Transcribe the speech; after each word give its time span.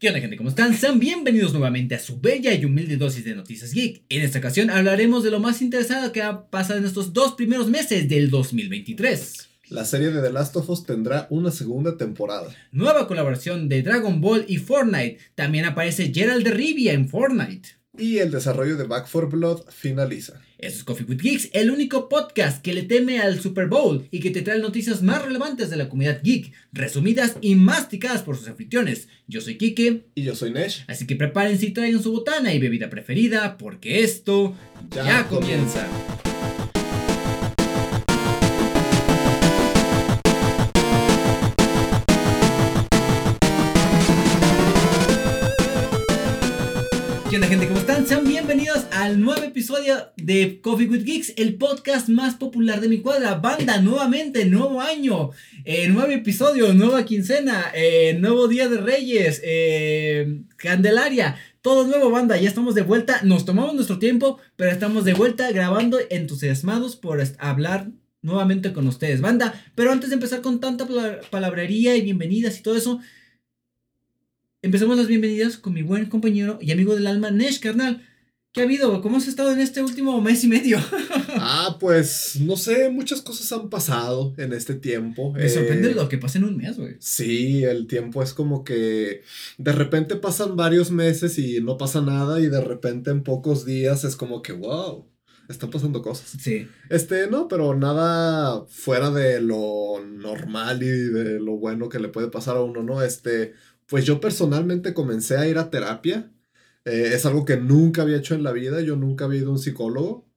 ¿Qué 0.00 0.08
onda 0.08 0.20
gente? 0.20 0.38
¿Cómo 0.38 0.48
están? 0.48 0.72
Sean 0.72 0.98
bienvenidos 0.98 1.52
nuevamente 1.52 1.94
a 1.94 1.98
su 1.98 2.18
bella 2.18 2.54
y 2.54 2.64
humilde 2.64 2.96
dosis 2.96 3.22
de 3.22 3.34
Noticias 3.34 3.74
Geek. 3.74 4.02
En 4.08 4.22
esta 4.22 4.38
ocasión 4.38 4.70
hablaremos 4.70 5.22
de 5.22 5.30
lo 5.30 5.40
más 5.40 5.60
interesante 5.60 6.10
que 6.10 6.22
ha 6.22 6.46
pasado 6.46 6.78
en 6.78 6.86
estos 6.86 7.12
dos 7.12 7.34
primeros 7.34 7.68
meses 7.68 8.08
del 8.08 8.30
2023. 8.30 9.50
La 9.68 9.84
serie 9.84 10.08
de 10.08 10.22
The 10.22 10.32
Last 10.32 10.56
of 10.56 10.70
Us 10.70 10.86
tendrá 10.86 11.26
una 11.28 11.50
segunda 11.50 11.98
temporada. 11.98 12.48
Nueva 12.72 13.06
colaboración 13.06 13.68
de 13.68 13.82
Dragon 13.82 14.22
Ball 14.22 14.46
y 14.48 14.56
Fortnite. 14.56 15.18
También 15.34 15.66
aparece 15.66 16.10
Gerald 16.14 16.44
de 16.44 16.52
Rivia 16.52 16.94
en 16.94 17.06
Fortnite. 17.06 17.68
Y 18.00 18.18
el 18.18 18.30
desarrollo 18.30 18.76
de 18.76 18.84
Back 18.84 19.08
4 19.12 19.28
Blood 19.28 19.64
finaliza. 19.68 20.40
Eso 20.56 20.78
es 20.78 20.84
Coffee 20.84 21.04
with 21.06 21.20
Geeks, 21.20 21.50
el 21.52 21.70
único 21.70 22.08
podcast 22.08 22.62
que 22.62 22.72
le 22.72 22.82
teme 22.82 23.20
al 23.20 23.40
Super 23.40 23.66
Bowl 23.66 24.06
y 24.10 24.20
que 24.20 24.30
te 24.30 24.40
trae 24.40 24.58
noticias 24.58 25.02
más 25.02 25.22
relevantes 25.22 25.68
de 25.68 25.76
la 25.76 25.88
comunidad 25.88 26.20
geek, 26.22 26.52
resumidas 26.72 27.36
y 27.42 27.56
masticadas 27.56 28.22
por 28.22 28.36
sus 28.36 28.48
anfitriones. 28.48 29.08
Yo 29.26 29.42
soy 29.42 29.58
Kike. 29.58 30.04
Y 30.14 30.22
yo 30.22 30.34
soy 30.34 30.50
Nesh. 30.50 30.84
Así 30.88 31.06
que 31.06 31.16
prepárense 31.16 31.66
y 31.66 31.72
traigan 31.72 32.02
su 32.02 32.12
botana 32.12 32.54
y 32.54 32.58
bebida 32.58 32.88
preferida, 32.88 33.58
porque 33.58 34.02
esto 34.02 34.54
ya, 34.90 35.26
comienza. 35.28 35.86
¿Qué 47.30 47.36
onda 47.36 47.46
gente? 47.46 47.68
¿Cómo 47.68 47.78
están? 47.78 48.08
Sean 48.08 48.24
bienvenidos 48.24 48.86
al 48.90 49.20
nuevo 49.20 49.44
episodio 49.44 49.94
de 50.16 50.60
Coffee 50.60 50.88
with 50.88 51.04
Geeks, 51.04 51.34
el 51.36 51.54
podcast 51.54 52.08
más 52.08 52.34
popular 52.34 52.80
de 52.80 52.88
mi 52.88 52.98
cuadra. 52.98 53.36
Banda, 53.36 53.80
nuevamente, 53.80 54.44
nuevo 54.46 54.80
año, 54.80 55.30
eh, 55.64 55.88
nuevo 55.88 56.10
episodio, 56.10 56.74
nueva 56.74 57.04
quincena, 57.04 57.66
eh, 57.72 58.16
nuevo 58.18 58.48
día 58.48 58.68
de 58.68 58.78
Reyes, 58.78 59.40
eh, 59.44 60.40
Candelaria, 60.56 61.36
todo 61.62 61.86
nuevo, 61.86 62.10
banda. 62.10 62.36
Ya 62.36 62.48
estamos 62.48 62.74
de 62.74 62.82
vuelta, 62.82 63.20
nos 63.22 63.44
tomamos 63.44 63.74
nuestro 63.76 64.00
tiempo, 64.00 64.38
pero 64.56 64.72
estamos 64.72 65.04
de 65.04 65.14
vuelta 65.14 65.52
grabando 65.52 66.00
entusiasmados 66.10 66.96
por 66.96 67.22
hablar 67.38 67.92
nuevamente 68.22 68.72
con 68.72 68.88
ustedes, 68.88 69.20
banda. 69.20 69.54
Pero 69.76 69.92
antes 69.92 70.10
de 70.10 70.14
empezar 70.14 70.40
con 70.40 70.58
tanta 70.58 70.84
pala- 70.84 71.20
palabrería 71.30 71.94
y 71.94 72.02
bienvenidas 72.02 72.58
y 72.58 72.62
todo 72.62 72.76
eso, 72.76 73.00
Empecemos 74.62 74.96
las 74.96 75.06
bienvenidas 75.06 75.56
con 75.56 75.72
mi 75.72 75.82
buen 75.82 76.06
compañero 76.06 76.58
y 76.60 76.70
amigo 76.72 76.94
del 76.94 77.06
alma, 77.06 77.30
Nesh, 77.30 77.60
carnal. 77.60 78.06
¿Qué 78.52 78.60
ha 78.60 78.64
habido? 78.64 79.00
¿Cómo 79.00 79.16
has 79.18 79.28
estado 79.28 79.52
en 79.52 79.60
este 79.60 79.80
último 79.82 80.20
mes 80.20 80.44
y 80.44 80.48
medio? 80.48 80.78
Ah, 81.42 81.76
pues 81.80 82.36
no 82.40 82.56
sé, 82.56 82.90
muchas 82.90 83.22
cosas 83.22 83.50
han 83.52 83.70
pasado 83.70 84.34
en 84.36 84.52
este 84.52 84.74
tiempo. 84.74 85.32
Me 85.32 85.48
sorprende 85.48 85.92
Eh, 85.92 85.94
lo 85.94 86.08
que 86.08 86.18
pasa 86.18 86.38
en 86.38 86.44
un 86.44 86.56
mes, 86.56 86.76
güey. 86.76 86.96
Sí, 86.98 87.62
el 87.64 87.86
tiempo 87.86 88.22
es 88.22 88.34
como 88.34 88.62
que 88.64 89.22
de 89.56 89.72
repente 89.72 90.16
pasan 90.16 90.56
varios 90.56 90.90
meses 90.90 91.38
y 91.38 91.60
no 91.60 91.78
pasa 91.78 92.02
nada 92.02 92.40
y 92.40 92.48
de 92.48 92.60
repente 92.60 93.10
en 93.10 93.22
pocos 93.22 93.64
días 93.64 94.04
es 94.04 94.16
como 94.16 94.42
que, 94.42 94.52
wow, 94.52 95.06
están 95.48 95.70
pasando 95.70 96.02
cosas. 96.02 96.34
Sí. 96.42 96.68
Este, 96.90 97.28
no, 97.28 97.48
pero 97.48 97.74
nada 97.74 98.66
fuera 98.68 99.10
de 99.10 99.40
lo 99.40 100.04
normal 100.04 100.82
y 100.82 100.88
de 100.88 101.40
lo 101.40 101.52
bueno 101.56 101.88
que 101.88 102.00
le 102.00 102.08
puede 102.08 102.28
pasar 102.28 102.56
a 102.56 102.62
uno, 102.62 102.82
¿no? 102.82 103.02
Este, 103.02 103.54
pues 103.90 104.06
yo 104.06 104.20
personalmente 104.20 104.94
comencé 104.94 105.36
a 105.36 105.48
ir 105.48 105.58
a 105.58 105.68
terapia. 105.68 106.32
Eh, 106.84 107.10
es 107.14 107.26
algo 107.26 107.44
que 107.44 107.56
nunca 107.56 108.02
había 108.02 108.18
hecho 108.18 108.34
en 108.34 108.44
la 108.44 108.52
vida, 108.52 108.80
yo 108.82 108.96
nunca 108.96 109.24
había 109.26 109.40
ido 109.40 109.48
a 109.50 109.52
un 109.54 109.58
psicólogo. 109.58 110.28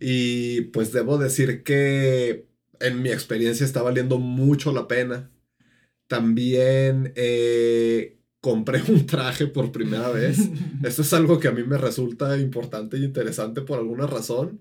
Y 0.00 0.62
pues 0.72 0.92
debo 0.92 1.18
decir 1.18 1.64
que 1.64 2.46
en 2.80 3.02
mi 3.02 3.10
experiencia 3.10 3.66
está 3.66 3.82
valiendo 3.82 4.18
mucho 4.18 4.72
la 4.72 4.88
pena. 4.88 5.32
También 6.06 7.12
eh, 7.16 8.18
compré 8.40 8.82
un 8.88 9.06
traje 9.06 9.48
por 9.48 9.72
primera 9.72 10.10
vez. 10.10 10.38
Esto 10.84 11.02
es 11.02 11.12
algo 11.12 11.40
que 11.40 11.48
a 11.48 11.52
mí 11.52 11.64
me 11.64 11.78
resulta 11.78 12.38
importante 12.38 12.98
y 12.98 13.04
interesante 13.04 13.62
por 13.62 13.80
alguna 13.80 14.06
razón. 14.06 14.60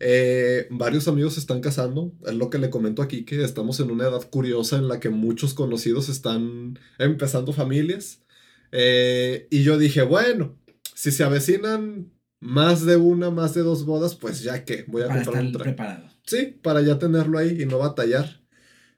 Eh, 0.00 0.66
varios 0.70 1.08
amigos 1.08 1.34
se 1.34 1.40
están 1.40 1.60
casando, 1.60 2.12
es 2.26 2.34
lo 2.34 2.50
que 2.50 2.58
le 2.58 2.70
comento 2.70 3.02
aquí, 3.02 3.24
que 3.24 3.42
estamos 3.42 3.80
en 3.80 3.90
una 3.90 4.04
edad 4.04 4.28
curiosa 4.30 4.76
en 4.76 4.88
la 4.88 5.00
que 5.00 5.10
muchos 5.10 5.54
conocidos 5.54 6.08
están 6.08 6.78
empezando 6.98 7.52
familias. 7.52 8.22
Eh, 8.70 9.48
y 9.50 9.62
yo 9.62 9.78
dije, 9.78 10.02
bueno, 10.02 10.56
si 10.94 11.10
se 11.10 11.24
avecinan 11.24 12.12
más 12.40 12.84
de 12.86 12.96
una, 12.96 13.30
más 13.30 13.54
de 13.54 13.62
dos 13.62 13.84
bodas, 13.84 14.14
pues 14.14 14.42
ya 14.42 14.64
que 14.64 14.84
voy 14.86 15.02
a 15.02 15.08
Para 15.08 15.24
comprar 15.24 15.44
estar 15.44 15.46
un 15.46 15.52
traje. 15.52 15.70
preparado. 15.74 16.08
Sí, 16.26 16.58
para 16.62 16.82
ya 16.82 16.98
tenerlo 16.98 17.38
ahí 17.38 17.62
y 17.62 17.66
no 17.66 17.78
batallar. 17.78 18.40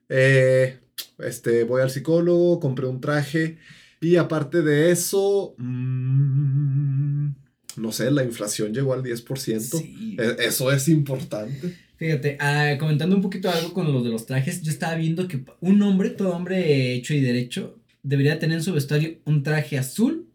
Eh, 0.08 0.80
este, 1.18 1.64
voy 1.64 1.80
al 1.82 1.90
psicólogo, 1.90 2.60
compré 2.60 2.86
un 2.86 3.00
traje 3.00 3.58
y 4.00 4.16
aparte 4.16 4.62
de 4.62 4.90
eso, 4.90 5.54
mm, 5.58 7.30
no 7.76 7.92
sé, 7.92 8.10
la 8.10 8.24
inflación 8.24 8.72
llegó 8.74 8.92
al 8.94 9.02
10%. 9.02 9.78
Sí. 9.78 10.16
E- 10.18 10.36
Eso 10.46 10.70
es 10.72 10.88
importante. 10.88 11.76
Fíjate, 11.96 12.36
ah, 12.40 12.76
comentando 12.78 13.14
un 13.14 13.22
poquito 13.22 13.50
algo 13.50 13.72
con 13.74 13.92
lo 13.92 14.02
de 14.02 14.08
los 14.10 14.24
trajes, 14.26 14.62
yo 14.62 14.70
estaba 14.70 14.94
viendo 14.94 15.28
que 15.28 15.44
un 15.60 15.82
hombre, 15.82 16.10
todo 16.10 16.34
hombre 16.34 16.94
hecho 16.94 17.12
y 17.14 17.20
derecho, 17.20 17.78
debería 18.02 18.38
tener 18.38 18.58
en 18.58 18.64
su 18.64 18.72
vestuario 18.72 19.18
un 19.26 19.42
traje 19.42 19.76
azul, 19.76 20.26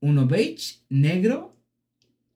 uno 0.00 0.26
beige, 0.28 0.76
negro 0.88 1.56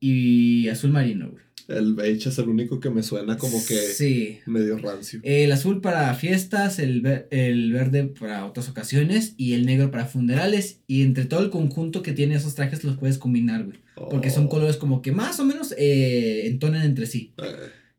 y 0.00 0.68
azul 0.68 0.90
marino, 0.90 1.30
güey. 1.30 1.44
El 1.68 1.94
beige 1.94 2.30
es 2.30 2.38
el 2.38 2.48
único 2.48 2.80
que 2.80 2.88
me 2.88 3.02
suena 3.02 3.36
como 3.36 3.58
que 3.66 3.76
Sí. 3.76 4.38
medio 4.46 4.78
rancio. 4.78 5.20
El 5.22 5.52
azul 5.52 5.80
para 5.82 6.12
fiestas, 6.14 6.78
el, 6.78 7.02
ver- 7.02 7.28
el 7.30 7.72
verde 7.72 8.04
para 8.04 8.46
otras 8.46 8.68
ocasiones 8.70 9.34
y 9.36 9.52
el 9.52 9.66
negro 9.66 9.90
para 9.90 10.06
funerales. 10.06 10.80
Y 10.86 11.02
entre 11.02 11.26
todo 11.26 11.40
el 11.44 11.50
conjunto 11.50 12.02
que 12.02 12.12
tiene 12.14 12.36
esos 12.36 12.54
trajes 12.54 12.84
los 12.84 12.96
puedes 12.96 13.18
combinar, 13.18 13.64
güey. 13.64 13.78
Porque 14.10 14.30
son 14.30 14.46
Oh, 14.46 14.48
colores 14.48 14.76
como 14.76 15.02
que 15.02 15.12
más 15.12 15.40
o 15.40 15.44
menos 15.44 15.74
eh, 15.76 16.46
entonan 16.46 16.84
entre 16.86 17.04
sí. 17.06 17.32
eh, 17.36 17.44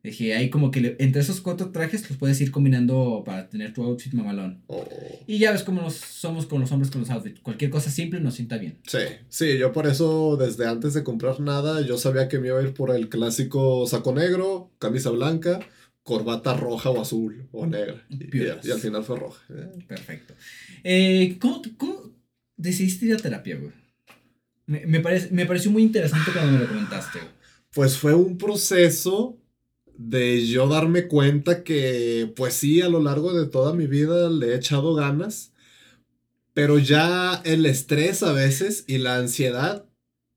Dije, 0.02 0.34
ahí 0.34 0.48
como 0.48 0.70
que 0.70 0.80
le- 0.80 0.96
entre 0.98 1.20
esos 1.20 1.42
cuatro 1.42 1.70
trajes 1.72 2.08
los 2.08 2.18
puedes 2.18 2.40
ir 2.40 2.50
combinando 2.50 3.22
para 3.26 3.48
tener 3.50 3.74
tu 3.74 3.82
outfit 3.82 4.12
mamalón. 4.14 4.62
oh. 4.66 4.82
Y 5.26 5.38
ya 5.38 5.52
ves 5.52 5.62
cómo 5.62 5.82
nos 5.82 5.94
somos 5.96 6.46
con 6.46 6.60
los 6.60 6.72
hombres 6.72 6.90
con 6.90 7.02
los 7.02 7.10
outfits. 7.10 7.40
Cualquier 7.40 7.70
cosa 7.70 7.90
simple 7.90 8.18
nos 8.20 8.34
sienta 8.34 8.56
bien. 8.56 8.78
Sí, 8.86 8.98
sí, 9.28 9.58
yo 9.58 9.72
por 9.72 9.86
eso 9.86 10.36
desde 10.38 10.66
antes 10.66 10.94
de 10.94 11.04
comprar 11.04 11.38
nada, 11.40 11.82
yo 11.86 11.98
sabía 11.98 12.28
que 12.28 12.38
me 12.38 12.46
iba 12.48 12.58
a 12.58 12.62
ir 12.62 12.72
por 12.72 12.90
el 12.96 13.08
clásico 13.10 13.86
saco 13.86 14.14
negro, 14.14 14.70
camisa 14.78 15.10
blanca, 15.10 15.60
corbata 16.02 16.54
roja 16.54 16.88
o 16.88 17.00
azul 17.02 17.46
o 17.52 17.66
negra. 17.66 18.02
Y, 18.08 18.14
y- 18.24 18.26
Piolas. 18.28 18.64
y 18.64 18.70
al 18.70 18.80
final 18.80 19.04
fue 19.04 19.18
roja. 19.18 19.42
Eh, 19.50 19.84
Perfecto. 19.86 20.32
Eh, 20.82 21.36
¿cómo, 21.38 21.60
¿Cómo 21.76 22.10
decidiste 22.56 23.04
ir 23.04 23.12
a 23.14 23.18
terapia, 23.18 23.56
güey? 23.56 23.72
Me, 24.64 24.86
me, 24.86 25.00
parece, 25.00 25.28
me 25.30 25.44
pareció 25.44 25.70
muy 25.70 25.82
interesante 25.82 26.30
cuando 26.32 26.52
me 26.52 26.58
lo 26.60 26.68
comentaste, 26.68 27.18
güey. 27.18 27.30
Pues 27.74 27.96
fue 27.98 28.14
un 28.14 28.38
proceso 28.38 29.36
de 30.00 30.46
yo 30.46 30.66
darme 30.66 31.08
cuenta 31.08 31.62
que, 31.62 32.32
pues 32.34 32.54
sí, 32.54 32.80
a 32.80 32.88
lo 32.88 33.02
largo 33.02 33.34
de 33.34 33.46
toda 33.46 33.74
mi 33.74 33.86
vida 33.86 34.30
le 34.30 34.52
he 34.52 34.56
echado 34.56 34.94
ganas, 34.94 35.52
pero 36.54 36.78
ya 36.78 37.42
el 37.44 37.66
estrés 37.66 38.22
a 38.22 38.32
veces 38.32 38.84
y 38.86 38.96
la 38.96 39.16
ansiedad, 39.16 39.84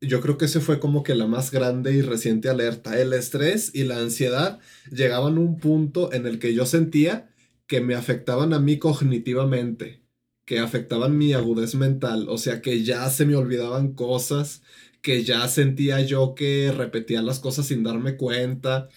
yo 0.02 0.19
creo 0.19 0.38
que 0.38 0.46
ese 0.46 0.59
fue 0.59 0.81
como 0.81 1.02
que 1.02 1.16
la 1.16 1.28
más 1.28 1.50
grande 1.50 1.94
y 1.94 2.02
reciente 2.02 2.50
alerta. 2.50 3.00
El 3.00 3.13
estrés 3.13 3.72
y 3.73 3.85
la 3.85 4.00
ansiedad 4.00 4.59
llegaban 4.91 5.38
a 5.38 5.40
un 5.40 5.57
punto 5.57 6.12
en 6.12 6.28
el 6.28 6.40
que 6.40 6.53
yo 6.53 6.66
sentía 6.66 7.29
que 7.66 7.79
me 7.79 7.96
afectaban 7.96 8.52
a 8.52 8.59
mí 8.59 8.79
cognitivamente, 8.79 10.03
que 10.44 10.59
afectaban 10.59 11.18
mi 11.18 11.31
agudez 11.31 11.75
mental, 11.75 12.28
o 12.28 12.38
sea 12.38 12.62
que 12.62 12.84
ya 12.84 13.09
se 13.09 13.25
me 13.25 13.38
olvidaban 13.38 13.94
cosas 13.94 14.62
que 15.02 15.23
ya 15.23 15.47
sentía 15.47 16.02
yo 16.02 16.35
que 16.35 16.73
repetía 16.75 17.22
las 17.22 17.40
cosas 17.40 17.68
sin 17.68 17.84
darme 17.84 18.18
cuenta, 18.18 18.90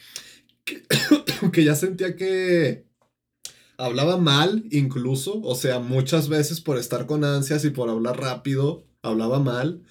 que, 1.52 1.64
ya 1.64 1.74
sentía 1.74 2.16
que 2.16 2.86
hablaba 3.78 4.16
mal 4.16 4.64
incluso, 4.70 5.40
o 5.42 5.54
sea, 5.54 5.78
muchas 5.78 6.28
veces 6.28 6.60
por 6.60 6.78
estar 6.78 7.06
con 7.06 7.24
ansias 7.24 7.64
y 7.64 7.70
por 7.70 7.88
hablar 7.88 8.20
rápido, 8.20 8.84
hablaba 9.02 9.38
mal. 9.38 9.82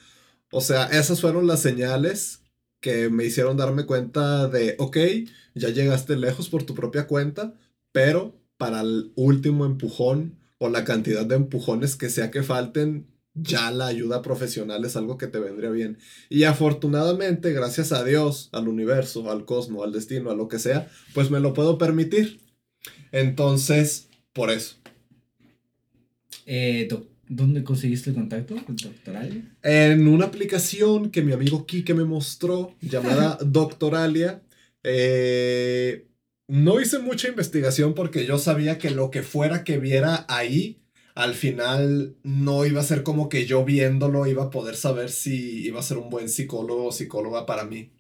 O 0.52 0.62
sea, 0.62 0.86
esas 0.86 1.22
fueron 1.22 1.48
las 1.48 1.62
señales 1.62 2.42
que 2.82 3.10
me 3.10 3.26
hicieron 3.26 3.58
darme 3.58 3.86
cuenta 3.86 4.48
de, 4.48 4.76
ok, 4.78 4.98
ya 5.56 5.70
llegaste 5.70 6.16
lejos 6.16 6.50
por 6.50 6.64
tu 6.64 6.76
propia 6.76 7.08
cuenta, 7.08 7.54
pero 7.92 8.36
para 8.58 8.82
el 8.82 9.12
último 9.16 9.66
empujón 9.66 10.38
o 10.60 10.70
la 10.70 10.84
cantidad 10.86 11.26
de 11.26 11.36
empujones 11.36 11.96
que 11.96 12.10
sea 12.10 12.32
que 12.32 12.44
falten, 12.44 13.08
ya 13.36 13.70
la 13.70 13.88
ayuda 13.88 14.22
profesional 14.22 14.86
es 14.86 14.96
algo 14.96 15.18
que 15.18 15.28
te 15.28 15.40
vendría 15.40 15.70
bien. 15.70 15.98
Y 16.30 16.44
afortunadamente, 16.46 17.52
gracias 17.52 17.92
a 17.92 18.04
Dios, 18.04 18.50
al 18.54 18.68
universo, 18.68 19.30
al 19.30 19.46
cosmos, 19.46 19.84
al 19.84 19.92
destino, 19.92 20.32
a 20.32 20.36
lo 20.36 20.48
que 20.48 20.58
sea, 20.58 20.90
pues 21.14 21.30
me 21.30 21.42
lo 21.42 21.54
puedo 21.54 21.78
permitir. 21.78 22.40
Entonces, 23.12 24.08
por 24.34 24.50
eso. 24.50 24.78
Eh, 26.46 26.88
¿Dónde 27.28 27.64
conseguiste 27.64 28.12
el 28.12 28.16
contacto 28.16 28.56
con 28.66 28.76
Doctoral? 28.76 29.52
En 29.64 30.08
una 30.08 30.26
aplicación 30.26 31.10
que 31.10 31.24
mi 31.24 31.34
amigo 31.34 31.66
Kike 31.66 31.94
me 31.94 32.04
mostró, 32.06 32.76
llamada 32.82 33.38
Doctoralia, 33.46 34.44
eh, 34.84 36.08
no 36.48 36.80
hice 36.80 37.00
mucha 37.00 37.28
investigación 37.28 37.96
porque 37.96 38.26
yo 38.26 38.38
sabía 38.38 38.78
que 38.78 38.92
lo 38.92 39.10
que 39.10 39.24
fuera 39.24 39.64
que 39.64 39.80
viera 39.80 40.26
ahí 40.30 40.85
al 41.16 41.34
final 41.34 42.16
no 42.24 42.66
iba 42.66 42.82
a 42.82 42.84
ser 42.84 43.02
como 43.02 43.30
que 43.30 43.46
yo 43.46 43.64
viéndolo 43.64 44.28
iba 44.28 44.44
a 44.44 44.50
poder 44.50 44.76
saber 44.76 45.10
si 45.10 45.66
iba 45.66 45.80
a 45.80 45.84
ser 45.84 45.98
un 45.98 46.10
buen 46.10 46.28
psicólogo 46.28 46.88
o 46.88 46.92
psicóloga 46.92 47.46
para 47.46 47.64
mí. 47.64 47.92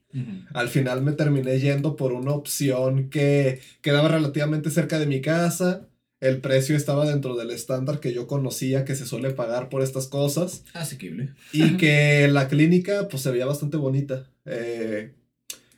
Al 0.53 0.69
final 0.69 1.01
me 1.01 1.11
terminé 1.11 1.59
yendo 1.59 1.97
por 1.97 2.13
una 2.13 2.31
opción 2.31 3.09
que 3.09 3.59
quedaba 3.81 4.07
relativamente 4.07 4.69
cerca 4.69 4.97
de 4.97 5.07
mi 5.07 5.19
casa. 5.21 5.89
El 6.21 6.39
precio 6.39 6.77
estaba 6.77 7.05
dentro 7.05 7.35
del 7.35 7.51
estándar 7.51 7.99
que 7.99 8.13
yo 8.13 8.25
conocía 8.25 8.85
que 8.85 8.95
se 8.95 9.05
suele 9.05 9.31
pagar 9.31 9.67
por 9.67 9.81
estas 9.81 10.07
cosas. 10.07 10.63
Asequible. 10.73 11.33
Y 11.51 11.75
que 11.77 12.29
la 12.29 12.47
clínica 12.47 13.09
pues 13.09 13.23
se 13.23 13.31
veía 13.31 13.45
bastante 13.45 13.75
bonita. 13.75 14.29
Eh, 14.45 15.13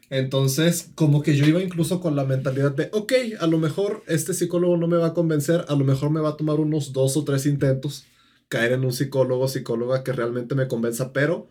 entonces, 0.10 0.92
como 0.96 1.22
que 1.22 1.36
yo 1.36 1.46
iba 1.46 1.62
incluso 1.62 2.00
con 2.00 2.16
la 2.16 2.24
mentalidad 2.26 2.72
de, 2.72 2.90
ok, 2.94 3.14
a 3.40 3.48
lo 3.48 3.58
mejor 3.58 4.04
este 4.08 4.34
psicólogo 4.34 4.78
no 4.78 4.88
me 4.88 4.98
va 4.98 5.08
a 5.08 5.14
convencer, 5.14 5.66
a 5.68 5.76
lo 5.76 5.84
mejor 5.84 6.12
me 6.12 6.22
va 6.22 6.30
a 6.30 6.38
tomar 6.38 6.60
unos 6.60 6.94
dos 6.94 7.18
o 7.18 7.24
tres 7.24 7.46
intentos 7.46 8.06
caer 8.48 8.74
en 8.74 8.86
un 8.86 8.94
psicólogo, 8.94 9.48
psicóloga 9.48 10.04
que 10.04 10.14
realmente 10.14 10.56
me 10.56 10.68
convenza, 10.68 11.12
pero 11.14 11.50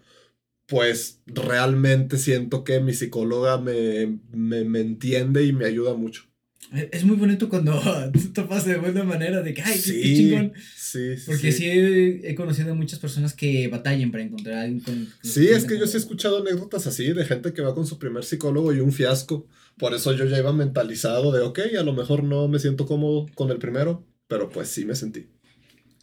pues 0.67 1.21
realmente 1.27 2.19
siento 2.19 2.65
que 2.65 2.81
mi 2.81 2.93
psicóloga 2.93 3.59
me, 3.59 4.19
me, 4.33 4.81
entiende 4.81 5.45
y 5.45 5.53
me 5.53 5.67
ayuda 5.67 5.95
mucho. 5.95 6.25
Es 6.73 7.05
muy 7.05 7.17
bonito 7.17 7.49
cuando 7.49 7.81
topas 8.35 8.65
de 8.65 8.77
buena 8.77 9.05
manera 9.05 9.41
de 9.43 9.55
que, 9.55 9.63
ay, 9.63 9.79
sí, 9.79 10.01
qué 10.01 10.15
chingón. 10.15 10.53
Sí, 10.77 11.17
sí. 11.17 11.25
Porque 11.27 11.53
sí, 11.53 11.65
he, 11.69 12.35
conocido 12.35 12.73
a 12.73 12.75
muchas 12.75 12.99
personas 12.99 13.35
que 13.35 13.69
batallan 13.69 14.11
para 14.11 14.25
encontrar 14.25 14.57
a 14.57 14.63
alguien 14.63 14.81
con. 14.81 15.09
sí, 15.23 15.49
es 15.49 15.65
que 15.65 15.79
yo 15.79 15.87
sí 15.87 15.97
he 15.97 16.01
escuchado 16.01 16.39
anécdotas 16.39 16.87
así 16.87 17.13
de 17.13 17.25
gente 17.25 17.53
que 17.53 17.63
va 17.63 17.75
con 17.75 17.87
su 17.87 17.99
primer 17.99 18.25
psicólogo 18.25 18.73
y 18.73 18.81
un 18.81 18.93
fiasco. 18.93 19.47
Por 19.79 19.95
eso 19.95 20.13
yo 20.13 20.25
ya 20.25 20.39
iba 20.39 20.53
mentalizado 20.53 21.33
de, 21.33 21.41
ok, 21.41 21.61
a 21.79 21.83
lo 21.83 21.93
mejor 21.93 22.25
no 22.25 22.49
me 22.49 22.59
siento 22.59 22.87
cómodo 22.87 23.27
con 23.35 23.51
el 23.51 23.59
primero, 23.59 24.05
pero 24.27 24.49
pues 24.49 24.69
sí 24.69 24.85
me 24.85 24.95
sentí. 24.95 25.27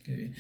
Qué 0.04 0.16
bien. 0.16 0.36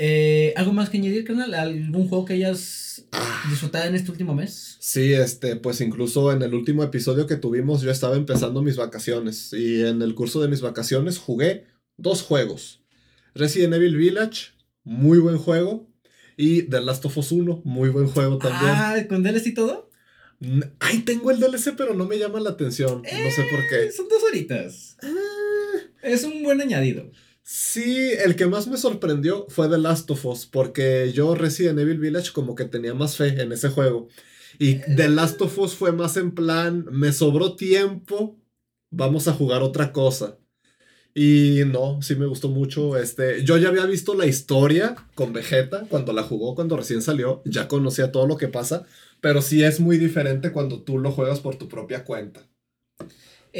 Eh, 0.00 0.54
¿Algo 0.56 0.72
más 0.72 0.90
que 0.90 0.98
añadir, 0.98 1.24
canal? 1.24 1.52
¿Algún 1.54 2.08
juego 2.08 2.24
que 2.24 2.34
hayas 2.34 3.04
disfrutado 3.50 3.86
en 3.86 3.96
este 3.96 4.12
último 4.12 4.32
mes? 4.32 4.76
Sí, 4.78 5.12
este, 5.12 5.56
pues 5.56 5.80
incluso 5.80 6.30
en 6.30 6.40
el 6.42 6.54
último 6.54 6.84
episodio 6.84 7.26
que 7.26 7.34
tuvimos 7.34 7.82
yo 7.82 7.90
estaba 7.90 8.14
empezando 8.14 8.62
mis 8.62 8.76
vacaciones 8.76 9.52
y 9.52 9.84
en 9.84 10.00
el 10.02 10.14
curso 10.14 10.40
de 10.40 10.46
mis 10.46 10.60
vacaciones 10.60 11.18
jugué 11.18 11.66
dos 11.96 12.22
juegos. 12.22 12.84
Resident 13.34 13.74
Evil 13.74 13.96
Village, 13.96 14.52
muy 14.84 15.18
buen 15.18 15.36
juego, 15.36 15.90
y 16.36 16.62
The 16.62 16.80
Last 16.80 17.04
of 17.04 17.18
Us 17.18 17.32
1, 17.32 17.62
muy 17.64 17.88
buen 17.88 18.06
juego 18.06 18.38
también. 18.38 18.70
Ah, 18.72 18.96
¿con 19.08 19.24
DLC 19.24 19.48
y 19.48 19.54
todo? 19.54 19.90
Ahí 20.78 21.00
tengo 21.00 21.32
el 21.32 21.40
DLC, 21.40 21.74
pero 21.76 21.94
no 21.94 22.04
me 22.04 22.18
llama 22.18 22.38
la 22.38 22.50
atención. 22.50 23.02
no 23.02 23.30
sé 23.32 23.42
por 23.50 23.66
qué. 23.68 23.86
Eh, 23.86 23.92
son 23.92 24.08
dos 24.08 24.22
horitas. 24.22 24.96
Ah. 25.02 25.08
Es 26.02 26.22
un 26.22 26.44
buen 26.44 26.60
añadido. 26.60 27.10
Sí, 27.50 28.12
el 28.12 28.36
que 28.36 28.46
más 28.46 28.66
me 28.68 28.76
sorprendió 28.76 29.46
fue 29.48 29.70
The 29.70 29.78
Last 29.78 30.10
of 30.10 30.26
Us, 30.26 30.44
porque 30.44 31.12
yo 31.14 31.34
Resident 31.34 31.78
Evil 31.78 31.98
Village 31.98 32.30
como 32.34 32.54
que 32.54 32.66
tenía 32.66 32.92
más 32.92 33.16
fe 33.16 33.40
en 33.40 33.52
ese 33.52 33.70
juego. 33.70 34.08
Y 34.58 34.80
The 34.80 35.08
Last 35.08 35.40
of 35.40 35.58
Us 35.58 35.74
fue 35.74 35.92
más 35.92 36.18
en 36.18 36.32
plan, 36.34 36.84
me 36.90 37.10
sobró 37.10 37.56
tiempo, 37.56 38.36
vamos 38.90 39.28
a 39.28 39.32
jugar 39.32 39.62
otra 39.62 39.92
cosa. 39.92 40.38
Y 41.14 41.62
no, 41.66 42.02
sí 42.02 42.16
me 42.16 42.26
gustó 42.26 42.50
mucho. 42.50 42.98
Este, 42.98 43.44
yo 43.44 43.56
ya 43.58 43.68
había 43.70 43.86
visto 43.86 44.14
la 44.14 44.26
historia 44.26 44.96
con 45.14 45.32
Vegeta 45.32 45.86
cuando 45.88 46.12
la 46.12 46.24
jugó, 46.24 46.54
cuando 46.54 46.76
recién 46.76 47.02
salió, 47.02 47.42
ya 47.46 47.68
conocía 47.68 48.12
todo 48.12 48.26
lo 48.26 48.36
que 48.36 48.48
pasa, 48.48 48.86
pero 49.22 49.42
sí 49.42 49.64
es 49.64 49.80
muy 49.80 49.98
diferente 49.98 50.52
cuando 50.52 50.82
tú 50.82 50.98
lo 50.98 51.12
juegas 51.12 51.40
por 51.40 51.56
tu 51.56 51.68
propia 51.68 52.04
cuenta. 52.04 52.46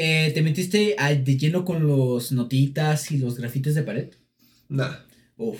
Eh, 0.01 0.31
¿Te 0.33 0.41
metiste 0.41 0.95
de 0.97 1.37
lleno 1.37 1.65
con 1.65 1.85
los 1.85 2.31
notitas 2.31 3.11
y 3.11 3.17
los 3.17 3.37
grafites 3.37 3.75
de 3.75 3.83
pared? 3.83 4.07
Nah. 4.69 4.95
Uf, 5.35 5.59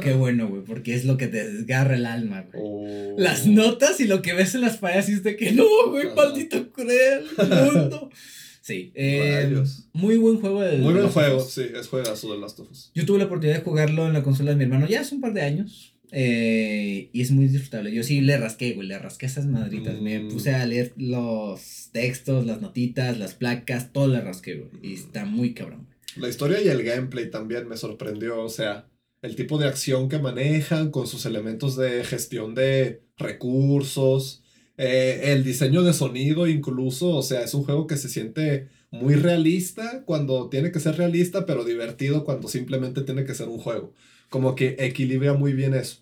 qué 0.00 0.12
bueno, 0.12 0.48
güey, 0.48 0.62
porque 0.62 0.94
es 0.94 1.04
lo 1.04 1.16
que 1.16 1.26
te 1.26 1.44
desgarra 1.50 1.96
el 1.96 2.06
alma, 2.06 2.42
güey. 2.42 2.62
Oh. 2.64 3.16
Las 3.18 3.46
notas 3.46 3.98
y 3.98 4.06
lo 4.06 4.22
que 4.22 4.32
ves 4.32 4.54
en 4.54 4.60
las 4.60 4.76
paredes 4.76 5.08
y 5.08 5.14
es 5.14 5.24
de 5.24 5.34
que 5.34 5.50
no, 5.50 5.64
güey, 5.88 6.14
maldito 6.14 6.70
cruel 6.70 7.24
mundo. 7.36 8.10
Sí, 8.62 8.92
eh, 8.94 9.64
muy 9.94 10.18
buen 10.18 10.38
juego. 10.38 10.60
De 10.60 10.76
muy 10.76 10.92
buen 10.92 11.08
juego, 11.08 11.40
sí, 11.40 11.66
es 11.74 11.88
juegazo 11.88 12.32
de 12.32 12.38
Last 12.38 12.60
of 12.60 12.70
Us. 12.70 12.92
Yo 12.94 13.06
tuve 13.06 13.18
la 13.18 13.24
oportunidad 13.24 13.56
de 13.58 13.64
jugarlo 13.64 14.06
en 14.06 14.12
la 14.12 14.22
consola 14.22 14.50
de 14.50 14.56
mi 14.56 14.64
hermano 14.64 14.86
ya 14.86 15.00
hace 15.00 15.14
un 15.14 15.20
par 15.20 15.32
de 15.32 15.40
años. 15.40 15.89
Eh, 16.12 17.10
y 17.12 17.20
es 17.20 17.30
muy 17.30 17.46
disfrutable. 17.46 17.92
Yo 17.92 18.02
sí 18.02 18.20
le 18.20 18.36
rasqué, 18.36 18.72
güey, 18.72 18.88
le 18.88 18.98
rasqué 18.98 19.26
esas 19.26 19.46
madritas. 19.46 20.00
Me 20.00 20.20
mm. 20.20 20.28
puse 20.28 20.54
a 20.54 20.66
leer 20.66 20.92
los 20.96 21.90
textos, 21.92 22.46
las 22.46 22.60
notitas, 22.60 23.18
las 23.18 23.34
placas, 23.34 23.92
todo 23.92 24.08
le 24.08 24.20
rasqué, 24.20 24.56
güey. 24.56 24.70
Y 24.82 24.94
está 24.94 25.24
muy 25.24 25.54
cabrón. 25.54 25.86
La 26.16 26.28
historia 26.28 26.60
y 26.60 26.68
el 26.68 26.82
gameplay 26.82 27.30
también 27.30 27.68
me 27.68 27.76
sorprendió. 27.76 28.42
O 28.42 28.48
sea, 28.48 28.88
el 29.22 29.36
tipo 29.36 29.58
de 29.58 29.68
acción 29.68 30.08
que 30.08 30.18
manejan 30.18 30.90
con 30.90 31.06
sus 31.06 31.26
elementos 31.26 31.76
de 31.76 32.04
gestión 32.04 32.54
de 32.54 33.02
recursos. 33.16 34.42
Eh, 34.76 35.32
el 35.32 35.44
diseño 35.44 35.82
de 35.82 35.92
sonido 35.92 36.48
incluso. 36.48 37.10
O 37.10 37.22
sea, 37.22 37.42
es 37.42 37.54
un 37.54 37.64
juego 37.64 37.86
que 37.86 37.96
se 37.96 38.08
siente 38.08 38.68
muy 38.90 39.14
realista 39.14 40.02
cuando 40.04 40.48
tiene 40.48 40.72
que 40.72 40.80
ser 40.80 40.96
realista, 40.96 41.46
pero 41.46 41.64
divertido 41.64 42.24
cuando 42.24 42.48
simplemente 42.48 43.02
tiene 43.02 43.24
que 43.24 43.34
ser 43.34 43.48
un 43.48 43.58
juego 43.58 43.94
como 44.30 44.54
que 44.54 44.76
equilibra 44.78 45.34
muy 45.34 45.52
bien 45.52 45.74
eso. 45.74 45.98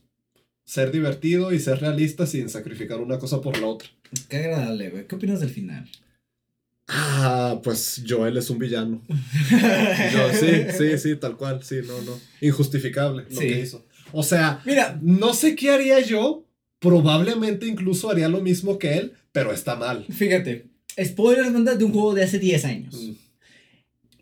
Ser 0.65 0.93
divertido 0.93 1.53
y 1.53 1.59
ser 1.59 1.81
realista 1.81 2.27
sin 2.27 2.49
sacrificar 2.51 3.01
una 3.01 3.19
cosa 3.19 3.41
por 3.41 3.59
la 3.59 3.67
otra. 3.67 3.89
Qué 4.29 4.37
agradable, 4.37 4.91
güey. 4.91 5.07
¿Qué 5.07 5.17
opinas 5.17 5.41
del 5.41 5.51
final? 5.51 5.91
Ah, 6.87 7.61
pues 7.65 8.03
Joel 8.07 8.37
es 8.37 8.49
un 8.51 8.59
villano. 8.59 9.03
sí, 10.41 10.67
sí, 10.77 10.99
sí, 10.99 11.17
tal 11.17 11.37
cual, 11.37 11.63
sí, 11.63 11.81
no, 11.87 12.01
no. 12.03 12.19
Injustificable 12.41 13.25
lo 13.31 13.41
que 13.41 13.61
hizo. 13.61 13.85
O 14.13 14.23
sea, 14.23 14.63
mira, 14.65 14.99
no 15.03 15.35
sé 15.35 15.57
qué 15.57 15.71
haría 15.71 16.01
yo. 16.01 16.45
Probablemente 16.79 17.67
incluso 17.67 18.09
haría 18.09 18.29
lo 18.29 18.41
mismo 18.41 18.79
que 18.79 18.99
él, 18.99 19.15
pero 19.33 19.53
está 19.53 19.75
mal. 19.75 20.07
Fíjate, 20.09 20.67
spoilers 21.03 21.53
banda 21.53 21.75
de 21.75 21.85
un 21.85 21.93
juego 21.93 22.15
de 22.15 22.23
hace 22.23 22.39
10 22.39 22.65
años. 22.67 22.95
Mm. 22.95 23.13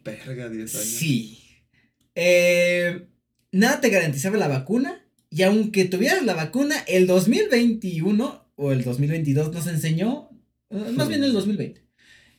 Verga, 0.02 0.48
10 0.48 0.74
años. 0.74 0.86
Sí. 0.86 1.38
Eh, 2.14 3.06
nada 3.56 3.80
te 3.80 3.90
garantizaba 3.90 4.36
la 4.36 4.48
vacuna. 4.48 5.02
Y 5.30 5.42
aunque 5.42 5.84
tuvieras 5.84 6.24
la 6.24 6.34
vacuna, 6.34 6.76
el 6.86 7.06
2021 7.06 8.46
o 8.54 8.72
el 8.72 8.84
2022 8.84 9.52
nos 9.52 9.66
enseñó, 9.66 10.30
eh, 10.70 10.92
más 10.94 11.08
bien 11.08 11.24
el 11.24 11.32
2020, 11.32 11.84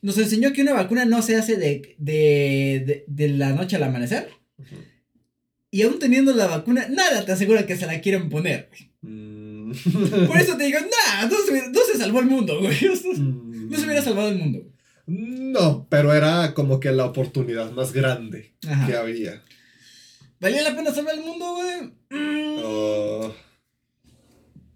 nos 0.02 0.18
enseñó 0.18 0.54
que 0.54 0.62
una 0.62 0.74
vacuna 0.74 1.06
no 1.06 1.22
se 1.22 1.36
hace 1.36 1.58
de, 1.58 1.96
de, 1.98 3.06
de, 3.08 3.30
la 3.30 3.52
noche 3.52 3.76
al 3.76 3.84
amanecer. 3.84 4.30
Y 5.70 5.82
aún 5.82 6.00
teniendo 6.00 6.34
la 6.34 6.48
vacuna, 6.48 6.88
nada 6.90 7.26
te 7.26 7.34
asegura 7.34 7.66
que 7.66 7.76
se 7.76 7.86
la 7.86 8.00
quieren 8.00 8.30
poner. 8.30 8.70
Mm. 9.02 9.72
Por 10.28 10.38
eso 10.38 10.56
te 10.56 10.64
digo, 10.64 10.80
nada, 10.80 11.30
no, 11.30 11.80
se 11.92 11.98
salvó 11.98 12.20
el 12.22 12.28
mundo, 12.28 12.60
güey. 12.62 12.76
No 13.68 13.78
se 13.78 13.84
hubiera 13.84 14.02
salvado 14.02 14.30
el 14.30 14.38
mundo. 14.38 14.64
No, 15.08 15.88
pero 15.90 16.14
era 16.14 16.54
como 16.54 16.80
que 16.80 16.90
la 16.94 17.04
oportunidad 17.04 17.70
más 17.72 17.92
grande 17.92 18.54
que 18.86 18.96
había. 18.96 19.44
¿Valía 20.40 20.62
la 20.62 20.76
pena 20.76 20.94
salvar 20.94 21.16
el 21.16 21.24
mundo, 21.24 21.56
güey? 21.56 21.94
Mm. 22.10 22.62
Oh. 22.64 23.34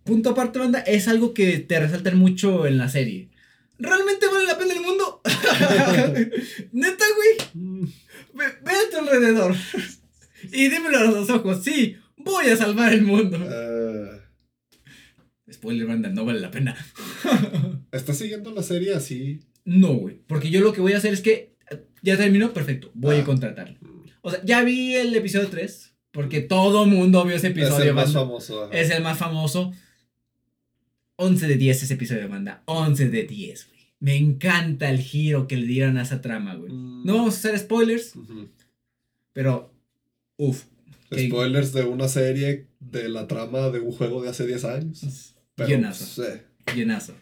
Punto 0.04 0.32
aparte, 0.32 0.60
banda, 0.60 0.80
es 0.80 1.08
algo 1.08 1.34
que 1.34 1.60
te 1.60 1.80
resaltan 1.80 2.18
mucho 2.18 2.66
en 2.66 2.78
la 2.78 2.90
serie. 2.90 3.30
¿Realmente 3.78 4.28
vale 4.28 4.46
la 4.46 4.58
pena 4.58 4.74
el 4.74 4.82
mundo? 4.82 5.22
Neta, 6.72 7.06
güey. 7.16 7.50
Mm. 7.54 7.86
Ve, 8.34 8.46
a 8.46 8.90
tu 8.92 8.98
alrededor. 8.98 9.56
y 10.52 10.70
dímelo 10.70 10.98
a 10.98 11.04
los 11.04 11.30
ojos. 11.30 11.64
Sí, 11.64 11.98
voy 12.18 12.48
a 12.48 12.58
salvar 12.58 12.94
el 12.94 13.04
mundo. 13.04 13.38
Uh. 13.38 14.22
Spoiler, 15.52 15.88
banda, 15.88 16.10
no 16.10 16.26
vale 16.26 16.40
la 16.40 16.52
pena. 16.52 16.76
¿Estás 17.92 18.18
siguiendo 18.18 18.52
la 18.52 18.64
serie 18.64 18.96
así? 18.96 19.42
No, 19.66 19.94
güey. 19.94 20.22
Porque 20.28 20.50
yo 20.50 20.62
lo 20.62 20.74
que 20.74 20.82
voy 20.82 20.94
a 20.94 20.98
hacer 20.98 21.14
es 21.14 21.22
que. 21.22 21.52
Ya 22.02 22.18
terminó, 22.18 22.52
perfecto. 22.52 22.90
Voy 22.94 23.18
a 23.18 23.22
ah. 23.22 23.26
contratarlo. 23.26 23.78
O 24.22 24.32
sea, 24.32 24.42
ya 24.44 24.64
vi 24.64 24.96
el 24.96 25.16
episodio 25.16 25.50
3, 25.50 25.94
porque 26.12 26.42
todo 26.42 26.86
mundo 26.86 27.26
vio 27.26 27.36
ese 27.36 27.48
episodio. 27.48 27.78
Es 27.78 27.88
el 27.88 27.94
más 27.94 28.14
famoso. 28.14 28.72
Es 28.72 28.90
el 28.92 29.04
más 29.04 29.18
famoso. 29.18 29.72
11 31.16 31.48
de 31.48 31.56
10 31.56 31.84
ese 31.84 31.94
episodio 31.94 32.22
de 32.22 32.28
banda. 32.28 32.64
11 32.66 33.10
de 33.10 33.24
10, 33.24 33.68
güey. 33.68 33.82
Me 34.00 34.16
encanta 34.16 34.90
el 34.90 35.00
giro 35.00 35.48
que 35.48 35.58
le 35.58 35.68
dieron 35.68 35.98
a 35.98 36.04
esa 36.04 36.22
trama, 36.22 36.56
güey. 36.56 36.72
Mm. 36.72 37.06
No 37.06 37.16
vamos 37.18 37.36
a 37.36 37.38
hacer 37.38 37.60
spoilers, 37.60 38.14
pero, 39.34 39.74
uff. 40.38 40.64
Spoilers 41.14 41.74
de 41.74 41.84
una 41.84 42.08
serie 42.08 42.68
de 42.80 43.10
la 43.10 43.28
trama 43.28 43.70
de 43.70 43.80
un 43.80 43.92
juego 43.92 44.24
de 44.24 44.30
hace 44.30 44.48
10 44.48 44.66
años. 44.66 45.36
llenazo. 45.58 46.24
Llenazo. 46.74 47.16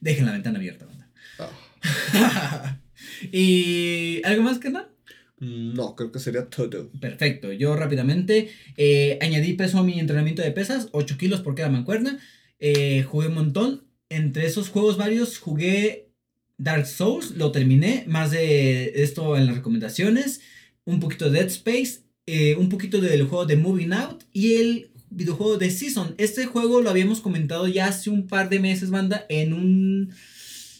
Dejen 0.00 0.26
la 0.26 0.32
ventana 0.32 0.58
abierta, 0.58 0.86
banda. 0.86 1.10
Ah. 1.38 2.78
¿Y 3.32 4.22
algo 4.24 4.42
más 4.42 4.58
que 4.58 4.70
nada? 4.70 4.93
No, 5.38 5.96
creo 5.96 6.12
que 6.12 6.20
sería 6.20 6.48
todo. 6.48 6.90
Perfecto. 7.00 7.52
Yo 7.52 7.74
rápidamente 7.76 8.50
eh, 8.76 9.18
añadí 9.20 9.54
peso 9.54 9.78
a 9.78 9.82
mi 9.82 9.98
entrenamiento 9.98 10.42
de 10.42 10.52
pesas, 10.52 10.88
8 10.92 11.18
kilos 11.18 11.40
por 11.42 11.54
cada 11.54 11.68
mancuerna. 11.70 12.18
Eh, 12.58 13.02
jugué 13.02 13.28
un 13.28 13.34
montón. 13.34 13.84
Entre 14.08 14.46
esos 14.46 14.68
juegos 14.68 14.96
varios 14.96 15.38
jugué 15.38 16.12
Dark 16.56 16.86
Souls, 16.86 17.32
lo 17.32 17.50
terminé. 17.52 18.04
Más 18.06 18.30
de 18.30 19.02
esto 19.02 19.36
en 19.36 19.46
las 19.46 19.56
recomendaciones. 19.56 20.40
Un 20.84 21.00
poquito 21.00 21.30
de 21.30 21.40
Dead 21.40 21.48
Space. 21.48 22.02
eh, 22.26 22.56
un 22.56 22.68
poquito 22.70 23.00
del 23.00 23.24
juego 23.26 23.44
de 23.44 23.56
Moving 23.56 23.92
Out 23.92 24.24
y 24.32 24.54
el 24.56 24.90
videojuego 25.10 25.58
de 25.58 25.70
Season. 25.70 26.14
Este 26.18 26.46
juego 26.46 26.80
lo 26.80 26.90
habíamos 26.90 27.20
comentado 27.20 27.68
ya 27.68 27.86
hace 27.88 28.08
un 28.10 28.26
par 28.28 28.48
de 28.48 28.60
meses, 28.60 28.90
banda, 28.90 29.26
en 29.28 29.52
un 29.52 30.14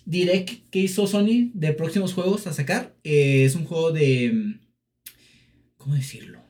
direct 0.05 0.69
que 0.71 0.81
hizo 0.81 1.07
Sony 1.07 1.51
de 1.55 1.73
próximos 1.73 2.13
juegos 2.13 2.47
a 2.47 2.53
sacar. 2.53 2.95
Eh, 3.05 3.45
es 3.45 3.55
un 3.55 3.65
juego 3.65 3.93
de... 3.93 4.57
¿Cómo 5.77 5.95
decirlo? 5.95 6.45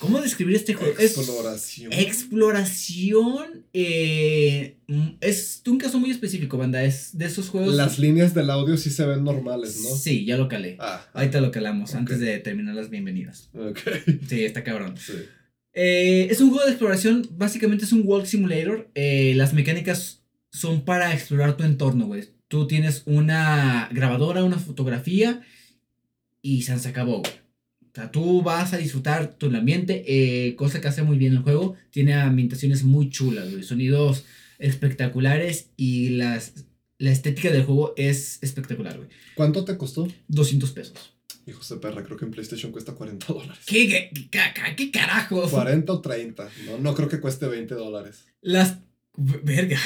¿Cómo 0.00 0.18
describir 0.22 0.56
este 0.56 0.72
juego? 0.72 0.94
Exploración. 0.98 1.92
Es 1.92 1.98
exploración. 2.00 3.66
Eh, 3.74 4.78
es 5.20 5.62
un 5.66 5.76
caso 5.76 6.00
muy 6.00 6.10
específico, 6.10 6.56
banda. 6.56 6.82
Es 6.82 7.18
de 7.18 7.26
esos 7.26 7.50
juegos. 7.50 7.74
Las 7.74 7.98
líneas 7.98 8.32
del 8.32 8.48
audio 8.48 8.78
sí 8.78 8.88
se 8.88 9.04
ven 9.04 9.22
normales, 9.24 9.78
¿no? 9.82 9.94
Sí, 9.94 10.24
ya 10.24 10.38
lo 10.38 10.48
calé. 10.48 10.76
Ah, 10.80 11.06
Ahorita 11.12 11.42
lo 11.42 11.50
calamos 11.50 11.94
antes 11.94 12.18
de 12.18 12.38
terminar 12.38 12.74
las 12.74 12.88
bienvenidas. 12.88 13.50
ok. 13.52 13.78
Sí, 14.26 14.42
está 14.42 14.64
cabrón. 14.64 14.96
Sí. 14.96 15.12
Eh, 15.74 16.28
es 16.30 16.40
un 16.40 16.48
juego 16.48 16.64
de 16.64 16.70
exploración. 16.70 17.28
Básicamente 17.32 17.84
es 17.84 17.92
un 17.92 18.00
walk 18.04 18.24
simulator. 18.24 18.90
Eh, 18.94 19.34
las 19.36 19.52
mecánicas 19.52 20.19
son 20.50 20.84
para 20.84 21.12
explorar 21.12 21.56
tu 21.56 21.64
entorno, 21.64 22.06
güey. 22.06 22.28
Tú 22.48 22.66
tienes 22.66 23.02
una 23.06 23.88
grabadora, 23.92 24.44
una 24.44 24.58
fotografía 24.58 25.42
y 26.42 26.62
se 26.62 26.72
acabó, 26.88 27.20
güey. 27.20 27.32
O 27.92 27.94
sea, 27.94 28.10
tú 28.12 28.42
vas 28.42 28.72
a 28.72 28.76
disfrutar 28.76 29.34
tu 29.34 29.46
ambiente, 29.46 30.04
eh, 30.06 30.54
cosa 30.54 30.80
que 30.80 30.88
hace 30.88 31.02
muy 31.02 31.18
bien 31.18 31.32
el 31.32 31.40
juego. 31.40 31.74
Tiene 31.90 32.14
ambientaciones 32.14 32.84
muy 32.84 33.10
chulas, 33.10 33.50
güey. 33.50 33.64
Sonidos 33.64 34.24
espectaculares 34.58 35.70
y 35.76 36.10
las, 36.10 36.66
la 36.98 37.10
estética 37.10 37.50
del 37.50 37.64
juego 37.64 37.94
es 37.96 38.38
espectacular, 38.42 38.96
güey. 38.96 39.08
¿Cuánto 39.34 39.64
te 39.64 39.76
costó? 39.76 40.06
200 40.28 40.70
pesos. 40.70 41.14
Hijos 41.46 41.68
de 41.68 41.76
perra, 41.78 42.04
creo 42.04 42.16
que 42.16 42.26
en 42.26 42.30
PlayStation 42.30 42.70
cuesta 42.70 42.92
40 42.92 43.26
dólares. 43.32 43.64
¿Qué, 43.66 43.88
qué, 43.88 44.28
qué, 44.30 44.76
qué 44.76 44.90
carajos? 44.92 45.50
40 45.50 45.92
o 45.92 46.00
30. 46.00 46.48
No, 46.66 46.78
no 46.78 46.94
creo 46.94 47.08
que 47.08 47.18
cueste 47.18 47.48
20 47.48 47.74
dólares. 47.74 48.26
Las. 48.40 48.78
Verga. 49.16 49.78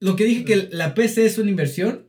Lo 0.00 0.16
que 0.16 0.24
dije 0.24 0.44
que 0.44 0.68
la 0.72 0.94
PC 0.94 1.26
es 1.26 1.38
una 1.38 1.50
inversión. 1.50 2.06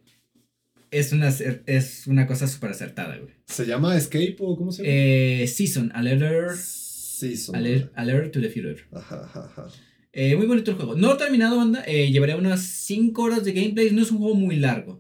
Es 0.90 1.14
una, 1.14 1.30
es 1.30 2.08
una 2.08 2.28
cosa 2.28 2.48
súper 2.48 2.72
acertada, 2.72 3.18
güey. 3.18 3.34
¿Se 3.46 3.66
llama 3.66 3.96
Escape 3.96 4.36
o 4.40 4.58
cómo 4.58 4.72
se 4.74 4.84
llama? 4.84 4.94
Eh, 4.94 5.48
season, 5.48 5.90
alert, 5.94 6.56
Season. 6.58 7.56
alert, 7.56 7.92
alert 7.96 8.34
to 8.34 8.42
the 8.42 8.50
future. 8.50 8.76
Ajá, 8.92 9.22
ajá, 9.24 9.46
ajá. 9.46 9.68
Eh, 10.12 10.36
muy 10.36 10.48
bonito 10.48 10.72
el 10.72 10.78
juego. 10.78 10.96
No 10.96 11.08
lo 11.10 11.16
he 11.16 11.18
terminado, 11.18 11.56
banda. 11.58 11.84
Eh, 11.88 12.12
llevaré 12.12 12.36
unas 12.36 12.62
5 12.62 13.22
horas 13.22 13.46
de 13.46 13.54
gameplay. 13.54 13.92
No 13.92 14.02
es 14.02 14.12
un 14.12 14.18
juego 14.18 14.36
muy 14.36 14.58
largo. 14.58 15.00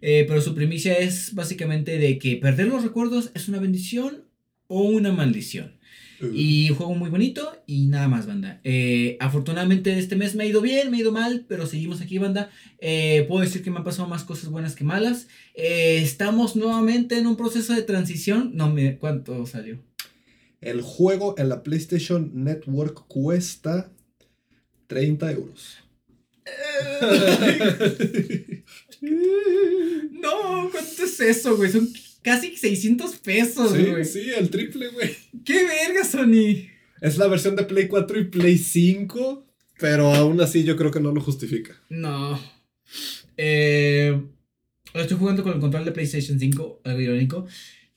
Eh, 0.00 0.24
pero 0.28 0.40
su 0.40 0.54
primicia 0.54 0.94
es 0.94 1.34
básicamente 1.34 1.98
de 1.98 2.18
que 2.18 2.36
perder 2.36 2.68
los 2.68 2.82
recuerdos 2.82 3.30
es 3.34 3.48
una 3.48 3.58
bendición 3.58 4.24
o 4.68 4.82
una 4.82 5.12
maldición. 5.12 5.75
Y 6.20 6.70
un 6.70 6.76
juego 6.76 6.94
muy 6.94 7.10
bonito 7.10 7.62
y 7.66 7.86
nada 7.86 8.08
más, 8.08 8.26
banda. 8.26 8.60
Eh, 8.64 9.16
afortunadamente 9.20 9.98
este 9.98 10.16
mes 10.16 10.34
me 10.34 10.44
ha 10.44 10.46
ido 10.46 10.60
bien, 10.60 10.90
me 10.90 10.96
ha 10.96 11.00
ido 11.00 11.12
mal, 11.12 11.44
pero 11.48 11.66
seguimos 11.66 12.00
aquí, 12.00 12.18
banda. 12.18 12.50
Eh, 12.78 13.24
puedo 13.28 13.42
decir 13.42 13.62
que 13.62 13.70
me 13.70 13.78
han 13.78 13.84
pasado 13.84 14.08
más 14.08 14.24
cosas 14.24 14.50
buenas 14.50 14.74
que 14.74 14.84
malas. 14.84 15.28
Eh, 15.54 16.00
estamos 16.02 16.56
nuevamente 16.56 17.18
en 17.18 17.26
un 17.26 17.36
proceso 17.36 17.74
de 17.74 17.82
transición. 17.82 18.52
No 18.54 18.72
me... 18.72 18.98
¿Cuánto 18.98 19.46
salió? 19.46 19.78
El 20.60 20.80
juego 20.80 21.34
en 21.38 21.48
la 21.48 21.62
PlayStation 21.62 22.30
Network 22.34 23.06
cuesta 23.06 23.90
30 24.86 25.32
euros. 25.32 25.78
no, 29.00 30.70
¿cuánto 30.70 31.04
es 31.04 31.20
eso, 31.20 31.56
güey? 31.56 31.70
Son 31.70 31.88
casi 32.26 32.56
600 32.56 33.18
pesos, 33.18 33.70
güey. 33.70 34.04
sí, 34.04 34.24
sí, 34.24 34.30
el 34.36 34.50
triple, 34.50 34.88
güey. 34.88 35.14
¡Qué 35.44 35.62
verga, 35.64 36.04
Sony! 36.04 36.66
Es 37.00 37.18
la 37.18 37.28
versión 37.28 37.54
de 37.54 37.62
Play 37.62 37.86
4 37.86 38.18
y 38.18 38.24
Play 38.24 38.58
5, 38.58 39.46
pero 39.78 40.12
aún 40.12 40.40
así 40.40 40.64
yo 40.64 40.74
creo 40.76 40.90
que 40.90 40.98
no 40.98 41.12
lo 41.12 41.20
justifica. 41.20 41.80
No. 41.88 42.36
Eh, 43.36 44.20
estoy 44.92 45.16
jugando 45.16 45.44
con 45.44 45.52
el 45.52 45.60
control 45.60 45.84
de 45.84 45.92
PlayStation 45.92 46.40
5, 46.40 46.80
algo 46.82 47.00
irónico. 47.00 47.46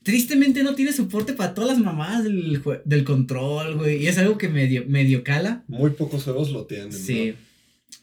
Tristemente 0.04 0.62
no 0.62 0.76
tiene 0.76 0.92
soporte 0.92 1.32
para 1.32 1.52
todas 1.52 1.70
las 1.70 1.80
mamadas 1.84 2.22
del, 2.22 2.62
del 2.84 3.04
control, 3.04 3.78
güey. 3.78 4.04
Y 4.04 4.06
es 4.06 4.16
algo 4.18 4.38
que 4.38 4.48
medio, 4.48 4.84
medio 4.86 5.24
cala. 5.24 5.64
Muy 5.66 5.90
pocos 5.90 6.22
juegos 6.22 6.52
lo 6.52 6.66
tienen. 6.66 6.92
Sí. 6.92 7.34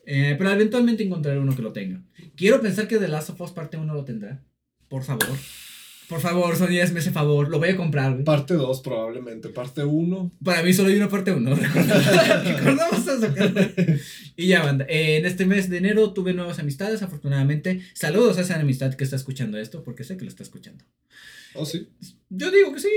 Eh, 0.05 0.35
pero 0.37 0.51
eventualmente 0.51 1.03
encontraré 1.03 1.39
uno 1.39 1.55
que 1.55 1.61
lo 1.61 1.71
tenga. 1.71 2.03
Quiero 2.35 2.59
pensar 2.59 2.89
que 2.89 2.97
The 2.97 3.07
Last 3.07 3.29
of 3.29 3.39
Us 3.39 3.51
parte 3.51 3.77
1 3.77 3.93
lo 3.93 4.03
tendrá. 4.03 4.43
Por 4.89 5.03
favor. 5.05 5.37
Por 6.07 6.21
favor, 6.21 6.55
Sony, 6.55 6.79
hazme 6.81 6.99
ese 6.99 7.11
favor. 7.11 7.49
Lo 7.49 7.59
voy 7.59 7.69
a 7.69 7.75
comprar, 7.75 8.13
güey. 8.13 8.23
Parte 8.23 8.53
2 8.53 8.81
probablemente. 8.81 9.49
Parte 9.49 9.83
1. 9.83 10.31
Para 10.43 10.63
mí 10.63 10.71
solo 10.71 10.87
hay 10.89 10.95
una 10.95 11.09
parte 11.09 11.31
1. 11.33 11.55
Recordamos 12.45 13.07
eso. 13.07 13.33
Y 14.37 14.47
ya, 14.47 14.63
banda. 14.63 14.85
eh, 14.87 15.17
en 15.17 15.25
este 15.25 15.45
mes 15.45 15.69
de 15.69 15.77
enero 15.77 16.13
tuve 16.13 16.33
nuevas 16.33 16.59
amistades, 16.59 17.01
afortunadamente. 17.01 17.81
Saludos 17.93 18.37
a 18.37 18.41
esa 18.41 18.57
amistad 18.59 18.93
que 18.93 19.03
está 19.03 19.17
escuchando 19.17 19.57
esto, 19.57 19.83
porque 19.83 20.05
sé 20.05 20.15
que 20.15 20.23
lo 20.23 20.29
está 20.29 20.43
escuchando. 20.43 20.85
Oh, 21.57 21.65
sí. 21.65 21.87
Yo 22.29 22.51
digo 22.51 22.73
que 22.73 22.79
sí, 22.81 22.89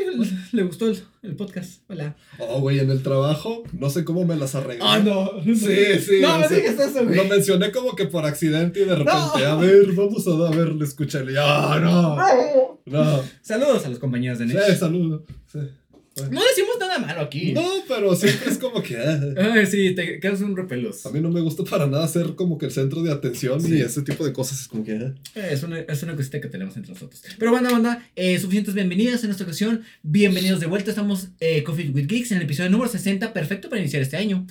le 0.53 0.63
gustó 0.65 0.89
el, 0.89 0.99
el 1.23 1.37
podcast. 1.37 1.83
Hola. 1.89 2.17
Oh, 2.39 2.61
güey, 2.61 2.81
en 2.81 2.91
el 2.91 3.03
trabajo, 3.03 3.63
no 3.73 3.89
sé 3.89 4.05
cómo 4.05 4.25
me 4.25 4.37
las 4.37 4.55
arreglé. 4.57 4.85
Ah, 4.85 4.99
no. 4.99 5.31
Sí, 5.45 5.55
sí. 6.01 6.21
No, 6.21 6.35
o 6.35 6.39
me 6.39 6.49
digas 6.49 6.79
eso, 6.79 7.05
güey. 7.05 7.17
Lo 7.17 7.25
mencioné 7.25 7.71
como 7.71 7.95
que 7.95 8.07
por 8.07 8.25
accidente 8.27 8.81
y 8.81 8.85
de 8.85 8.97
repente, 8.97 9.13
No. 9.13 9.47
a 9.47 9.57
ver, 9.57 9.93
vamos 9.93 10.27
a 10.27 10.31
a 10.49 10.51
ver, 10.51 10.75
le 10.75 10.85
escuché. 10.85 11.21
Ah, 11.39 11.79
no. 11.81 12.17
No. 12.87 13.23
Saludos 13.43 13.87
a 13.87 13.89
los 13.89 13.99
compañeros 14.01 14.39
de 14.41 14.49
Sí, 14.49 14.55
Nex. 14.55 14.79
saludo. 14.79 15.25
Sí. 15.47 15.61
No 16.31 16.41
decimos 16.43 16.77
nada 16.79 16.99
malo 16.99 17.21
aquí. 17.23 17.53
No, 17.53 17.67
pero 17.89 18.15
siempre 18.17 18.51
es 18.51 18.59
como 18.59 18.83
que. 18.83 18.97
ah, 18.97 19.67
sí, 19.71 19.95
te 19.95 20.21
quedas 20.21 20.41
un 20.41 20.57
repelos. 20.57 21.07
A 21.07 21.11
mí 21.11 21.21
no 21.21 21.31
me 21.31 21.41
gusta 21.41 21.65
para 21.65 21.87
nada 21.87 22.07
ser 22.09 22.35
como 22.35 22.59
que 22.59 22.67
el 22.67 22.73
centro 22.73 23.03
de 23.03 23.13
atención 23.13 23.61
Sí. 23.61 23.77
y 23.77 23.81
ese 23.83 24.03
tipo 24.03 24.25
de 24.25 24.33
cosas 24.33 24.61
es 24.61 24.69
como 24.69 24.85
que. 24.85 24.93
ah. 24.95 25.15
Es 25.51 25.63
una, 25.63 25.79
es 25.81 26.03
una 26.03 26.17
cosita 26.17 26.41
que 26.41 26.49
tenemos 26.49 26.77
entre 26.77 26.93
nosotros. 26.93 27.23
Pero 27.39 27.53
banda, 27.53 27.71
banda, 27.71 28.07
eh, 28.17 28.39
suficientes 28.39 28.75
bienvenidas 28.75 29.23
en 29.25 29.31
esta 29.31 29.45
ocasión. 29.45 29.83
Bienvenidos 30.03 30.61
de 30.61 30.67
vuelta. 30.67 30.91
Estamos 30.91 31.29
eh, 31.41 31.63
Coffee 31.63 31.91
with 31.91 32.07
Geeks 32.07 32.33
en 32.33 32.39
el 32.39 32.45
episodio 32.45 32.71
número 32.71 32.91
60, 32.91 33.33
perfecto 33.33 33.69
para 33.69 33.81
iniciar 33.81 34.03
este 34.03 34.17
año. 34.17 34.47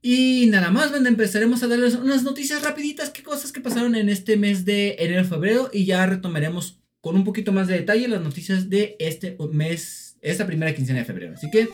Y 0.00 0.46
nada 0.46 0.70
más, 0.70 0.92
banda, 0.92 1.08
empezaremos 1.08 1.62
a 1.62 1.66
darles 1.66 1.94
unas 1.94 2.22
noticias 2.22 2.62
rapiditas, 2.62 3.10
qué 3.10 3.22
cosas 3.22 3.50
que 3.50 3.60
pasaron 3.60 3.96
en 3.96 4.08
este 4.08 4.36
mes 4.36 4.64
de 4.64 4.94
enero-febrero 5.00 5.70
y 5.72 5.86
ya 5.86 6.06
retomaremos 6.06 6.78
con 7.00 7.16
un 7.16 7.24
poquito 7.24 7.52
más 7.52 7.66
de 7.66 7.74
detalle 7.74 8.06
las 8.08 8.22
noticias 8.22 8.70
de 8.70 8.96
este 9.00 9.36
mes, 9.52 10.07
esta 10.22 10.46
primera 10.46 10.74
quincena 10.74 11.00
de 11.00 11.04
febrero. 11.04 11.34
Así 11.34 11.50
que, 11.50 11.68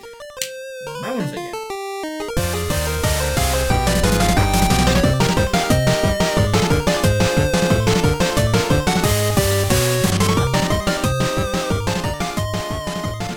vámonos 1.02 1.32
allá. 1.32 1.50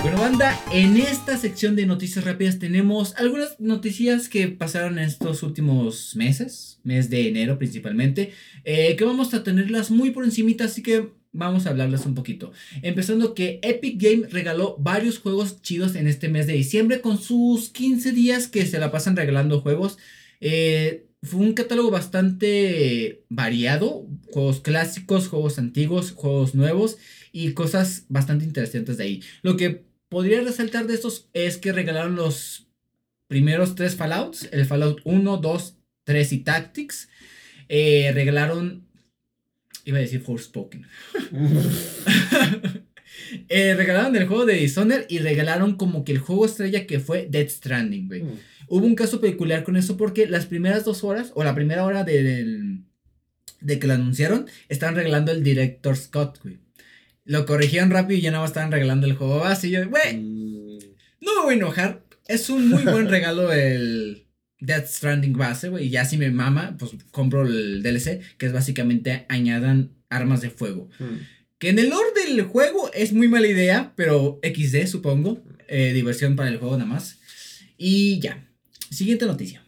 Bueno, 0.02 0.20
banda, 0.20 0.60
en 0.72 0.98
esta 0.98 1.38
sección 1.38 1.76
de 1.76 1.86
noticias 1.86 2.26
rápidas 2.26 2.60
tenemos 2.60 3.16
algunas 3.18 3.60
noticias 3.60 4.30
que 4.30 4.48
pasaron 4.48 5.00
en 5.00 5.06
estos 5.06 5.44
últimos 5.44 6.16
meses, 6.16 6.80
mes 6.84 7.10
de 7.10 7.28
enero 7.28 7.58
principalmente, 7.58 8.34
eh, 8.64 8.96
que 8.96 9.04
vamos 9.04 9.34
a 9.34 9.44
tenerlas 9.44 9.92
muy 9.92 10.12
por 10.12 10.24
encimita, 10.24 10.66
así 10.66 10.84
que 10.84 11.16
vamos 11.31 11.65
a 11.65 11.69
hablarlas 11.69 12.05
un 12.05 12.15
poquito. 12.15 12.51
Empezando 12.81 13.34
que 13.34 13.60
Epic 13.62 14.01
Game 14.01 14.27
regaló 14.27 14.77
varios 14.79 15.19
juegos 15.19 15.62
chidos 15.62 15.96
en 15.96 16.07
este 16.07 16.29
mes 16.29 16.48
de 16.48 16.53
diciembre 16.53 17.01
con 17.01 17.17
sus 17.17 17.69
15 17.69 18.12
días 18.12 18.48
que 18.48 18.65
se 18.65 18.79
la 18.79 18.91
pasan 18.91 19.15
regalando 19.15 19.62
juegos. 19.62 19.98
Eh, 20.39 21.07
fue 21.24 21.39
un 21.39 21.53
catálogo 21.53 21.91
bastante 21.91 23.24
variado, 23.29 24.07
juegos 24.31 24.62
clásicos, 24.62 25.27
juegos 25.27 25.57
antiguos, 25.60 26.12
juegos 26.12 26.55
nuevos 26.55 26.98
y 27.31 27.53
cosas 27.53 28.05
bastante 28.10 28.46
interesantes 28.46 28.98
de 28.98 29.03
ahí. 29.03 29.24
Lo 29.41 29.57
que 29.57 29.86
podría 30.10 30.41
resaltar 30.41 30.88
de 30.88 30.93
estos 30.93 31.29
es 31.34 31.57
que 31.57 31.74
regalaron 31.74 32.15
los 32.15 32.67
primeros 33.27 33.75
tres 33.75 33.96
Fallouts, 33.96 34.50
el 34.51 34.65
Fallout 34.65 35.01
1, 35.03 35.38
2, 35.38 35.77
3 36.03 36.34
y 36.34 36.38
Tactics. 36.39 37.10
Eh, 37.69 38.12
regalaron, 38.13 38.87
iba 39.89 39.98
a 40.00 40.01
decir 40.01 40.22
Forspoken. 40.22 40.86
Eh, 43.50 43.74
regalaron 43.75 44.15
el 44.15 44.25
juego 44.27 44.46
de 44.46 44.53
Dishonored 44.53 45.06
y 45.10 45.20
regalaron 45.20 45.75
como 45.75 46.03
que 46.06 46.12
el 46.12 46.20
juego 46.20 46.46
estrella 46.46 46.86
que 46.86 47.00
fue 47.00 47.27
Dead 47.29 47.48
Stranding, 47.50 48.08
güey. 48.08 48.24
Hubo 48.67 48.86
un 48.86 48.96
caso 48.96 49.20
peculiar 49.20 49.63
con 49.63 49.75
eso 49.75 49.98
porque 49.98 50.27
las 50.27 50.46
primeras 50.46 50.86
dos 50.86 51.03
horas, 51.03 51.32
o 51.36 51.44
la 51.44 51.56
primera 51.56 51.84
hora 51.86 52.03
de, 52.03 52.22
del- 52.24 52.84
de 53.60 53.79
que 53.79 53.88
lo 53.88 53.94
anunciaron, 53.94 54.46
estaban 54.70 54.96
regalando 54.96 55.32
el 55.32 55.44
Director 55.44 55.96
Scott, 55.98 56.39
güey. 56.44 56.60
Lo 57.25 57.46
corrigieron 57.46 57.89
rápido 57.89 58.20
y 58.20 58.22
ya 58.22 58.32
nada 58.32 58.44
más 58.44 58.51
estaban 58.51 58.72
regalando 58.72 59.08
el 59.08 59.15
juego 59.15 59.39
base. 59.39 59.67
Y 59.67 59.72
yo, 59.72 59.89
güey, 59.89 60.17
Mm, 60.17 60.77
no 61.22 61.36
me 61.36 61.41
voy 61.44 61.53
a 61.56 61.58
enojar. 61.58 62.03
Es 62.27 62.50
un 62.50 62.70
muy 62.70 62.84
buen 62.84 63.10
regalo 63.10 63.51
el 63.51 64.26
Death 64.60 64.88
Stranding 64.88 65.34
base, 65.34 65.70
güey. 65.70 65.86
Y 65.86 65.90
ya 65.90 66.06
si 66.06 66.18
me 66.18 66.32
mama, 66.32 66.76
pues 66.80 66.92
compro 67.12 67.46
el 67.46 67.84
DLC, 67.84 68.22
que 68.38 68.48
es 68.48 68.54
básicamente 68.54 69.26
añadan 69.30 69.92
armas 70.10 70.42
de 70.42 70.50
fuego. 70.50 70.90
mm. 71.00 71.38
Que 71.60 71.70
en 71.70 71.80
el 71.80 71.90
lore 71.90 72.10
del 72.14 72.44
juego 72.44 72.92
es 72.94 73.14
muy 73.14 73.28
mala 73.28 73.48
idea, 73.48 73.94
pero 73.96 74.40
XD 74.44 74.86
supongo. 74.86 75.44
Eh, 75.68 75.92
diversión 75.94 76.36
para 76.36 76.50
el 76.50 76.58
juego 76.58 76.78
nada 76.78 76.88
más. 76.88 77.20
Y 77.78 78.20
ya. 78.20 78.48
Siguiente 78.92 79.26
noticia. 79.26 79.66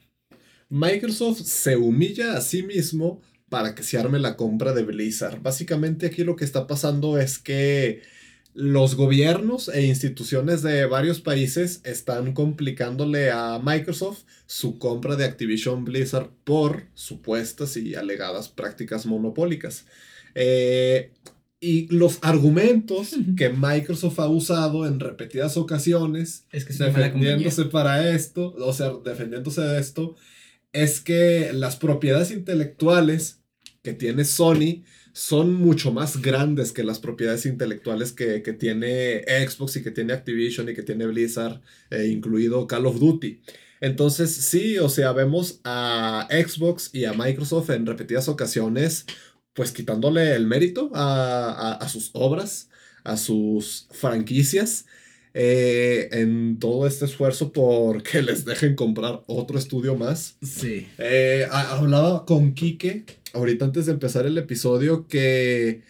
Microsoft 0.69 1.41
se 1.41 1.77
humilla 1.77 2.37
a 2.37 2.41
sí 2.41 2.61
mismo 2.61 3.21
para 3.49 3.73
que 3.73 3.81
se 3.81 3.97
arme 3.97 4.19
la 4.19 4.37
compra 4.37 4.73
de 4.73 4.83
Blizzard. 4.83 5.41
Básicamente 5.41 6.05
aquí 6.05 6.23
lo 6.23 6.35
que 6.35 6.45
está 6.45 6.67
pasando 6.67 7.17
es 7.17 7.39
que 7.39 8.03
los 8.53 8.95
gobiernos 8.95 9.69
e 9.69 9.85
instituciones 9.85 10.61
de 10.61 10.85
varios 10.85 11.21
países 11.21 11.81
están 11.83 12.33
complicándole 12.33 13.31
a 13.31 13.59
Microsoft 13.63 14.23
su 14.47 14.79
compra 14.79 15.15
de 15.15 15.25
Activision 15.25 15.85
Blizzard 15.85 16.29
por 16.43 16.87
supuestas 16.93 17.77
y 17.77 17.95
alegadas 17.95 18.49
prácticas 18.49 19.05
monopólicas. 19.05 19.85
Eh, 20.35 21.11
y 21.59 21.87
los 21.93 22.19
argumentos 22.21 23.15
que 23.37 23.49
Microsoft 23.49 24.19
ha 24.19 24.27
usado 24.27 24.87
en 24.87 24.99
repetidas 24.99 25.57
ocasiones, 25.57 26.45
Es 26.51 26.65
que 26.65 26.73
defendiéndose 26.73 27.65
para 27.65 28.11
esto, 28.11 28.55
o 28.57 28.73
sea, 28.73 28.91
defendiéndose 29.03 29.61
de 29.61 29.79
esto, 29.79 30.15
es 30.71 30.99
que 30.99 31.51
las 31.53 31.75
propiedades 31.75 32.31
intelectuales 32.31 33.38
que 33.89 33.93
tiene 33.97 34.23
Sony 34.25 34.83
son 35.13 35.53
mucho 35.53 35.91
más 35.91 36.21
grandes 36.21 36.71
que 36.71 36.83
las 36.83 36.99
propiedades 36.99 37.45
intelectuales 37.45 38.11
que, 38.13 38.41
que 38.43 38.53
tiene 38.53 39.23
Xbox 39.47 39.75
y 39.77 39.83
que 39.83 39.91
tiene 39.91 40.13
Activision 40.13 40.69
y 40.69 40.73
que 40.75 40.83
tiene 40.83 41.07
Blizzard, 41.07 41.59
eh, 41.89 42.07
incluido 42.07 42.67
Call 42.67 42.85
of 42.85 42.99
Duty. 42.99 43.41
Entonces, 43.81 44.31
sí, 44.35 44.77
o 44.77 44.89
sea, 44.89 45.11
vemos 45.13 45.61
a 45.63 46.27
Xbox 46.29 46.89
y 46.93 47.05
a 47.05 47.13
Microsoft 47.13 47.69
en 47.71 47.85
repetidas 47.85 48.27
ocasiones, 48.27 49.05
pues 49.53 49.71
quitándole 49.71 50.35
el 50.35 50.45
mérito 50.45 50.91
a, 50.93 51.51
a- 51.51 51.73
a 51.73 51.89
sus 51.89 52.11
obras, 52.13 52.69
a 53.03 53.17
sus 53.17 53.87
franquicias, 53.91 54.85
eh, 55.33 56.09
en 56.11 56.57
todo 56.59 56.87
este 56.87 57.05
esfuerzo 57.05 57.51
por 57.53 58.03
que 58.03 58.21
les 58.21 58.45
dejen 58.45 58.75
comprar 58.75 59.23
otro 59.27 59.57
estudio 59.59 59.95
más. 59.95 60.35
Sí. 60.41 60.87
Eh, 60.97 61.47
ha- 61.49 61.77
hablaba 61.77 62.25
con 62.25 62.53
Quique 62.53 63.05
ahorita 63.33 63.65
antes 63.65 63.85
de 63.85 63.91
empezar 63.93 64.25
el 64.25 64.37
episodio 64.37 65.07
que 65.07 65.81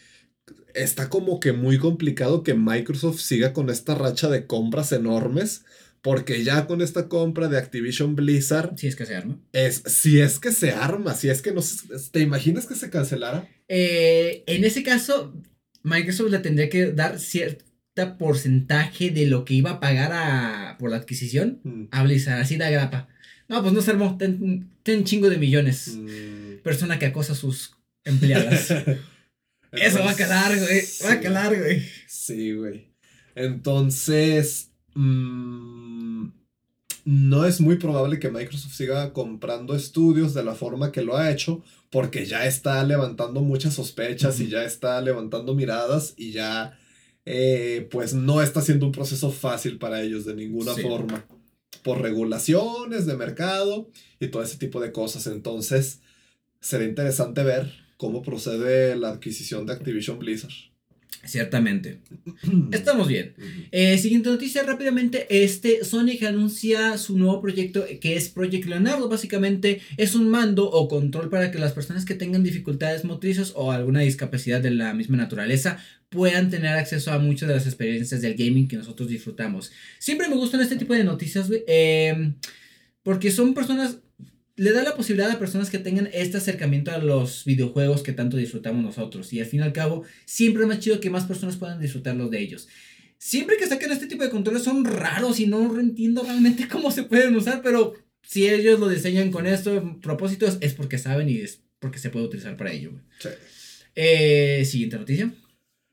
está 0.73 1.09
como 1.09 1.39
que 1.39 1.51
muy 1.53 1.77
complicado 1.77 2.43
que 2.43 2.53
Microsoft 2.53 3.19
siga 3.21 3.53
con 3.53 3.69
esta 3.69 3.95
racha 3.95 4.29
de 4.29 4.45
compras 4.47 4.91
enormes. 4.91 5.63
Porque 6.01 6.45
ya 6.45 6.65
con 6.65 6.81
esta 6.81 7.09
compra 7.09 7.49
de 7.49 7.57
Activision 7.57 8.15
Blizzard, 8.15 8.71
Sí, 8.77 8.87
es 8.87 8.95
que 8.95 9.05
se 9.05 9.15
arma. 9.17 9.37
es, 9.51 9.83
si 9.85 10.21
es 10.21 10.39
que 10.39 10.53
se 10.53 10.71
arma, 10.71 11.13
si 11.13 11.27
es 11.27 11.41
que 11.41 11.51
no 11.51 11.61
se- 11.61 11.87
¿Te 12.11 12.21
imaginas 12.21 12.67
que 12.67 12.75
se 12.75 12.89
cancelara? 12.89 13.49
Eh, 13.67 14.43
en 14.47 14.63
ese 14.63 14.81
caso, 14.81 15.33
Microsoft 15.83 16.31
le 16.31 16.39
tendría 16.39 16.69
que 16.69 16.93
dar 16.93 17.19
cierta 17.19 18.17
porcentaje 18.17 19.09
de 19.09 19.25
lo 19.25 19.43
que 19.43 19.55
iba 19.55 19.71
a 19.71 19.79
pagar 19.81 20.11
a, 20.13 20.77
por 20.79 20.89
la 20.89 20.95
adquisición 20.95 21.59
Mm. 21.65 21.83
a 21.91 22.03
Blizzard, 22.03 22.39
así 22.39 22.55
da 22.55 22.69
grapa. 22.69 23.09
No, 23.49 23.61
pues 23.61 23.73
no 23.73 23.81
se 23.81 23.91
armó, 23.91 24.15
ten, 24.17 24.69
ten 24.83 25.03
chingo 25.03 25.29
de 25.29 25.37
millones. 25.37 25.97
Mm. 25.97 26.07
Persona 26.63 26.99
que 26.99 27.07
acosa 27.07 27.33
a 27.33 27.35
sus 27.35 27.75
empleadas. 28.03 28.71
Eso 29.71 29.99
va 30.03 30.11
a 30.11 30.15
calar, 30.15 30.57
güey. 30.57 30.81
Va 31.05 31.13
a 31.13 31.19
calar, 31.19 31.57
güey. 31.57 31.83
Sí, 32.07 32.53
güey. 32.53 32.87
Entonces, 33.35 34.71
mm, 34.95 36.27
no 37.05 37.45
es 37.45 37.61
muy 37.61 37.77
probable 37.77 38.19
que 38.19 38.29
Microsoft 38.31 38.73
siga 38.73 39.13
comprando 39.13 39.75
estudios 39.75 40.33
de 40.33 40.43
la 40.43 40.55
forma 40.55 40.91
que 40.91 41.01
lo 41.03 41.17
ha 41.17 41.31
hecho, 41.31 41.63
porque 41.89 42.25
ya 42.25 42.45
está 42.45 42.83
levantando 42.83 43.41
muchas 43.41 43.75
sospechas 43.75 44.39
y 44.39 44.47
ya 44.49 44.63
está 44.63 44.99
levantando 45.01 45.55
miradas 45.55 46.13
y 46.17 46.31
ya, 46.31 46.77
eh, 47.25 47.87
pues 47.91 48.13
no 48.13 48.41
está 48.41 48.61
siendo 48.61 48.85
un 48.85 48.91
proceso 48.91 49.31
fácil 49.31 49.77
para 49.77 50.01
ellos 50.01 50.25
de 50.25 50.35
ninguna 50.35 50.73
Sí. 50.75 50.81
forma, 50.81 51.25
por 51.83 52.01
regulaciones 52.01 53.05
de 53.05 53.15
mercado 53.15 53.89
y 54.19 54.27
todo 54.27 54.43
ese 54.43 54.57
tipo 54.57 54.79
de 54.81 54.91
cosas. 54.91 55.27
Entonces, 55.27 56.01
será 56.59 56.83
interesante 56.83 57.43
ver 57.43 57.71
cómo 57.97 58.21
procede 58.21 58.95
la 58.95 59.09
adquisición 59.09 59.65
de 59.65 59.73
Activision 59.73 60.19
Blizzard. 60.19 60.53
Ciertamente. 61.25 61.99
Estamos 62.71 63.07
bien. 63.07 63.33
Eh, 63.71 63.97
siguiente 63.97 64.29
noticia 64.29 64.63
rápidamente. 64.63 65.27
Este 65.29 65.83
Sonic 65.83 66.23
anuncia 66.23 66.97
su 66.97 67.17
nuevo 67.17 67.41
proyecto 67.41 67.85
que 67.99 68.15
es 68.15 68.29
Project 68.29 68.65
Leonardo. 68.67 69.09
Básicamente 69.09 69.81
es 69.97 70.15
un 70.15 70.29
mando 70.29 70.69
o 70.69 70.87
control 70.87 71.29
para 71.29 71.51
que 71.51 71.59
las 71.59 71.73
personas 71.73 72.05
que 72.05 72.15
tengan 72.15 72.43
dificultades 72.43 73.03
motrices 73.03 73.51
o 73.55 73.71
alguna 73.71 73.99
discapacidad 73.99 74.61
de 74.61 74.71
la 74.71 74.93
misma 74.93 75.17
naturaleza 75.17 75.83
puedan 76.07 76.49
tener 76.49 76.73
acceso 76.73 77.11
a 77.11 77.19
muchas 77.19 77.49
de 77.49 77.55
las 77.55 77.65
experiencias 77.65 78.21
del 78.21 78.35
gaming 78.35 78.67
que 78.67 78.77
nosotros 78.77 79.09
disfrutamos. 79.09 79.71
Siempre 79.99 80.29
me 80.29 80.35
gustan 80.35 80.61
este 80.61 80.77
tipo 80.77 80.93
de 80.93 81.03
noticias, 81.03 81.49
güey, 81.49 81.63
eh, 81.67 82.33
porque 83.03 83.29
son 83.29 83.53
personas 83.53 83.97
le 84.59 84.73
da 84.73 84.83
la 84.83 84.95
posibilidad 84.95 85.31
a 85.31 85.39
personas 85.39 85.69
que 85.69 85.79
tengan 85.79 86.09
este 86.11 86.37
acercamiento 86.37 86.91
a 86.91 86.97
los 86.97 87.45
videojuegos 87.45 88.03
que 88.03 88.11
tanto 88.11 88.35
disfrutamos 88.35 88.83
nosotros. 88.83 89.31
Y 89.31 89.39
al 89.39 89.45
fin 89.45 89.61
y 89.61 89.63
al 89.63 89.71
cabo, 89.71 90.03
siempre 90.25 90.63
es 90.63 90.67
más 90.67 90.79
chido 90.79 90.99
que 90.99 91.09
más 91.09 91.23
personas 91.23 91.55
puedan 91.55 91.79
disfrutarlos 91.79 92.29
de 92.29 92.41
ellos. 92.41 92.67
Siempre 93.17 93.55
que 93.55 93.67
saquen 93.67 93.93
este 93.93 94.07
tipo 94.07 94.21
de 94.21 94.29
controles 94.29 94.63
son 94.63 94.83
raros 94.83 95.39
y 95.39 95.47
no 95.47 95.79
entiendo 95.79 96.23
realmente 96.23 96.67
cómo 96.71 96.91
se 96.91 97.03
pueden 97.03 97.35
usar, 97.37 97.61
pero 97.61 97.93
si 98.21 98.49
ellos 98.49 98.81
lo 98.81 98.89
diseñan 98.89 99.31
con 99.31 99.47
esto 99.47 99.97
propósitos 100.01 100.57
es 100.59 100.73
porque 100.73 100.97
saben 100.97 101.29
y 101.29 101.37
es 101.37 101.61
porque 101.79 101.99
se 101.99 102.09
puede 102.09 102.25
utilizar 102.25 102.57
para 102.57 102.73
ello. 102.73 102.91
Sí. 103.19 103.29
Eh, 103.95 104.65
siguiente 104.65 104.97
noticia. 104.97 105.33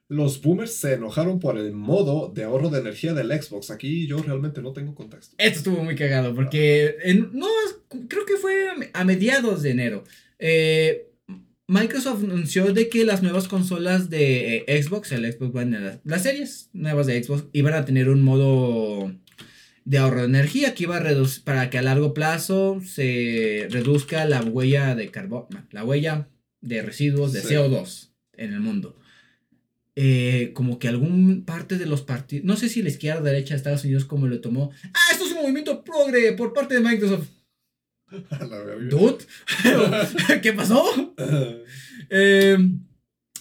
Los 0.09 0.41
boomers 0.41 0.73
se 0.73 0.95
enojaron 0.95 1.41
por 1.41 1.59
el 1.59 1.73
modo 1.73 2.31
de 2.33 2.45
ahorro 2.45 2.71
de 2.71 2.79
energía 2.81 3.13
del 3.13 3.31
Xbox. 3.43 3.71
Aquí 3.71 4.07
yo 4.07 4.19
realmente 4.19 4.63
no 4.63 4.73
tengo 4.73 4.95
contexto. 4.95 5.35
Esto 5.39 5.59
estuvo 5.59 5.83
muy 5.83 5.97
cagado 5.97 6.35
porque 6.35 6.95
en- 7.03 7.31
no, 7.33 7.49
creo 8.09 8.25
que 8.25 8.37
fue 8.37 8.55
a 8.93 9.05
mediados 9.05 9.63
de 9.63 9.71
enero. 9.71 10.05
Eh, 10.39 11.09
Microsoft 11.69 12.23
anunció 12.23 12.73
de 12.73 12.89
que 12.89 13.05
las 13.05 13.25
nuevas 13.25 13.49
consolas 13.49 14.09
de 14.09 14.65
eh, 14.69 14.83
Xbox, 14.83 15.11
el 15.11 15.33
Xbox 15.33 15.53
One, 15.57 15.81
las, 15.81 15.99
las 16.05 16.23
series 16.23 16.71
nuevas 16.73 17.09
de 17.09 17.21
Xbox, 17.25 17.47
iban 17.53 17.75
a 17.75 17.85
tener 17.85 18.09
un 18.09 18.23
modo 18.23 19.13
de 19.85 19.99
ahorro 19.99 20.21
de 20.21 20.27
energía 20.27 20.75
que 20.75 20.85
iba 20.85 20.97
a 20.99 21.01
reducir 21.01 21.43
para 21.43 21.69
que 21.69 21.79
a 21.79 21.83
largo 21.83 22.15
plazo 22.15 22.81
se 22.85 23.67
reduzca 23.71 24.25
la 24.27 24.43
huella 24.43 24.95
de 24.95 25.11
carbono, 25.11 25.49
la 25.73 25.85
huella 25.85 26.29
de 26.61 26.83
residuos 26.83 27.33
de 27.33 27.41
Sí. 27.41 27.55
CO2 27.55 28.13
en 28.35 28.53
el 28.53 28.61
mundo. 28.61 28.97
Eh, 29.99 30.51
como 30.53 30.79
que 30.79 30.89
algún 30.89 31.47
parte 31.47 31.79
de 31.79 31.87
los 31.87 32.03
partidos, 32.03 32.45
no 32.45 32.57
sé 32.57 32.69
si 32.69 32.83
la 32.83 32.91
izquierda 32.91 33.23
o 33.23 33.25
derecha 33.25 33.55
de 33.55 33.57
Estados 33.57 33.83
Unidos 33.85 34.05
como 34.05 34.27
lo 34.27 34.43
tomó. 34.43 34.71
Ah, 34.93 35.09
esto 35.11 35.25
es 35.25 35.33
un 35.33 35.39
movimiento 35.39 35.83
progre 35.83 36.33
por 36.33 36.53
parte 36.53 36.75
de 36.75 36.81
Microsoft. 36.81 37.29
Dude, 38.91 39.25
¿qué 40.43 40.53
pasó? 40.53 40.85
Eh, 42.09 42.57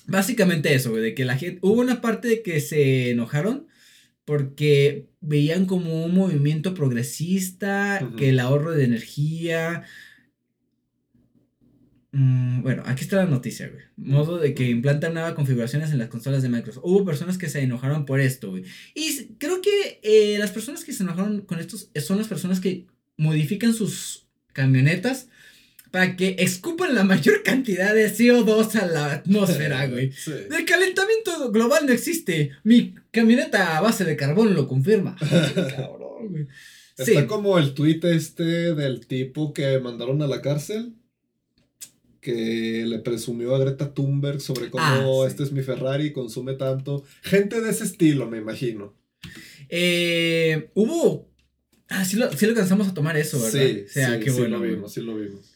básicamente 0.07 0.73
eso, 0.73 0.89
güey, 0.89 1.03
de 1.03 1.13
que 1.13 1.23
la 1.23 1.37
gente, 1.37 1.59
hubo 1.61 1.81
una 1.81 2.01
parte 2.01 2.27
de 2.27 2.41
que 2.41 2.59
se 2.61 3.11
enojaron 3.11 3.67
porque 4.23 5.07
veían 5.21 5.67
como 5.67 6.03
un 6.03 6.15
movimiento 6.15 6.73
progresista, 6.73 8.11
que 8.17 8.29
el 8.29 8.39
ahorro 8.39 8.71
de 8.71 8.85
energía... 8.85 9.83
Mm, 12.17 12.61
bueno, 12.61 12.81
aquí 12.85 13.03
está 13.03 13.17
la 13.17 13.25
noticia, 13.25 13.67
güey. 13.67 13.83
Modo 13.97 14.37
de 14.37 14.53
que 14.53 14.69
implantan 14.69 15.13
nuevas 15.13 15.33
configuraciones 15.33 15.91
en 15.91 15.97
las 15.97 16.07
consolas 16.07 16.41
de 16.41 16.47
Microsoft. 16.47 16.85
Hubo 16.85 17.03
personas 17.03 17.37
que 17.37 17.49
se 17.49 17.59
enojaron 17.59 18.05
por 18.05 18.21
esto, 18.21 18.51
güey. 18.51 18.63
Y 18.93 19.33
creo 19.37 19.61
que 19.61 19.99
eh, 20.01 20.37
las 20.39 20.51
personas 20.51 20.85
que 20.85 20.93
se 20.93 21.03
enojaron 21.03 21.41
con 21.41 21.59
estos 21.59 21.89
son 21.97 22.17
las 22.17 22.29
personas 22.29 22.61
que 22.61 22.87
modifican 23.17 23.73
sus 23.73 24.27
camionetas 24.53 25.27
para 25.91 26.15
que 26.15 26.37
escupan 26.39 26.95
la 26.95 27.03
mayor 27.03 27.43
cantidad 27.43 27.93
de 27.93 28.09
CO2 28.09 28.75
a 28.75 28.85
la 28.85 29.11
atmósfera, 29.11 29.85
güey. 29.89 30.13
Sí. 30.13 30.31
El 30.31 30.63
calentamiento 30.63 31.51
global 31.51 31.85
no 31.85 31.91
existe. 31.91 32.51
Mi 32.63 32.95
camioneta 33.11 33.77
a 33.77 33.81
base 33.81 34.05
de 34.05 34.15
carbón 34.15 34.53
lo 34.53 34.69
confirma. 34.69 35.17
Cabrón, 35.19 36.29
güey. 36.29 36.47
Sí. 36.97 37.11
Está 37.11 37.27
como 37.27 37.59
el 37.59 37.73
tweet 37.73 37.99
este 38.03 38.73
del 38.73 39.05
tipo 39.05 39.51
que 39.51 39.79
mandaron 39.79 40.21
a 40.21 40.27
la 40.27 40.41
cárcel. 40.41 40.93
Que 42.25 42.83
le 42.87 42.97
presumió 42.99 43.53
a 43.55 43.59
Greta 43.59 43.93
Thunberg 43.93 44.41
sobre 44.41 44.71
cómo 44.71 44.83
Ah, 44.83 45.25
sí. 45.25 45.31
este 45.31 45.43
es 45.43 45.51
mi 45.51 45.61
Ferrari, 45.61 46.11
consume 46.11 46.55
tanto. 46.55 47.03
Gente 47.21 47.61
de 47.61 47.69
ese 47.69 47.83
estilo, 47.83 48.27
me 48.27 48.39
imagino. 48.39 48.95
Eh, 49.69 50.69
hubo. 50.73 51.29
Ah, 51.87 52.03
sí 52.03 52.17
lo, 52.17 52.31
sí 52.33 52.45
lo 52.45 52.51
alcanzamos 52.53 52.87
a 52.87 52.93
tomar 52.95 53.15
eso, 53.15 53.39
¿verdad? 53.39 53.51
Sí, 53.61 53.83
o 53.85 53.89
sea, 53.89 54.13
sí, 54.17 54.19
qué 54.23 54.31
sí 54.31 54.39
bueno. 54.39 54.55
lo 54.55 54.59
güey. 54.59 54.71
vimos, 54.75 54.91
sí 54.93 55.01
lo 55.01 55.15
vimos. 55.15 55.51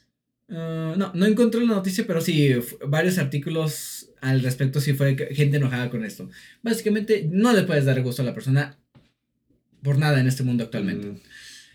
Ah, 0.49 0.93
no, 0.95 1.11
no 1.15 1.25
encontré 1.25 1.59
la 1.61 1.73
noticia, 1.73 2.05
pero 2.05 2.21
sí, 2.21 2.51
varios 2.87 3.17
artículos 3.17 4.11
al 4.21 4.41
respecto 4.43 4.79
sí 4.79 4.93
fue 4.93 5.15
gente 5.31 5.57
enojada 5.57 5.89
con 5.89 6.05
esto. 6.05 6.29
Básicamente, 6.61 7.27
no 7.31 7.51
le 7.53 7.63
puedes 7.63 7.85
dar 7.85 7.99
gusto 8.03 8.21
a 8.21 8.25
la 8.25 8.33
persona 8.35 8.77
por 9.81 9.97
nada 9.97 10.19
en 10.19 10.27
este 10.27 10.43
mundo 10.43 10.63
actualmente. 10.65 11.07
Mm, 11.07 11.19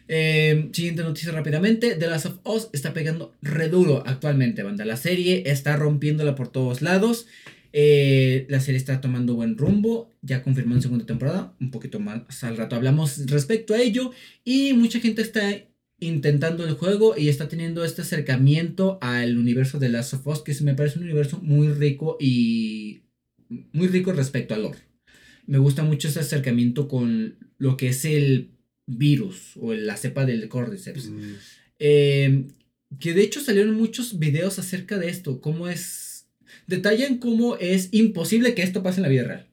Eh, 0.09 0.71
siguiente 0.73 1.03
noticia 1.03 1.33
rápidamente. 1.33 1.97
The 1.97 2.07
Last 2.07 2.27
of 2.27 2.41
Us 2.45 2.69
está 2.73 2.93
pegando 2.93 3.35
re 3.43 3.69
duro 3.69 4.03
actualmente, 4.07 4.63
banda. 4.63 4.85
La 4.85 4.97
serie 4.97 5.45
está 5.47 5.77
rompiéndola 5.77 6.35
por 6.35 6.49
todos 6.49 6.83
lados. 6.83 7.27
Eh, 7.73 8.47
la 8.49 8.61
serie 8.61 8.79
está 8.79 9.01
tomando 9.01 9.35
buen 9.35 9.59
rumbo, 9.59 10.09
ya 10.23 10.45
confirmó 10.45 10.77
en 10.77 10.83
segunda 10.83 11.07
temporada, 11.07 11.57
un 11.61 11.73
poquito 11.73 11.99
más 11.99 12.45
al 12.45 12.57
rato 12.57 12.77
hablamos 12.77 13.27
respecto 13.27 13.75
a 13.75 13.81
ello. 13.81 14.13
Y 14.45 14.75
mucha 14.75 15.01
gente 15.01 15.23
está 15.23 15.51
intentando 15.99 16.65
el 16.65 16.75
juego 16.75 17.17
y 17.17 17.29
está 17.29 17.49
teniendo 17.49 17.85
este 17.85 18.03
acercamiento 18.03 18.99
al 19.01 19.39
universo 19.39 19.79
de 19.79 19.89
Last 19.89 20.15
of 20.15 20.27
Us, 20.27 20.43
que 20.43 20.55
me 20.63 20.75
parece 20.75 20.99
un 20.99 21.05
universo 21.05 21.41
muy 21.43 21.69
rico 21.69 22.17
y 22.21 23.03
muy 23.73 23.89
rico 23.89 24.13
respecto 24.13 24.55
al 24.55 24.63
lore. 24.63 24.79
Me 25.47 25.59
gusta 25.59 25.83
mucho 25.83 26.09
ese 26.09 26.21
acercamiento 26.21 26.89
con 26.89 27.37
lo 27.59 27.77
que 27.77 27.89
es 27.89 28.05
el 28.05 28.54
virus 28.87 29.57
o 29.57 29.73
la 29.75 29.97
cepa 29.97 30.25
del 30.27 30.49
Cordyceps. 30.49 31.07
Mm. 31.07 31.35
Eh, 31.79 32.47
que 33.01 33.15
de 33.15 33.23
hecho 33.23 33.41
salieron 33.41 33.75
muchos 33.75 34.19
videos 34.19 34.59
acerca 34.59 34.99
de 34.99 35.09
esto, 35.09 35.41
cómo 35.41 35.69
es... 35.69 36.27
Detallan 36.67 37.19
cómo 37.19 37.57
es 37.57 37.89
imposible 37.93 38.55
que 38.55 38.63
esto 38.63 38.83
pase 38.83 38.99
en 38.99 39.03
la 39.03 39.09
vida 39.09 39.25
real. 39.25 39.51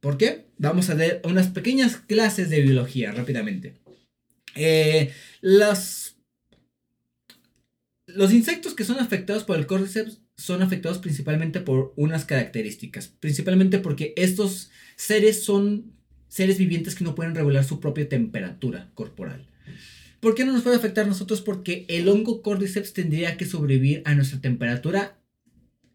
¿Por 0.00 0.16
qué? 0.16 0.46
Vamos 0.58 0.90
a 0.90 0.94
ver 0.94 1.20
unas 1.24 1.48
pequeñas 1.48 1.96
clases 1.96 2.50
de 2.50 2.60
biología 2.60 3.12
rápidamente. 3.12 3.74
Eh, 4.54 5.12
los, 5.40 6.16
los 8.06 8.32
insectos 8.32 8.74
que 8.74 8.84
son 8.84 8.98
afectados 8.98 9.44
por 9.44 9.56
el 9.56 9.66
cordyceps 9.66 10.20
son 10.36 10.62
afectados 10.62 10.98
principalmente 10.98 11.60
por 11.60 11.92
unas 11.96 12.24
características. 12.24 13.08
Principalmente 13.08 13.78
porque 13.78 14.12
estos 14.16 14.70
seres 14.96 15.44
son 15.44 15.92
seres 16.32 16.56
vivientes 16.56 16.94
que 16.94 17.04
no 17.04 17.14
pueden 17.14 17.34
regular 17.34 17.62
su 17.62 17.78
propia 17.78 18.08
temperatura 18.08 18.88
corporal. 18.94 19.44
¿Por 20.18 20.34
qué 20.34 20.46
no 20.46 20.52
nos 20.52 20.62
puede 20.62 20.76
afectar 20.76 21.04
a 21.04 21.08
nosotros? 21.08 21.42
Porque 21.42 21.84
el 21.88 22.08
hongo 22.08 22.40
cordyceps 22.40 22.94
tendría 22.94 23.36
que 23.36 23.44
sobrevivir 23.44 24.00
a 24.06 24.14
nuestra 24.14 24.40
temperatura 24.40 25.18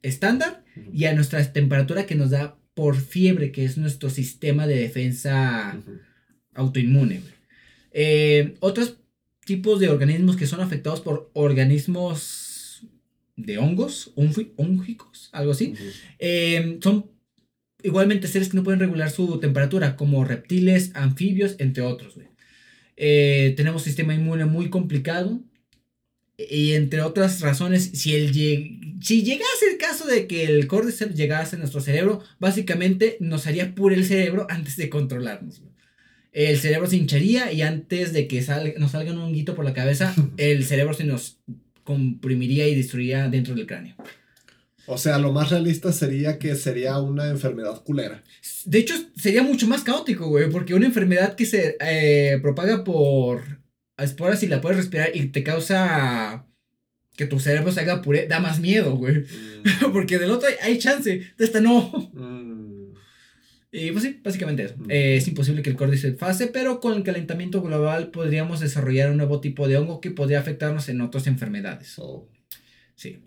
estándar 0.04 0.64
y 0.94 1.06
a 1.06 1.16
nuestra 1.16 1.42
temperatura 1.52 2.06
que 2.06 2.14
nos 2.14 2.30
da 2.30 2.56
por 2.76 2.98
fiebre, 2.98 3.52
que 3.52 3.66
es 3.66 3.80
nuestro 3.80 4.12
sistema 4.12 4.68
de 4.68 4.76
defensa 4.76 5.82
autoinmune. 6.54 7.24
Eh, 7.92 8.58
otros 8.60 8.98
tipos 9.44 9.80
de 9.80 9.90
organismos 9.90 10.38
que 10.38 10.46
son 10.46 10.62
afectados 10.62 11.02
por 11.02 11.32
organismos 11.34 12.86
de 13.36 13.58
hongos, 13.58 14.14
hongicos, 14.16 15.30
algo 15.32 15.54
así, 15.54 15.74
eh, 16.20 16.78
son 16.84 17.17
igualmente 17.84 18.28
seres 18.28 18.50
que 18.50 18.58
no 18.58 18.64
pueden 18.64 18.80
regular 18.80 19.10
su 19.10 19.40
temperatura, 19.40 19.96
como 19.96 20.26
reptiles, 20.26 20.92
anfibios, 20.94 21.56
entre 21.60 21.84
otros. 21.84 22.16
Eh, 22.96 23.54
tenemos 23.58 23.84
sistema 23.84 24.14
inmune 24.14 24.46
muy 24.46 24.70
complicado. 24.70 25.40
Y 26.38 26.74
entre 26.74 27.02
otras 27.02 27.42
razones, 27.42 27.90
si, 27.94 28.14
el 28.14 28.32
si 29.02 29.24
llegase 29.24 29.72
el 29.72 29.78
caso 29.80 30.06
de 30.06 30.28
que 30.28 30.46
el 30.46 30.68
cordyceps 30.68 31.16
llegase 31.16 31.56
a 31.56 31.60
nuestro 31.60 31.82
cerebro, 31.82 32.22
básicamente 32.38 33.18
nos 33.20 33.48
haría 33.48 33.74
puro 33.74 33.96
el 33.96 34.06
cerebro 34.06 34.46
antes 34.48 34.78
de 34.78 34.88
controlarnos 34.88 35.64
el 36.38 36.58
cerebro 36.60 36.88
se 36.88 36.98
hincharía 36.98 37.52
y 37.52 37.64
antes 37.64 38.14
de 38.14 38.28
que 38.28 38.46
nos 38.78 38.92
salga 38.92 39.12
un 39.12 39.18
honguito 39.18 39.56
por 39.56 39.66
la 39.66 39.74
cabeza, 39.74 40.14
el 40.38 40.64
cerebro 40.66 40.94
se 40.94 41.04
nos 41.04 41.40
comprimiría 41.84 42.68
y 42.68 42.76
destruiría 42.76 43.28
dentro 43.28 43.56
del 43.56 43.66
cráneo. 43.66 43.96
O 44.90 44.98
sea, 44.98 45.18
lo 45.18 45.34
más 45.34 45.50
realista 45.50 45.92
sería 45.92 46.40
que 46.40 46.56
sería 46.56 46.98
una 47.00 47.28
enfermedad 47.28 47.84
culera. 47.84 48.24
De 48.64 48.80
hecho, 48.80 48.94
sería 49.18 49.44
mucho 49.44 49.68
más 49.68 49.84
caótico, 49.84 50.28
güey, 50.30 50.50
porque 50.50 50.74
una 50.74 50.86
enfermedad 50.86 51.36
que 51.36 51.46
se 51.46 51.76
eh, 51.82 52.40
propaga 52.42 52.86
por 52.86 53.42
esporas 53.98 54.42
y 54.44 54.48
la 54.48 54.62
puedes 54.62 54.78
respirar 54.78 55.10
y 55.14 55.28
te 55.28 55.44
causa 55.44 56.46
que 57.18 57.26
tu 57.26 57.40
cerebro 57.40 57.72
se 57.72 57.82
haga 57.82 58.02
puré, 58.02 58.28
da 58.28 58.40
más 58.40 58.60
miedo, 58.60 58.96
güey. 58.96 59.18
Mm. 59.18 59.92
porque 59.94 60.20
del 60.20 60.32
otro 60.32 60.48
hay, 60.62 60.78
chance, 60.78 61.22
de 61.38 61.46
esta 61.46 61.60
no. 61.60 62.12
Mm. 62.14 62.94
Y 63.72 63.92
pues 63.92 64.04
sí, 64.06 64.22
básicamente 64.24 64.64
eso. 64.64 64.76
Eh, 64.88 65.18
es 65.18 65.28
imposible 65.28 65.62
que 65.62 65.70
el 65.70 65.76
Cordyceps 65.76 66.18
fase, 66.18 66.48
pero 66.48 66.80
con 66.80 66.94
el 66.94 67.04
calentamiento 67.04 67.62
global 67.62 68.12
podríamos 68.12 68.62
desarrollar 68.62 69.12
un 69.12 69.18
nuevo 69.18 69.42
tipo 69.42 69.68
de 69.68 69.76
hongo 69.76 70.00
que 70.00 70.12
podría 70.12 70.40
afectarnos 70.40 70.88
en 70.88 71.02
otras 71.02 71.28
enfermedades. 71.28 71.96
Oh. 71.98 72.30
Sí. 72.96 73.20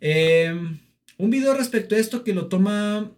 Em, 0.00 0.78
un 1.20 1.30
video 1.30 1.54
respecto 1.54 1.94
a 1.94 1.98
esto 1.98 2.24
que 2.24 2.34
lo 2.34 2.46
toma 2.46 3.12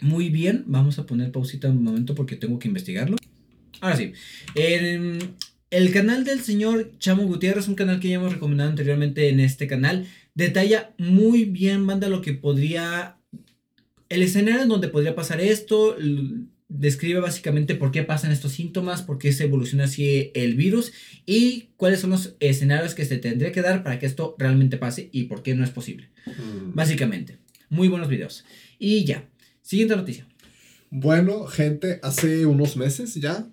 muy 0.00 0.30
bien. 0.30 0.64
Vamos 0.66 0.98
a 0.98 1.06
poner 1.06 1.30
pausita 1.30 1.68
un 1.68 1.82
momento 1.82 2.14
porque 2.14 2.36
tengo 2.36 2.58
que 2.58 2.68
investigarlo. 2.68 3.16
Ahora 3.80 3.96
sí. 3.96 4.12
El, 4.54 5.18
el 5.70 5.92
canal 5.92 6.24
del 6.24 6.40
señor 6.40 6.92
Chamo 6.98 7.24
Gutiérrez, 7.24 7.68
un 7.68 7.74
canal 7.74 8.00
que 8.00 8.08
ya 8.08 8.16
hemos 8.16 8.32
recomendado 8.32 8.70
anteriormente 8.70 9.28
en 9.28 9.40
este 9.40 9.66
canal, 9.66 10.06
detalla 10.34 10.94
muy 10.98 11.44
bien, 11.44 11.82
manda 11.82 12.08
lo 12.08 12.22
que 12.22 12.32
podría 12.32 13.16
el 14.08 14.22
escenario 14.22 14.62
en 14.62 14.68
donde 14.68 14.88
podría 14.88 15.14
pasar 15.14 15.40
esto 15.40 15.96
describe 16.74 17.20
básicamente 17.20 17.74
por 17.74 17.90
qué 17.90 18.02
pasan 18.02 18.32
estos 18.32 18.52
síntomas, 18.52 19.02
por 19.02 19.18
qué 19.18 19.32
se 19.32 19.44
evoluciona 19.44 19.84
así 19.84 20.30
el 20.34 20.54
virus 20.54 20.92
y 21.26 21.68
cuáles 21.76 22.00
son 22.00 22.10
los 22.10 22.34
escenarios 22.40 22.94
que 22.94 23.04
se 23.04 23.18
tendría 23.18 23.52
que 23.52 23.62
dar 23.62 23.82
para 23.82 23.98
que 23.98 24.06
esto 24.06 24.34
realmente 24.38 24.78
pase 24.78 25.08
y 25.12 25.24
por 25.24 25.42
qué 25.42 25.54
no 25.54 25.64
es 25.64 25.70
posible. 25.70 26.08
Mm. 26.26 26.74
Básicamente, 26.74 27.38
muy 27.68 27.88
buenos 27.88 28.08
videos. 28.08 28.44
Y 28.78 29.04
ya, 29.04 29.28
siguiente 29.60 29.96
noticia. 29.96 30.26
Bueno, 30.90 31.46
gente, 31.46 32.00
hace 32.02 32.46
unos 32.46 32.76
meses 32.76 33.14
ya, 33.14 33.46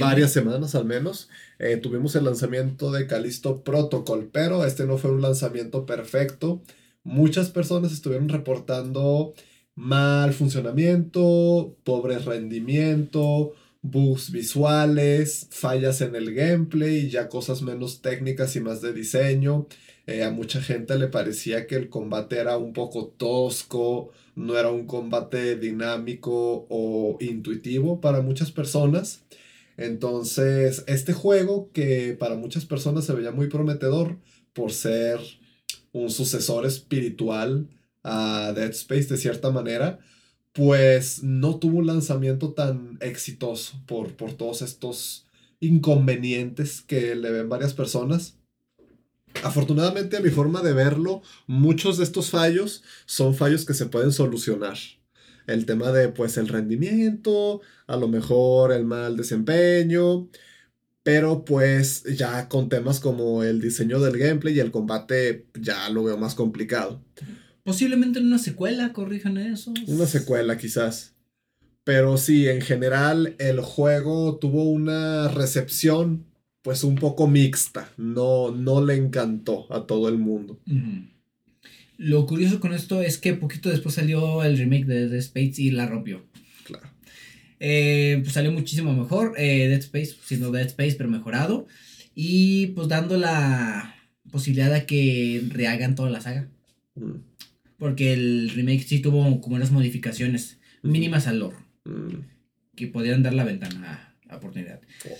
varias 0.00 0.32
semanas 0.32 0.74
al 0.74 0.84
menos, 0.84 1.28
eh, 1.58 1.76
tuvimos 1.76 2.14
el 2.14 2.24
lanzamiento 2.24 2.92
de 2.92 3.06
Calisto 3.06 3.62
Protocol, 3.64 4.28
pero 4.32 4.64
este 4.64 4.86
no 4.86 4.96
fue 4.98 5.10
un 5.10 5.22
lanzamiento 5.22 5.86
perfecto. 5.86 6.62
Muchas 7.02 7.50
personas 7.50 7.92
estuvieron 7.92 8.28
reportando 8.28 9.34
mal 9.76 10.32
funcionamiento, 10.32 11.76
pobre 11.84 12.18
rendimiento, 12.18 13.54
bugs 13.82 14.30
visuales, 14.30 15.48
fallas 15.50 16.00
en 16.00 16.14
el 16.14 16.34
gameplay 16.34 17.10
ya 17.10 17.28
cosas 17.28 17.62
menos 17.62 18.00
técnicas 18.00 18.56
y 18.56 18.60
más 18.60 18.80
de 18.80 18.92
diseño. 18.92 19.66
Eh, 20.06 20.22
a 20.22 20.30
mucha 20.30 20.60
gente 20.60 20.98
le 20.98 21.08
parecía 21.08 21.66
que 21.66 21.76
el 21.76 21.88
combate 21.88 22.38
era 22.38 22.58
un 22.58 22.72
poco 22.72 23.06
tosco, 23.16 24.10
no 24.34 24.58
era 24.58 24.70
un 24.70 24.86
combate 24.86 25.56
dinámico 25.56 26.66
o 26.68 27.16
intuitivo 27.20 28.00
para 28.00 28.20
muchas 28.22 28.52
personas. 28.52 29.24
Entonces, 29.76 30.84
este 30.86 31.12
juego 31.12 31.70
que 31.72 32.16
para 32.18 32.36
muchas 32.36 32.64
personas 32.64 33.04
se 33.06 33.12
veía 33.12 33.32
muy 33.32 33.48
prometedor 33.48 34.18
por 34.52 34.72
ser 34.72 35.20
un 35.92 36.10
sucesor 36.10 36.66
espiritual 36.66 37.68
a 38.04 38.52
Dead 38.54 38.70
Space 38.70 39.06
de 39.06 39.16
cierta 39.16 39.50
manera, 39.50 39.98
pues 40.52 41.22
no 41.24 41.58
tuvo 41.58 41.78
un 41.78 41.86
lanzamiento 41.88 42.52
tan 42.52 42.98
exitoso 43.00 43.82
por, 43.86 44.14
por 44.16 44.34
todos 44.34 44.62
estos 44.62 45.26
inconvenientes 45.58 46.82
que 46.82 47.16
le 47.16 47.30
ven 47.30 47.48
varias 47.48 47.74
personas. 47.74 48.38
Afortunadamente, 49.42 50.16
a 50.16 50.20
mi 50.20 50.30
forma 50.30 50.62
de 50.62 50.72
verlo, 50.72 51.22
muchos 51.48 51.98
de 51.98 52.04
estos 52.04 52.30
fallos 52.30 52.84
son 53.06 53.34
fallos 53.34 53.64
que 53.64 53.74
se 53.74 53.86
pueden 53.86 54.12
solucionar. 54.12 54.76
El 55.46 55.66
tema 55.66 55.90
de, 55.90 56.08
pues, 56.08 56.36
el 56.36 56.48
rendimiento, 56.48 57.60
a 57.86 57.96
lo 57.96 58.06
mejor 58.06 58.72
el 58.72 58.84
mal 58.84 59.16
desempeño, 59.16 60.28
pero 61.02 61.44
pues 61.44 62.02
ya 62.16 62.48
con 62.48 62.68
temas 62.68 62.98
como 62.98 63.44
el 63.44 63.60
diseño 63.60 64.00
del 64.00 64.18
gameplay 64.18 64.54
y 64.56 64.60
el 64.60 64.70
combate 64.70 65.46
ya 65.60 65.88
lo 65.90 66.04
veo 66.04 66.16
más 66.16 66.34
complicado. 66.34 67.04
Posiblemente 67.64 68.18
en 68.18 68.26
una 68.26 68.38
secuela 68.38 68.92
corrijan 68.92 69.38
eso. 69.38 69.72
Una 69.86 70.06
secuela 70.06 70.56
quizás. 70.58 71.14
Pero 71.82 72.16
sí, 72.18 72.46
en 72.48 72.60
general 72.60 73.34
el 73.38 73.60
juego 73.60 74.38
tuvo 74.38 74.64
una 74.64 75.28
recepción 75.28 76.26
pues 76.62 76.84
un 76.84 76.94
poco 76.94 77.26
mixta. 77.26 77.90
No, 77.96 78.50
no 78.50 78.84
le 78.84 78.94
encantó 78.94 79.66
a 79.72 79.86
todo 79.86 80.08
el 80.08 80.18
mundo. 80.18 80.60
Lo 81.98 82.26
curioso 82.26 82.60
con 82.60 82.72
esto 82.72 83.02
es 83.02 83.18
que 83.18 83.34
poquito 83.34 83.70
después 83.70 83.94
salió 83.94 84.42
el 84.42 84.58
remake 84.58 84.86
de 84.86 85.08
Dead 85.08 85.18
Space 85.18 85.54
y 85.58 85.70
la 85.70 85.86
rompió. 85.86 86.24
Claro. 86.64 86.88
Eh, 87.60 88.18
pues 88.22 88.32
salió 88.32 88.50
muchísimo 88.50 88.94
mejor. 88.94 89.34
Eh, 89.36 89.68
Dead 89.68 89.80
Space, 89.80 90.16
siendo 90.24 90.50
Dead 90.50 90.66
Space, 90.66 90.96
pero 90.96 91.10
mejorado. 91.10 91.66
Y 92.14 92.68
pues 92.68 92.88
dando 92.88 93.18
la 93.18 93.94
posibilidad 94.30 94.72
de 94.72 94.86
que 94.86 95.42
rehagan 95.50 95.94
toda 95.94 96.10
la 96.10 96.20
saga. 96.20 96.48
Porque 97.78 98.12
el 98.12 98.50
remake 98.50 98.84
sí 98.84 99.00
tuvo 99.00 99.40
como 99.40 99.56
unas 99.56 99.70
modificaciones 99.70 100.58
mínimas 100.82 101.26
al 101.26 101.40
lore. 101.40 101.56
Mm. 101.84 102.20
Que 102.76 102.86
podrían 102.86 103.22
dar 103.22 103.34
la 103.34 103.44
ventana 103.44 104.14
a, 104.28 104.36
oportunidad. 104.36 104.80
Oh. 105.08 105.16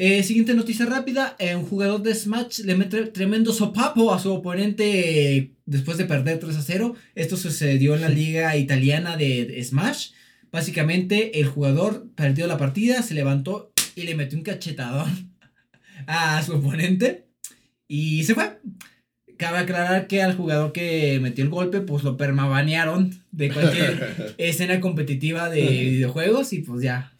Eh, 0.00 0.22
siguiente 0.22 0.54
noticia 0.54 0.86
rápida. 0.86 1.34
Eh, 1.40 1.56
un 1.56 1.64
jugador 1.64 2.00
de 2.02 2.14
Smash 2.14 2.60
le 2.60 2.76
mete 2.76 3.06
tremendo 3.06 3.52
sopapo 3.52 4.14
a 4.14 4.20
su 4.20 4.32
oponente 4.32 5.54
después 5.66 5.98
de 5.98 6.04
perder 6.04 6.38
3 6.38 6.56
a 6.56 6.62
0. 6.62 6.94
Esto 7.16 7.36
sucedió 7.36 7.96
en 7.96 8.02
la 8.02 8.08
liga 8.08 8.56
italiana 8.56 9.16
de, 9.16 9.60
Smash. 9.64 10.10
Básicamente 10.52 11.40
el 11.40 11.46
jugador 11.46 12.08
perdió 12.14 12.46
la 12.46 12.58
partida, 12.58 13.02
se 13.02 13.14
levantó 13.14 13.72
y 13.96 14.02
le 14.02 14.14
metió 14.14 14.38
un 14.38 14.44
cachetadón 14.44 15.34
a 16.06 16.40
su 16.44 16.54
oponente. 16.54 17.26
Y 17.88 18.22
se 18.22 18.36
fue 18.36 18.60
cabe 19.38 19.58
aclarar 19.58 20.06
que 20.06 20.20
al 20.20 20.36
jugador 20.36 20.72
que 20.72 21.18
metió 21.22 21.42
el 21.44 21.50
golpe, 21.50 21.80
pues 21.80 22.04
lo 22.04 22.16
permabanearon 22.18 23.22
de 23.32 23.50
cualquier 23.50 24.34
escena 24.38 24.80
competitiva 24.80 25.48
de 25.48 25.62
videojuegos 25.62 26.52
y 26.52 26.58
pues 26.60 26.82
ya. 26.82 27.14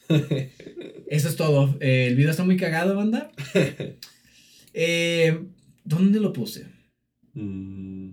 Eso 1.08 1.28
es 1.28 1.36
todo. 1.36 1.76
Eh, 1.80 2.08
el 2.08 2.16
video 2.16 2.30
está 2.30 2.44
muy 2.44 2.56
cagado, 2.58 2.94
banda. 2.94 3.30
Eh, 4.80 5.36
¿Dónde 5.82 6.20
lo 6.20 6.32
puse? 6.32 6.66
Mm, 7.32 8.10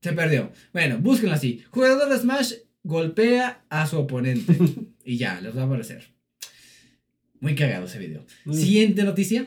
Se 0.00 0.12
perdió. 0.12 0.52
Bueno, 0.72 0.98
búsquenlo 0.98 1.34
así. 1.34 1.64
Jugador 1.70 2.08
de 2.08 2.18
Smash 2.18 2.52
golpea 2.84 3.64
a 3.70 3.86
su 3.88 3.98
oponente. 3.98 4.56
y 5.04 5.16
ya, 5.16 5.40
les 5.40 5.56
va 5.56 5.62
a 5.62 5.64
aparecer. 5.64 6.04
Muy 7.40 7.56
cagado 7.56 7.86
ese 7.86 7.98
video. 7.98 8.24
Mm. 8.44 8.52
Siguiente 8.52 9.02
noticia. 9.02 9.46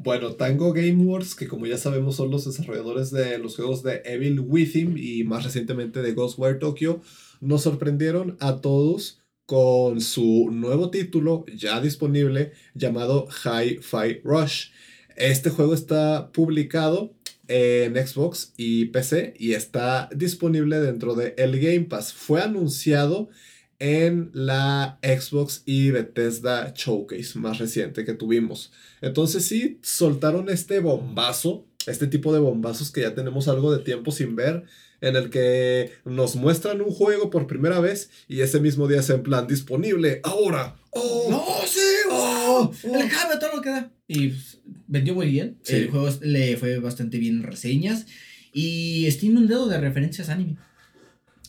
Bueno, 0.00 0.36
Tango 0.36 0.72
Gameworks, 0.72 1.34
que 1.34 1.48
como 1.48 1.66
ya 1.66 1.76
sabemos 1.76 2.14
son 2.14 2.30
los 2.30 2.44
desarrolladores 2.44 3.10
de 3.10 3.36
los 3.38 3.56
juegos 3.56 3.82
de 3.82 4.00
Evil 4.04 4.38
Within 4.38 4.94
y 4.96 5.24
más 5.24 5.42
recientemente 5.42 6.02
de 6.02 6.12
Ghostwire 6.12 6.60
Tokyo, 6.60 7.00
nos 7.40 7.62
sorprendieron 7.62 8.36
a 8.38 8.60
todos 8.60 9.20
con 9.44 10.00
su 10.00 10.50
nuevo 10.52 10.90
título 10.90 11.44
ya 11.52 11.80
disponible 11.80 12.52
llamado 12.74 13.26
Hi-Fi 13.26 14.20
Rush. 14.22 14.68
Este 15.16 15.50
juego 15.50 15.74
está 15.74 16.30
publicado 16.30 17.12
en 17.48 17.96
Xbox 17.96 18.52
y 18.56 18.84
PC 18.86 19.34
y 19.36 19.54
está 19.54 20.08
disponible 20.14 20.78
dentro 20.78 21.16
de 21.16 21.34
el 21.38 21.58
Game 21.58 21.86
Pass. 21.86 22.12
Fue 22.12 22.40
anunciado 22.40 23.30
en 23.78 24.30
la 24.32 24.98
Xbox 25.02 25.62
y 25.64 25.90
Bethesda 25.90 26.72
Showcase 26.74 27.38
más 27.38 27.58
reciente 27.58 28.04
que 28.04 28.14
tuvimos. 28.14 28.72
Entonces 29.00 29.44
sí, 29.46 29.78
soltaron 29.82 30.48
este 30.48 30.80
bombazo, 30.80 31.66
este 31.86 32.06
tipo 32.06 32.32
de 32.32 32.40
bombazos 32.40 32.90
que 32.90 33.02
ya 33.02 33.14
tenemos 33.14 33.48
algo 33.48 33.72
de 33.72 33.84
tiempo 33.84 34.10
sin 34.10 34.34
ver, 34.36 34.64
en 35.00 35.14
el 35.14 35.30
que 35.30 35.92
nos 36.04 36.34
muestran 36.36 36.80
un 36.80 36.90
juego 36.90 37.30
por 37.30 37.46
primera 37.46 37.78
vez 37.80 38.10
y 38.26 38.40
ese 38.40 38.60
mismo 38.60 38.88
día 38.88 39.00
es 39.00 39.10
en 39.10 39.22
plan 39.22 39.46
disponible 39.46 40.20
ahora. 40.24 40.76
¡Oh! 40.90 41.26
¡No, 41.30 41.44
sí! 41.66 41.80
¡Oh! 42.10 42.72
¡Oh! 42.84 42.96
El 42.96 43.08
cambio, 43.08 43.38
todo 43.38 43.56
lo 43.56 43.62
que 43.62 43.70
da. 43.70 43.92
Y 44.08 44.28
pues, 44.28 44.58
vendió 44.88 45.14
muy 45.14 45.28
bien. 45.28 45.58
Sí. 45.62 45.76
El 45.76 45.90
juego 45.90 46.08
le 46.22 46.56
fue 46.56 46.78
bastante 46.78 47.18
bien 47.18 47.36
en 47.36 47.42
reseñas. 47.44 48.06
Y 48.52 49.06
está 49.06 49.26
inundado 49.26 49.68
de 49.68 49.78
referencias 49.78 50.30
anime. 50.30 50.56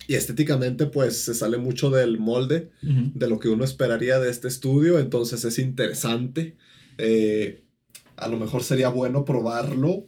Y 0.10 0.16
estéticamente 0.16 0.88
pues 0.88 1.18
se 1.22 1.36
sale 1.36 1.58
mucho 1.60 1.92
del 1.92 2.18
molde 2.18 2.72
de 2.82 3.28
lo 3.30 3.38
que 3.40 3.48
uno 3.50 3.64
esperaría 3.64 4.18
de 4.20 4.32
este 4.32 4.48
estudio, 4.48 4.98
entonces 4.98 5.46
es 5.46 5.60
interesante. 5.60 6.56
Eh, 6.98 7.64
a 8.18 8.28
lo 8.28 8.40
mejor 8.40 8.64
sería 8.64 8.90
bueno 8.90 9.24
probarlo. 9.24 10.08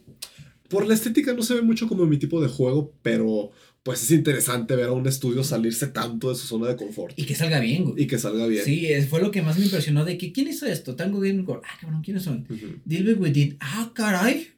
Por 0.68 0.88
la 0.88 0.94
estética 0.94 1.34
no 1.34 1.42
se 1.42 1.54
ve 1.54 1.62
mucho 1.62 1.86
como 1.86 2.04
mi 2.06 2.18
tipo 2.18 2.42
de 2.42 2.48
juego, 2.48 2.92
pero 3.02 3.52
pues 3.84 4.02
es 4.02 4.10
interesante 4.10 4.74
ver 4.74 4.86
a 4.88 4.92
un 4.92 5.06
estudio 5.06 5.44
salirse 5.44 5.86
tanto 5.86 6.30
de 6.30 6.34
su 6.34 6.48
zona 6.48 6.66
de 6.66 6.74
confort 6.76 7.16
Y 7.16 7.24
que 7.24 7.36
salga 7.36 7.60
bien, 7.60 7.84
güey. 7.84 8.02
y 8.02 8.06
que 8.08 8.18
salga 8.18 8.48
bien. 8.48 8.64
Sí, 8.64 8.88
fue 9.08 9.20
lo 9.22 9.30
que 9.30 9.42
más 9.42 9.56
me 9.56 9.66
impresionó 9.66 10.04
de 10.04 10.18
que 10.18 10.32
¿quién 10.32 10.48
hizo 10.48 10.66
esto? 10.66 10.96
Tango 10.96 11.20
Game 11.20 11.44
Core. 11.44 11.60
Ah, 11.64 11.78
cabrón, 11.80 12.02
¿quiénes 12.02 12.24
son? 12.24 12.44
Ujú. 12.50 12.80
Deal 12.84 13.16
with 13.20 13.36
It. 13.36 13.56
Ah, 13.60 13.92
caray. 13.94 14.48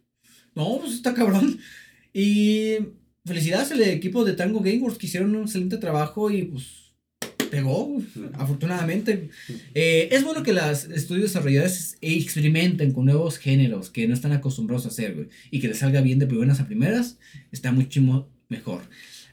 No, 0.55 0.79
pues 0.81 0.95
está 0.95 1.13
cabrón. 1.13 1.59
Y 2.15 2.77
felicidades 3.25 3.73
al 3.73 3.83
equipo 3.83 4.25
de 4.25 4.35
Tango 4.35 4.61
Gameworks 4.61 4.99
que 4.99 5.07
hicieron 5.07 5.35
un 5.35 5.43
excelente 5.43 5.79
trabajo 5.79 6.31
y 6.31 6.43
pues 6.43 6.85
pegó, 7.51 7.97
afortunadamente. 8.35 9.31
Eh, 9.75 10.09
es 10.11 10.25
bueno 10.25 10.43
que 10.43 10.53
los 10.53 10.85
estudios 10.85 11.27
desarrolladores 11.27 11.97
experimenten 12.01 12.93
con 12.93 13.05
nuevos 13.05 13.39
géneros 13.39 13.91
que 13.91 14.09
no 14.09 14.15
están 14.15 14.33
acostumbrados 14.33 14.87
a 14.87 14.89
hacer. 14.89 15.29
Y 15.51 15.61
que 15.61 15.69
les 15.69 15.79
salga 15.79 16.01
bien 16.01 16.19
de 16.19 16.27
primeras 16.27 16.61
a 16.61 16.67
primeras, 16.67 17.19
está 17.53 17.71
muchísimo 17.71 18.29
mejor. 18.49 18.83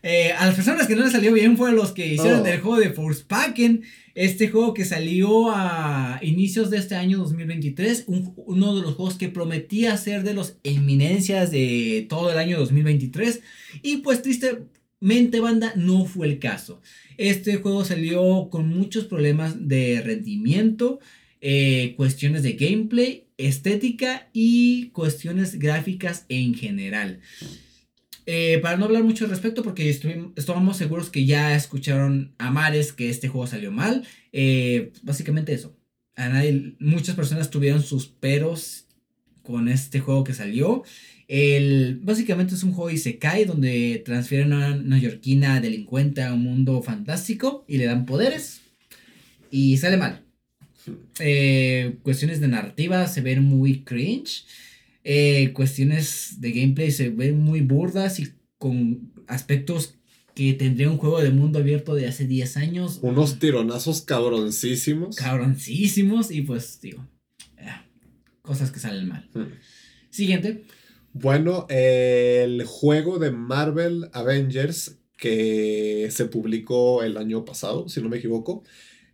Eh, 0.03 0.31
a 0.31 0.47
las 0.47 0.55
personas 0.55 0.87
que 0.87 0.95
no 0.95 1.03
les 1.03 1.11
salió 1.11 1.31
bien 1.33 1.57
fueron 1.57 1.75
los 1.75 1.91
que 1.91 2.07
hicieron 2.13 2.41
Oh. 2.41 2.45
el 2.45 2.59
juego 2.59 2.79
de 2.79 2.89
Forspoken, 2.89 3.83
este 4.15 4.49
juego 4.49 4.73
que 4.73 4.83
salió 4.83 5.51
a 5.51 6.19
inicios 6.23 6.69
de 6.71 6.77
este 6.77 6.95
año 6.95 7.19
2023, 7.19 8.05
un- 8.07 8.33
uno 8.35 8.75
de 8.75 8.81
los 8.81 8.95
juegos 8.95 9.15
que 9.17 9.29
prometía 9.29 9.95
ser 9.97 10.23
de 10.23 10.33
los 10.33 10.55
eminencias 10.63 11.51
de 11.51 12.07
todo 12.09 12.31
el 12.31 12.37
año 12.39 12.57
2023 12.57 13.41
y 13.83 13.97
pues 13.97 14.21
tristemente 14.23 15.39
banda 15.39 15.73
no 15.75 16.05
fue 16.05 16.27
el 16.27 16.39
caso. 16.39 16.81
Este 17.17 17.57
juego 17.57 17.85
salió 17.85 18.49
con 18.49 18.67
muchos 18.69 19.05
problemas 19.05 19.67
de 19.67 20.01
rendimiento, 20.01 20.99
eh, 21.41 21.93
cuestiones 21.95 22.41
de 22.43 22.53
gameplay, 22.53 23.25
estética 23.37 24.29
y 24.33 24.87
cuestiones 24.89 25.57
gráficas 25.59 26.25
en 26.29 26.53
general. 26.55 27.19
Eh, 28.33 28.59
para 28.59 28.77
no 28.77 28.85
hablar 28.85 29.03
mucho 29.03 29.25
al 29.25 29.29
respecto, 29.29 29.61
porque 29.61 29.89
estábamos 29.89 30.77
seguros 30.77 31.09
que 31.09 31.25
ya 31.25 31.53
escucharon 31.53 32.33
a 32.37 32.49
Mares 32.49 32.93
que 32.93 33.09
este 33.09 33.27
juego 33.27 33.45
salió 33.45 33.73
mal. 33.73 34.05
eh, 34.31 34.93
básicamente 35.03 35.51
eso. 35.51 35.75
A 36.15 36.29
nadie, 36.29 36.75
muchas 36.79 37.13
personas 37.13 37.49
tuvieron 37.49 37.83
sus 37.83 38.07
peros 38.07 38.85
con 39.43 39.67
este 39.67 39.99
juego 39.99 40.23
que 40.23 40.33
salió. 40.33 40.83
El, 41.27 41.99
básicamente 42.03 42.55
es 42.55 42.63
un 42.63 42.71
juego 42.71 42.89
Isekai 42.89 43.43
donde 43.43 44.01
transfieren 44.05 44.53
a 44.53 44.57
una 44.57 44.75
neoyorquina 44.77 45.59
delincuente 45.59 46.23
a 46.23 46.33
un 46.33 46.43
mundo 46.43 46.81
fantástico 46.81 47.65
y 47.67 47.79
le 47.79 47.85
dan 47.85 48.05
poderes. 48.05 48.61
Y 49.49 49.75
sale 49.75 49.97
mal. 49.97 50.23
Eh, 51.19 51.97
cuestiones 52.01 52.39
de 52.39 52.47
narrativa 52.47 53.05
se 53.09 53.19
ven 53.19 53.43
muy 53.43 53.81
cringe. 53.81 54.45
Eh, 55.03 55.51
cuestiones 55.53 56.39
de 56.39 56.51
gameplay 56.51 56.91
se 56.91 57.09
ven 57.09 57.39
muy 57.39 57.61
burdas 57.61 58.19
y 58.19 58.33
con 58.57 59.11
aspectos 59.27 59.95
que 60.35 60.53
tendría 60.53 60.89
un 60.89 60.97
juego 60.97 61.21
de 61.21 61.31
mundo 61.31 61.59
abierto 61.59 61.95
de 61.95 62.07
hace 62.07 62.27
10 62.27 62.57
años. 62.57 62.99
Unos 63.01 63.39
tironazos 63.39 64.01
cabroncísimos. 64.01 65.15
cabroncísimos 65.15 66.31
y 66.31 66.43
pues 66.43 66.79
digo, 66.81 67.05
eh, 67.57 67.65
cosas 68.41 68.71
que 68.71 68.79
salen 68.79 69.07
mal. 69.07 69.29
Hmm. 69.33 69.53
Siguiente. 70.09 70.65
Bueno, 71.13 71.65
el 71.69 72.63
juego 72.65 73.19
de 73.19 73.31
Marvel 73.31 74.09
Avengers 74.13 74.97
que 75.17 76.09
se 76.09 76.25
publicó 76.25 77.03
el 77.03 77.15
año 77.15 77.45
pasado, 77.45 77.87
si 77.87 78.01
no 78.01 78.09
me 78.09 78.17
equivoco, 78.17 78.63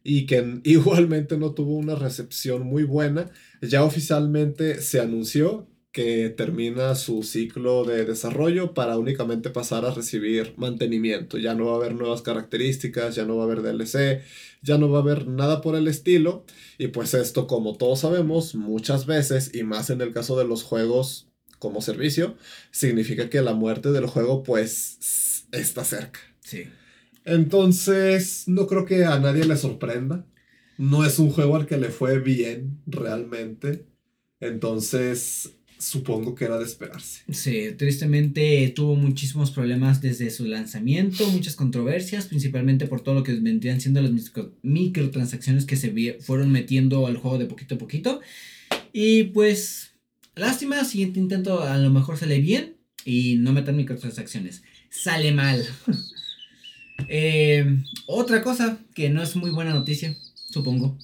y 0.03 0.25
que 0.25 0.59
igualmente 0.63 1.37
no 1.37 1.53
tuvo 1.53 1.75
una 1.75 1.95
recepción 1.95 2.65
muy 2.65 2.83
buena, 2.83 3.29
ya 3.61 3.83
oficialmente 3.83 4.81
se 4.81 5.01
anunció 5.01 5.67
que 5.97 6.29
termina 6.29 6.93
su 6.93 7.23
ciclo 7.23 7.83
de 7.83 8.05
desarrollo 8.05 8.75
para 8.75 8.99
únicamente 8.99 9.49
pasar 9.49 9.83
a 9.83 9.91
recibir 9.91 10.53
mantenimiento. 10.55 11.39
Ya 11.39 11.55
no 11.55 11.65
va 11.65 11.71
a 11.71 11.75
haber 11.77 11.95
nuevas 11.95 12.21
características, 12.21 13.15
ya 13.15 13.25
no 13.25 13.35
va 13.35 13.41
a 13.41 13.45
haber 13.47 13.63
DLC, 13.63 14.21
ya 14.61 14.77
no 14.77 14.91
va 14.91 14.99
a 14.99 15.01
haber 15.01 15.27
nada 15.27 15.59
por 15.59 15.75
el 15.75 15.87
estilo. 15.87 16.45
Y 16.77 16.89
pues 16.89 17.15
esto, 17.15 17.47
como 17.47 17.77
todos 17.77 18.01
sabemos, 18.01 18.53
muchas 18.53 19.07
veces, 19.07 19.55
y 19.55 19.63
más 19.63 19.89
en 19.89 20.01
el 20.01 20.13
caso 20.13 20.37
de 20.37 20.45
los 20.45 20.61
juegos 20.61 21.31
como 21.57 21.81
servicio, 21.81 22.37
significa 22.69 23.31
que 23.31 23.41
la 23.41 23.53
muerte 23.53 23.91
del 23.91 24.05
juego 24.05 24.43
pues 24.43 25.47
está 25.51 25.83
cerca. 25.83 26.19
Sí. 26.41 26.65
Entonces, 27.25 28.43
no 28.45 28.67
creo 28.67 28.85
que 28.85 29.05
a 29.05 29.17
nadie 29.17 29.45
le 29.45 29.57
sorprenda. 29.57 30.27
No 30.77 31.03
es 31.03 31.17
un 31.17 31.31
juego 31.31 31.55
al 31.55 31.65
que 31.65 31.77
le 31.77 31.89
fue 31.89 32.19
bien 32.19 32.83
realmente. 32.85 33.87
Entonces, 34.39 35.56
supongo 35.79 36.35
que 36.35 36.45
era 36.45 36.57
de 36.57 36.65
esperarse. 36.65 37.21
Sí, 37.31 37.71
tristemente 37.77 38.71
tuvo 38.75 38.95
muchísimos 38.95 39.51
problemas 39.51 40.01
desde 40.01 40.29
su 40.29 40.45
lanzamiento, 40.45 41.27
muchas 41.29 41.55
controversias, 41.55 42.25
principalmente 42.25 42.87
por 42.87 43.01
todo 43.01 43.15
lo 43.15 43.23
que 43.23 43.33
vendrían 43.33 43.79
siendo 43.81 44.01
las 44.01 44.11
micro- 44.11 44.51
microtransacciones 44.63 45.65
que 45.65 45.75
se 45.75 46.17
fueron 46.21 46.51
metiendo 46.51 47.07
al 47.07 47.17
juego 47.17 47.37
de 47.37 47.45
poquito 47.45 47.75
a 47.75 47.77
poquito. 47.77 48.21
Y 48.93 49.25
pues, 49.25 49.91
lástima, 50.35 50.83
siguiente 50.85 51.19
intento 51.19 51.61
a 51.63 51.77
lo 51.77 51.89
mejor 51.89 52.17
sale 52.17 52.39
bien 52.39 52.75
y 53.05 53.35
no 53.35 53.53
metan 53.53 53.77
microtransacciones. 53.77 54.63
Sale 54.89 55.31
mal. 55.31 55.63
Eh, 57.09 57.63
otra 58.07 58.41
cosa 58.41 58.79
que 58.95 59.09
no 59.09 59.21
es 59.21 59.35
muy 59.35 59.51
buena 59.51 59.71
noticia, 59.71 60.15
supongo. 60.49 60.97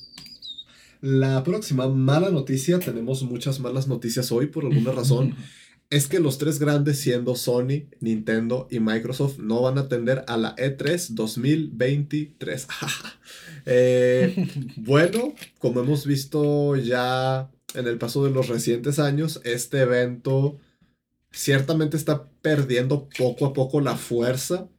La 1.04 1.44
próxima 1.44 1.90
mala 1.90 2.30
noticia, 2.30 2.80
tenemos 2.80 3.24
muchas 3.24 3.60
malas 3.60 3.90
noticias 3.90 4.32
hoy 4.32 4.48
por 4.48 4.64
alguna 4.64 4.94
razón, 4.94 5.36
es 5.90 6.08
que 6.08 6.22
los 6.22 6.38
tres 6.38 6.60
grandes 6.60 6.98
siendo 6.98 7.36
Sony, 7.36 7.90
Nintendo 8.00 8.70
y 8.72 8.80
Microsoft 8.80 9.38
no 9.38 9.62
van 9.62 9.78
a 9.78 9.82
atender 9.82 10.24
a 10.28 10.38
la 10.38 10.56
E 10.58 10.78
E3 10.78 11.10
2023. 11.10 12.68
Eh, 13.66 14.48
bueno, 14.76 15.34
como 15.60 15.82
hemos 15.82 16.06
visto 16.06 16.76
ya 16.76 17.50
en 17.76 17.88
el 17.88 17.98
paso 17.98 18.24
de 18.26 18.32
los 18.32 18.48
recientes 18.48 19.00
años, 19.00 19.42
este 19.44 19.80
evento 19.80 20.58
ciertamente 21.32 21.98
está 21.98 22.30
perdiendo 22.42 23.10
poco 23.18 23.46
a 23.46 23.54
poco 23.54 23.80
la 23.80 23.96
fuerza 23.96 24.70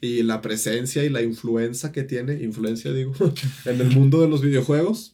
y 0.00 0.22
la 0.22 0.40
presencia 0.40 1.04
y 1.04 1.08
la 1.08 1.22
influencia 1.22 1.92
que 1.92 2.04
tiene, 2.04 2.42
influencia 2.42 2.92
digo, 2.92 3.12
en 3.66 3.80
el 3.80 3.90
mundo 3.90 4.20
de 4.22 4.28
los 4.28 4.40
videojuegos. 4.40 5.13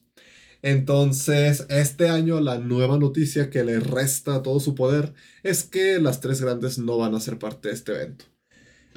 Entonces, 0.63 1.67
este 1.71 2.09
año 2.09 2.41
la 2.41 2.59
nueva 2.59 2.99
noticia 2.99 3.51
que 3.51 3.65
le 3.65 3.81
resta 3.81 4.43
todo 4.43 4.61
su 4.61 4.75
poder 4.75 5.15
es 5.43 5.65
que 5.65 5.99
las 5.99 6.21
tres 6.21 6.41
grandes 6.41 6.79
no 6.79 6.99
van 6.99 7.15
a 7.15 7.21
ser 7.21 7.39
parte 7.39 7.69
de 7.69 7.75
este 7.75 7.93
evento. 7.93 8.27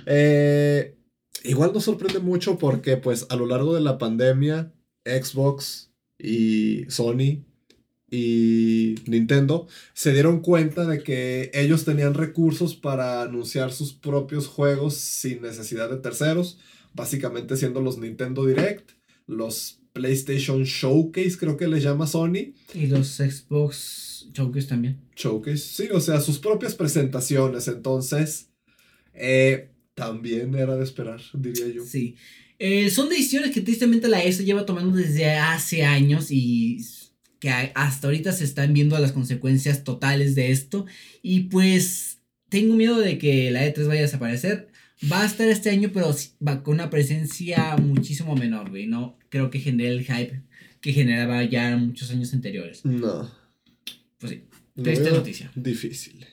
Eh, 0.06 0.96
igual 1.44 1.72
nos 1.74 1.86
sorprende 1.86 2.20
mucho 2.20 2.58
porque 2.58 2.98
pues 2.98 3.26
a 3.30 3.36
lo 3.36 3.46
largo 3.46 3.74
de 3.74 3.82
la 3.82 3.98
pandemia, 3.98 4.74
Xbox 5.06 5.92
y 6.18 6.86
Sony 6.90 7.44
y 8.10 8.96
Nintendo 9.08 9.68
se 9.94 10.14
dieron 10.14 10.42
cuenta 10.42 10.86
de 10.86 11.02
que 11.02 11.50
ellos 11.54 11.84
tenían 11.86 12.14
recursos 12.14 12.76
para 12.76 13.24
anunciar 13.24 13.72
sus 13.72 13.94
propios 13.94 14.48
juegos 14.48 14.96
sin 14.96 15.42
necesidad 15.42 15.90
de 15.90 15.98
terceros, 15.98 16.60
básicamente 16.94 17.58
siendo 17.58 17.82
los 17.82 17.98
Nintendo 17.98 18.46
Direct, 18.46 18.92
los 19.26 19.83
PlayStation 19.94 20.64
Showcase, 20.64 21.38
creo 21.38 21.56
que 21.56 21.68
les 21.68 21.84
llama 21.84 22.08
Sony. 22.08 22.54
Y 22.74 22.88
los 22.88 23.08
Xbox 23.08 24.28
Showcase 24.34 24.68
también. 24.68 25.00
Showcase, 25.16 25.58
sí, 25.58 25.90
o 25.94 26.02
sea, 26.02 26.20
sus 26.20 26.40
propias 26.40 26.76
presentaciones. 26.76 27.68
Entonces, 27.68 28.50
eh, 29.14 29.70
también 29.94 30.56
era 30.56 30.76
de 30.76 30.84
esperar, 30.84 31.22
diría 31.34 31.68
yo. 31.68 31.86
Sí. 31.86 32.16
Eh, 32.60 32.90
son 32.90 33.10
decisiones 33.10 33.52
que 33.52 33.62
tristemente 33.62 34.08
la 34.08 34.24
ESA 34.24 34.44
lleva 34.44 34.66
tomando 34.66 34.98
desde 34.98 35.30
hace 35.36 35.84
años 35.84 36.32
y 36.32 36.80
que 37.40 37.50
hasta 37.76 38.08
ahorita 38.08 38.32
se 38.32 38.46
están 38.46 38.74
viendo 38.74 38.98
las 38.98 39.12
consecuencias 39.12 39.84
totales 39.84 40.34
de 40.34 40.52
esto. 40.52 40.86
Y 41.22 41.42
pues 41.42 42.20
tengo 42.50 42.76
miedo 42.76 43.00
de 43.00 43.18
que 43.18 43.52
la 43.52 43.66
E3 43.66 43.88
vaya 43.88 44.00
a 44.00 44.04
desaparecer. 44.04 44.70
Va 45.12 45.22
a 45.22 45.26
estar 45.26 45.48
este 45.48 45.70
año, 45.70 45.92
pero 45.94 46.16
va 46.46 46.64
con 46.64 46.76
una 46.76 46.90
presencia 46.90 47.76
muchísimo 47.78 48.36
menor, 48.36 48.70
güey. 48.70 48.88
No 48.88 49.18
creo 49.30 49.50
que 49.50 49.60
genere 49.60 49.90
el 49.90 50.06
hype 50.06 50.42
que 50.82 50.94
generaba 50.94 51.44
ya 51.44 51.76
muchos 51.78 52.12
años 52.12 52.34
anteriores. 52.34 52.86
No. 52.86 53.32
Pues 54.20 54.34
sí. 54.34 54.44
Triste 54.82 55.12
noticia. 55.12 55.52
Difícil. 55.56 56.26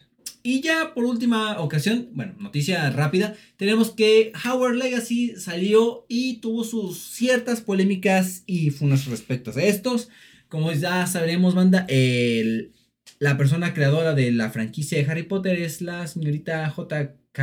Y 0.42 0.62
ya 0.62 0.94
por 0.94 1.04
última 1.04 1.60
ocasión, 1.60 2.08
bueno, 2.14 2.34
noticia 2.38 2.88
rápida, 2.90 3.36
tenemos 3.56 3.90
que 3.90 4.32
Howard 4.44 4.76
Legacy 4.76 5.34
salió 5.36 6.06
y 6.08 6.38
tuvo 6.38 6.64
sus 6.64 6.98
ciertas 6.98 7.60
polémicas 7.60 8.42
y 8.46 8.70
funas 8.70 9.06
respecto 9.06 9.50
a 9.50 9.62
estos. 9.62 10.08
Como 10.48 10.72
ya 10.72 11.06
sabremos, 11.06 11.54
banda, 11.54 11.84
el, 11.88 12.72
la 13.18 13.36
persona 13.36 13.74
creadora 13.74 14.14
de 14.14 14.32
la 14.32 14.50
franquicia 14.50 14.98
de 14.98 15.10
Harry 15.10 15.24
Potter 15.24 15.60
es 15.60 15.82
la 15.82 16.06
señorita 16.06 16.70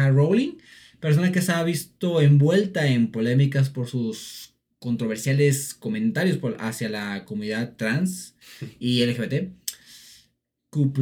Rowling 0.10 0.58
persona 1.00 1.32
que 1.32 1.42
se 1.42 1.52
ha 1.52 1.64
visto 1.64 2.22
envuelta 2.22 2.88
en 2.88 3.12
polémicas 3.12 3.70
por 3.70 3.88
sus 3.88 4.54
controversiales 4.80 5.74
comentarios 5.74 6.40
hacia 6.60 6.90
la 6.90 7.26
comunidad 7.26 7.76
trans 7.78 8.36
y 8.80 9.06
LGBT, 9.06 9.52
Q+. 10.70 10.94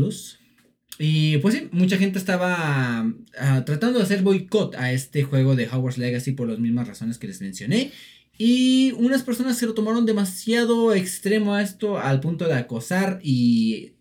Y 0.98 1.38
pues 1.40 1.56
sí, 1.56 1.68
mucha 1.72 1.98
gente 1.98 2.18
estaba 2.18 3.12
ah, 3.38 3.66
tratando 3.66 4.00
de 4.00 4.06
hacer 4.06 4.22
boicot 4.22 4.76
a 4.76 4.94
este 4.94 5.24
juego 5.24 5.56
de 5.58 5.68
Hogwarts 5.68 5.98
Legacy 5.98 6.32
por 6.32 6.48
las 6.48 6.60
mismas 6.60 6.88
razones 6.88 7.18
que 7.18 7.28
les 7.28 7.42
mencioné. 7.42 7.92
Y 8.38 8.94
unas 8.94 9.24
personas 9.24 9.58
se 9.58 9.66
lo 9.66 9.74
tomaron 9.74 10.06
demasiado 10.06 10.94
extremo 10.94 11.54
a 11.54 11.62
esto 11.62 12.00
al 12.00 12.22
punto 12.22 12.48
de 12.48 12.54
acosar 12.54 13.20
y 13.24 13.94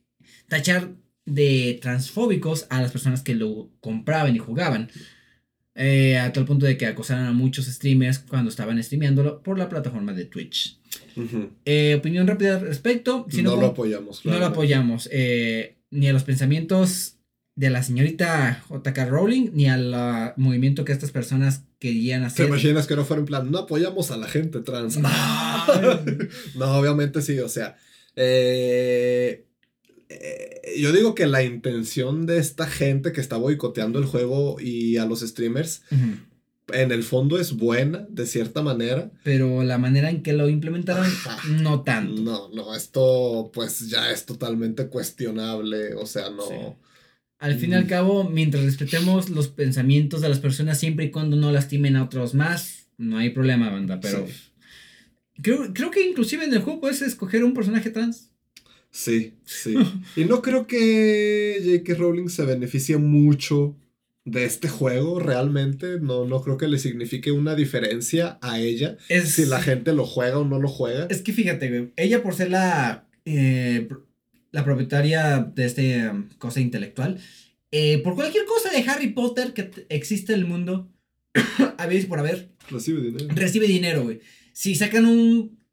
tachar 0.48 0.94
de 1.26 1.78
transfóbicos 1.80 2.66
a 2.70 2.82
las 2.82 2.92
personas 2.92 3.22
que 3.22 3.34
lo 3.34 3.70
compraban 3.80 4.37
y 4.37 4.38
jugaban. 4.38 4.90
Eh, 5.76 6.18
a 6.18 6.32
tal 6.32 6.44
punto 6.44 6.66
de 6.66 6.76
que 6.76 6.87
acosaron 6.87 7.26
a 7.26 7.32
muchos 7.32 7.66
streamers 7.66 8.20
cuando 8.20 8.48
estaban 8.48 8.80
streameándolo 8.80 9.42
por 9.42 9.58
la 9.58 9.68
plataforma 9.68 10.12
de 10.12 10.24
Twitch. 10.24 10.78
Eh, 11.64 11.96
opinión 11.98 12.28
rápida 12.28 12.56
al 12.56 12.60
respecto. 12.60 13.26
no, 13.42 13.56
lo 13.56 13.66
apoyamos. 13.66 14.24
No 14.24 14.38
lo 14.38 14.46
apoyamos. 14.46 15.08
Eh, 15.10 15.76
ni 15.90 16.06
a 16.06 16.12
los 16.12 16.22
pensamientos 16.22 17.16
de 17.56 17.70
la 17.70 17.82
señorita 17.82 18.62
J.K. 18.68 19.04
Rowling, 19.06 19.50
ni 19.52 19.68
al 19.68 20.34
movimiento 20.37 20.84
que 20.84 20.92
estas 20.92 21.10
personas 21.10 21.64
querían 21.78 22.24
hacer. 22.24 22.46
¿Te 22.46 22.50
imaginas 22.50 22.87
que 22.87 22.96
no 22.96 23.04
fuera 23.04 23.20
en 23.20 23.26
plan, 23.26 23.50
no 23.50 23.58
apoyamos 23.58 24.10
a 24.10 24.16
la 24.16 24.28
gente 24.28 24.60
trans? 24.60 24.98
No, 24.98 25.08
no 26.56 26.76
obviamente 26.76 27.20
sí, 27.20 27.38
o 27.40 27.48
sea. 27.48 27.76
Eh, 28.16 29.44
eh, 30.20 30.74
yo 30.79 30.92
digo 30.92 31.14
que 31.14 31.27
la 31.27 31.42
intención 31.42 32.27
de 32.27 32.38
esta 32.38 32.66
gente 32.66 33.12
que 33.12 33.20
está 33.20 33.37
boicoteando 33.37 33.98
el 33.98 34.07
juego 34.07 34.57
y 34.61 34.96
a 34.96 35.07
los 35.07 35.20
streamers, 35.20 35.83
en 36.72 36.92
el 36.92 37.03
fondo 37.03 37.38
es 37.38 37.53
buena, 37.57 38.07
de 38.09 38.27
cierta 38.27 38.62
manera. 38.62 39.11
Pero 39.22 39.62
la 39.62 39.79
manera 39.79 40.11
en 40.11 40.22
que 40.22 40.33
lo 40.33 40.48
implementaron, 40.48 41.07
no 41.61 41.83
tanto. 41.83 42.22
No, 42.22 42.48
no, 42.50 42.74
esto 42.74 43.50
pues 43.53 43.88
ya 43.88 44.11
es 44.11 44.24
totalmente 44.27 44.88
cuestionable, 44.88 45.94
o 45.94 46.07
sea, 46.07 46.31
no... 46.31 46.79
Al 47.38 47.57
fin 47.57 47.72
y 47.72 47.74
al 47.74 47.85
mm. 47.85 47.88
cabo, 47.88 48.24
mientras 48.24 48.64
respetemos 48.64 49.29
los 49.29 49.48
pensamientos 49.48 50.22
de 50.22 50.31
las 50.31 50.38
personas 50.38 50.79
siempre 50.79 51.07
y 51.07 51.11
cuando 51.11 51.37
no 51.37 51.53
lastimen 51.53 51.96
a 51.96 52.05
otros 52.05 52.33
más, 52.33 52.88
no 52.96 53.18
hay 53.18 53.31
problema, 53.31 53.70
banda, 53.70 54.00
pero... 54.00 54.27
Creo, 55.42 55.74
creo 55.74 55.90
que 55.90 56.09
inclusive 56.09 56.44
en 56.44 56.55
el 56.55 56.62
juego 56.62 56.81
puedes 56.81 57.03
escoger 57.03 57.42
un 57.42 57.55
personaje 57.55 57.90
trans. 57.90 58.31
Sí, 58.94 59.35
sí. 59.44 59.74
y 60.16 60.24
no 60.24 60.40
creo 60.40 60.68
que 60.68 61.61
J.K. 61.64 61.94
Rowling 62.00 62.28
se 62.28 62.44
beneficie 62.44 62.96
mucho 62.96 63.76
de 64.24 64.44
este 64.44 64.68
juego 64.68 65.18
realmente. 65.18 65.98
No, 66.00 66.24
no 66.26 66.40
creo 66.42 66.57
que 66.57 66.68
le 66.68 66.78
signifique 66.78 67.33
una 67.33 67.57
diferencia 67.57 68.38
a 68.40 68.61
ella 68.61 68.96
si 69.24 69.46
la 69.46 69.61
gente 69.61 69.92
lo 69.92 70.07
juega 70.07 70.38
o 70.38 70.44
no 70.44 70.61
lo 70.61 70.68
juega. 70.68 71.09
Es 71.11 71.22
que 71.22 71.33
fíjate, 71.33 71.68
güey. 71.68 71.92
Ella 71.96 72.22
por 72.22 72.35
ser 72.35 72.52
la, 72.52 73.09
eh, 73.24 73.88
la 74.52 74.64
propietaria 74.64 75.40
de 75.40 75.64
este 75.64 76.09
um, 76.09 76.28
cosa 76.38 76.61
intelectual, 76.61 77.18
eh, 77.72 77.98
por 77.98 78.14
cualquier 78.14 78.44
cosa 78.44 78.70
de 78.70 78.88
Harry 78.88 79.09
Potter 79.09 79.54
que 79.54 79.72
existe 79.88 80.35
en 80.35 80.38
el 80.38 80.46
mundo, 80.46 80.88
a 81.78 81.87
veces 81.88 82.07
por 82.07 82.20
haber. 82.20 82.48
Recibe 82.70 83.02
dinero. 83.02 83.26
Recibe 83.35 83.66
dinero, 83.66 84.04
güey. 84.04 84.20
Si 84.52 84.76
sacan 84.76 85.07
un 85.07 85.63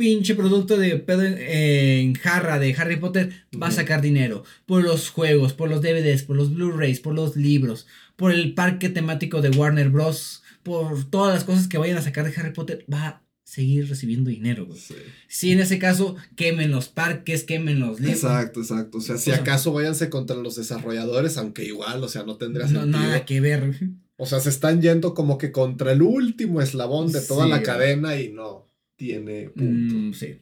pinche 0.00 0.34
producto 0.34 0.78
de 0.78 0.96
pedo 0.96 1.22
en, 1.22 2.14
jarra 2.14 2.58
de 2.58 2.74
Harry 2.74 2.96
Potter 2.96 3.44
va 3.62 3.66
a 3.66 3.70
sacar 3.70 4.00
dinero. 4.00 4.44
Por 4.64 4.82
los 4.82 5.10
juegos, 5.10 5.52
por 5.52 5.68
los 5.68 5.82
DVDs, 5.82 6.22
por 6.22 6.36
los 6.36 6.54
Blu-rays, 6.54 7.00
por 7.00 7.14
los 7.14 7.36
libros, 7.36 7.86
por 8.16 8.32
el 8.32 8.54
parque 8.54 8.88
temático 8.88 9.42
de 9.42 9.50
Warner 9.50 9.90
Bros. 9.90 10.42
Por 10.62 11.04
todas 11.10 11.34
las 11.34 11.44
cosas 11.44 11.68
que 11.68 11.76
vayan 11.76 11.98
a 11.98 12.02
sacar 12.02 12.24
de 12.24 12.34
Harry 12.40 12.54
Potter, 12.54 12.86
va 12.90 13.08
a 13.08 13.22
seguir 13.44 13.90
recibiendo 13.90 14.30
dinero, 14.30 14.68
Si 15.28 15.52
en 15.52 15.60
ese 15.60 15.78
caso 15.78 16.16
quemen 16.34 16.70
los 16.70 16.88
parques, 16.88 17.44
quemen 17.44 17.80
los 17.80 18.00
libros. 18.00 18.24
Exacto, 18.24 18.60
exacto. 18.60 18.98
O 18.98 19.00
sea, 19.02 19.18
si 19.18 19.32
acaso 19.32 19.72
váyanse 19.72 20.08
contra 20.08 20.36
los 20.36 20.56
desarrolladores, 20.56 21.36
aunque 21.36 21.64
igual, 21.64 22.02
o 22.02 22.08
sea, 22.08 22.22
no 22.22 22.36
tendría 22.38 22.66
no, 22.68 22.86
Nada 22.86 23.26
que 23.26 23.42
ver. 23.42 23.74
O 24.16 24.24
sea, 24.24 24.40
se 24.40 24.48
están 24.48 24.80
yendo 24.80 25.12
como 25.12 25.36
que 25.36 25.52
contra 25.52 25.92
el 25.92 26.00
último 26.00 26.62
eslabón 26.62 27.12
de 27.12 27.20
toda 27.20 27.46
la 27.46 27.62
cadena 27.62 28.18
y 28.18 28.32
no 28.32 28.69
tiene 29.00 29.48
punto. 29.48 29.94
Mm, 29.94 30.12
sí. 30.12 30.36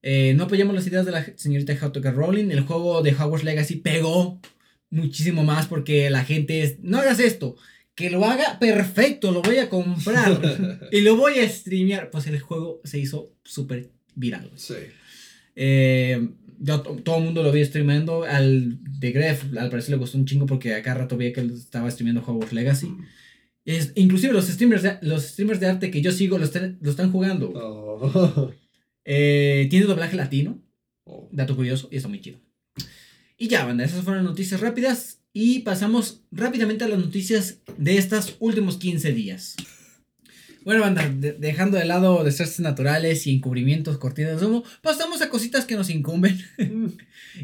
Eh, 0.00 0.32
no 0.34 0.44
apoyamos 0.44 0.74
las 0.74 0.86
ideas 0.86 1.04
de 1.04 1.12
la 1.12 1.22
señorita 1.36 1.76
J.K. 1.76 2.12
Rowling. 2.12 2.50
El 2.50 2.62
juego 2.62 3.02
de 3.02 3.12
Hogwarts 3.12 3.44
Legacy 3.44 3.76
pegó 3.76 4.40
muchísimo 4.88 5.44
más 5.44 5.66
porque 5.66 6.08
la 6.08 6.24
gente 6.24 6.62
es, 6.62 6.78
no 6.80 6.96
hagas 6.96 7.20
esto, 7.20 7.56
que 7.94 8.08
lo 8.08 8.24
haga 8.24 8.58
perfecto, 8.58 9.32
lo 9.32 9.42
voy 9.42 9.58
a 9.58 9.68
comprar 9.68 10.88
y 10.92 11.02
lo 11.02 11.16
voy 11.16 11.40
a 11.40 11.48
streamear. 11.48 12.08
Pues 12.10 12.26
el 12.26 12.40
juego 12.40 12.80
se 12.84 12.98
hizo 12.98 13.34
súper 13.44 13.90
viral. 14.14 14.50
Sí. 14.56 14.76
Eh, 15.54 16.26
yo, 16.58 16.80
todo 16.80 17.18
el 17.18 17.24
mundo 17.24 17.42
lo 17.42 17.52
vi 17.52 17.66
streameando. 17.66 18.24
Al 18.24 18.78
de 18.98 19.12
Gref, 19.12 19.44
al 19.58 19.68
parecer 19.68 19.90
le 19.90 19.98
gustó 19.98 20.16
un 20.16 20.24
chingo 20.24 20.46
porque 20.46 20.72
acá 20.72 20.94
rato 20.94 21.18
veía 21.18 21.34
que 21.34 21.40
él 21.40 21.52
estaba 21.52 21.90
streameando 21.90 22.22
Hogwarts 22.22 22.54
Legacy. 22.54 22.86
Mm. 22.86 23.04
Es, 23.64 23.92
inclusive 23.94 24.32
los 24.32 24.46
streamers, 24.46 24.82
de, 24.82 24.98
los 25.02 25.22
streamers 25.22 25.60
de 25.60 25.66
arte 25.66 25.90
que 25.90 26.02
yo 26.02 26.12
sigo 26.12 26.38
lo, 26.38 26.44
están 26.44 27.12
jugando. 27.12 27.52
Oh. 27.54 28.52
Eh, 29.06 29.66
tiene 29.68 29.84
doblaje 29.84 30.16
latino. 30.16 30.62
Oh. 31.04 31.28
Dato 31.30 31.54
curioso 31.54 31.88
y 31.90 31.96
está 31.96 32.08
muy 32.08 32.22
chido. 32.22 32.40
Y 33.36 33.48
ya, 33.48 33.66
banda, 33.66 33.84
esas 33.84 34.02
fueron 34.02 34.24
las 34.24 34.30
noticias 34.30 34.60
rápidas. 34.62 35.20
Y 35.34 35.60
pasamos 35.60 36.22
rápidamente 36.30 36.84
a 36.84 36.88
las 36.88 36.98
noticias 36.98 37.58
de 37.76 37.98
estos 37.98 38.36
últimos 38.38 38.78
15 38.78 39.12
días. 39.12 39.56
Bueno, 40.64 40.80
banda, 40.80 41.12
dejando 41.38 41.76
de 41.76 41.84
lado 41.84 42.24
desastres 42.24 42.60
naturales 42.60 43.26
y 43.26 43.34
encubrimientos, 43.34 43.98
cortinas 43.98 44.40
de 44.40 44.46
humo, 44.46 44.64
pasamos 44.80 45.20
a 45.20 45.28
cositas 45.28 45.66
que 45.66 45.76
nos 45.76 45.90
incumben. 45.90 46.40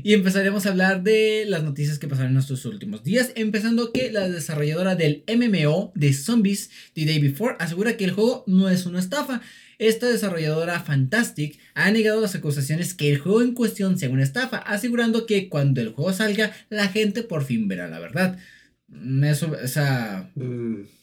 y 0.02 0.14
empezaremos 0.14 0.64
a 0.64 0.70
hablar 0.70 1.02
de 1.02 1.44
las 1.46 1.62
noticias 1.62 1.98
que 1.98 2.08
pasaron 2.08 2.32
en 2.32 2.38
estos 2.38 2.64
últimos 2.64 3.04
días. 3.04 3.32
Empezando 3.34 3.92
que 3.92 4.10
la 4.10 4.26
desarrolladora 4.26 4.96
del 4.96 5.22
MMO 5.28 5.92
de 5.94 6.14
Zombies, 6.14 6.70
The 6.94 7.04
Day 7.04 7.18
Before, 7.18 7.56
asegura 7.58 7.98
que 7.98 8.04
el 8.04 8.12
juego 8.12 8.42
no 8.46 8.70
es 8.70 8.86
una 8.86 9.00
estafa. 9.00 9.42
Esta 9.78 10.08
desarrolladora 10.08 10.80
Fantastic 10.80 11.58
ha 11.74 11.90
negado 11.90 12.22
las 12.22 12.34
acusaciones 12.34 12.94
que 12.94 13.10
el 13.10 13.18
juego 13.18 13.42
en 13.42 13.52
cuestión 13.52 13.98
sea 13.98 14.08
una 14.08 14.22
estafa, 14.22 14.56
asegurando 14.58 15.26
que 15.26 15.50
cuando 15.50 15.82
el 15.82 15.90
juego 15.90 16.14
salga, 16.14 16.52
la 16.70 16.88
gente 16.88 17.22
por 17.22 17.44
fin 17.44 17.68
verá 17.68 17.86
la 17.88 17.98
verdad. 17.98 18.38
Eso, 19.22 19.58
esa. 19.60 20.30
Mm 20.34 20.99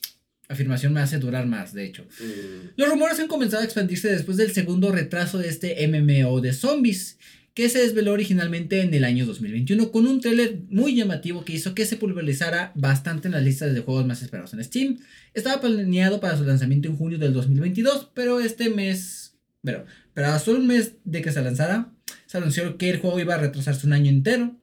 afirmación 0.48 0.92
me 0.92 1.00
hace 1.00 1.18
durar 1.18 1.46
más, 1.46 1.72
de 1.74 1.84
hecho. 1.84 2.04
Mm. 2.20 2.70
Los 2.76 2.88
rumores 2.88 3.20
han 3.20 3.28
comenzado 3.28 3.62
a 3.62 3.64
expandirse 3.64 4.08
después 4.08 4.36
del 4.36 4.52
segundo 4.52 4.90
retraso 4.90 5.38
de 5.38 5.48
este 5.48 5.86
MMO 5.86 6.40
de 6.40 6.52
zombies, 6.52 7.18
que 7.58 7.68
se 7.68 7.80
desveló 7.80 8.12
originalmente 8.12 8.82
en 8.82 8.94
el 8.94 9.02
año 9.02 9.26
2021 9.26 9.90
con 9.90 10.06
un 10.06 10.20
tráiler 10.20 10.60
muy 10.70 10.94
llamativo 10.94 11.44
que 11.44 11.54
hizo 11.54 11.74
que 11.74 11.86
se 11.86 11.96
popularizara 11.96 12.70
bastante 12.76 13.26
en 13.26 13.32
las 13.32 13.42
listas 13.42 13.74
de 13.74 13.80
juegos 13.80 14.06
más 14.06 14.22
esperados 14.22 14.54
en 14.54 14.62
Steam. 14.62 14.98
Estaba 15.34 15.60
planeado 15.60 16.20
para 16.20 16.36
su 16.36 16.44
lanzamiento 16.44 16.86
en 16.86 16.96
junio 16.96 17.18
del 17.18 17.32
2022, 17.32 18.12
pero 18.14 18.38
este 18.38 18.70
mes, 18.70 19.34
pero, 19.64 19.84
pero 20.14 20.28
a 20.28 20.38
solo 20.38 20.60
un 20.60 20.68
mes 20.68 20.92
de 21.04 21.20
que 21.20 21.32
se 21.32 21.42
lanzara, 21.42 21.92
se 22.26 22.38
anunció 22.38 22.78
que 22.78 22.90
el 22.90 22.98
juego 22.98 23.18
iba 23.18 23.34
a 23.34 23.38
retrasarse 23.38 23.88
un 23.88 23.92
año 23.92 24.10
entero, 24.10 24.56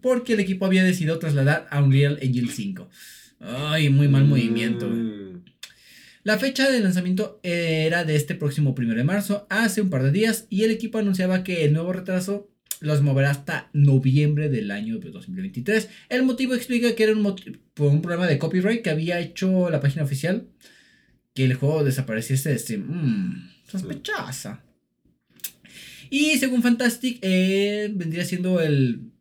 porque 0.00 0.34
el 0.34 0.40
equipo 0.40 0.66
había 0.66 0.84
decidido 0.84 1.18
trasladar 1.18 1.66
a 1.70 1.82
Unreal 1.82 2.18
Engine 2.22 2.48
5. 2.48 2.88
Ay, 3.40 3.88
muy 3.90 4.08
mal 4.08 4.24
movimiento. 4.24 4.88
güey. 4.88 5.00
Mm. 5.00 5.44
La 6.24 6.38
fecha 6.38 6.68
de 6.68 6.80
lanzamiento 6.80 7.38
era 7.44 8.04
de 8.04 8.16
este 8.16 8.34
próximo 8.34 8.74
1 8.76 8.94
de 8.94 9.04
marzo, 9.04 9.46
hace 9.48 9.80
un 9.80 9.90
par 9.90 10.02
de 10.02 10.10
días, 10.10 10.46
y 10.50 10.64
el 10.64 10.72
equipo 10.72 10.98
anunciaba 10.98 11.44
que 11.44 11.64
el 11.64 11.72
nuevo 11.72 11.92
retraso 11.92 12.50
los 12.80 13.00
moverá 13.00 13.30
hasta 13.30 13.70
noviembre 13.72 14.48
del 14.48 14.70
año 14.70 14.98
de 14.98 15.10
2023. 15.10 15.88
El 16.08 16.24
motivo 16.24 16.54
explica 16.54 16.94
que 16.94 17.04
era 17.04 17.12
un 17.12 17.36
por 17.74 17.92
un 17.92 18.02
problema 18.02 18.26
de 18.26 18.38
copyright 18.38 18.82
que 18.82 18.90
había 18.90 19.20
hecho 19.20 19.70
la 19.70 19.80
página 19.80 20.04
oficial, 20.04 20.48
que 21.34 21.44
el 21.44 21.54
juego 21.54 21.84
desapareciese 21.84 22.50
de 22.50 22.58
Steam. 22.58 22.80
Mm, 22.88 23.50
sospechosa. 23.70 24.64
Y 26.10 26.38
según 26.38 26.62
Fantastic, 26.62 27.18
eh, 27.22 27.90
vendría 27.94 28.24
siendo 28.24 28.60
el... 28.60 29.12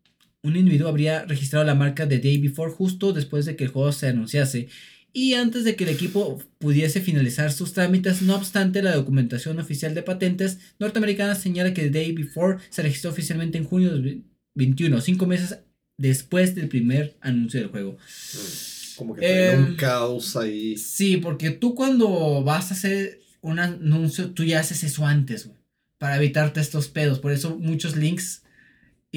Un 0.46 0.56
individuo 0.56 0.88
habría 0.88 1.26
registrado 1.26 1.66
la 1.66 1.76
marca 1.76 2.06
de 2.06 2.20
Day 2.20 2.38
Before 2.38 2.72
justo 2.72 3.14
después 3.14 3.46
de 3.46 3.56
que 3.56 3.64
el 3.64 3.72
juego 3.72 3.91
se 3.91 4.08
anunciase 4.08 4.68
y 5.16 5.34
antes 5.36 5.64
de 5.64 5.78
que 5.78 5.86
el 5.86 5.91
equipo 5.91 6.41
pudiese 6.58 7.00
finalizar 7.00 7.54
sus 7.54 7.72
trámites, 7.72 8.22
no 8.22 8.36
obstante, 8.36 8.82
la 8.82 8.93
documentación 8.93 9.58
oficial 9.60 9.96
de 9.96 10.04
patentes 10.04 10.60
norteamericana 10.78 11.36
señala 11.36 11.74
que 11.74 11.84
The 11.84 11.89
Day 11.89 12.12
Before 12.12 12.58
se 12.70 12.82
registró 12.82 13.12
oficialmente 13.12 13.58
en 13.58 13.64
junio 13.64 13.91
de 13.91 13.96
2021, 13.96 15.00
cinco 15.00 15.26
meses 15.26 15.60
después 15.98 16.54
del 16.54 16.68
primer 16.68 17.16
anuncio 17.22 17.62
del 17.62 17.70
juego. 17.70 17.93
Mm. 17.93 18.98
Como 18.98 19.16
que 19.16 19.22
traen 19.22 19.60
un 19.60 19.66
Em, 19.68 19.76
caos 19.78 20.36
ahí. 20.36 20.76
Sí, 20.76 21.16
porque 21.16 21.52
tú 21.52 21.76
cuando 21.76 22.43
vas 22.43 22.72
a 22.72 22.74
hacer 22.74 23.22
un 23.39 23.60
anuncio, 23.60 24.32
tú 24.32 24.43
ya 24.43 24.60
haces 24.60 24.84
eso 24.84 25.08
antes, 25.08 25.48
güey, 25.48 25.58
para 25.98 26.18
evitarte 26.18 26.60
estos 26.60 26.89
pedos. 26.89 27.20
Por 27.20 27.32
eso 27.32 27.58
muchos 27.58 27.96
links 27.96 28.43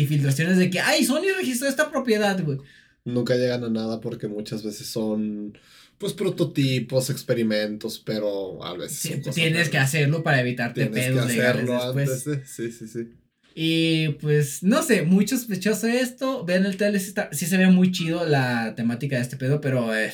y 0.02 0.06
filtraciones 0.06 0.56
de 0.58 0.70
que, 0.70 0.80
ay, 0.80 1.04
Sony 1.04 1.24
registró 1.36 1.68
esta 1.68 1.90
propiedad, 1.90 2.42
güey. 2.44 2.58
Nunca 3.04 3.34
llegan 3.36 3.64
a 3.64 3.68
nada 3.70 4.00
porque 4.00 4.28
muchas 4.28 4.62
veces 4.62 4.86
son 4.86 5.56
pues 5.98 6.12
prototipos, 6.12 7.10
experimentos, 7.10 7.98
pero 8.04 8.62
a 8.64 8.74
veces 8.76 8.98
Sí, 8.98 9.08
tienes 9.32 9.68
que 9.68 9.78
raras. 9.78 9.88
hacerlo 9.88 10.22
para 10.22 10.40
evitarte 10.40 10.86
Tienes 10.86 11.06
que 11.06 11.12
pedos 11.12 11.26
legales 11.28 11.66
después. 11.68 12.08
antes 12.10 12.24
de... 12.24 12.46
Sí, 12.46 12.70
sí, 12.70 12.86
sí. 12.86 13.08
Y 13.54 14.08
pues, 14.20 14.62
no 14.62 14.82
sé, 14.84 15.02
muy 15.02 15.26
sospechoso 15.26 15.88
esto. 15.88 16.44
Vean 16.44 16.64
el 16.66 16.76
trailer, 16.76 17.00
sí, 17.00 17.08
está- 17.08 17.30
sí 17.32 17.46
se 17.46 17.56
ve 17.56 17.66
muy 17.66 17.90
chido 17.90 18.24
la 18.24 18.74
temática 18.76 19.16
de 19.16 19.22
este 19.22 19.36
pedo, 19.36 19.60
pero 19.60 19.92
eh, 19.96 20.12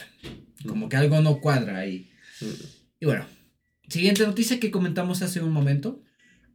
como 0.66 0.88
que 0.88 0.96
algo 0.96 1.20
no 1.20 1.40
cuadra 1.40 1.76
ahí. 1.78 2.10
Mm. 2.40 2.46
Y 3.00 3.04
bueno, 3.06 3.26
siguiente 3.88 4.24
noticia 4.26 4.58
que 4.58 4.70
comentamos 4.70 5.20
hace 5.20 5.40
un 5.42 5.52
momento. 5.52 6.00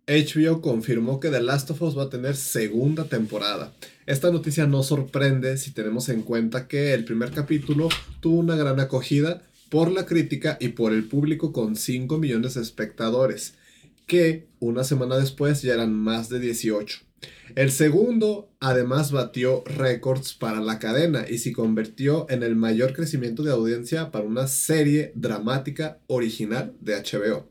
HBO 0.09 0.59
confirmó 0.59 1.19
que 1.19 1.29
The 1.29 1.39
Last 1.39 1.69
of 1.69 1.83
Us 1.83 1.95
va 1.95 2.03
a 2.03 2.09
tener 2.09 2.35
segunda 2.35 3.03
temporada. 3.03 3.73
Esta 4.07 4.31
noticia 4.31 4.65
no 4.65 4.81
sorprende 4.81 5.55
si 5.57 5.69
tenemos 5.69 6.09
en 6.09 6.23
cuenta 6.23 6.67
que 6.67 6.95
el 6.95 7.05
primer 7.05 7.29
capítulo 7.29 7.89
tuvo 8.19 8.39
una 8.39 8.55
gran 8.55 8.79
acogida 8.79 9.43
por 9.69 9.91
la 9.91 10.07
crítica 10.07 10.57
y 10.59 10.69
por 10.69 10.93
el 10.93 11.03
público 11.03 11.53
con 11.53 11.75
5 11.75 12.17
millones 12.17 12.55
de 12.55 12.61
espectadores, 12.63 13.53
que 14.07 14.47
una 14.59 14.83
semana 14.83 15.15
después 15.15 15.61
ya 15.61 15.75
eran 15.75 15.93
más 15.93 16.27
de 16.27 16.39
18. 16.39 17.01
El 17.53 17.71
segundo 17.71 18.49
además 18.59 19.11
batió 19.11 19.63
récords 19.65 20.33
para 20.33 20.59
la 20.59 20.79
cadena 20.79 21.27
y 21.29 21.37
se 21.37 21.53
convirtió 21.53 22.25
en 22.31 22.41
el 22.41 22.55
mayor 22.55 22.93
crecimiento 22.93 23.43
de 23.43 23.51
audiencia 23.51 24.09
para 24.09 24.25
una 24.25 24.47
serie 24.47 25.11
dramática 25.13 25.99
original 26.07 26.73
de 26.81 26.95
HBO. 26.95 27.47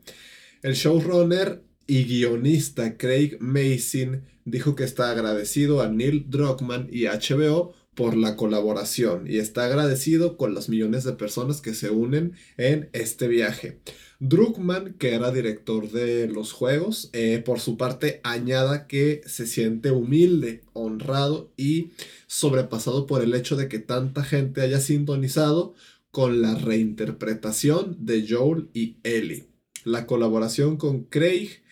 El 0.62 0.74
showrunner 0.74 1.67
y 1.88 2.04
guionista 2.04 2.96
Craig 2.98 3.38
Mason 3.40 4.22
dijo 4.44 4.76
que 4.76 4.84
está 4.84 5.10
agradecido 5.10 5.80
a 5.80 5.88
Neil 5.88 6.26
Druckmann 6.28 6.88
y 6.92 7.06
HBO 7.06 7.74
por 7.94 8.16
la 8.16 8.36
colaboración 8.36 9.24
y 9.26 9.38
está 9.38 9.64
agradecido 9.64 10.36
con 10.36 10.54
los 10.54 10.68
millones 10.68 11.02
de 11.02 11.14
personas 11.14 11.60
que 11.60 11.74
se 11.74 11.90
unen 11.90 12.34
en 12.58 12.90
este 12.92 13.26
viaje. 13.26 13.80
Druckmann, 14.20 14.94
que 14.98 15.14
era 15.14 15.32
director 15.32 15.90
de 15.90 16.28
los 16.28 16.52
juegos, 16.52 17.08
eh, 17.12 17.42
por 17.44 17.58
su 17.58 17.76
parte 17.76 18.20
añada 18.22 18.86
que 18.86 19.22
se 19.26 19.46
siente 19.46 19.90
humilde, 19.90 20.62
honrado 20.74 21.52
y 21.56 21.92
sobrepasado 22.26 23.06
por 23.06 23.22
el 23.22 23.34
hecho 23.34 23.56
de 23.56 23.68
que 23.68 23.78
tanta 23.78 24.22
gente 24.24 24.60
haya 24.60 24.78
sintonizado 24.78 25.74
con 26.10 26.42
la 26.42 26.54
reinterpretación 26.54 27.96
de 27.98 28.26
Joel 28.28 28.68
y 28.74 28.98
Ellie. 29.04 29.57
La 29.88 30.06
colaboración 30.06 30.76
con 30.76 31.04
Craig, 31.04 31.62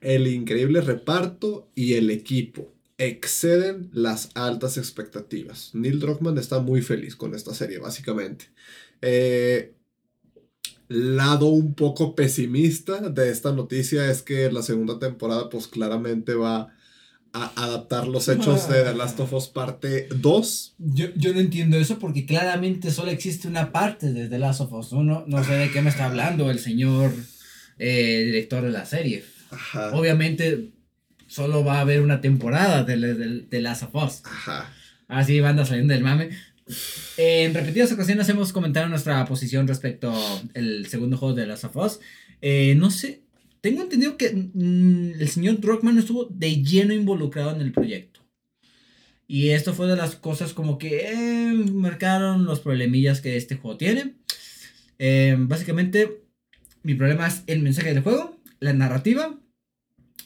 el 0.00 0.26
increíble 0.26 0.80
reparto 0.80 1.68
y 1.74 1.94
el 1.94 2.10
equipo 2.10 2.72
exceden 2.98 3.90
las 3.92 4.30
altas 4.34 4.78
expectativas. 4.78 5.70
Neil 5.74 6.00
Druckmann 6.00 6.38
está 6.38 6.60
muy 6.60 6.80
feliz 6.80 7.16
con 7.16 7.34
esta 7.34 7.54
serie, 7.54 7.78
básicamente. 7.78 8.46
Eh, 9.02 9.74
lado 10.88 11.48
un 11.48 11.74
poco 11.74 12.14
pesimista 12.14 13.00
de 13.00 13.30
esta 13.30 13.52
noticia 13.52 14.10
es 14.10 14.22
que 14.22 14.50
la 14.50 14.62
segunda 14.62 14.98
temporada 14.98 15.50
pues 15.50 15.66
claramente 15.66 16.34
va 16.34 16.72
a 17.32 17.64
adaptar 17.64 18.08
los 18.08 18.28
hechos 18.28 18.68
de 18.68 18.82
The 18.82 18.94
Last 18.94 19.20
of 19.20 19.32
Us 19.34 19.48
parte 19.48 20.08
2. 20.16 20.76
Yo, 20.78 21.08
yo 21.16 21.34
no 21.34 21.40
entiendo 21.40 21.76
eso 21.76 21.98
porque 21.98 22.24
claramente 22.24 22.90
solo 22.90 23.10
existe 23.10 23.46
una 23.46 23.72
parte 23.72 24.12
de 24.12 24.28
The 24.28 24.38
Last 24.38 24.62
of 24.62 24.72
Us 24.72 24.92
1. 24.92 25.24
No 25.26 25.44
sé 25.44 25.52
de 25.54 25.70
qué 25.70 25.82
me 25.82 25.90
está 25.90 26.06
hablando 26.06 26.50
el 26.50 26.60
señor 26.60 27.12
eh, 27.78 28.22
director 28.24 28.62
de 28.64 28.70
la 28.70 28.86
serie. 28.86 29.24
Ajá. 29.50 29.94
Obviamente 29.94 30.70
solo 31.26 31.64
va 31.64 31.78
a 31.78 31.80
haber 31.80 32.00
una 32.00 32.20
temporada 32.20 32.84
de, 32.84 32.96
de, 32.96 33.40
de 33.40 33.60
Last 33.60 33.84
of 33.84 33.94
Us. 33.94 34.22
Ajá. 34.24 34.72
Así 35.08 35.40
banda 35.40 35.64
saliendo 35.64 35.94
del 35.94 36.02
mame. 36.02 36.30
En 37.16 37.54
repetidas 37.54 37.92
ocasiones 37.92 38.28
hemos 38.28 38.52
comentado 38.52 38.88
nuestra 38.88 39.24
posición 39.24 39.68
respecto 39.68 40.12
al 40.54 40.86
segundo 40.86 41.16
juego 41.16 41.34
de 41.34 41.46
Last 41.46 41.64
of 41.64 41.76
Us. 41.76 42.00
Eh, 42.40 42.74
no 42.76 42.90
sé, 42.90 43.22
tengo 43.60 43.82
entendido 43.82 44.16
que 44.16 44.30
mm, 44.30 45.20
el 45.20 45.28
señor 45.28 45.60
Druckmann 45.60 45.98
estuvo 45.98 46.24
de 46.24 46.62
lleno 46.62 46.92
involucrado 46.92 47.54
en 47.54 47.60
el 47.60 47.72
proyecto. 47.72 48.20
Y 49.28 49.50
esto 49.50 49.74
fue 49.74 49.88
de 49.88 49.96
las 49.96 50.16
cosas 50.16 50.52
como 50.52 50.78
que 50.78 51.08
eh, 51.08 51.52
marcaron 51.72 52.44
los 52.44 52.60
problemillas 52.60 53.20
que 53.20 53.36
este 53.36 53.56
juego 53.56 53.76
tiene. 53.76 54.14
Eh, 54.98 55.36
básicamente, 55.38 56.22
mi 56.86 56.94
problema 56.94 57.26
es 57.26 57.42
el 57.48 57.62
mensaje 57.62 57.92
del 57.92 58.02
juego, 58.04 58.40
la 58.60 58.72
narrativa 58.72 59.36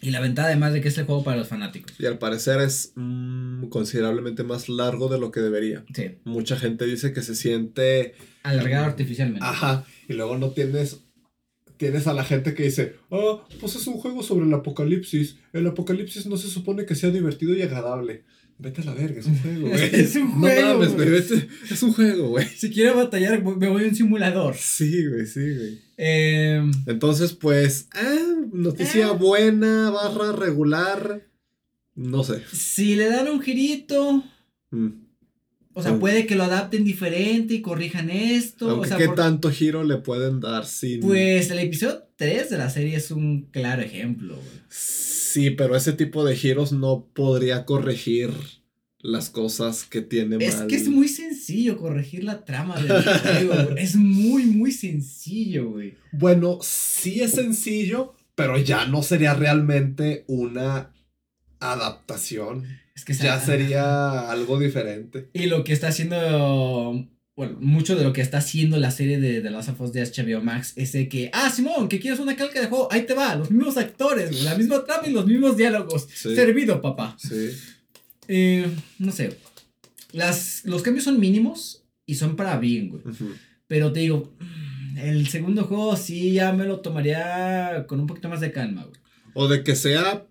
y 0.02 0.10
la 0.10 0.20
ventaja 0.20 0.48
además 0.48 0.74
de 0.74 0.82
que 0.82 0.88
es 0.88 0.98
el 0.98 1.06
juego 1.06 1.24
para 1.24 1.38
los 1.38 1.48
fanáticos. 1.48 1.98
Y 1.98 2.04
al 2.04 2.18
parecer 2.18 2.60
es 2.60 2.92
mm, 2.96 3.68
considerablemente 3.68 4.42
más 4.44 4.68
largo 4.68 5.08
de 5.08 5.18
lo 5.18 5.30
que 5.30 5.40
debería. 5.40 5.86
Sí, 5.94 6.18
Mucha 6.24 6.56
gente 6.56 6.84
dice 6.84 7.14
que 7.14 7.22
se 7.22 7.34
siente... 7.34 8.14
alargado 8.42 8.84
artificialmente. 8.84 9.46
Ajá. 9.46 9.86
Y 10.06 10.12
luego 10.12 10.36
no 10.36 10.50
tienes... 10.50 11.00
Tienes 11.78 12.06
a 12.06 12.12
la 12.12 12.24
gente 12.24 12.52
que 12.52 12.64
dice, 12.64 12.96
ah, 13.10 13.42
pues 13.58 13.74
es 13.74 13.86
un 13.86 13.94
juego 13.94 14.22
sobre 14.22 14.44
el 14.44 14.52
apocalipsis. 14.52 15.38
El 15.54 15.66
apocalipsis 15.66 16.26
no 16.26 16.36
se 16.36 16.48
supone 16.48 16.84
que 16.84 16.94
sea 16.94 17.08
divertido 17.08 17.54
y 17.54 17.62
agradable. 17.62 18.24
Vete 18.62 18.82
a 18.82 18.84
la 18.84 18.94
verga, 18.94 19.20
es 19.20 19.26
un 19.26 19.38
juego, 19.42 19.68
güey. 19.68 19.90
Es 19.94 20.16
un 20.16 20.32
juego, 20.40 20.60
No 20.68 20.74
mames, 20.78 20.94
güey, 20.94 21.08
vete- 21.08 21.48
Es 21.70 21.82
un 21.82 21.92
juego, 21.92 22.28
güey. 22.28 22.46
Si 22.46 22.70
quiero 22.70 22.94
batallar, 22.96 23.42
me 23.42 23.68
voy 23.68 23.84
a 23.84 23.88
un 23.88 23.94
simulador. 23.94 24.54
Sí, 24.56 25.06
güey, 25.06 25.26
sí, 25.26 25.40
güey. 25.54 25.78
Eh, 25.96 26.62
Entonces, 26.86 27.32
pues, 27.32 27.88
ah, 27.94 28.34
noticia 28.52 29.08
Eh. 29.08 29.16
buena, 29.18 29.90
barra 29.90 30.32
regular. 30.32 31.22
No 31.94 32.22
sé. 32.24 32.42
si 32.52 32.94
le 32.96 33.06
dan 33.10 33.28
un 33.28 33.40
girito, 33.42 34.22
Mm. 34.70 34.88
o 35.74 35.82
sea, 35.82 35.92
Mm. 35.92 36.00
puede 36.00 36.26
que 36.26 36.34
lo 36.36 36.44
adapten 36.44 36.84
diferente 36.84 37.54
y 37.54 37.60
corrijan 37.62 38.08
esto. 38.10 38.70
Aunque 38.70 38.86
o 38.86 38.88
sea, 38.88 38.96
qué 38.98 39.06
por- 39.06 39.16
tanto 39.16 39.50
giro 39.50 39.84
le 39.84 39.96
pueden 39.96 40.40
dar 40.40 40.64
sin... 40.66 41.00
Pues 41.00 41.50
el 41.50 41.58
episodio 41.58 42.04
3 42.20 42.50
de 42.50 42.58
la 42.58 42.68
serie 42.68 42.96
es 42.98 43.10
un 43.10 43.46
claro 43.50 43.80
ejemplo. 43.80 44.36
güey. 44.36 44.60
Sí, 44.68 45.48
pero 45.50 45.74
ese 45.74 45.94
tipo 45.94 46.22
de 46.22 46.36
giros 46.36 46.70
no 46.70 47.06
podría 47.14 47.64
corregir 47.64 48.30
las 48.98 49.30
cosas 49.30 49.84
que 49.84 50.02
tiene 50.02 50.36
Es 50.44 50.58
mal. 50.58 50.66
que 50.66 50.76
es 50.76 50.88
muy 50.88 51.08
sencillo 51.08 51.78
corregir 51.78 52.22
la 52.24 52.44
trama 52.44 52.78
del 52.78 53.02
juego. 53.02 53.74
Es 53.78 53.96
muy, 53.96 54.44
muy 54.44 54.70
sencillo, 54.70 55.70
güey. 55.70 55.94
Bueno, 56.12 56.58
sí 56.60 57.22
es 57.22 57.30
sencillo, 57.32 58.12
pero 58.34 58.58
ya 58.58 58.84
no 58.84 59.02
sería 59.02 59.32
realmente 59.32 60.24
una 60.26 60.92
adaptación. 61.58 62.66
Es 62.94 63.06
que 63.06 63.14
Ya 63.14 63.40
sería 63.40 64.30
algo 64.30 64.58
diferente. 64.58 65.30
Y 65.32 65.46
lo 65.46 65.64
que 65.64 65.72
está 65.72 65.88
haciendo 65.88 67.08
bueno, 67.40 67.56
mucho 67.58 67.96
de 67.96 68.04
lo 68.04 68.12
que 68.12 68.20
está 68.20 68.36
haciendo 68.36 68.76
la 68.76 68.90
serie 68.90 69.18
de 69.18 69.40
The 69.40 69.48
Last 69.48 69.70
of 69.70 69.80
Us 69.80 69.94
de 69.94 70.02
HBO 70.02 70.42
Max 70.42 70.74
es 70.76 70.92
de 70.92 71.08
que, 71.08 71.30
ah, 71.32 71.48
Simón, 71.48 71.88
que 71.88 71.98
quieres 71.98 72.20
una 72.20 72.36
calca 72.36 72.60
de 72.60 72.66
juego, 72.66 72.88
ahí 72.90 73.06
te 73.06 73.14
va, 73.14 73.34
los 73.34 73.50
mismos 73.50 73.78
actores, 73.78 74.44
la 74.44 74.58
misma 74.58 74.84
trama 74.84 75.08
y 75.08 75.12
los 75.12 75.24
mismos 75.24 75.56
diálogos. 75.56 76.06
Servido, 76.12 76.82
papá. 76.82 77.16
Sí. 77.18 77.52
Eh, 78.28 78.70
no 78.98 79.10
sé. 79.10 79.38
Las, 80.12 80.66
los 80.66 80.82
cambios 80.82 81.04
son 81.04 81.18
mínimos 81.18 81.82
y 82.04 82.16
son 82.16 82.36
para 82.36 82.58
bien, 82.58 82.90
güey. 82.90 83.04
Pero 83.66 83.90
te 83.90 84.00
digo, 84.00 84.34
el 84.98 85.26
segundo 85.28 85.64
juego 85.64 85.96
sí 85.96 86.34
ya 86.34 86.52
me 86.52 86.66
lo 86.66 86.80
tomaría 86.80 87.86
con 87.88 88.00
un 88.00 88.06
poquito 88.06 88.28
más 88.28 88.42
de 88.42 88.52
calma, 88.52 88.84
güey. 88.84 89.00
O 89.32 89.48
de 89.48 89.64
que 89.64 89.76
sea 89.76 90.26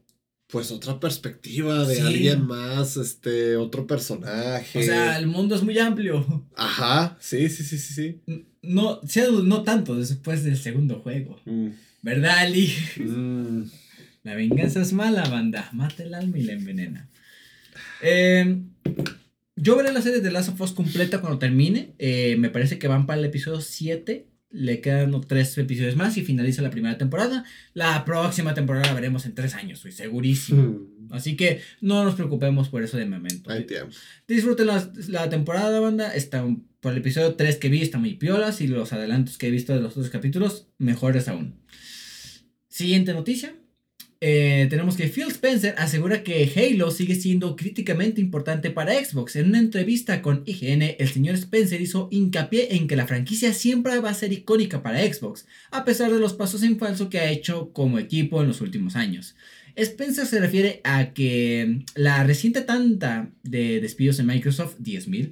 pues 0.51 0.71
otra 0.71 0.99
perspectiva 0.99 1.85
de 1.85 2.01
alguien 2.01 2.47
más, 2.47 2.97
este, 2.97 3.55
otro 3.55 3.85
personaje. 3.85 4.79
O 4.79 4.83
sea, 4.83 5.17
el 5.19 5.27
mundo 5.27 5.55
es 5.55 5.61
muy 5.61 5.77
amplio. 5.77 6.47
Ajá, 6.55 7.17
sí, 7.19 7.49
sí, 7.49 7.63
sí, 7.63 7.77
sí, 7.77 7.93
sí. 7.93 8.43
No, 8.63 8.99
no 9.43 9.63
tanto 9.63 9.95
después 9.95 10.43
del 10.43 10.57
segundo 10.57 11.01
juego. 11.01 11.39
Mm. 11.45 11.69
¿Verdad, 12.01 12.39
Ali? 12.39 12.73
Mm. 12.97 13.63
La 14.23 14.33
venganza 14.33 14.81
es 14.81 14.91
mala, 14.91 15.29
banda. 15.29 15.69
Mata 15.71 16.01
el 16.03 16.15
alma 16.15 16.39
y 16.39 16.43
la 16.43 16.53
envenena. 16.53 17.09
Eh, 18.01 18.63
yo 19.55 19.75
veré 19.75 19.93
la 19.93 20.01
serie 20.01 20.21
de 20.21 20.31
Last 20.31 20.49
of 20.49 20.61
Us 20.61 20.71
completa 20.71 21.21
cuando 21.21 21.37
termine. 21.37 21.93
Eh, 21.99 22.37
me 22.39 22.49
parece 22.49 22.79
que 22.79 22.87
van 22.87 23.05
para 23.05 23.19
el 23.19 23.25
episodio 23.25 23.61
7 23.61 24.25
le 24.51 24.81
quedan 24.81 25.19
tres 25.27 25.57
episodios 25.57 25.95
más 25.95 26.17
y 26.17 26.23
finaliza 26.23 26.61
la 26.61 26.71
primera 26.71 26.97
temporada. 26.97 27.45
La 27.73 28.03
próxima 28.05 28.53
temporada 28.53 28.87
la 28.87 28.93
veremos 28.93 29.25
en 29.25 29.35
tres 29.35 29.55
años, 29.55 29.79
estoy 29.79 29.91
segurísimo. 29.91 30.63
Hmm. 30.63 30.99
Así 31.11 31.35
que 31.35 31.61
no 31.81 32.03
nos 32.03 32.15
preocupemos 32.15 32.69
por 32.69 32.83
eso 32.83 32.97
de 32.97 33.05
momento. 33.05 33.51
Disfruten 34.27 34.67
la, 34.67 35.29
temporada, 35.29 35.79
banda. 35.79 36.13
Está 36.13 36.45
por 36.79 36.91
el 36.91 36.99
episodio 36.99 37.35
3 37.35 37.57
que 37.57 37.69
vi, 37.69 37.81
está 37.81 37.97
muy 37.97 38.15
piolas. 38.15 38.61
Y 38.61 38.67
los 38.67 38.93
adelantos 38.93 39.37
que 39.37 39.47
he 39.47 39.51
visto 39.51 39.73
de 39.73 39.81
los 39.81 39.93
otros 39.93 40.09
capítulos, 40.09 40.67
mejores 40.77 41.27
aún. 41.27 41.59
Siguiente 42.67 43.13
noticia. 43.13 43.55
Eh, 44.21 44.67
tenemos 44.69 44.97
que 44.97 45.07
Phil 45.07 45.27
Spencer 45.27 45.75
asegura 45.77 46.23
que 46.23 46.51
Halo 46.53 46.91
sigue 46.91 47.15
siendo 47.15 47.55
críticamente 47.55 48.19
importante 48.19 48.69
para 48.69 48.93
Xbox. 48.93 49.37
En 49.37 49.47
una 49.47 49.59
entrevista 49.59 50.21
con 50.21 50.43
IGN, 50.45 50.95
el 50.99 51.07
señor 51.07 51.35
Spencer 51.35 51.79
hizo 51.79 52.09
hincapié 52.11 52.75
en 52.75 52.87
que 52.87 52.97
la 52.97 53.07
franquicia 53.07 53.53
siempre 53.53 53.97
va 53.99 54.09
a 54.09 54.13
ser 54.13 54.33
icónica 54.33 54.83
para 54.83 55.01
Xbox, 55.01 55.45
a 55.71 55.85
pesar 55.85 56.11
de 56.11 56.19
los 56.19 56.33
pasos 56.33 56.63
en 56.63 56.77
falso 56.77 57.09
que 57.09 57.19
ha 57.19 57.31
hecho 57.31 57.71
como 57.71 57.97
equipo 57.97 58.41
en 58.41 58.49
los 58.49 58.59
últimos 58.59 58.97
años. 58.97 59.35
Spencer 59.77 60.25
se 60.25 60.41
refiere 60.41 60.81
a 60.83 61.13
que 61.13 61.85
la 61.95 62.21
reciente 62.25 62.59
tanta 62.61 63.31
de 63.43 63.79
despidos 63.79 64.19
en 64.19 64.25
Microsoft, 64.25 64.75
10.000, 64.79 65.31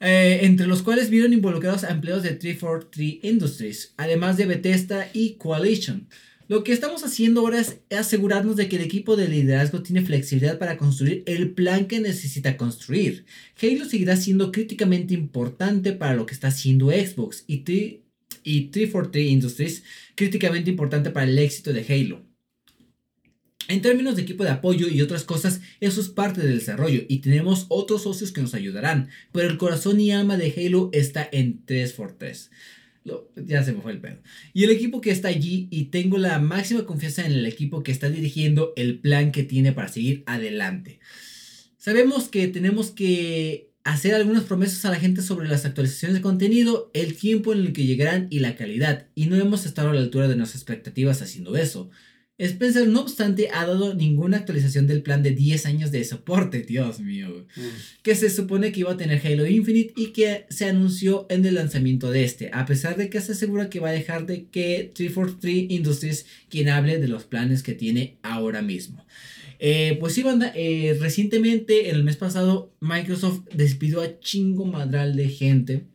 eh, 0.00 0.40
entre 0.44 0.66
los 0.66 0.82
cuales 0.82 1.10
vieron 1.10 1.34
involucrados 1.34 1.84
a 1.84 1.90
empleados 1.90 2.22
de 2.22 2.30
343 2.30 3.18
Industries, 3.22 3.92
además 3.98 4.38
de 4.38 4.46
Bethesda 4.46 5.10
y 5.12 5.34
Coalition. 5.34 6.08
Lo 6.48 6.64
que 6.64 6.72
estamos 6.72 7.04
haciendo 7.04 7.42
ahora 7.42 7.60
es 7.60 7.80
asegurarnos 7.90 8.56
de 8.56 8.70
que 8.70 8.76
el 8.76 8.82
equipo 8.82 9.16
de 9.16 9.28
liderazgo 9.28 9.82
tiene 9.82 10.00
flexibilidad 10.00 10.58
para 10.58 10.78
construir 10.78 11.22
el 11.26 11.50
plan 11.50 11.84
que 11.84 12.00
necesita 12.00 12.56
construir. 12.56 13.26
Halo 13.60 13.84
seguirá 13.84 14.16
siendo 14.16 14.50
críticamente 14.50 15.12
importante 15.12 15.92
para 15.92 16.14
lo 16.14 16.24
que 16.24 16.32
está 16.32 16.48
haciendo 16.48 16.88
Xbox 16.88 17.44
y, 17.46 17.58
343 17.64 19.30
Industries 19.30 19.82
críticamente 20.14 20.70
importante 20.70 21.10
para 21.10 21.26
el 21.26 21.38
éxito 21.38 21.74
de 21.74 21.84
Halo. 21.86 22.24
En 23.68 23.82
términos 23.82 24.16
de 24.16 24.22
equipo 24.22 24.42
de 24.42 24.48
apoyo 24.48 24.88
y 24.88 25.02
otras 25.02 25.24
cosas, 25.24 25.60
eso 25.80 26.00
es 26.00 26.08
parte 26.08 26.40
del 26.40 26.58
desarrollo 26.58 27.02
y 27.10 27.18
tenemos 27.18 27.66
otros 27.68 28.04
socios 28.04 28.32
que 28.32 28.40
nos 28.40 28.54
ayudarán, 28.54 29.10
pero 29.32 29.50
el 29.50 29.58
corazón 29.58 30.00
y 30.00 30.12
alma 30.12 30.38
de 30.38 30.54
Halo 30.56 30.88
está 30.94 31.28
en 31.30 31.62
343 31.66 32.50
ya 33.36 33.62
se 33.64 33.72
me 33.72 33.80
fue 33.80 33.92
el 33.92 34.00
pedo. 34.00 34.18
Y 34.52 34.64
el 34.64 34.70
equipo 34.70 35.00
que 35.00 35.10
está 35.10 35.28
allí, 35.28 35.68
y 35.70 35.86
tengo 35.86 36.18
la 36.18 36.38
máxima 36.38 36.84
confianza 36.84 37.26
en 37.26 37.32
el 37.32 37.46
equipo 37.46 37.82
que 37.82 37.92
está 37.92 38.08
dirigiendo 38.08 38.72
el 38.76 38.98
plan 38.98 39.32
que 39.32 39.42
tiene 39.42 39.72
para 39.72 39.88
seguir 39.88 40.22
adelante. 40.26 41.00
Sabemos 41.76 42.28
que 42.28 42.48
tenemos 42.48 42.90
que 42.90 43.70
hacer 43.84 44.14
algunas 44.14 44.44
promesas 44.44 44.84
a 44.84 44.90
la 44.90 45.00
gente 45.00 45.22
sobre 45.22 45.48
las 45.48 45.64
actualizaciones 45.64 46.16
de 46.16 46.20
contenido, 46.20 46.90
el 46.92 47.16
tiempo 47.16 47.52
en 47.52 47.60
el 47.60 47.72
que 47.72 47.86
llegarán 47.86 48.26
y 48.30 48.40
la 48.40 48.56
calidad, 48.56 49.06
y 49.14 49.26
no 49.26 49.36
hemos 49.36 49.64
estado 49.64 49.90
a 49.90 49.94
la 49.94 50.00
altura 50.00 50.28
de 50.28 50.36
nuestras 50.36 50.60
expectativas 50.60 51.22
haciendo 51.22 51.56
eso. 51.56 51.90
Spencer, 52.38 52.86
no 52.86 53.00
obstante, 53.00 53.48
ha 53.52 53.66
dado 53.66 53.94
ninguna 53.94 54.36
actualización 54.36 54.86
del 54.86 55.02
plan 55.02 55.24
de 55.24 55.32
10 55.32 55.66
años 55.66 55.90
de 55.90 56.04
soporte, 56.04 56.62
Dios 56.62 57.00
mío, 57.00 57.46
mm. 57.56 57.60
que 58.02 58.14
se 58.14 58.30
supone 58.30 58.70
que 58.70 58.80
iba 58.80 58.92
a 58.92 58.96
tener 58.96 59.20
Halo 59.26 59.44
Infinite 59.44 59.92
y 59.96 60.12
que 60.12 60.46
se 60.48 60.66
anunció 60.66 61.26
en 61.30 61.44
el 61.44 61.56
lanzamiento 61.56 62.12
de 62.12 62.22
este, 62.22 62.50
a 62.52 62.64
pesar 62.64 62.96
de 62.96 63.10
que 63.10 63.20
se 63.20 63.32
asegura 63.32 63.68
que 63.68 63.80
va 63.80 63.88
a 63.88 63.92
dejar 63.92 64.26
de 64.26 64.46
que 64.46 64.92
343 64.94 65.66
Industries 65.68 66.26
quien 66.48 66.68
hable 66.68 66.98
de 66.98 67.08
los 67.08 67.24
planes 67.24 67.64
que 67.64 67.74
tiene 67.74 68.18
ahora 68.22 68.62
mismo. 68.62 69.04
Eh, 69.58 69.96
pues 69.98 70.12
sí, 70.14 70.22
banda, 70.22 70.52
eh, 70.54 70.96
recientemente, 71.00 71.90
el 71.90 72.04
mes 72.04 72.16
pasado, 72.16 72.72
Microsoft 72.80 73.48
despidió 73.52 74.00
a 74.00 74.20
chingo 74.20 74.64
madral 74.64 75.16
de 75.16 75.28
gente 75.28 75.86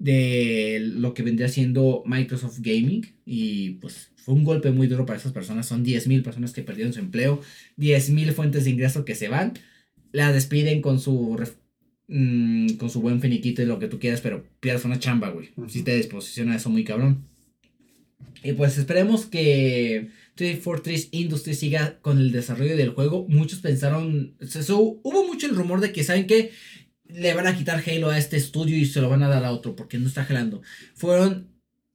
de 0.00 0.80
lo 0.80 1.14
que 1.14 1.22
vendría 1.22 1.48
siendo 1.48 2.02
Microsoft 2.06 2.58
Gaming 2.60 3.06
y 3.24 3.70
pues 3.70 4.10
fue 4.28 4.34
un 4.34 4.44
golpe 4.44 4.70
muy 4.72 4.88
duro 4.88 5.06
para 5.06 5.18
esas 5.18 5.32
personas. 5.32 5.64
Son 5.64 5.82
10.000 5.82 6.22
personas 6.22 6.52
que 6.52 6.60
perdieron 6.60 6.92
su 6.92 7.00
empleo, 7.00 7.40
10.000 7.78 8.32
fuentes 8.34 8.64
de 8.64 8.70
ingreso 8.70 9.06
que 9.06 9.14
se 9.14 9.28
van, 9.28 9.54
la 10.12 10.30
despiden 10.34 10.82
con 10.82 11.00
su 11.00 11.42
mm, 12.08 12.74
con 12.74 12.90
su 12.90 13.00
buen 13.00 13.22
finiquito 13.22 13.62
y 13.62 13.64
lo 13.64 13.78
que 13.78 13.88
tú 13.88 13.98
quieras, 13.98 14.20
pero 14.20 14.44
pierdes 14.60 14.84
una 14.84 14.98
chamba, 14.98 15.30
güey. 15.30 15.48
Si 15.68 15.82
te 15.82 15.96
disposiciona 15.96 16.56
eso 16.56 16.68
muy 16.68 16.84
cabrón. 16.84 17.24
Y 18.44 18.52
pues 18.52 18.76
esperemos 18.76 19.24
que 19.24 20.10
343 20.34 21.08
Industries 21.12 21.58
siga 21.58 21.98
con 22.02 22.18
el 22.18 22.30
desarrollo 22.30 22.76
del 22.76 22.90
juego. 22.90 23.26
Muchos 23.30 23.60
pensaron, 23.60 24.36
hubo 24.42 25.26
mucho 25.26 25.46
el 25.46 25.56
rumor 25.56 25.80
de 25.80 25.90
que, 25.90 26.04
¿saben 26.04 26.26
que 26.26 26.50
Le 27.06 27.32
van 27.32 27.46
a 27.46 27.56
quitar 27.56 27.82
Halo 27.86 28.10
a 28.10 28.18
este 28.18 28.36
estudio 28.36 28.76
y 28.76 28.84
se 28.84 29.00
lo 29.00 29.08
van 29.08 29.22
a 29.22 29.28
dar 29.28 29.46
a 29.46 29.52
otro 29.52 29.74
porque 29.74 29.96
no 29.96 30.06
está 30.06 30.26
jalando. 30.26 30.60
Fueron 30.94 31.48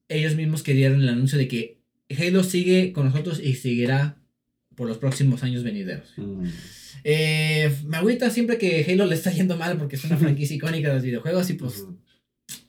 ellos 0.10 0.36
mismos 0.36 0.64
que 0.64 0.74
dieron 0.74 1.00
el 1.00 1.10
anuncio 1.10 1.38
de 1.38 1.48
que 1.48 1.83
Halo 2.16 2.44
sigue 2.44 2.94
con 2.94 3.06
nosotros 3.06 3.40
y 3.40 3.56
seguirá 3.56 4.18
por 4.76 4.88
los 4.88 4.98
próximos 4.98 5.44
años 5.44 5.64
venideros. 5.64 6.14
Mm. 6.18 6.46
Eh, 7.04 7.76
me 7.86 7.98
agüita 7.98 8.30
siempre 8.30 8.58
que 8.58 8.86
Halo 8.88 9.06
le 9.06 9.16
está 9.16 9.32
yendo 9.32 9.58
mal 9.58 9.78
porque 9.78 9.96
es 9.96 10.04
una 10.06 10.18
franquicia 10.18 10.56
icónica 10.56 10.90
de 10.90 10.96
los 10.96 11.04
videojuegos 11.04 11.50
y 11.50 11.54
pues, 11.54 11.86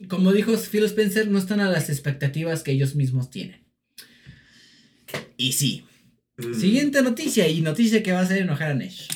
como 0.08 0.32
dijo 0.32 0.56
Phil 0.56 0.84
Spencer, 0.84 1.28
no 1.28 1.38
están 1.38 1.60
a 1.60 1.70
las 1.70 1.88
expectativas 1.88 2.62
que 2.62 2.72
ellos 2.72 2.94
mismos 2.94 3.30
tienen. 3.30 3.64
Y 5.36 5.52
sí. 5.52 5.84
Mm. 6.36 6.54
Siguiente 6.54 7.02
noticia 7.02 7.48
y 7.48 7.60
noticia 7.60 8.02
que 8.02 8.12
va 8.12 8.20
a 8.20 8.22
hacer 8.22 8.38
enojar 8.38 8.72
a 8.72 8.74
Nesh. 8.74 9.08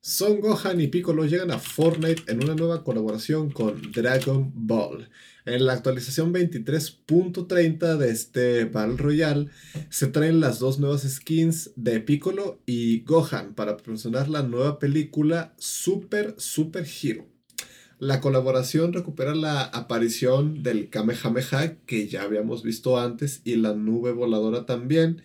Son 0.00 0.40
Gohan 0.40 0.80
y 0.80 0.88
Piccolo 0.88 1.26
llegan 1.26 1.52
a 1.52 1.60
Fortnite 1.60 2.24
en 2.26 2.42
una 2.42 2.56
nueva 2.56 2.82
colaboración 2.82 3.50
con 3.50 3.92
Dragon 3.92 4.50
Ball. 4.52 5.08
En 5.44 5.66
la 5.66 5.72
actualización 5.72 6.32
23.30 6.32 7.96
de 7.96 8.10
este 8.10 8.64
Battle 8.64 8.96
Royale 8.96 9.48
se 9.90 10.06
traen 10.06 10.38
las 10.38 10.60
dos 10.60 10.78
nuevas 10.78 11.02
skins 11.02 11.72
de 11.74 11.98
Piccolo 11.98 12.60
y 12.64 13.02
Gohan 13.02 13.54
para 13.54 13.76
promocionar 13.76 14.28
la 14.28 14.44
nueva 14.44 14.78
película 14.78 15.52
Super 15.58 16.36
Super 16.38 16.86
Hero. 16.86 17.26
La 17.98 18.20
colaboración 18.20 18.92
recupera 18.92 19.34
la 19.34 19.62
aparición 19.62 20.62
del 20.62 20.90
Kamehameha 20.90 21.76
que 21.86 22.06
ya 22.06 22.22
habíamos 22.22 22.62
visto 22.62 23.00
antes 23.00 23.40
y 23.42 23.56
la 23.56 23.74
nube 23.74 24.12
voladora 24.12 24.64
también 24.64 25.22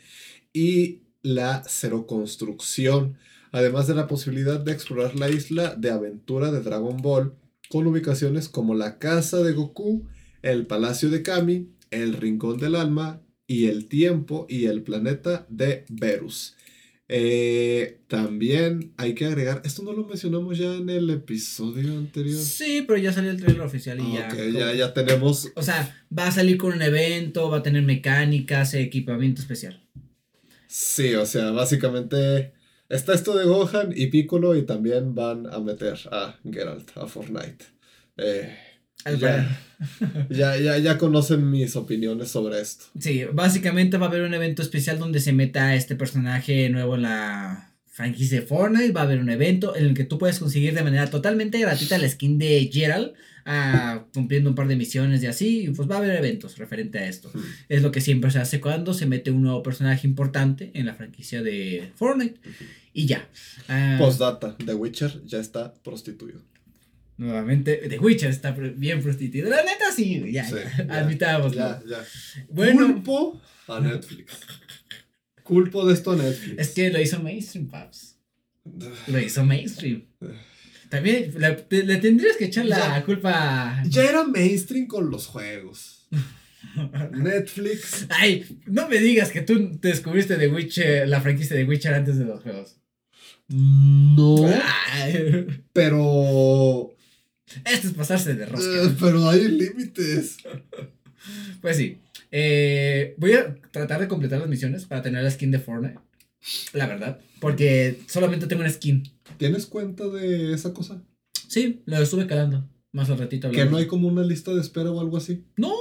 y 0.51 1.01
la 1.21 1.61
cero 1.67 2.07
construcción, 2.07 3.17
además 3.51 3.85
de 3.85 3.93
la 3.93 4.07
posibilidad 4.07 4.59
de 4.59 4.71
explorar 4.71 5.15
la 5.15 5.29
isla 5.29 5.75
de 5.75 5.91
aventura 5.91 6.51
de 6.51 6.61
Dragon 6.61 6.97
Ball 6.97 7.33
con 7.69 7.87
ubicaciones 7.87 8.49
como 8.49 8.75
la 8.75 8.99
casa 8.99 9.41
de 9.41 9.53
Goku, 9.53 10.07
el 10.41 10.65
palacio 10.67 11.09
de 11.09 11.23
Kami, 11.23 11.69
el 11.91 12.13
rincón 12.13 12.57
del 12.57 12.75
alma 12.75 13.21
y 13.47 13.65
el 13.65 13.87
tiempo 13.87 14.45
y 14.49 14.65
el 14.65 14.83
planeta 14.83 15.45
de 15.49 15.85
Verus. 15.89 16.55
Eh, 17.09 18.01
también 18.07 18.93
hay 18.97 19.13
que 19.13 19.25
agregar, 19.25 19.61
esto 19.63 19.81
no 19.81 19.93
lo 19.93 20.05
mencionamos 20.05 20.57
ya 20.57 20.75
en 20.75 20.89
el 20.89 21.09
episodio 21.09 21.97
anterior. 21.97 22.37
Sí, 22.37 22.83
pero 22.85 22.99
ya 22.99 23.13
salió 23.13 23.31
el 23.31 23.39
trailer 23.39 23.61
oficial 23.61 23.97
y 24.01 24.13
ya, 24.13 24.29
ya. 24.35 24.73
Ya 24.73 24.93
tenemos. 24.93 25.49
O 25.55 25.63
sea, 25.63 26.05
va 26.15 26.27
a 26.27 26.31
salir 26.31 26.57
con 26.57 26.73
un 26.73 26.81
evento, 26.81 27.49
va 27.49 27.59
a 27.59 27.63
tener 27.63 27.83
mecánicas, 27.83 28.73
equipamiento 28.73 29.41
especial. 29.41 29.81
Sí, 30.67 31.15
o 31.15 31.25
sea, 31.25 31.51
básicamente 31.51 32.51
Está 32.89 33.13
esto 33.13 33.37
de 33.37 33.45
Gohan 33.45 33.93
y 33.95 34.07
Piccolo 34.07 34.55
y 34.55 34.63
también 34.63 35.13
van 35.13 35.45
a 35.47 35.59
meter 35.59 35.97
a 36.11 36.35
Geralt 36.49 36.89
a 36.97 37.07
Fortnite. 37.07 37.65
Eh, 38.17 38.57
ya, 40.29 40.57
ya, 40.57 40.77
ya, 40.77 40.97
conocen 40.97 41.49
mis 41.49 41.75
opiniones 41.75 42.29
sobre 42.29 42.59
esto. 42.61 42.85
Sí, 42.99 43.23
básicamente 43.31 43.97
va 43.97 44.07
a 44.07 44.09
haber 44.09 44.23
un 44.23 44.33
evento 44.33 44.61
especial 44.61 44.99
donde 44.99 45.19
se 45.19 45.33
meta 45.33 45.75
este 45.75 45.95
personaje 45.95 46.69
nuevo 46.69 46.95
en 46.95 47.03
la 47.03 47.73
franquicia 47.85 48.41
de 48.41 48.45
Fortnite, 48.45 48.91
va 48.91 49.01
a 49.01 49.03
haber 49.05 49.19
un 49.19 49.29
evento 49.29 49.75
en 49.75 49.85
el 49.85 49.93
que 49.93 50.03
tú 50.03 50.17
puedes 50.17 50.39
conseguir 50.39 50.73
de 50.73 50.83
manera 50.83 51.09
totalmente 51.09 51.59
gratuita 51.59 51.97
la 51.97 52.09
skin 52.09 52.37
de 52.37 52.69
Gerald, 52.71 53.13
ah, 53.47 54.05
cumpliendo 54.13 54.49
un 54.51 54.55
par 54.55 54.67
de 54.67 54.75
misiones 54.75 55.23
y 55.23 55.25
así, 55.25 55.71
pues 55.75 55.89
va 55.89 55.95
a 55.95 55.97
haber 55.97 56.15
eventos 56.17 56.57
referente 56.57 56.99
a 56.99 57.07
esto. 57.07 57.31
Es 57.69 57.81
lo 57.81 57.91
que 57.91 58.01
siempre 58.01 58.29
se 58.29 58.37
hace 58.39 58.61
cuando 58.61 58.93
se 58.93 59.07
mete 59.07 59.31
un 59.31 59.41
nuevo 59.41 59.63
personaje 59.63 60.05
importante 60.05 60.69
en 60.75 60.85
la 60.85 60.93
franquicia 60.93 61.41
de 61.41 61.91
Fortnite. 61.95 62.39
Y 62.93 63.05
ya. 63.07 63.27
Ah, 63.67 63.95
Postdata, 63.97 64.55
The 64.63 64.73
Witcher 64.73 65.23
ya 65.25 65.39
está 65.39 65.73
prostituido. 65.83 66.41
nuevamente, 67.17 67.75
The 67.89 67.97
Witcher 67.99 68.29
está 68.29 68.51
bien 68.51 69.01
prostituido. 69.01 69.49
La 69.49 69.63
neta 69.63 69.91
sí, 69.95 70.23
ya, 70.31 70.45
Sí, 70.45 70.55
ya, 70.55 70.85
ya, 70.85 70.93
admitámoslo. 70.99 71.57
Ya, 71.57 71.81
ya. 71.87 72.03
Bueno, 72.49 72.85
Culpo 72.87 73.41
a 73.67 73.79
Netflix. 73.79 74.33
Culpo 75.43 75.85
de 75.87 75.93
esto 75.93 76.11
a 76.11 76.15
Netflix. 76.17 76.59
es 76.59 76.69
que 76.73 76.91
lo 76.91 76.99
hizo 77.01 77.21
mainstream, 77.23 77.67
paps. 77.67 78.17
Lo 79.07 79.19
hizo 79.19 79.43
mainstream. 79.45 80.03
También 80.89 81.33
le, 81.37 81.51
te- 81.53 81.83
le 81.83 81.97
tendrías 81.97 82.37
que 82.37 82.45
echar 82.45 82.65
la 82.65 82.77
Ya. 82.77 83.03
culpa. 83.05 83.83
Ya 83.87 84.03
era 84.03 84.23
mainstream 84.23 84.87
con 84.87 85.09
los 85.09 85.25
juegos. 85.27 86.07
Netflix. 87.13 88.05
Ay, 88.09 88.45
no 88.65 88.87
me 88.89 88.97
digas 88.99 89.31
que 89.31 89.41
tú 89.41 89.77
te 89.79 89.89
descubriste 89.89 90.37
de 90.37 90.47
Witcher, 90.47 91.07
la 91.07 91.21
franquicia 91.21 91.55
de 91.55 91.65
Witcher 91.65 91.93
antes 91.93 92.17
de 92.17 92.25
los 92.25 92.41
juegos. 92.43 92.77
No. 93.49 94.45
Ay, 94.91 95.45
Pero. 95.73 96.93
esto 97.65 97.87
es 97.87 97.93
pasarse 97.93 98.33
de 98.35 98.45
rosca. 98.45 98.83
eh, 98.83 98.95
pero 98.99 99.29
hay 99.29 99.47
límites. 99.47 100.37
Pues 101.61 101.77
sí. 101.77 101.99
Eh, 102.31 103.15
voy 103.17 103.33
a 103.33 103.55
tratar 103.71 104.01
de 104.01 104.07
completar 104.07 104.39
las 104.39 104.49
misiones 104.49 104.85
para 104.85 105.01
tener 105.01 105.23
la 105.23 105.31
skin 105.31 105.51
de 105.51 105.59
Fortnite. 105.59 105.99
La 106.73 106.87
verdad. 106.87 107.19
Porque 107.39 107.99
solamente 108.07 108.47
tengo 108.47 108.61
una 108.61 108.71
skin. 108.71 109.03
¿Tienes 109.37 109.65
cuenta 109.65 110.07
de 110.07 110.53
esa 110.53 110.73
cosa? 110.73 111.01
Sí, 111.47 111.81
lo 111.85 111.97
estuve 111.97 112.27
calando. 112.27 112.67
Más 112.91 113.09
al 113.09 113.19
ratito. 113.19 113.51
Que 113.51 113.65
no 113.65 113.77
hay 113.77 113.87
como 113.87 114.07
una 114.07 114.23
lista 114.23 114.53
de 114.53 114.61
espera 114.61 114.91
o 114.91 114.99
algo 114.99 115.17
así. 115.17 115.45
No, 115.55 115.73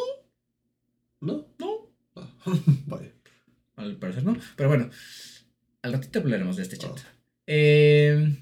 ¿No? 1.20 1.46
no. 1.58 1.90
Ah, 2.14 2.30
Vaya. 2.86 3.12
Al 3.76 3.96
parecer 3.96 4.24
no. 4.24 4.36
Pero 4.56 4.68
bueno. 4.68 4.90
Al 5.82 5.92
ratito 5.92 6.18
hablaremos 6.18 6.56
de 6.56 6.62
este 6.62 6.78
chat. 6.78 6.98
Ah. 6.98 7.12
Eh, 7.46 8.36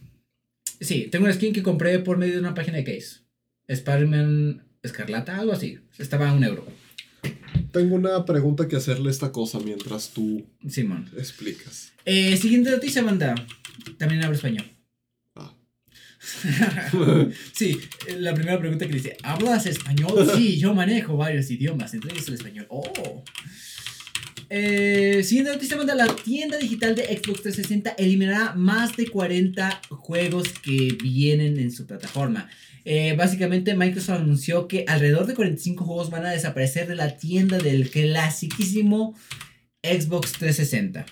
sí, 0.81 1.09
tengo 1.11 1.27
una 1.27 1.35
skin 1.35 1.53
que 1.53 1.63
compré 1.63 1.99
por 1.99 2.17
medio 2.17 2.35
de 2.35 2.41
una 2.41 2.55
página 2.55 2.79
de 2.79 2.85
case. 2.85 3.21
Spider-Man 3.69 4.65
Escarlata, 4.83 5.39
algo 5.39 5.53
así. 5.53 5.79
Estaba 5.99 6.31
a 6.31 6.33
un 6.33 6.45
euro. 6.45 6.67
Tengo 7.75 7.97
una 7.97 8.25
pregunta 8.25 8.69
que 8.69 8.77
hacerle 8.77 9.09
a 9.09 9.11
esta 9.11 9.33
cosa 9.33 9.59
mientras 9.59 10.11
tú 10.11 10.47
Simón. 10.69 11.11
explicas. 11.19 11.93
Eh, 12.05 12.37
siguiente 12.37 12.71
noticia, 12.71 13.03
banda. 13.03 13.35
También 13.99 14.23
hablo 14.23 14.37
español. 14.37 14.65
Ah. 15.35 15.53
sí, 17.53 17.81
eh, 18.07 18.17
la 18.21 18.33
primera 18.33 18.61
pregunta 18.61 18.87
que 18.87 18.93
dice, 18.93 19.17
¿hablas 19.25 19.67
español? 19.67 20.31
Sí, 20.37 20.57
yo 20.57 20.73
manejo 20.73 21.17
varios 21.17 21.51
idiomas, 21.51 21.93
entre 21.95 22.13
ellos 22.13 22.29
el 22.29 22.35
español. 22.35 22.67
Oh. 22.71 23.25
Eh, 24.51 25.25
siguiente 25.25 25.51
noticia, 25.51 25.77
banda. 25.77 25.97
La 25.97 26.15
tienda 26.15 26.59
digital 26.59 26.95
de 26.95 27.03
Xbox 27.07 27.43
360 27.43 27.97
eliminará 27.99 28.55
más 28.55 28.97
de 28.97 29.09
40 29.09 29.81
juegos 29.89 30.49
que 30.63 30.97
vienen 31.03 31.59
en 31.59 31.73
su 31.73 31.89
plataforma. 31.89 32.49
Eh, 32.85 33.15
básicamente, 33.17 33.75
Microsoft 33.75 34.21
anunció 34.21 34.69
que 34.69 34.85
alrededor 34.87 35.27
de 35.27 35.35
45 35.35 35.85
juegos 35.85 36.11
van 36.11 36.27
a 36.27 36.31
desaparecer 36.31 36.87
de 36.87 36.97
la 36.97 37.17
tienda 37.17 37.59
del 37.59 37.91
clasiquísimo 37.91 39.17
Xbox 39.83 40.33
360. 40.33 41.07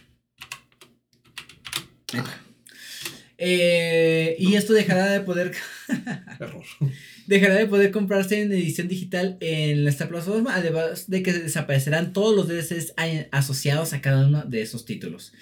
Eh, 3.39 4.37
y 4.39 4.55
esto 4.55 4.73
dejará 4.73 5.11
de 5.11 5.21
poder 5.21 5.53
dejará 7.27 7.55
de 7.57 7.67
poder 7.67 7.91
comprarse 7.91 8.41
en 8.41 8.53
edición 8.53 8.87
digital 8.87 9.37
en 9.41 9.89
esta 9.89 10.09
plataforma, 10.09 10.55
además 10.55 11.11
de 11.11 11.23
que 11.25 11.33
desaparecerán 11.33 12.13
todos 12.13 12.37
los 12.37 12.47
DLCs 12.47 12.95
asociados 13.33 13.95
a 13.95 14.01
cada 14.01 14.27
uno 14.27 14.45
de 14.45 14.63
esos 14.63 14.85
títulos. 14.85 15.33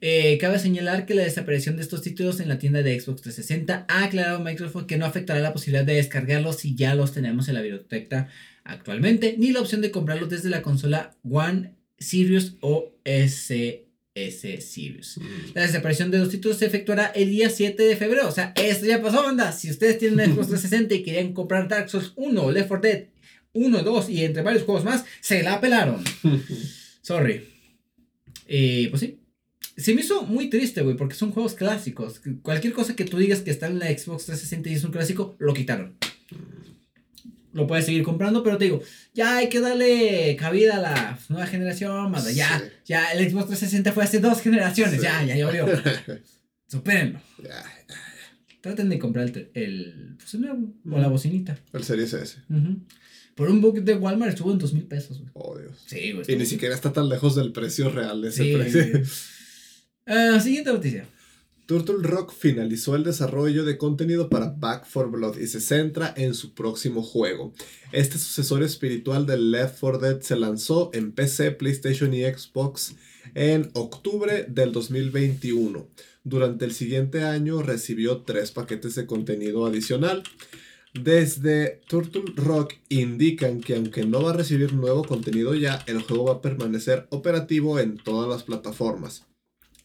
Eh, 0.00 0.38
cabe 0.38 0.58
señalar 0.58 1.06
que 1.06 1.14
la 1.14 1.24
desaparición 1.24 1.76
de 1.76 1.82
estos 1.82 2.02
títulos 2.02 2.38
en 2.40 2.48
la 2.48 2.58
tienda 2.58 2.82
de 2.82 2.98
Xbox 2.98 3.22
360 3.22 3.86
ha 3.88 4.04
aclarado 4.04 4.38
Microsoft 4.40 4.86
que 4.86 4.96
no 4.96 5.06
afectará 5.06 5.40
la 5.40 5.52
posibilidad 5.52 5.84
de 5.84 5.94
descargarlos 5.94 6.56
si 6.56 6.76
ya 6.76 6.94
los 6.94 7.12
tenemos 7.12 7.48
en 7.48 7.54
la 7.54 7.62
biblioteca 7.62 8.28
actualmente, 8.62 9.34
ni 9.38 9.50
la 9.50 9.60
opción 9.60 9.80
de 9.80 9.90
comprarlos 9.90 10.28
desde 10.28 10.50
la 10.50 10.62
consola 10.62 11.16
One 11.28 11.74
Series 11.98 12.54
o 12.60 12.92
SS 13.04 13.86
Series. 14.60 15.18
La 15.54 15.62
desaparición 15.62 16.10
de 16.10 16.18
los 16.18 16.28
títulos 16.28 16.58
se 16.58 16.66
efectuará 16.66 17.06
el 17.06 17.30
día 17.30 17.50
7 17.50 17.82
de 17.82 17.96
febrero. 17.96 18.28
O 18.28 18.32
sea, 18.32 18.52
esto 18.56 18.86
ya 18.86 19.00
pasó, 19.02 19.22
banda. 19.22 19.52
Si 19.52 19.70
ustedes 19.70 19.98
tienen 19.98 20.30
un 20.30 20.36
Xbox 20.36 20.48
360 20.48 20.94
y 20.94 21.02
querían 21.02 21.32
comprar 21.32 21.66
Dark 21.66 21.88
Souls 21.88 22.12
1, 22.16 22.50
Left 22.52 22.68
4 22.68 22.88
Dead 22.88 23.04
1, 23.52 23.82
2 23.82 24.10
y 24.10 24.24
entre 24.24 24.42
varios 24.42 24.64
juegos 24.64 24.84
más, 24.84 25.04
se 25.20 25.42
la 25.42 25.60
pelaron. 25.60 26.04
Sorry. 27.02 27.42
Eh, 28.46 28.88
pues 28.90 29.00
sí. 29.00 29.18
Se 29.76 29.94
me 29.94 30.00
hizo 30.00 30.22
muy 30.22 30.50
triste, 30.50 30.82
güey, 30.82 30.96
porque 30.96 31.14
son 31.14 31.30
juegos 31.30 31.54
clásicos. 31.54 32.20
Cualquier 32.42 32.72
cosa 32.72 32.96
que 32.96 33.04
tú 33.04 33.16
digas 33.18 33.40
que 33.42 33.50
está 33.50 33.66
en 33.68 33.78
la 33.78 33.86
Xbox 33.86 34.26
360 34.26 34.68
y 34.70 34.74
es 34.74 34.84
un 34.84 34.90
clásico, 34.90 35.36
lo 35.38 35.54
quitaron. 35.54 35.96
Lo 37.52 37.66
puedes 37.66 37.86
seguir 37.86 38.02
comprando, 38.02 38.42
pero 38.42 38.58
te 38.58 38.64
digo, 38.66 38.82
ya 39.14 39.36
hay 39.38 39.48
que 39.48 39.60
darle 39.60 40.36
cabida 40.38 40.76
a 40.76 40.80
la 40.80 41.18
nueva 41.28 41.46
generación, 41.46 42.10
manda. 42.10 42.30
Ya, 42.30 42.58
Sí. 42.58 42.64
ya 42.86 43.12
el 43.12 43.18
Xbox 43.30 43.46
360 43.46 43.92
fue 43.92 44.04
hace 44.04 44.20
dos 44.20 44.40
generaciones, 44.40 44.96
Sí. 44.96 45.02
ya, 45.02 45.24
ya 45.24 45.36
llovió. 45.36 45.66
Supérenlo. 46.68 47.20
Traten 48.60 48.88
de 48.88 48.98
comprar 48.98 49.26
el, 49.28 49.50
el, 49.54 50.14
pues 50.18 50.34
el 50.34 50.40
nuevo, 50.42 50.74
o 50.90 50.98
la 50.98 51.08
bocinita. 51.08 51.58
El 51.72 51.84
Series 51.84 52.12
S. 52.12 52.38
Ujú. 52.50 52.80
Por 53.36 53.48
un 53.50 53.60
book 53.60 53.80
de 53.82 53.94
Walmart 53.94 54.32
estuvo 54.32 54.50
en 54.52 54.58
dos 54.58 54.72
mil 54.74 54.84
pesos, 54.84 55.18
güey. 55.20 55.30
Oh, 55.34 55.56
Dios. 55.56 55.84
Sí, 55.86 56.12
güey. 56.12 56.24
Y 56.28 56.36
ni 56.36 56.44
siquiera 56.44 56.74
está 56.74 56.92
tan 56.92 57.08
lejos 57.08 57.36
del 57.36 57.52
precio 57.52 57.88
real 57.88 58.20
de 58.20 58.28
ese 58.28 58.42
Sí, 58.42 58.52
precio. 58.54 59.02
Ah, 60.10 60.40
siguiente 60.40 60.72
noticia. 60.72 61.06
Turtle 61.66 61.98
Rock 62.00 62.32
finalizó 62.32 62.96
el 62.96 63.04
desarrollo 63.04 63.66
de 63.66 63.76
contenido 63.76 64.30
para 64.30 64.46
Back 64.46 64.86
4 64.90 65.10
Blood 65.10 65.36
y 65.36 65.48
se 65.48 65.60
centra 65.60 66.14
en 66.16 66.32
su 66.32 66.54
próximo 66.54 67.02
juego. 67.02 67.52
Este 67.92 68.16
sucesor 68.16 68.62
espiritual 68.62 69.26
de 69.26 69.36
Left 69.36 69.78
4 69.78 69.98
Dead 69.98 70.20
se 70.22 70.36
lanzó 70.36 70.88
en 70.94 71.12
PC, 71.12 71.50
PlayStation 71.50 72.14
y 72.14 72.22
Xbox 72.22 72.94
en 73.34 73.70
octubre 73.74 74.46
del 74.48 74.72
2021. 74.72 75.86
Durante 76.24 76.64
el 76.64 76.72
siguiente 76.72 77.24
año 77.24 77.60
recibió 77.60 78.22
tres 78.22 78.50
paquetes 78.50 78.94
de 78.94 79.04
contenido 79.04 79.66
adicional. 79.66 80.22
Desde 80.94 81.82
Turtle 81.86 82.32
Rock 82.34 82.76
indican 82.88 83.60
que 83.60 83.76
aunque 83.76 84.06
no 84.06 84.22
va 84.22 84.30
a 84.30 84.36
recibir 84.38 84.72
nuevo 84.72 85.04
contenido 85.04 85.54
ya, 85.54 85.84
el 85.86 86.00
juego 86.00 86.24
va 86.24 86.32
a 86.32 86.40
permanecer 86.40 87.06
operativo 87.10 87.78
en 87.78 87.98
todas 87.98 88.26
las 88.26 88.42
plataformas. 88.44 89.27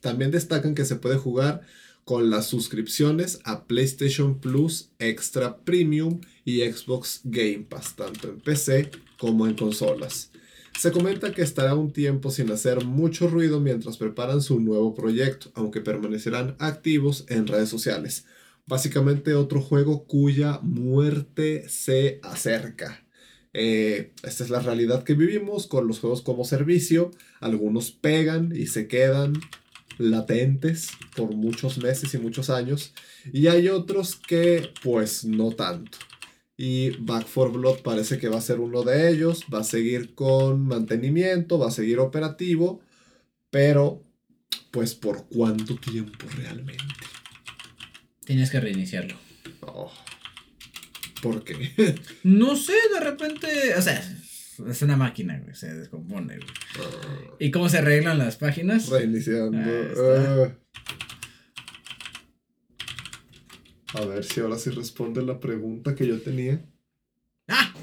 También 0.03 0.31
destacan 0.31 0.75
que 0.75 0.83
se 0.83 0.97
puede 0.97 1.15
jugar 1.15 1.61
con 2.03 2.29
las 2.29 2.47
suscripciones 2.47 3.39
a 3.45 3.63
PlayStation 3.63 4.37
Plus 4.37 4.89
Extra 4.99 5.59
Premium 5.59 6.19
y 6.43 6.59
Xbox 6.59 7.21
Game 7.23 7.65
Pass, 7.69 7.95
tanto 7.95 8.27
en 8.27 8.41
PC 8.41 8.91
como 9.17 9.47
en 9.47 9.55
consolas. 9.55 10.29
Se 10.77 10.91
comenta 10.91 11.31
que 11.31 11.41
estará 11.41 11.75
un 11.75 11.93
tiempo 11.93 12.31
sin 12.31 12.51
hacer 12.51 12.83
mucho 12.83 13.29
ruido 13.29 13.61
mientras 13.61 13.95
preparan 13.95 14.41
su 14.41 14.59
nuevo 14.59 14.93
proyecto, 14.93 15.51
aunque 15.55 15.79
permanecerán 15.79 16.57
activos 16.59 17.23
en 17.29 17.47
redes 17.47 17.69
sociales. 17.69 18.25
Básicamente 18.65 19.35
otro 19.35 19.61
juego 19.61 20.03
cuya 20.03 20.59
muerte 20.63 21.69
se 21.69 22.19
acerca. 22.23 23.05
Eh, 23.53 24.11
esta 24.23 24.43
es 24.43 24.49
la 24.49 24.59
realidad 24.59 25.05
que 25.05 25.13
vivimos 25.13 25.65
con 25.65 25.87
los 25.87 26.01
juegos 26.01 26.21
como 26.21 26.43
servicio. 26.43 27.11
Algunos 27.39 27.91
pegan 27.91 28.53
y 28.53 28.67
se 28.67 28.89
quedan 28.89 29.39
latentes 29.97 30.89
por 31.15 31.33
muchos 31.35 31.77
meses 31.77 32.13
y 32.13 32.17
muchos 32.17 32.49
años. 32.49 32.93
Y 33.31 33.47
hay 33.47 33.69
otros 33.69 34.15
que 34.15 34.71
pues 34.83 35.25
no 35.25 35.51
tanto. 35.51 35.97
Y 36.57 36.91
Back 36.97 37.27
4 37.33 37.51
Blood 37.51 37.79
parece 37.81 38.17
que 38.19 38.29
va 38.29 38.37
a 38.37 38.41
ser 38.41 38.59
uno 38.59 38.83
de 38.83 39.09
ellos. 39.09 39.45
Va 39.53 39.59
a 39.59 39.63
seguir 39.63 40.13
con 40.15 40.67
mantenimiento, 40.67 41.59
va 41.59 41.67
a 41.67 41.71
seguir 41.71 41.99
operativo. 41.99 42.81
Pero 43.49 44.01
pues 44.71 44.95
por 44.95 45.27
cuánto 45.27 45.75
tiempo 45.75 46.25
realmente. 46.35 46.83
Tenías 48.25 48.49
que 48.49 48.59
reiniciarlo. 48.59 49.15
Oh. 49.61 49.91
¿Por 51.21 51.43
qué? 51.43 51.95
No 52.23 52.55
sé, 52.55 52.73
de 52.93 52.99
repente. 52.99 53.75
O 53.77 53.81
sea, 53.81 54.01
es 54.67 54.81
una 54.81 54.97
máquina, 54.97 55.39
güey. 55.39 55.55
Se 55.55 55.73
descompone, 55.73 56.37
güey. 56.37 56.49
¿Y 57.39 57.51
cómo 57.51 57.69
se 57.69 57.79
arreglan 57.79 58.17
las 58.17 58.37
páginas? 58.37 58.89
Reiniciando. 58.89 59.57
Ah. 59.97 60.51
A 63.95 64.05
ver 64.05 64.23
si 64.23 64.39
ahora 64.39 64.57
sí 64.57 64.71
responde 64.71 65.21
la 65.21 65.39
pregunta 65.39 65.95
que 65.95 66.07
yo 66.07 66.19
tenía. 66.19 66.65
¡Ah! 67.47 67.73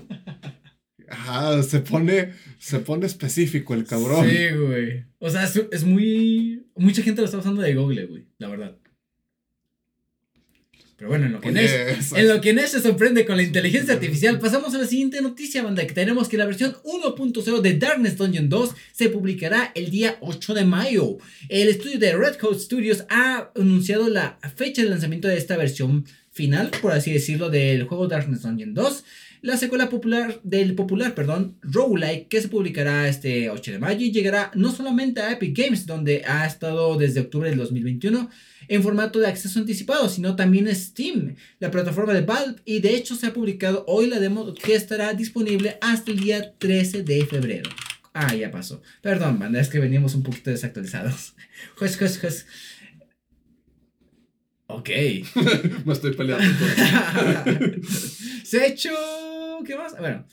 Ajá, 1.09 1.63
se 1.63 1.81
pone, 1.81 2.33
se 2.59 2.81
pone 2.81 3.07
específico 3.07 3.75
el 3.75 3.85
cabrón. 3.85 4.29
Sí, 4.29 4.57
güey. 4.57 5.05
O 5.19 5.31
sea, 5.31 5.45
es, 5.45 5.61
es 5.71 5.85
muy. 5.85 6.67
Mucha 6.75 7.03
gente 7.03 7.21
lo 7.21 7.27
está 7.27 7.39
usando 7.39 7.63
de 7.63 7.75
Google, 7.75 8.07
güey. 8.07 8.27
La 8.39 8.49
verdad. 8.49 8.80
Pero 11.01 11.09
bueno, 11.09 11.25
en 11.25 11.33
lo 11.33 11.41
que 11.41 11.49
Oye, 11.49 11.63
Nesh, 11.63 11.99
eso- 11.99 12.17
en 12.19 12.29
lo 12.29 12.43
que 12.43 12.53
Nesh 12.53 12.69
se 12.73 12.83
sorprende 12.83 13.25
con 13.25 13.39
la 13.39 13.43
inteligencia 13.43 13.95
artificial, 13.95 14.39
pasamos 14.39 14.75
a 14.75 14.79
la 14.79 14.87
siguiente 14.87 15.23
noticia, 15.23 15.63
banda, 15.63 15.87
que 15.87 15.95
tenemos 15.95 16.29
que 16.29 16.37
la 16.37 16.45
versión 16.45 16.77
1.0 16.85 17.63
de 17.63 17.79
Darkness 17.79 18.19
Dungeon 18.19 18.51
2 18.51 18.75
se 18.93 19.09
publicará 19.09 19.73
el 19.75 19.91
día 19.91 20.19
8 20.21 20.53
de 20.53 20.67
mayo. 20.67 21.17
El 21.49 21.71
estudio 21.71 21.99
de 21.99 22.15
Red 22.15 22.35
Coat 22.37 22.59
Studios 22.59 23.05
ha 23.09 23.51
anunciado 23.57 24.11
la 24.11 24.39
fecha 24.55 24.83
de 24.83 24.91
lanzamiento 24.91 25.27
de 25.27 25.39
esta 25.39 25.57
versión 25.57 26.05
final, 26.33 26.71
por 26.83 26.93
así 26.93 27.11
decirlo, 27.15 27.49
del 27.49 27.85
juego 27.85 28.07
Darkness 28.07 28.43
Dungeon 28.43 28.75
2. 28.75 29.03
La 29.43 29.57
secuela 29.57 29.89
popular 29.89 30.39
del 30.43 30.75
popular, 30.75 31.15
perdón, 31.15 31.57
Roguelike, 31.63 32.29
que 32.29 32.43
se 32.43 32.49
publicará 32.49 33.09
este 33.09 33.49
8 33.49 33.73
de 33.73 33.79
mayo 33.79 34.05
y 34.05 34.13
llegará 34.13 34.51
no 34.55 34.71
solamente 34.71 35.23
a 35.23 35.33
Epic 35.33 35.57
Games, 35.57 35.87
donde 35.87 36.23
ha 36.27 36.45
estado 36.47 36.97
desde 36.99 37.21
octubre 37.21 37.49
del 37.49 37.59
2021 37.59 38.29
en 38.69 38.83
formato 38.83 39.19
de 39.19 39.29
acceso 39.29 39.59
anticipado, 39.59 40.11
sino 40.11 40.37
también 40.37 40.73
Steam, 40.75 41.37
la 41.59 41.71
plataforma 41.71 42.13
de 42.13 42.21
Valve, 42.21 42.61
y 42.67 42.81
de 42.81 42.95
hecho 42.95 43.17
se 43.17 43.27
ha 43.29 43.33
publicado 43.33 43.85
hoy 43.89 44.09
la 44.09 44.21
demo 44.21 44.53
que 44.55 44.75
estará 44.75 45.15
disponible 45.15 45.79
hasta 45.81 46.11
el 46.11 46.21
día 46.21 46.53
13 46.59 47.03
de 47.03 47.25
febrero. 47.25 47.71
Ah, 48.13 48.35
ya 48.35 48.51
pasó. 48.51 48.83
Perdón, 49.01 49.39
banda, 49.39 49.59
es 49.61 49.69
que 49.69 49.79
veníamos 49.79 50.15
un 50.15 50.23
poquito 50.23 50.51
desactualizados. 50.51 51.35
Juez, 51.79 51.97
juez, 51.97 52.19
juez. 52.21 52.47
Ok. 54.67 54.89
Me 55.85 55.93
estoy 55.93 56.15
peleando. 56.15 56.45
con- 57.45 57.83
Se 58.45 58.61
ha 58.61 58.67
hecho. 58.67 58.91
¿Qué 59.65 59.77
más? 59.77 59.99
Bueno. 59.99 60.27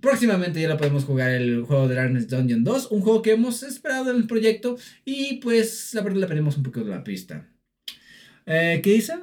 Próximamente 0.00 0.60
ya 0.60 0.68
lo 0.68 0.78
podemos 0.78 1.04
jugar 1.04 1.30
el 1.30 1.62
juego 1.64 1.86
de 1.86 1.94
Darkness 1.94 2.28
Dungeon 2.28 2.64
2. 2.64 2.90
Un 2.90 3.00
juego 3.02 3.20
que 3.22 3.32
hemos 3.32 3.62
esperado 3.62 4.10
en 4.10 4.16
el 4.16 4.26
proyecto. 4.26 4.76
Y 5.04 5.36
pues 5.36 5.92
la 5.94 6.00
verdad 6.02 6.20
le 6.20 6.26
perdimos 6.26 6.56
un 6.56 6.62
poco 6.62 6.80
de 6.80 6.90
la 6.90 7.04
pista. 7.04 7.46
Eh, 8.46 8.80
¿Qué 8.82 8.92
dice? 8.92 9.14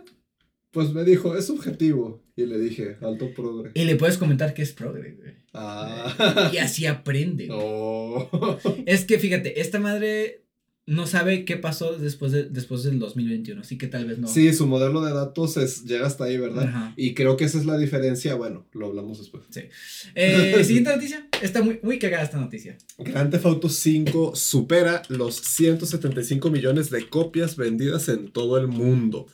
Pues 0.72 0.92
me 0.92 1.04
dijo, 1.04 1.36
es 1.36 1.48
subjetivo. 1.48 2.24
Y 2.36 2.46
le 2.46 2.60
dije, 2.60 2.98
alto 3.02 3.32
progre. 3.34 3.72
Y 3.74 3.86
le 3.86 3.96
puedes 3.96 4.18
comentar 4.20 4.54
que 4.54 4.62
es 4.62 4.72
progre, 4.74 5.14
güey. 5.14 5.34
Ah. 5.54 6.52
Y 6.54 6.58
así 6.58 6.86
aprende. 6.86 7.48
güey. 7.48 7.60
Oh. 7.60 8.60
Es 8.86 9.06
que 9.06 9.18
fíjate, 9.20 9.60
esta 9.62 9.80
madre 9.80 10.47
no 10.88 11.06
sabe 11.06 11.44
qué 11.46 11.58
pasó 11.58 11.98
después, 11.98 12.32
de, 12.32 12.44
después 12.46 12.82
del 12.84 12.98
2021. 12.98 13.62
Así 13.62 13.78
que 13.78 13.88
tal 13.88 14.06
vez 14.06 14.18
no. 14.20 14.28
Sí, 14.28 14.52
su 14.54 14.66
modelo 14.68 15.02
de 15.02 15.14
datos 15.14 15.58
es, 15.58 15.84
llega 15.84 16.08
hasta 16.08 16.24
ahí, 16.24 16.38
¿verdad? 16.38 16.64
Ajá. 16.70 16.94
Y 16.96 17.14
creo 17.14 17.36
que 17.38 17.44
esa 17.46 17.58
es 17.60 17.66
la 17.66 17.78
diferencia. 17.78 18.34
Bueno, 18.36 18.66
lo 18.74 18.88
hablamos 18.88 19.20
después. 19.20 19.44
Eh, 20.16 20.64
siguiente 20.64 20.90
noticia. 20.96 21.28
Está 21.42 21.62
muy, 21.62 21.80
muy 21.84 22.00
cagada 22.00 22.24
esta 22.24 22.40
noticia. 22.40 22.78
Grand 22.98 23.30
Theft 23.30 23.46
Auto 23.46 23.70
5 23.70 24.36
supera 24.36 25.02
los 25.10 25.36
175 25.36 26.50
millones 26.50 26.90
de 26.90 27.08
copias 27.10 27.56
vendidas 27.58 28.10
en 28.10 28.30
todo 28.32 28.58
el 28.58 28.68
mundo. 28.68 29.28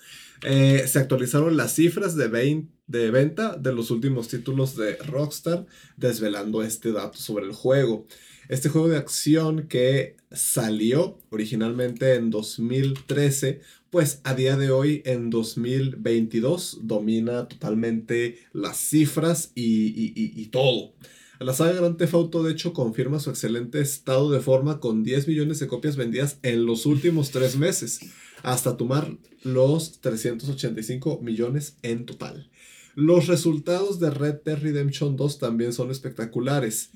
Eh, 0.45 0.83
se 0.87 0.99
actualizaron 0.99 1.55
las 1.55 1.73
cifras 1.75 2.15
de, 2.15 2.27
vein- 2.29 2.69
de 2.87 3.11
venta 3.11 3.55
de 3.55 3.71
los 3.73 3.91
últimos 3.91 4.27
títulos 4.27 4.75
de 4.75 4.97
Rockstar, 4.97 5.65
desvelando 5.95 6.63
este 6.63 6.91
dato 6.91 7.17
sobre 7.17 7.45
el 7.45 7.53
juego. 7.53 8.07
Este 8.49 8.69
juego 8.69 8.89
de 8.89 8.97
acción 8.97 9.67
que 9.67 10.17
salió 10.31 11.19
originalmente 11.29 12.15
en 12.15 12.29
2013, 12.29 13.61
pues 13.89 14.19
a 14.23 14.33
día 14.33 14.57
de 14.57 14.71
hoy, 14.71 15.01
en 15.05 15.29
2022, 15.29 16.79
domina 16.83 17.47
totalmente 17.47 18.39
las 18.53 18.77
cifras 18.77 19.51
y, 19.55 19.87
y- 19.87 20.13
y- 20.15 20.41
y 20.41 20.45
todo. 20.47 20.93
La 21.39 21.53
saga 21.53 21.73
Grand 21.73 21.97
Theft 21.97 22.13
Auto, 22.13 22.43
de 22.43 22.51
hecho, 22.53 22.73
confirma 22.73 23.19
su 23.19 23.29
excelente 23.29 23.81
estado 23.81 24.31
de 24.31 24.39
forma 24.39 24.79
con 24.79 25.03
10 25.03 25.27
millones 25.27 25.59
de 25.59 25.67
copias 25.67 25.95
vendidas 25.95 26.37
en 26.41 26.65
los 26.65 26.85
últimos 26.85 27.31
tres 27.31 27.57
meses, 27.57 27.99
hasta 28.43 28.77
tomar 28.77 29.17
los 29.43 29.99
385 29.99 31.19
millones 31.21 31.77
en 31.81 32.05
total. 32.05 32.49
Los 32.95 33.27
resultados 33.27 33.99
de 33.99 34.11
Red 34.11 34.35
Dead 34.45 34.57
Redemption 34.59 35.17
2 35.17 35.39
también 35.39 35.73
son 35.73 35.91
espectaculares, 35.91 36.91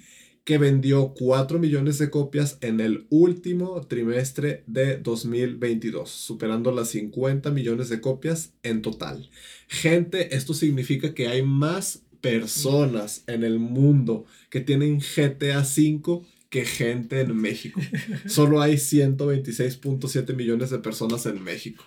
que 0.48 0.58
vendió 0.58 1.14
4 1.14 1.60
millones 1.60 1.98
de 1.98 2.10
copias 2.10 2.58
en 2.62 2.80
el 2.80 3.06
último 3.10 3.86
trimestre 3.86 4.64
de 4.66 4.96
2022, 4.96 6.10
superando 6.10 6.72
las 6.72 6.88
50 6.92 7.52
millones 7.52 7.90
de 7.90 8.00
copias 8.00 8.54
en 8.64 8.82
total. 8.82 9.30
Gente, 9.68 10.38
esto 10.38 10.54
significa 10.54 11.14
que 11.14 11.28
hay 11.28 11.44
más 11.44 12.04
personas 12.22 13.26
en 13.28 13.44
el 13.44 13.60
mundo 13.60 14.26
que 14.50 14.62
tienen 14.62 15.00
GTA 15.00 15.60
V 15.60 16.22
que 16.50 16.64
gente 16.64 17.20
en 17.20 17.36
México. 17.36 17.82
Solo 18.26 18.62
hay 18.62 18.76
126.7 18.76 20.34
millones 20.34 20.70
de 20.70 20.80
personas 20.80 21.26
en 21.26 21.44
México. 21.44 21.84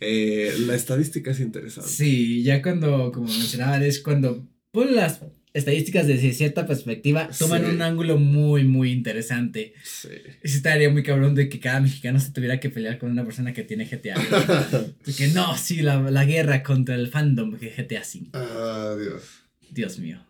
Eh, 0.00 0.54
la 0.60 0.74
estadística 0.74 1.32
es 1.32 1.40
interesante. 1.40 1.90
Sí, 1.90 2.42
ya 2.42 2.62
cuando, 2.62 3.12
como 3.12 3.26
mencionaban, 3.26 3.82
es 3.82 4.00
cuando 4.00 4.48
ponen 4.72 4.94
las 4.94 5.20
estadísticas 5.52 6.06
desde 6.06 6.32
cierta 6.32 6.66
perspectiva, 6.66 7.28
toman 7.38 7.64
Sí. 7.64 7.70
un 7.70 7.82
ángulo 7.82 8.18
muy, 8.18 8.64
muy 8.64 8.92
interesante. 8.92 9.74
Sí. 9.82 10.08
Estaría 10.42 10.90
muy 10.90 11.02
cabrón 11.02 11.34
de 11.34 11.48
que 11.48 11.58
cada 11.60 11.80
mexicano 11.80 12.20
se 12.20 12.30
tuviera 12.32 12.60
que 12.60 12.70
pelear 12.70 12.98
con 12.98 13.10
una 13.10 13.24
persona 13.24 13.52
que 13.52 13.64
tiene 13.64 13.84
GTA. 13.86 14.14
que 15.16 15.28
no, 15.28 15.56
sí, 15.56 15.82
la, 15.82 16.00
la 16.10 16.24
guerra 16.24 16.62
contra 16.62 16.94
el 16.94 17.08
fandom 17.08 17.58
de 17.58 17.70
GTA 17.70 18.04
5. 18.04 18.30
Ah, 18.34 18.94
Dios. 19.00 19.22
Dios 19.70 19.98
mío. 19.98 20.24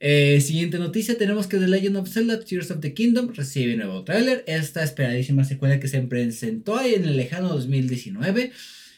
Eh, 0.00 0.40
siguiente 0.42 0.78
noticia, 0.78 1.16
tenemos 1.16 1.46
que 1.46 1.56
The 1.56 1.66
Legend 1.68 1.96
of 1.96 2.08
Zelda 2.10 2.38
Tears 2.44 2.70
of 2.70 2.80
the 2.80 2.92
Kingdom 2.92 3.32
recibe 3.34 3.74
nuevo 3.76 4.04
tráiler. 4.04 4.44
Esta 4.46 4.82
esperadísima 4.84 5.44
secuela 5.44 5.80
que 5.80 5.88
se 5.88 6.00
presentó 6.02 6.76
ahí 6.76 6.94
en 6.94 7.04
el 7.04 7.16
lejano 7.16 7.48
2019 7.48 8.52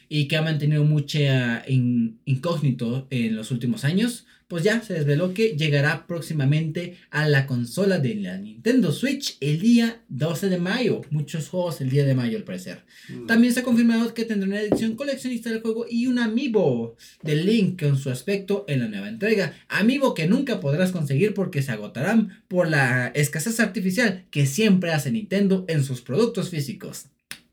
y 0.08 0.26
que 0.26 0.36
ha 0.36 0.42
mantenido 0.42 0.84
mucha 0.84 1.62
in- 1.68 2.18
incógnito 2.24 3.06
en 3.10 3.36
los 3.36 3.52
últimos 3.52 3.84
años. 3.84 4.26
Pues 4.48 4.62
ya 4.62 4.80
se 4.80 4.94
desveló 4.94 5.34
que 5.34 5.56
llegará 5.56 6.06
próximamente 6.06 6.96
a 7.10 7.28
la 7.28 7.46
consola 7.46 7.98
de 7.98 8.14
la 8.14 8.38
Nintendo 8.38 8.92
Switch 8.92 9.36
el 9.40 9.58
día 9.58 10.02
12 10.08 10.48
de 10.48 10.58
mayo. 10.58 11.00
Muchos 11.10 11.48
juegos 11.48 11.80
el 11.80 11.90
día 11.90 12.04
de 12.04 12.14
mayo 12.14 12.38
al 12.38 12.44
parecer. 12.44 12.84
Mm. 13.08 13.26
También 13.26 13.52
se 13.52 13.60
ha 13.60 13.64
confirmado 13.64 14.14
que 14.14 14.24
tendrá 14.24 14.48
una 14.48 14.60
edición 14.60 14.94
coleccionista 14.94 15.50
del 15.50 15.62
juego 15.62 15.86
y 15.90 16.06
un 16.06 16.20
amiibo 16.20 16.96
de 17.22 17.34
Link 17.34 17.82
con 17.82 17.98
su 17.98 18.08
aspecto 18.08 18.64
en 18.68 18.80
la 18.80 18.88
nueva 18.88 19.08
entrega. 19.08 19.54
Amiibo 19.68 20.14
que 20.14 20.28
nunca 20.28 20.60
podrás 20.60 20.92
conseguir 20.92 21.34
porque 21.34 21.62
se 21.62 21.72
agotarán 21.72 22.42
por 22.46 22.68
la 22.68 23.08
escasez 23.08 23.58
artificial 23.58 24.26
que 24.30 24.46
siempre 24.46 24.92
hace 24.92 25.10
Nintendo 25.10 25.64
en 25.66 25.82
sus 25.82 26.02
productos 26.02 26.50
físicos. 26.50 27.06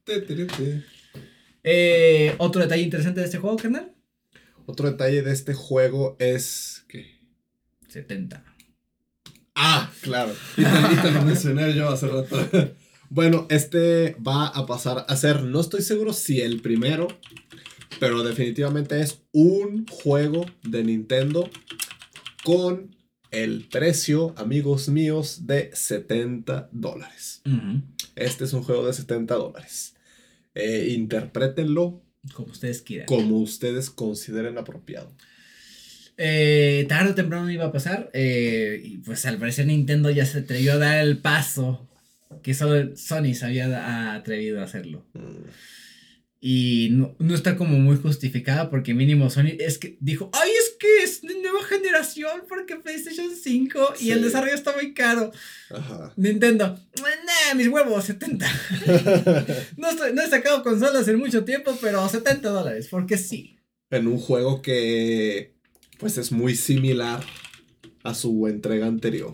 Te, 0.03 0.21
te, 0.21 0.35
te. 0.45 0.83
Eh, 1.63 2.35
Otro 2.37 2.61
detalle 2.61 2.83
interesante 2.83 3.21
de 3.21 3.25
este 3.25 3.39
juego, 3.39 3.57
carnal. 3.57 3.92
Otro 4.65 4.89
detalle 4.89 5.21
de 5.21 5.31
este 5.31 5.53
juego 5.53 6.15
es 6.19 6.85
que... 6.87 7.19
70. 7.89 8.43
Ah, 9.55 9.91
claro. 10.01 10.33
Y 10.57 10.63
te, 10.63 11.11
lo 11.11 11.21
mencioné 11.23 11.73
yo 11.75 11.89
hace 11.89 12.07
rato. 12.07 12.37
Bueno, 13.09 13.45
este 13.51 14.15
va 14.27 14.47
a 14.47 14.65
pasar 14.65 15.05
a 15.07 15.15
ser, 15.15 15.43
no 15.43 15.59
estoy 15.59 15.83
seguro 15.83 16.13
si 16.13 16.41
el 16.41 16.61
primero, 16.61 17.07
pero 17.99 18.23
definitivamente 18.23 18.99
es 19.01 19.21
un 19.31 19.85
juego 19.85 20.47
de 20.63 20.83
Nintendo 20.83 21.47
con 22.43 22.95
el 23.29 23.67
precio, 23.69 24.33
amigos 24.35 24.89
míos, 24.89 25.45
de 25.45 25.69
70 25.75 26.69
dólares. 26.71 27.43
Este 28.15 28.45
es 28.45 28.53
un 28.53 28.63
juego 28.63 28.87
de 28.87 28.93
70 28.93 29.35
dólares. 29.35 29.93
Eh, 30.55 30.93
interprétenlo 30.95 32.02
Como 32.33 32.51
ustedes 32.51 32.81
quieran. 32.81 33.07
como 33.07 33.37
ustedes 33.39 33.89
consideren 33.89 34.57
apropiado. 34.57 35.11
Eh, 36.17 36.85
tarde 36.87 37.11
o 37.11 37.15
temprano 37.15 37.49
iba 37.49 37.65
a 37.65 37.71
pasar. 37.71 38.09
eh, 38.13 38.79
y 38.83 38.97
pues 38.99 39.25
al 39.25 39.37
parecer 39.37 39.65
Nintendo 39.65 40.09
ya 40.11 40.25
se 40.25 40.39
atrevió 40.39 40.73
a 40.73 40.77
dar 40.77 40.99
el 40.99 41.17
paso 41.17 41.89
que 42.41 42.53
solo 42.53 42.95
Sony 42.95 43.33
se 43.33 43.45
había 43.45 44.13
atrevido 44.13 44.61
a 44.61 44.63
hacerlo. 44.63 45.05
Mm. 45.13 45.49
Y 46.45 46.89
no, 46.91 47.15
no 47.19 47.35
está 47.35 47.55
como 47.55 47.79
muy 47.79 47.95
justificada 47.95 48.69
porque 48.69 48.93
mínimo 48.93 49.29
Sony 49.29 49.55
es 49.59 49.77
que 49.77 49.95
dijo, 50.01 50.29
ay, 50.33 50.49
es 50.59 50.75
que 50.77 51.01
es 51.01 51.21
de 51.21 51.41
nueva 51.41 51.63
generación 51.63 52.41
porque 52.49 52.75
PlayStation 52.75 53.29
5 53.33 53.93
y 54.01 54.11
el 54.11 54.21
desarrollo 54.21 54.53
está 54.53 54.73
muy 54.73 54.93
caro. 54.93 55.31
Ajá. 55.69 56.11
Nintendo, 56.17 56.77
nah, 56.97 57.55
mis 57.55 57.69
huevos, 57.69 58.03
70. 58.03 58.45
No, 59.77 59.89
estoy- 59.89 60.11
no 60.13 60.21
he 60.21 60.29
sacado 60.29 60.63
consolas 60.63 61.07
en 61.07 61.17
mucho 61.17 61.45
tiempo, 61.45 61.77
pero 61.79 62.09
70 62.09 62.49
dólares, 62.49 62.89
porque 62.91 63.17
sí. 63.17 63.57
en 63.89 64.07
un 64.07 64.17
juego 64.17 64.61
que 64.61 65.53
pues 65.97 66.17
es 66.17 66.33
muy 66.33 66.55
similar 66.55 67.23
a 68.03 68.13
su 68.13 68.47
entrega 68.49 68.87
anterior. 68.87 69.31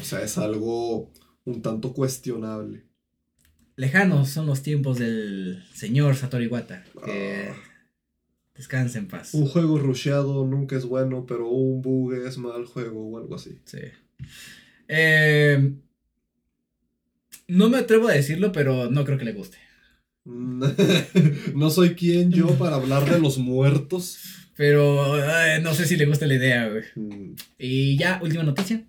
O 0.00 0.02
sea, 0.04 0.22
es 0.22 0.38
algo 0.38 1.12
un 1.44 1.60
tanto 1.60 1.92
cuestionable. 1.92 2.86
Lejanos 3.76 4.28
son 4.28 4.46
los 4.46 4.62
tiempos 4.62 4.98
del 4.98 5.64
señor 5.72 6.16
Satoru 6.16 6.44
Iwata. 6.44 6.84
Que 7.04 7.48
Ah. 7.50 7.56
descanse 8.54 8.98
en 8.98 9.08
paz. 9.08 9.32
Un 9.34 9.46
juego 9.46 9.78
rusheado 9.78 10.46
nunca 10.46 10.76
es 10.76 10.84
bueno, 10.84 11.24
pero 11.26 11.48
un 11.48 11.80
bug 11.80 12.12
es 12.14 12.36
mal 12.38 12.66
juego 12.66 13.08
o 13.08 13.18
algo 13.18 13.34
así. 13.36 13.58
Sí. 13.64 13.78
Eh, 14.88 15.72
no 17.48 17.68
me 17.70 17.78
atrevo 17.78 18.08
a 18.08 18.12
decirlo, 18.12 18.52
pero 18.52 18.90
no 18.90 19.04
creo 19.04 19.16
que 19.18 19.24
le 19.24 19.32
guste. 19.32 19.56
no 21.54 21.70
soy 21.70 21.94
quien 21.94 22.30
yo 22.30 22.48
para 22.58 22.76
hablar 22.76 23.08
de 23.10 23.18
los 23.18 23.38
muertos. 23.38 24.18
Pero 24.56 25.14
ay, 25.14 25.62
no 25.62 25.72
sé 25.74 25.86
si 25.86 25.96
le 25.96 26.04
gusta 26.04 26.26
la 26.26 26.34
idea, 26.34 26.68
güey. 26.68 26.82
Mm. 26.94 27.34
Y 27.58 27.96
ya, 27.96 28.20
última 28.22 28.42
noticia. 28.42 28.84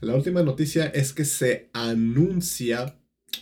La 0.00 0.14
última 0.14 0.42
noticia 0.42 0.86
es 0.86 1.14
que 1.14 1.24
se 1.24 1.70
anuncia 1.72 2.96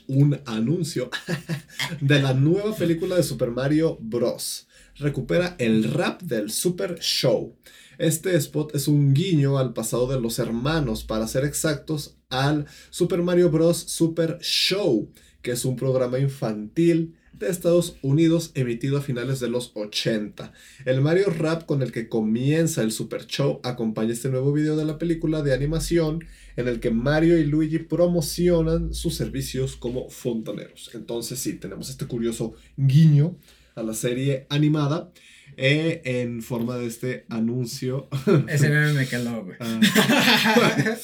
un 0.06 0.40
anuncio 0.46 1.10
de 2.00 2.20
la 2.20 2.34
nueva 2.34 2.74
película 2.76 3.16
de 3.16 3.22
Super 3.22 3.50
Mario 3.50 3.98
Bros. 4.00 4.66
Recupera 4.96 5.56
el 5.58 5.84
rap 5.84 6.22
del 6.22 6.50
Super 6.50 6.98
Show. 7.00 7.56
Este 7.98 8.36
spot 8.36 8.74
es 8.74 8.88
un 8.88 9.14
guiño 9.14 9.58
al 9.58 9.72
pasado 9.72 10.06
de 10.06 10.20
los 10.20 10.38
hermanos, 10.38 11.04
para 11.04 11.28
ser 11.28 11.44
exactos, 11.44 12.16
al 12.28 12.66
Super 12.90 13.22
Mario 13.22 13.50
Bros. 13.50 13.78
Super 13.78 14.38
Show, 14.40 15.10
que 15.42 15.52
es 15.52 15.64
un 15.64 15.76
programa 15.76 16.18
infantil 16.18 17.16
de 17.38 17.48
Estados 17.48 17.96
Unidos 18.02 18.52
emitido 18.54 18.98
a 18.98 19.02
finales 19.02 19.40
de 19.40 19.48
los 19.48 19.72
80. 19.74 20.52
El 20.84 21.00
Mario 21.00 21.30
Rap 21.30 21.64
con 21.66 21.82
el 21.82 21.92
que 21.92 22.08
comienza 22.08 22.82
el 22.82 22.92
Super 22.92 23.26
Show 23.26 23.60
acompaña 23.62 24.12
este 24.12 24.30
nuevo 24.30 24.52
video 24.52 24.76
de 24.76 24.84
la 24.84 24.98
película 24.98 25.42
de 25.42 25.52
animación 25.52 26.24
en 26.56 26.68
el 26.68 26.80
que 26.80 26.90
Mario 26.90 27.38
y 27.38 27.44
Luigi 27.44 27.78
promocionan 27.78 28.94
sus 28.94 29.14
servicios 29.16 29.76
como 29.76 30.08
fontaneros. 30.10 30.90
Entonces 30.94 31.38
sí, 31.38 31.54
tenemos 31.54 31.90
este 31.90 32.06
curioso 32.06 32.54
guiño 32.76 33.36
a 33.74 33.82
la 33.82 33.94
serie 33.94 34.46
animada 34.48 35.10
eh, 35.56 36.02
en 36.04 36.42
forma 36.42 36.76
de 36.78 36.86
este 36.86 37.24
anuncio. 37.28 38.08
Ese 38.48 38.68
meme 38.68 38.92
me 38.92 39.06
caló, 39.06 39.44
güey. 39.44 39.56
Ah. 39.60 39.80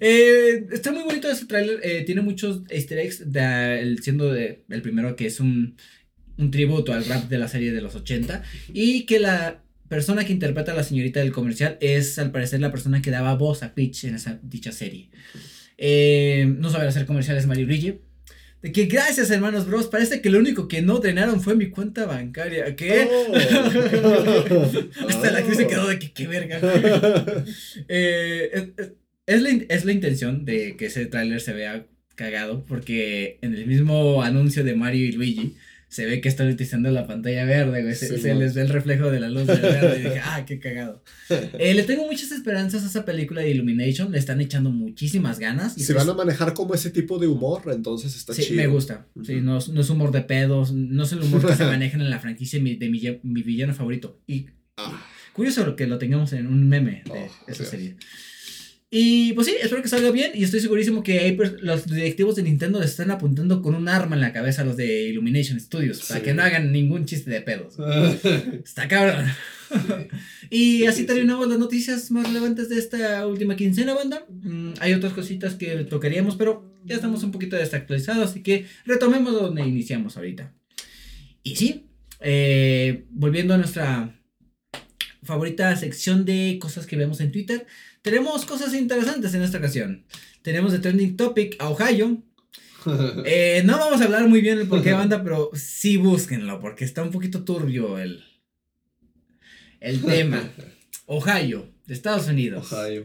Eh, 0.00 0.66
está 0.72 0.92
muy 0.92 1.02
bonito 1.04 1.30
ese 1.30 1.46
tráiler. 1.46 1.80
eh, 1.82 2.02
tiene 2.04 2.20
muchos 2.20 2.60
easter 2.68 2.98
eggs. 2.98 3.32
de- 3.32 3.80
el- 3.80 4.02
siendo 4.02 4.30
de- 4.32 4.62
el 4.68 4.82
primero 4.82 5.16
que 5.16 5.26
es 5.26 5.40
un, 5.40 5.76
un 6.36 6.50
tributo 6.50 6.92
al 6.92 7.04
rap 7.06 7.28
de 7.30 7.38
la 7.38 7.48
serie 7.48 7.72
de 7.72 7.80
los 7.80 7.94
80. 7.94 8.42
Y 8.74 9.06
que 9.06 9.18
la 9.20 9.62
persona 9.88 10.24
que 10.24 10.32
interpreta 10.32 10.72
a 10.72 10.74
la 10.74 10.84
señorita 10.84 11.20
del 11.20 11.32
comercial 11.32 11.78
es 11.80 12.18
al 12.18 12.30
parecer 12.30 12.60
la 12.60 12.70
persona 12.70 13.00
que 13.02 13.10
daba 13.10 13.34
voz 13.36 13.62
a 13.62 13.74
Peach 13.74 14.04
en 14.04 14.14
esa 14.16 14.38
dicha 14.42 14.70
serie. 14.72 15.08
Eh, 15.78 16.44
no 16.58 16.68
saber 16.70 16.88
hacer 16.88 17.06
comerciales 17.06 17.46
Mario 17.46 17.66
Luigi. 17.66 18.00
De 18.62 18.72
que 18.72 18.84
gracias 18.86 19.30
hermanos 19.30 19.66
bros, 19.66 19.86
parece 19.86 20.20
que 20.20 20.28
lo 20.30 20.38
único 20.38 20.68
que 20.68 20.82
no 20.82 20.98
drenaron 20.98 21.40
fue 21.40 21.54
mi 21.54 21.70
cuenta 21.70 22.04
bancaria. 22.06 22.76
¿Qué? 22.76 23.08
Oh. 23.10 23.34
Hasta 25.08 25.30
la 25.30 25.38
actriz 25.38 25.56
se 25.56 25.66
quedó 25.66 25.88
de 25.88 25.98
que 25.98 26.12
qué 26.12 26.26
verga. 26.26 26.60
Eh, 27.88 28.50
es, 28.52 28.88
es- 29.26 29.42
la, 29.42 29.48
es 29.68 29.84
la 29.84 29.92
intención 29.92 30.44
de 30.44 30.76
que 30.76 30.86
ese 30.86 31.06
tráiler 31.06 31.40
se 31.40 31.52
vea 31.52 31.86
cagado, 32.16 32.64
porque 32.66 33.38
en 33.42 33.54
el 33.54 33.66
mismo 33.66 34.22
anuncio 34.22 34.62
de 34.64 34.74
Mario 34.74 35.06
y 35.06 35.12
Luigi 35.12 35.56
se 35.90 36.06
ve 36.06 36.20
que 36.22 36.28
están 36.30 36.48
utilizando 36.48 36.90
la 36.90 37.06
pantalla 37.06 37.44
verde, 37.44 37.82
güey. 37.82 37.94
Se, 37.94 38.08
Sí, 38.08 38.22
se 38.22 38.34
les 38.34 38.54
ve 38.54 38.62
el 38.62 38.70
reflejo 38.70 39.10
de 39.10 39.20
la 39.20 39.28
luz 39.28 39.46
del 39.46 39.60
verde. 39.60 39.98
Y 40.00 40.02
dije, 40.04 40.20
ah, 40.24 40.44
qué 40.46 40.58
cagado. 40.58 41.02
Eh, 41.58 41.74
le 41.74 41.82
tengo 41.82 42.06
muchas 42.06 42.30
esperanzas 42.32 42.84
a 42.84 42.86
esa 42.86 43.04
película 43.04 43.42
de 43.42 43.50
Illumination. 43.50 44.10
Le 44.12 44.18
están 44.18 44.40
echando 44.40 44.70
muchísimas 44.70 45.38
ganas. 45.38 45.76
y 45.76 45.80
Si 45.84 45.92
pues- 45.92 46.06
van 46.06 46.14
a 46.14 46.16
manejar 46.16 46.54
como 46.54 46.74
ese 46.74 46.90
tipo 46.90 47.18
de 47.18 47.26
humor, 47.26 47.62
entonces 47.74 48.16
está 48.16 48.32
Sí, 48.32 48.42
chido. 48.44 48.56
me 48.62 48.68
gusta. 48.68 49.06
Sí, 49.24 49.34
Ujú. 49.34 49.42
no, 49.44 49.58
es- 49.58 49.68
no 49.68 49.80
es 49.82 49.90
humor 49.90 50.12
de 50.12 50.22
pedos, 50.22 50.72
no 50.72 51.02
es 51.02 51.12
el 51.12 51.20
humor 51.22 51.46
que 51.46 51.54
se 51.56 51.64
maneja 51.66 51.98
en 51.98 52.08
la 52.08 52.18
franquicia 52.20 52.58
de 52.58 52.62
mi, 52.62 52.76
de 52.76 52.88
mi, 52.88 53.02
mi 53.24 53.42
villano 53.42 53.74
favorito. 53.74 54.20
Y 54.26 54.46
Ah, 54.76 55.04
Curioso 55.32 55.76
que 55.76 55.86
lo 55.86 55.98
tengamos 55.98 56.32
en 56.32 56.46
un 56.46 56.68
meme 56.68 57.02
de 57.04 57.10
Oh, 57.12 57.30
esa 57.48 57.62
Dios. 57.62 57.68
serie. 57.68 57.96
Y 58.92 59.32
pues 59.34 59.46
sí, 59.46 59.54
espero 59.62 59.82
que 59.82 59.88
salga 59.88 60.10
bien. 60.10 60.32
Y 60.34 60.42
estoy 60.42 60.58
segurísimo 60.58 61.04
que 61.04 61.20
hay 61.20 61.38
los 61.62 61.86
directivos 61.86 62.34
de 62.34 62.42
Nintendo 62.42 62.80
les 62.80 62.90
están 62.90 63.12
apuntando 63.12 63.62
con 63.62 63.76
un 63.76 63.88
arma 63.88 64.16
en 64.16 64.20
la 64.20 64.32
cabeza 64.32 64.62
a 64.62 64.64
los 64.64 64.76
de 64.76 65.04
Illumination 65.08 65.60
Studios. 65.60 66.04
Para 66.08 66.22
que 66.22 66.34
no 66.34 66.42
hagan 66.42 66.72
ningún 66.72 67.04
chiste 67.04 67.30
de 67.30 67.40
pedos. 67.40 67.76
Está 68.64 68.88
cabrón. 68.88 69.26
y 70.50 70.86
así 70.86 70.96
Sí, 70.96 71.00
sí. 71.02 71.06
terminamos 71.06 71.46
las 71.48 71.60
noticias 71.60 72.10
más 72.10 72.26
relevantes 72.26 72.68
de 72.68 72.78
esta 72.78 73.24
última 73.28 73.54
quincena, 73.54 73.94
banda. 73.94 74.26
Mm, 74.28 74.72
hay 74.80 74.94
otras 74.94 75.12
cositas 75.12 75.54
que 75.54 75.84
tocaríamos, 75.84 76.34
pero 76.34 76.74
ya 76.84 76.96
estamos 76.96 77.22
un 77.22 77.30
poquito 77.30 77.54
desactualizados. 77.54 78.30
Así 78.30 78.42
que 78.42 78.66
retomemos 78.86 79.32
donde 79.34 79.62
iniciamos 79.62 80.16
ahorita. 80.16 80.52
Y 81.44 81.54
sí, 81.54 81.86
eh, 82.18 83.04
volviendo 83.10 83.54
a 83.54 83.58
nuestra 83.58 84.16
favorita 85.22 85.76
sección 85.76 86.24
de 86.24 86.58
cosas 86.60 86.86
que 86.86 86.96
vemos 86.96 87.20
en 87.20 87.30
Twitter, 87.30 87.66
tenemos 88.02 88.44
cosas 88.44 88.74
interesantes 88.74 89.34
en 89.34 89.42
esta 89.42 89.58
ocasión. 89.58 90.04
Tenemos 90.42 90.72
de 90.72 90.78
Trending 90.78 91.16
Topic 91.16 91.56
a 91.58 91.70
Ohio. 91.70 92.22
Eh, 93.26 93.60
no 93.66 93.76
vamos 93.76 94.00
a 94.00 94.04
hablar 94.04 94.26
muy 94.26 94.40
bien 94.40 94.58
el 94.58 94.66
por 94.66 94.82
qué 94.82 94.92
banda, 94.94 95.22
pero 95.22 95.50
sí 95.52 95.98
búsquenlo, 95.98 96.60
porque 96.60 96.86
está 96.86 97.02
un 97.02 97.10
poquito 97.10 97.44
turbio 97.44 97.98
el, 97.98 98.24
el 99.80 100.00
tema. 100.00 100.50
Ohio, 101.04 101.68
de 101.86 101.92
Estados 101.92 102.28
Unidos. 102.28 102.72
Ohio. 102.72 103.04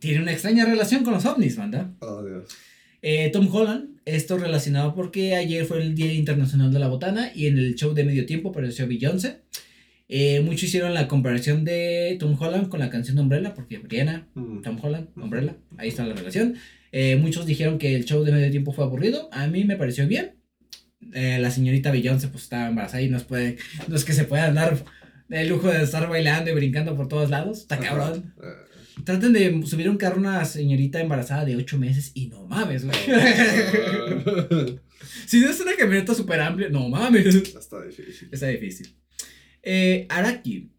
Tiene 0.00 0.22
una 0.22 0.32
extraña 0.32 0.64
relación 0.64 1.04
con 1.04 1.14
los 1.14 1.24
ovnis, 1.24 1.56
banda. 1.56 1.94
Oh, 2.00 2.24
Dios. 2.24 2.48
Eh, 3.00 3.30
Tom 3.32 3.48
Holland, 3.54 4.00
esto 4.06 4.38
relacionado 4.38 4.94
porque 4.94 5.36
ayer 5.36 5.66
fue 5.66 5.80
el 5.80 5.94
Día 5.94 6.12
Internacional 6.12 6.72
de 6.72 6.78
la 6.80 6.88
Botana 6.88 7.30
y 7.32 7.46
en 7.46 7.58
el 7.58 7.76
show 7.76 7.94
de 7.94 8.02
medio 8.02 8.26
tiempo 8.26 8.48
apareció 8.48 8.88
Beyoncé. 8.88 9.42
Eh, 10.08 10.40
muchos 10.40 10.64
hicieron 10.64 10.92
la 10.92 11.08
comparación 11.08 11.64
de 11.64 12.16
Tom 12.20 12.36
Holland 12.38 12.68
con 12.68 12.78
la 12.80 12.90
canción 12.90 13.16
de 13.16 13.22
Umbrella, 13.22 13.54
porque 13.54 13.78
Brianna, 13.78 14.28
Mm. 14.34 14.60
Tom 14.62 14.78
Holland, 14.82 15.08
Umbrella, 15.16 15.56
ahí 15.78 15.88
está 15.88 16.04
la 16.06 16.14
relación. 16.14 16.56
Eh, 16.92 17.16
muchos 17.16 17.46
dijeron 17.46 17.78
que 17.78 17.94
el 17.96 18.04
show 18.04 18.22
de 18.22 18.30
medio 18.32 18.50
tiempo 18.50 18.72
fue 18.72 18.84
aburrido, 18.84 19.28
a 19.32 19.46
mí 19.46 19.64
me 19.64 19.76
pareció 19.76 20.06
bien. 20.06 20.36
Eh, 21.12 21.38
la 21.40 21.50
señorita 21.50 21.90
Beyoncé 21.90 22.28
pues 22.28 22.44
estaba 22.44 22.68
embarazada 22.68 23.02
y 23.02 23.08
no 23.08 23.16
es, 23.16 23.24
puede, 23.24 23.56
no 23.88 23.96
es 23.96 24.04
que 24.04 24.12
se 24.12 24.24
pueda 24.24 24.52
dar 24.52 24.84
el 25.30 25.48
lujo 25.48 25.68
de 25.68 25.82
estar 25.82 26.08
bailando 26.08 26.50
y 26.50 26.54
brincando 26.54 26.94
por 26.96 27.08
todos 27.08 27.30
lados, 27.30 27.60
está 27.60 27.78
cabrón. 27.78 28.34
Traten 29.04 29.32
de 29.32 29.62
subir 29.66 29.90
un 29.90 29.96
carro 29.96 30.16
a 30.16 30.20
una 30.20 30.44
señorita 30.44 31.00
embarazada 31.00 31.44
de 31.44 31.56
8 31.56 31.78
meses 31.78 32.12
y 32.14 32.28
no 32.28 32.46
mames, 32.46 32.84
güey. 32.86 32.96
si 35.26 35.40
no 35.40 35.50
es 35.50 35.60
una 35.60 35.74
camioneta 35.76 36.14
súper 36.14 36.40
amplia, 36.40 36.68
no 36.68 36.88
mames. 36.88 37.34
Está 37.34 37.82
difícil. 37.84 38.28
Está 38.30 38.46
difícil. 38.48 38.94
Eh, 39.64 40.06
Araki. 40.08 40.70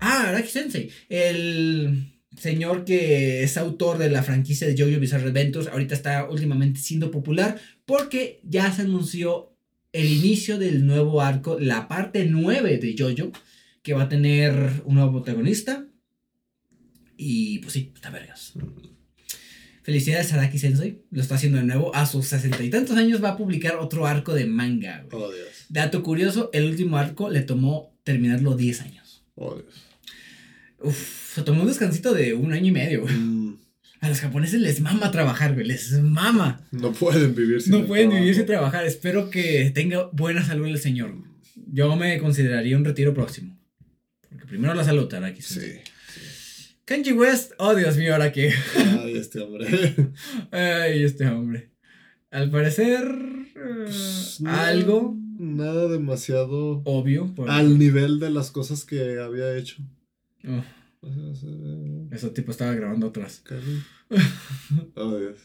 Ah, 0.00 0.28
Araki 0.28 0.48
Sensei. 0.48 0.90
El 1.08 2.14
señor 2.36 2.84
que 2.84 3.42
es 3.42 3.56
autor 3.56 3.98
de 3.98 4.10
la 4.10 4.22
franquicia 4.22 4.66
de 4.66 4.74
JoJo 4.76 5.00
Bizarre 5.00 5.28
Adventures. 5.28 5.68
Ahorita 5.68 5.94
está 5.94 6.28
últimamente 6.28 6.80
siendo 6.80 7.10
popular 7.10 7.60
porque 7.86 8.40
ya 8.44 8.72
se 8.72 8.82
anunció 8.82 9.54
el 9.92 10.06
inicio 10.10 10.58
del 10.58 10.86
nuevo 10.86 11.22
arco, 11.22 11.58
la 11.60 11.86
parte 11.86 12.24
9 12.24 12.78
de 12.78 12.96
JoJo, 12.98 13.30
que 13.82 13.94
va 13.94 14.02
a 14.02 14.08
tener 14.08 14.82
un 14.84 14.96
nuevo 14.96 15.12
protagonista. 15.12 15.86
Y 17.16 17.60
pues 17.60 17.74
sí, 17.74 17.92
está 17.94 18.10
vergas. 18.10 18.54
Felicidades 19.84 20.32
a 20.32 20.36
Araki 20.36 20.58
Sensei, 20.58 21.02
lo 21.10 21.22
está 21.22 21.36
haciendo 21.36 21.58
de 21.58 21.64
nuevo. 21.64 21.94
A 21.94 22.06
sus 22.06 22.26
sesenta 22.26 22.64
y 22.64 22.70
tantos 22.70 22.96
años 22.96 23.22
va 23.22 23.30
a 23.30 23.36
publicar 23.36 23.76
otro 23.76 24.06
arco 24.06 24.34
de 24.34 24.46
manga. 24.46 25.06
güey. 25.08 25.22
Oh, 25.22 25.30
Dios. 25.30 25.53
Dato 25.74 26.04
curioso, 26.04 26.50
el 26.52 26.66
último 26.66 26.98
arco 26.98 27.30
le 27.30 27.40
tomó 27.42 27.92
terminarlo 28.04 28.54
10 28.56 28.80
años. 28.82 29.24
Oh, 29.34 29.56
Dios. 29.56 29.74
Uf, 30.78 31.34
se 31.34 31.42
tomó 31.42 31.62
un 31.62 31.66
descansito 31.66 32.14
de 32.14 32.32
un 32.34 32.52
año 32.52 32.68
y 32.68 32.70
medio. 32.70 33.00
güey. 33.02 33.12
Mm, 33.14 33.58
A 34.00 34.08
los 34.08 34.20
japoneses 34.20 34.60
les 34.60 34.80
mama 34.80 35.10
trabajar, 35.10 35.54
güey, 35.54 35.66
les 35.66 35.90
mama. 36.00 36.60
No 36.70 36.92
pueden 36.92 37.34
vivir 37.34 37.60
sin 37.60 37.72
No 37.72 37.86
pueden 37.86 38.06
trabajo. 38.10 38.20
vivir 38.22 38.36
sin 38.36 38.46
trabajar. 38.46 38.84
Espero 38.86 39.30
que 39.30 39.72
tenga 39.74 40.08
buena 40.12 40.44
salud 40.44 40.68
el 40.68 40.78
señor. 40.78 41.12
Yo 41.72 41.96
me 41.96 42.18
consideraría 42.18 42.76
un 42.76 42.84
retiro 42.84 43.12
próximo. 43.12 43.58
Porque 44.28 44.46
primero 44.46 44.74
la 44.74 44.84
salud, 44.84 45.12
Araki. 45.12 45.42
Sí. 45.42 45.72
Kanji 46.84 47.12
West, 47.12 47.52
oh 47.58 47.74
Dios 47.74 47.96
mío, 47.96 48.12
ahora 48.12 48.30
que. 48.30 48.52
Ay, 49.02 49.16
este 49.16 49.40
hombre. 49.40 49.66
Ay, 50.52 51.02
este 51.02 51.26
hombre. 51.26 51.70
Al 52.30 52.48
parecer, 52.50 53.02
eh, 53.56 53.84
Pues, 53.86 54.40
no, 54.40 54.50
algo 54.52 55.16
Nada 55.38 55.88
demasiado 55.88 56.82
obvio. 56.84 57.34
por- 57.34 57.50
al 57.50 57.78
nivel 57.78 58.18
de 58.20 58.30
las 58.30 58.50
cosas 58.50 58.84
que 58.84 59.18
había 59.18 59.56
hecho. 59.56 59.82
Oh, 60.46 60.62
ese 62.12 62.30
tipo 62.30 62.50
estaba 62.50 62.74
grabando 62.74 63.08
otras. 63.08 63.42
Oh, 64.94 65.16
Dios. 65.16 65.38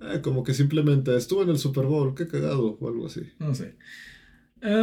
Eh, 0.00 0.20
como 0.22 0.44
que 0.44 0.54
simplemente 0.54 1.16
estuvo 1.16 1.42
en 1.42 1.48
el 1.48 1.58
Super 1.58 1.86
Bowl, 1.86 2.14
qué 2.14 2.28
cagado, 2.28 2.76
o 2.80 2.88
algo 2.88 3.06
así. 3.06 3.22
No 3.40 3.54
sé. 3.54 3.76
Eh, 4.62 4.76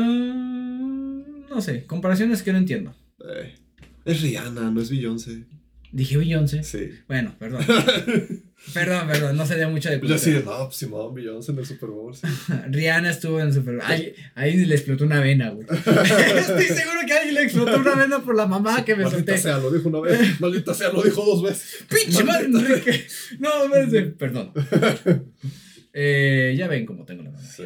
no 1.50 1.62
sé, 1.62 1.86
comparaciones 1.86 2.44
que 2.44 2.52
no 2.52 2.58
entiendo. 2.58 2.94
Eh, 3.20 3.56
es 4.04 4.22
Rihanna, 4.22 4.72
no 4.72 4.82
es 4.82 4.90
Beyoncé. 4.90 5.46
Dije 5.92 6.18
Beyoncé. 6.18 6.64
Sí. 6.64 6.90
Bueno, 7.08 7.34
perdón. 7.40 7.64
Perdón, 8.74 9.08
perdón, 9.08 9.38
no 9.38 9.46
sé 9.46 9.56
de 9.58 9.68
mucho 9.68 9.90
de 9.90 10.00
Yo 10.02 10.18
sí, 10.18 10.32
cultura. 10.34 10.58
no, 10.58 10.66
pues 10.66 10.78
Simón, 10.78 11.14
Beyoncé 11.14 11.52
en 11.52 11.60
el 11.60 11.66
Super 11.66 11.90
Bowl, 11.90 12.16
sí. 12.16 12.22
Rihanna 12.70 13.12
estuvo 13.12 13.40
en 13.40 13.48
el 13.48 13.54
Super 13.54 13.80
Ahí, 13.84 14.16
ahí 14.34 14.66
le 14.66 14.74
explotó 14.76 15.04
una 15.06 15.20
vena, 15.20 15.50
güey. 15.52 15.68
Estoy 15.70 16.66
seguro 16.66 17.00
que 17.06 17.14
a 17.14 17.18
alguien 17.18 17.36
le 17.36 17.42
explotó 17.44 17.78
una 17.80 17.96
vena 17.96 18.24
por 18.24 18.36
la 18.36 18.48
mamá 18.48 18.84
que 18.84 18.96
me 18.96 19.04
Maldita 19.04 19.34
solté. 19.34 19.38
sea, 19.38 19.58
lo 19.60 19.70
dijo 19.72 19.90
una 19.90 20.00
vez. 20.00 20.40
Maldita 20.40 20.74
sea, 20.74 20.90
lo 20.90 21.04
dijo 21.04 21.24
dos 21.24 21.44
veces. 21.44 21.86
¡Pinche 21.90 22.24
madre, 22.24 22.46
Enrique! 22.48 23.06
No, 23.40 23.50
perdón. 24.18 24.52
Eh, 25.94 26.56
ya 26.58 26.68
ven 26.68 26.86
cómo 26.86 27.06
tengo 27.06 27.24
la 27.24 27.32
mano. 27.32 27.48
Sí. 27.48 27.64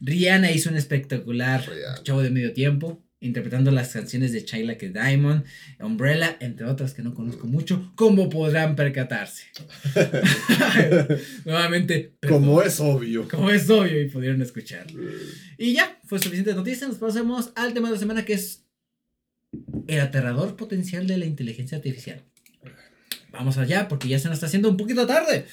Rihanna 0.00 0.50
hizo 0.52 0.70
un 0.70 0.76
espectacular 0.76 1.60
Rihanna. 1.66 2.02
show 2.04 2.20
de 2.20 2.30
medio 2.30 2.52
tiempo, 2.52 3.02
interpretando 3.24 3.70
las 3.70 3.92
canciones 3.92 4.32
de 4.32 4.44
Chai 4.44 4.64
Like 4.64 4.86
a 4.94 5.06
Diamond, 5.08 5.44
Umbrella, 5.80 6.36
entre 6.40 6.66
otras 6.66 6.94
que 6.94 7.02
no 7.02 7.14
conozco 7.14 7.46
mucho, 7.46 7.92
como 7.96 8.28
podrán 8.28 8.76
percatarse. 8.76 9.44
Nuevamente, 11.44 12.14
Como 12.28 12.62
es 12.62 12.80
obvio. 12.80 13.28
como 13.28 13.50
es 13.50 13.68
obvio 13.70 14.00
y 14.00 14.08
pudieron 14.08 14.40
escuchar. 14.42 14.86
Y 15.58 15.72
ya, 15.72 15.98
fue 16.04 16.18
suficiente 16.18 16.54
noticia. 16.54 16.86
Nos 16.86 16.98
pasamos 16.98 17.50
al 17.56 17.74
tema 17.74 17.88
de 17.88 17.94
la 17.94 18.00
semana 18.00 18.24
que 18.24 18.34
es 18.34 18.64
el 19.86 20.00
aterrador 20.00 20.56
potencial 20.56 21.06
de 21.06 21.18
la 21.18 21.26
inteligencia 21.26 21.76
artificial. 21.78 22.22
Vamos 23.32 23.58
allá 23.58 23.88
porque 23.88 24.06
ya 24.08 24.18
se 24.18 24.28
nos 24.28 24.34
está 24.36 24.46
haciendo 24.46 24.68
un 24.68 24.76
poquito 24.76 25.06
tarde. 25.06 25.46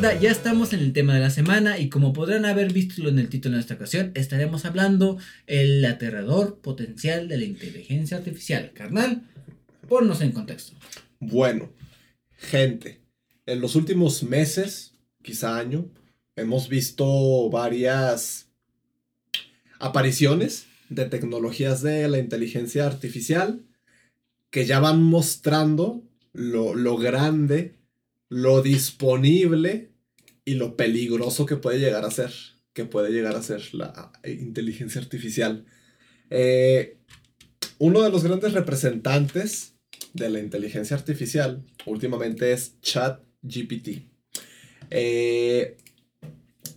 Ya 0.00 0.30
estamos 0.30 0.72
en 0.72 0.80
el 0.80 0.92
tema 0.92 1.14
de 1.14 1.20
la 1.20 1.30
semana 1.30 1.78
y 1.78 1.88
como 1.88 2.12
podrán 2.12 2.44
haber 2.44 2.72
visto 2.72 3.08
en 3.08 3.18
el 3.18 3.28
título 3.28 3.56
de 3.56 3.60
esta 3.60 3.74
ocasión, 3.74 4.12
estaremos 4.14 4.64
hablando 4.64 5.18
el 5.46 5.84
aterrador 5.84 6.60
potencial 6.60 7.28
de 7.28 7.38
la 7.38 7.44
inteligencia 7.44 8.16
artificial. 8.16 8.72
Carnal, 8.74 9.22
ponnos 9.88 10.20
en 10.20 10.32
contexto. 10.32 10.72
Bueno, 11.20 11.70
gente, 12.36 13.00
en 13.46 13.60
los 13.60 13.76
últimos 13.76 14.22
meses, 14.22 14.94
quizá 15.22 15.58
año, 15.58 15.88
hemos 16.36 16.68
visto 16.68 17.48
varias 17.50 18.48
apariciones 19.78 20.66
de 20.88 21.06
tecnologías 21.06 21.82
de 21.82 22.08
la 22.08 22.18
inteligencia 22.18 22.86
artificial 22.86 23.62
que 24.50 24.66
ya 24.66 24.80
van 24.80 25.02
mostrando 25.02 26.02
lo, 26.32 26.74
lo 26.74 26.96
grande, 26.96 27.74
lo 28.34 28.62
disponible 28.62 29.92
y 30.44 30.54
lo 30.54 30.76
peligroso 30.76 31.46
que 31.46 31.54
puede 31.54 31.78
llegar 31.78 32.04
a 32.04 32.10
ser, 32.10 32.32
que 32.72 32.84
puede 32.84 33.12
llegar 33.12 33.36
a 33.36 33.42
ser 33.42 33.72
la 33.74 34.10
inteligencia 34.24 35.00
artificial. 35.00 35.66
Eh, 36.30 36.98
uno 37.78 38.02
de 38.02 38.10
los 38.10 38.24
grandes 38.24 38.52
representantes 38.52 39.76
de 40.14 40.30
la 40.30 40.40
inteligencia 40.40 40.96
artificial 40.96 41.64
últimamente 41.86 42.52
es 42.52 42.80
ChatGPT. 42.80 44.08
Eh, 44.90 45.76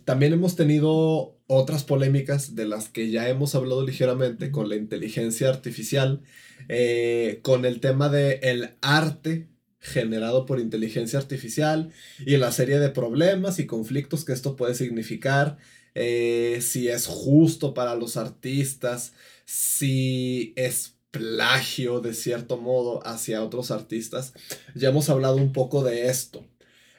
también 0.04 0.34
hemos 0.34 0.54
tenido 0.54 1.40
otras 1.48 1.82
polémicas 1.82 2.54
de 2.54 2.68
las 2.68 2.88
que 2.88 3.10
ya 3.10 3.28
hemos 3.28 3.56
hablado 3.56 3.84
ligeramente 3.84 4.52
con 4.52 4.68
la 4.68 4.76
inteligencia 4.76 5.48
artificial, 5.48 6.22
eh, 6.68 7.40
con 7.42 7.64
el 7.64 7.80
tema 7.80 8.08
de 8.08 8.38
el 8.44 8.76
arte 8.80 9.48
generado 9.80 10.46
por 10.46 10.60
inteligencia 10.60 11.18
artificial 11.18 11.90
y 12.26 12.36
la 12.36 12.52
serie 12.52 12.78
de 12.78 12.90
problemas 12.90 13.58
y 13.58 13.66
conflictos 13.66 14.24
que 14.24 14.32
esto 14.32 14.56
puede 14.56 14.74
significar, 14.74 15.58
eh, 15.94 16.58
si 16.60 16.88
es 16.88 17.06
justo 17.06 17.74
para 17.74 17.94
los 17.94 18.16
artistas, 18.16 19.12
si 19.44 20.52
es 20.56 20.94
plagio 21.10 22.00
de 22.00 22.14
cierto 22.14 22.58
modo 22.58 23.06
hacia 23.06 23.42
otros 23.42 23.70
artistas. 23.70 24.34
Ya 24.74 24.90
hemos 24.90 25.08
hablado 25.08 25.36
un 25.36 25.52
poco 25.52 25.82
de 25.82 26.08
esto, 26.08 26.44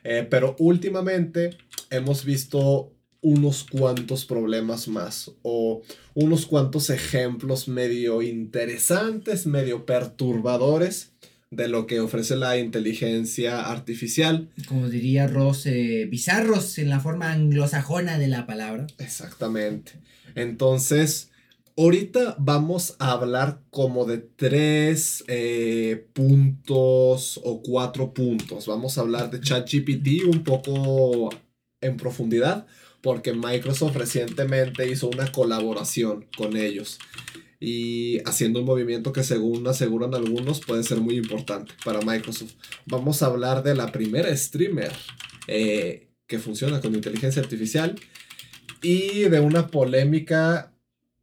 Eh, 0.04 0.26
pero 0.30 0.56
últimamente 0.60 1.58
hemos 1.90 2.24
visto 2.24 2.94
unos 3.22 3.66
cuantos 3.66 4.24
problemas 4.24 4.88
más 4.88 5.30
o 5.42 5.82
unos 6.14 6.46
cuantos 6.46 6.90
ejemplos 6.90 7.68
medio 7.68 8.22
interesantes, 8.22 9.46
medio 9.46 9.86
perturbadores 9.86 11.12
de 11.52 11.68
lo 11.68 11.88
que 11.88 12.00
ofrece 12.00 12.36
la 12.36 12.58
inteligencia 12.58 13.70
artificial. 13.70 14.50
Como 14.68 14.90
diría 14.90 15.28
Ross, 15.28 15.66
eh, 15.66 16.08
bizarros 16.10 16.78
en 16.78 16.90
la 16.90 17.00
forma 17.00 17.32
anglosajona 17.32 18.18
de 18.20 18.28
la 18.28 18.46
palabra. 18.46 18.88
Exactamente. 19.00 19.94
Entonces, 20.36 21.32
ahorita 21.76 22.36
vamos 22.38 22.96
a 23.00 23.12
hablar 23.12 23.62
como 23.72 24.06
de 24.06 24.20
tres 24.20 25.24
eh, 25.28 26.08
puntos 26.14 27.40
o 27.44 27.62
cuatro 27.64 28.14
puntos. 28.14 28.68
Vamos 28.68 28.98
a 28.98 29.02
hablar 29.02 29.32
de 29.32 29.42
ChatGPT 29.42 30.26
un 30.26 30.44
poco 30.44 31.30
en 31.82 31.98
profundidad 31.98 32.68
porque 33.02 33.34
Microsoft 33.34 33.96
recientemente 33.96 34.90
hizo 34.90 35.08
una 35.08 35.32
colaboración 35.32 36.28
con 36.38 36.58
ellos 36.58 37.00
y 37.60 38.20
haciendo 38.26 38.60
un 38.60 38.66
movimiento 38.66 39.12
que 39.12 39.24
según 39.24 39.68
aseguran 39.68 40.16
algunos 40.16 40.62
puede 40.62 40.84
ser 40.84 41.02
muy 41.02 41.18
importante 41.18 41.74
para 41.84 42.02
Microsoft. 42.02 42.54
Vamos 42.86 43.22
a 43.22 43.28
hablar 43.28 43.64
de 43.64 43.76
la 43.76 43.92
primera 43.92 44.36
streamer 44.36 44.94
eh, 45.48 46.08
que 46.26 46.40
funciona 46.40 46.80
con 46.80 46.96
inteligencia 46.96 47.42
artificial 47.42 48.00
y 48.82 49.24
de 49.24 49.40
una 49.40 49.68
polémica 49.68 50.72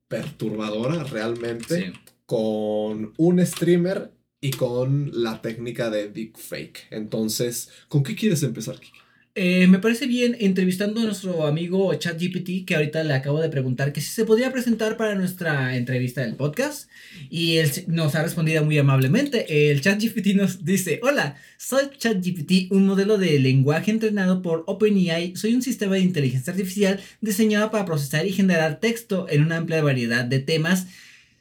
perturbadora 0.09 1.05
realmente 1.05 1.93
con 2.26 3.14
un 3.16 3.47
streamer 3.47 4.12
y 4.41 4.51
con 4.51 5.11
la 5.14 5.41
técnica 5.41 5.91
de 5.91 6.09
deepfake. 6.09 6.89
Entonces, 6.91 7.70
¿con 7.89 8.03
qué 8.03 8.14
quieres 8.14 8.43
empezar, 8.43 8.78
Kiki? 8.78 9.06
Eh, 9.39 9.66
me 9.66 9.78
parece 9.78 10.07
bien 10.07 10.34
entrevistando 10.41 11.03
a 11.03 11.05
nuestro 11.05 11.47
amigo 11.47 11.93
ChatGPT, 11.95 12.64
que 12.66 12.74
ahorita 12.74 13.05
le 13.05 13.12
acabo 13.12 13.39
de 13.39 13.51
preguntar 13.51 13.93
que 13.93 14.01
si 14.01 14.09
se 14.09 14.24
podría 14.24 14.51
presentar 14.51 14.97
para 14.97 15.14
nuestra 15.14 15.76
entrevista 15.76 16.22
del 16.22 16.37
podcast. 16.37 16.89
Y 17.28 17.59
él 17.59 17.70
nos 17.87 18.14
ha 18.14 18.22
respondido 18.22 18.64
muy 18.64 18.78
amablemente. 18.78 19.70
El 19.70 19.82
ChatGPT 19.82 20.28
nos 20.37 20.64
dice: 20.64 21.01
Hola, 21.03 21.37
soy 21.59 21.91
ChatGPT, 21.99 22.72
un 22.72 22.87
modelo 22.87 23.18
de 23.18 23.39
lenguaje 23.39 23.91
entrenado 23.91 24.41
por 24.41 24.64
OpenAI. 24.66 25.37
Soy 25.37 25.55
un 25.55 25.61
sistema 25.61 25.97
de 25.97 26.01
inteligencia 26.01 26.55
artificial 26.55 26.99
diseñado 27.20 27.70
para 27.70 27.84
procesar 27.84 28.26
y 28.26 28.32
generar 28.32 28.80
texto 28.80 29.26
en 29.28 29.43
una 29.43 29.59
amplia 29.59 29.82
variedad 29.82 30.24
de 30.24 30.39
temas. 30.39 30.87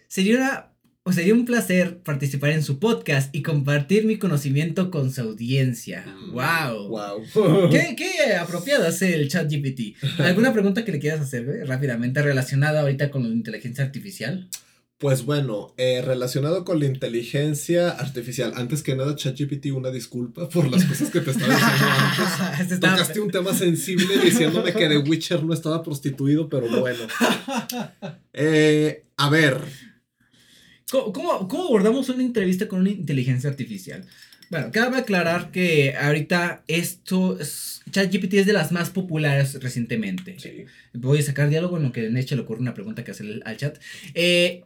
Sería 0.10 0.36
una 0.36 0.75
o 1.08 1.14
sería 1.14 1.36
un 1.36 1.46
placer 1.46 2.00
participar 2.00 2.50
en 2.50 2.64
su 2.64 2.80
podcast 2.80 3.34
y 3.34 3.44
compartir 3.44 4.06
mi 4.06 4.18
conocimiento 4.18 4.90
con 4.90 5.14
su 5.14 5.22
audiencia. 5.22 6.04
¡Wow! 6.32 6.88
Wow. 6.88 7.70
¿Qué, 7.70 7.96
qué 7.96 8.36
apropiado 8.36 8.88
hace 8.88 9.14
el 9.14 9.30
chat 9.30 9.48
GPT? 9.48 10.20
¿Alguna 10.20 10.52
pregunta 10.52 10.84
que 10.84 10.92
le 10.92 11.00
quieras 11.00 11.22
hacer 11.22 11.46
rápidamente 11.68 12.24
relacionada 12.24 12.82
ahorita 12.82 13.12
con 13.12 13.22
la 13.22 13.30
inteligencia 13.30 13.84
artificial? 13.84 14.50
Pues 14.98 15.26
bueno, 15.26 15.76
eh, 15.78 16.02
relacionado 16.04 16.66
con 16.66 16.80
la 16.80 16.88
inteligencia 16.88 17.92
artificial, 17.92 18.54
antes 18.56 18.82
que 18.82 18.96
nada, 18.96 19.16
ChatGPT, 19.16 19.68
una 19.68 19.92
disculpa 19.92 20.50
por 20.50 20.72
las 20.72 20.86
cosas 20.86 21.12
que 21.12 21.20
te 21.20 21.30
estaba 21.30 21.54
diciendo 21.54 21.86
antes. 22.58 22.80
Tocaste 22.80 23.20
un 23.20 23.30
tema 23.30 23.54
sensible 23.54 24.18
diciéndome 24.24 24.74
que 24.74 24.88
The 24.88 24.98
Witcher 24.98 25.44
no 25.44 25.54
estaba 25.54 25.84
prostituido, 25.84 26.50
pero 26.50 26.68
bueno. 26.80 27.06
Eh, 28.38 29.06
a 29.16 29.30
ver, 29.30 29.62
¿Cómo, 30.92 31.12
cómo, 31.14 31.48
cómo 31.48 31.64
abordamos 31.66 32.10
una 32.10 32.24
entrevista 32.24 32.68
con 32.68 32.82
una 32.82 32.92
inteligencia 32.92 33.50
artificial? 33.50 34.06
Bueno, 34.52 34.70
cabe 34.72 34.98
aclarar 34.98 35.50
que 35.52 35.96
ahorita 35.96 36.64
esto, 36.68 37.40
es- 37.40 37.82
ChatGPT 37.92 38.36
es 38.36 38.46
de 38.46 38.54
las 38.54 38.72
más 38.72 38.90
populares 38.92 39.60
recientemente. 39.62 40.38
Voy 40.94 41.20
a 41.20 41.24
sacar 41.24 41.50
diálogo 41.50 41.78
en 41.78 41.84
lo 41.84 41.92
que 41.92 42.10
Neche 42.10 42.36
le 42.36 42.42
ocurre 42.44 42.62
una 42.62 42.74
pregunta 42.76 43.04
que 43.04 43.12
hacerle 43.12 43.42
al 43.46 43.58
chat. 43.58 43.78
Eh, 44.14 44.64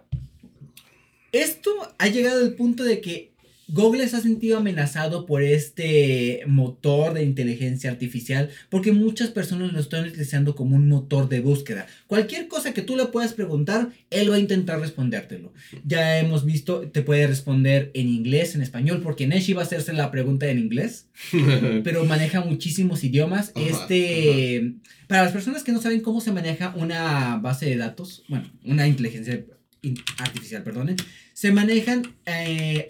esto 1.31 1.71
ha 1.97 2.07
llegado 2.07 2.41
al 2.43 2.53
punto 2.53 2.83
de 2.83 3.01
que 3.01 3.28
Google 3.71 4.07
se 4.07 4.17
ha 4.17 4.21
sentido 4.21 4.57
amenazado 4.57 5.25
por 5.25 5.43
este 5.43 6.41
motor 6.47 7.13
de 7.13 7.23
inteligencia 7.23 7.91
artificial 7.91 8.49
porque 8.69 8.91
muchas 8.91 9.29
personas 9.29 9.71
lo 9.73 9.79
están 9.79 10.07
utilizando 10.07 10.55
como 10.55 10.75
un 10.75 10.87
motor 10.87 11.29
de 11.29 11.39
búsqueda. 11.39 11.87
Cualquier 12.07 12.47
cosa 12.47 12.73
que 12.73 12.81
tú 12.81 12.95
le 12.95 13.05
puedas 13.05 13.33
preguntar, 13.33 13.89
él 14.09 14.31
va 14.31 14.35
a 14.35 14.39
intentar 14.39 14.79
respondértelo. 14.79 15.53
Ya 15.85 16.19
hemos 16.19 16.45
visto, 16.45 16.81
te 16.89 17.01
puede 17.01 17.27
responder 17.27 17.91
en 17.93 18.07
inglés, 18.09 18.55
en 18.55 18.61
español, 18.61 19.01
porque 19.03 19.27
Neshi 19.27 19.53
va 19.53 19.61
a 19.61 19.65
hacerse 19.65 19.93
la 19.93 20.11
pregunta 20.11 20.47
en 20.47 20.59
inglés 20.59 21.07
pero 21.83 22.05
maneja 22.05 22.41
muchísimos 22.41 23.03
idiomas. 23.03 23.51
Ajá, 23.55 23.65
este, 23.65 24.73
para 25.07 25.23
las 25.23 25.31
personas 25.31 25.63
que 25.63 25.71
no 25.71 25.81
saben 25.81 26.01
cómo 26.01 26.21
se 26.21 26.31
maneja 26.31 26.73
una 26.75 27.37
base 27.37 27.65
de 27.67 27.77
datos, 27.77 28.23
bueno, 28.29 28.49
una 28.63 28.87
inteligencia 28.87 29.43
in- 29.81 29.97
artificial, 30.17 30.63
perdone, 30.63 30.95
se 31.33 31.51
manejan 31.51 32.03
eh, 32.25 32.87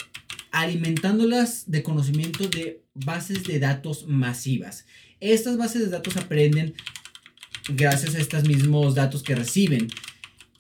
alimentándolas 0.52 1.70
de 1.70 1.84
conocimiento 1.84 2.47
de 2.47 2.82
bases 2.93 3.43
de 3.43 3.60
datos 3.60 4.08
masivas. 4.08 4.86
Estas 5.20 5.58
bases 5.58 5.82
de 5.82 5.89
datos 5.89 6.18
aprenden 6.18 6.76
gracias 7.68 8.16
a 8.16 8.20
estos 8.20 8.47
mismos 8.47 8.95
datos 8.95 9.24
que 9.24 9.36
reciben, 9.36 9.88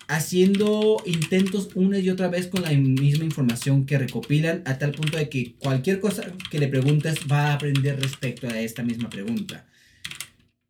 haciendo 0.07 1.01
intentos 1.05 1.69
una 1.75 1.99
y 1.99 2.09
otra 2.09 2.27
vez 2.27 2.47
con 2.47 2.63
la 2.63 2.71
misma 2.71 3.25
información 3.25 3.85
que 3.85 3.97
recopilan, 3.97 4.63
a 4.65 4.77
tal 4.77 4.91
punto 4.91 5.17
de 5.17 5.29
que 5.29 5.53
cualquier 5.59 5.99
cosa 5.99 6.33
que 6.49 6.59
le 6.59 6.67
preguntes 6.67 7.19
va 7.31 7.47
a 7.47 7.53
aprender 7.53 7.99
respecto 7.99 8.47
a 8.47 8.59
esta 8.59 8.83
misma 8.83 9.09
pregunta. 9.09 9.67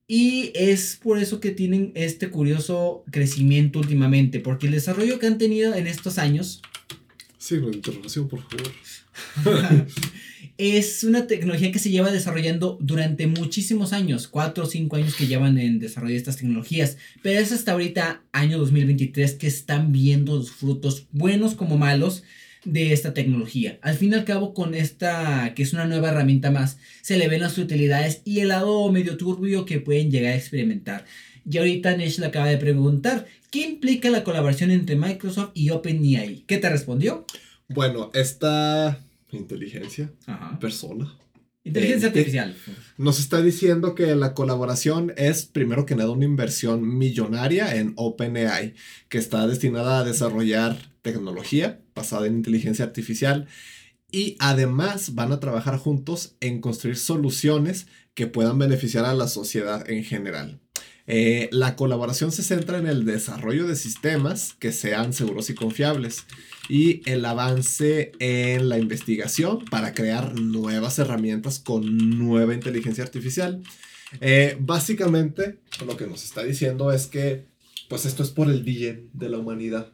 Y 0.08 0.52
es 0.56 1.00
por 1.02 1.20
eso 1.20 1.40
que 1.40 1.52
tienen 1.52 1.92
este 1.94 2.30
curioso 2.30 3.04
crecimiento 3.12 3.80
últimamente, 3.80 4.40
porque 4.40 4.66
el 4.66 4.74
desarrollo 4.74 5.20
que 5.20 5.28
han 5.28 5.38
tenido 5.38 5.76
en 5.76 5.88
estos 5.88 6.18
años... 6.18 6.62
Sí, 7.38 7.58
la 7.58 7.68
interrogación, 7.68 8.28
por 8.28 8.42
favor. 8.42 8.72
es 10.60 11.06
una 11.06 11.26
tecnología 11.26 11.72
que 11.72 11.80
se 11.80 11.90
lleva 11.90 12.12
desarrollando 12.12 12.78
durante 12.82 13.28
muchísimos 13.28 13.94
años, 13.94 14.28
4 14.28 14.66
o 14.66 14.68
5 14.68 14.96
años 14.98 15.16
que 15.16 15.26
llevan 15.26 15.58
en 15.58 15.80
desarrollo 15.80 16.18
estas 16.18 16.36
tecnologías, 16.36 16.98
pero 17.24 17.40
es 17.40 17.54
hasta 17.54 17.72
ahorita, 17.72 18.24
año 18.34 18.58
2023, 18.60 19.36
que 19.36 19.48
están 19.48 19.94
viendo 19.94 20.36
los 20.36 20.52
frutos 20.52 21.08
buenos 21.12 21.56
como 21.56 21.78
malos 21.78 22.24
de 22.66 22.92
esta 22.92 23.14
tecnología. 23.14 23.80
Al 23.82 23.96
fin 23.96 24.12
y 24.12 24.16
al 24.16 24.26
cabo, 24.26 24.54
con 24.54 24.76
esta, 24.76 25.54
que 25.56 25.64
es 25.64 25.72
una 25.72 25.86
nueva 25.86 26.10
herramienta 26.10 26.52
más, 26.52 26.78
se 27.02 27.18
le 27.18 27.30
ven 27.30 27.40
las 27.40 27.58
utilidades 27.58 28.22
y 28.26 28.42
el 28.42 28.50
lado 28.50 28.92
medio 28.92 29.16
turbio 29.16 29.66
que 29.66 29.80
pueden 29.80 30.12
llegar 30.12 30.34
a 30.34 30.38
experimentar. 30.38 31.06
Y 31.50 31.58
ahorita 31.58 31.96
Nesh 31.96 32.20
le 32.20 32.26
acaba 32.26 32.48
de 32.48 32.58
preguntar, 32.58 33.28
¿qué 33.50 33.62
implica 33.62 34.10
la 34.10 34.26
colaboración 34.26 34.72
entre 34.72 34.98
Microsoft 34.98 35.52
y 35.54 35.70
OpenAI? 35.70 36.44
¿Qué 36.48 36.58
te 36.58 36.70
respondió? 36.70 37.26
Bueno, 37.70 38.12
esta 38.14 39.00
inteligencia, 39.32 40.12
persona. 40.60 41.14
Inteligencia 41.64 42.08
eh, 42.08 42.10
artificial. 42.10 42.56
Nos 42.98 43.20
está 43.20 43.42
diciendo 43.42 43.96
que 43.96 44.16
la 44.16 44.34
colaboración 44.34 45.14
es, 45.18 45.46
primero 45.46 45.86
que 45.86 45.96
nada, 45.96 46.12
una 46.12 46.26
inversión 46.26 46.98
millonaria 46.98 47.76
en 47.76 47.94
OpenAI, 47.96 48.74
que 49.10 49.18
está 49.18 49.46
destinada 49.48 50.00
a 50.00 50.04
desarrollar 50.04 50.78
tecnología 51.02 51.82
basada 51.96 52.28
en 52.28 52.36
inteligencia 52.36 52.86
artificial 52.86 53.48
y 54.12 54.36
además 54.40 55.16
van 55.16 55.32
a 55.32 55.40
trabajar 55.40 55.78
juntos 55.78 56.36
en 56.40 56.62
construir 56.62 56.98
soluciones 56.98 57.88
que 58.14 58.28
puedan 58.28 58.58
beneficiar 58.58 59.06
a 59.06 59.14
la 59.14 59.28
sociedad 59.28 59.90
en 59.90 60.04
general. 60.04 60.60
Eh, 61.12 61.50
la 61.52 61.76
colaboración 61.76 62.32
se 62.32 62.44
centra 62.44 62.78
en 62.78 62.86
el 62.86 63.04
desarrollo 63.04 63.66
de 63.66 63.76
sistemas 63.76 64.54
que 64.60 64.72
sean 64.72 65.12
seguros 65.12 65.50
y 65.50 65.56
confiables 65.56 66.26
y 66.70 67.02
el 67.10 67.26
avance 67.26 68.12
en 68.20 68.70
la 68.70 68.78
investigación 68.78 69.66
para 69.66 69.96
crear 69.96 70.40
nuevas 70.40 71.00
herramientas 71.00 71.58
con 71.58 72.20
nueva 72.20 72.54
inteligencia 72.54 73.04
artificial. 73.04 73.64
Eh, 74.22 74.56
básicamente, 74.60 75.58
lo 75.84 75.98
que 75.98 76.06
nos 76.06 76.24
está 76.24 76.44
diciendo 76.44 76.92
es 76.92 77.08
que, 77.08 77.48
pues 77.88 78.06
esto 78.06 78.22
es 78.22 78.30
por 78.30 78.48
el 78.48 78.62
bien 78.62 79.10
de 79.14 79.30
la 79.30 79.40
humanidad. 79.40 79.92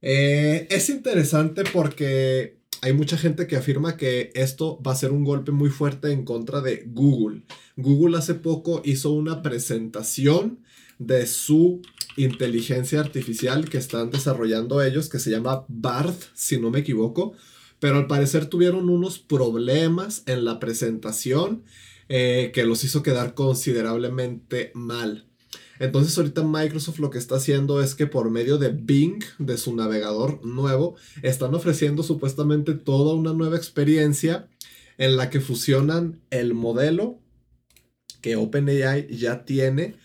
Eh, 0.00 0.68
es 0.70 0.88
interesante 0.90 1.64
porque 1.72 2.60
hay 2.86 2.92
mucha 2.92 3.18
gente 3.18 3.48
que 3.48 3.56
afirma 3.56 3.96
que 3.96 4.30
esto 4.34 4.80
va 4.80 4.92
a 4.92 4.96
ser 4.96 5.10
un 5.10 5.24
golpe 5.24 5.50
muy 5.50 5.70
fuerte 5.70 6.12
en 6.12 6.24
contra 6.24 6.60
de 6.60 6.84
Google. 6.86 7.42
Google 7.76 8.16
hace 8.16 8.34
poco 8.34 8.80
hizo 8.84 9.10
una 9.10 9.42
presentación 9.42 10.60
de 11.00 11.26
su 11.26 11.82
inteligencia 12.16 13.00
artificial 13.00 13.68
que 13.68 13.78
están 13.78 14.12
desarrollando 14.12 14.82
ellos, 14.82 15.08
que 15.08 15.18
se 15.18 15.32
llama 15.32 15.64
BART, 15.66 16.16
si 16.34 16.60
no 16.60 16.70
me 16.70 16.78
equivoco, 16.78 17.32
pero 17.80 17.96
al 17.96 18.06
parecer 18.06 18.46
tuvieron 18.46 18.88
unos 18.88 19.18
problemas 19.18 20.22
en 20.26 20.44
la 20.44 20.60
presentación 20.60 21.64
eh, 22.08 22.52
que 22.54 22.64
los 22.66 22.84
hizo 22.84 23.02
quedar 23.02 23.34
considerablemente 23.34 24.70
mal. 24.74 25.25
Entonces 25.78 26.16
ahorita 26.16 26.42
Microsoft 26.42 26.98
lo 26.98 27.10
que 27.10 27.18
está 27.18 27.36
haciendo 27.36 27.82
es 27.82 27.94
que 27.94 28.06
por 28.06 28.30
medio 28.30 28.58
de 28.58 28.70
Bing, 28.70 29.22
de 29.38 29.56
su 29.56 29.74
navegador 29.74 30.44
nuevo, 30.44 30.96
están 31.22 31.54
ofreciendo 31.54 32.02
supuestamente 32.02 32.74
toda 32.74 33.14
una 33.14 33.32
nueva 33.32 33.56
experiencia 33.56 34.48
en 34.98 35.16
la 35.16 35.30
que 35.30 35.40
fusionan 35.40 36.20
el 36.30 36.54
modelo 36.54 37.20
que 38.20 38.36
OpenAI 38.36 39.08
ya 39.16 39.44
tiene 39.44 39.96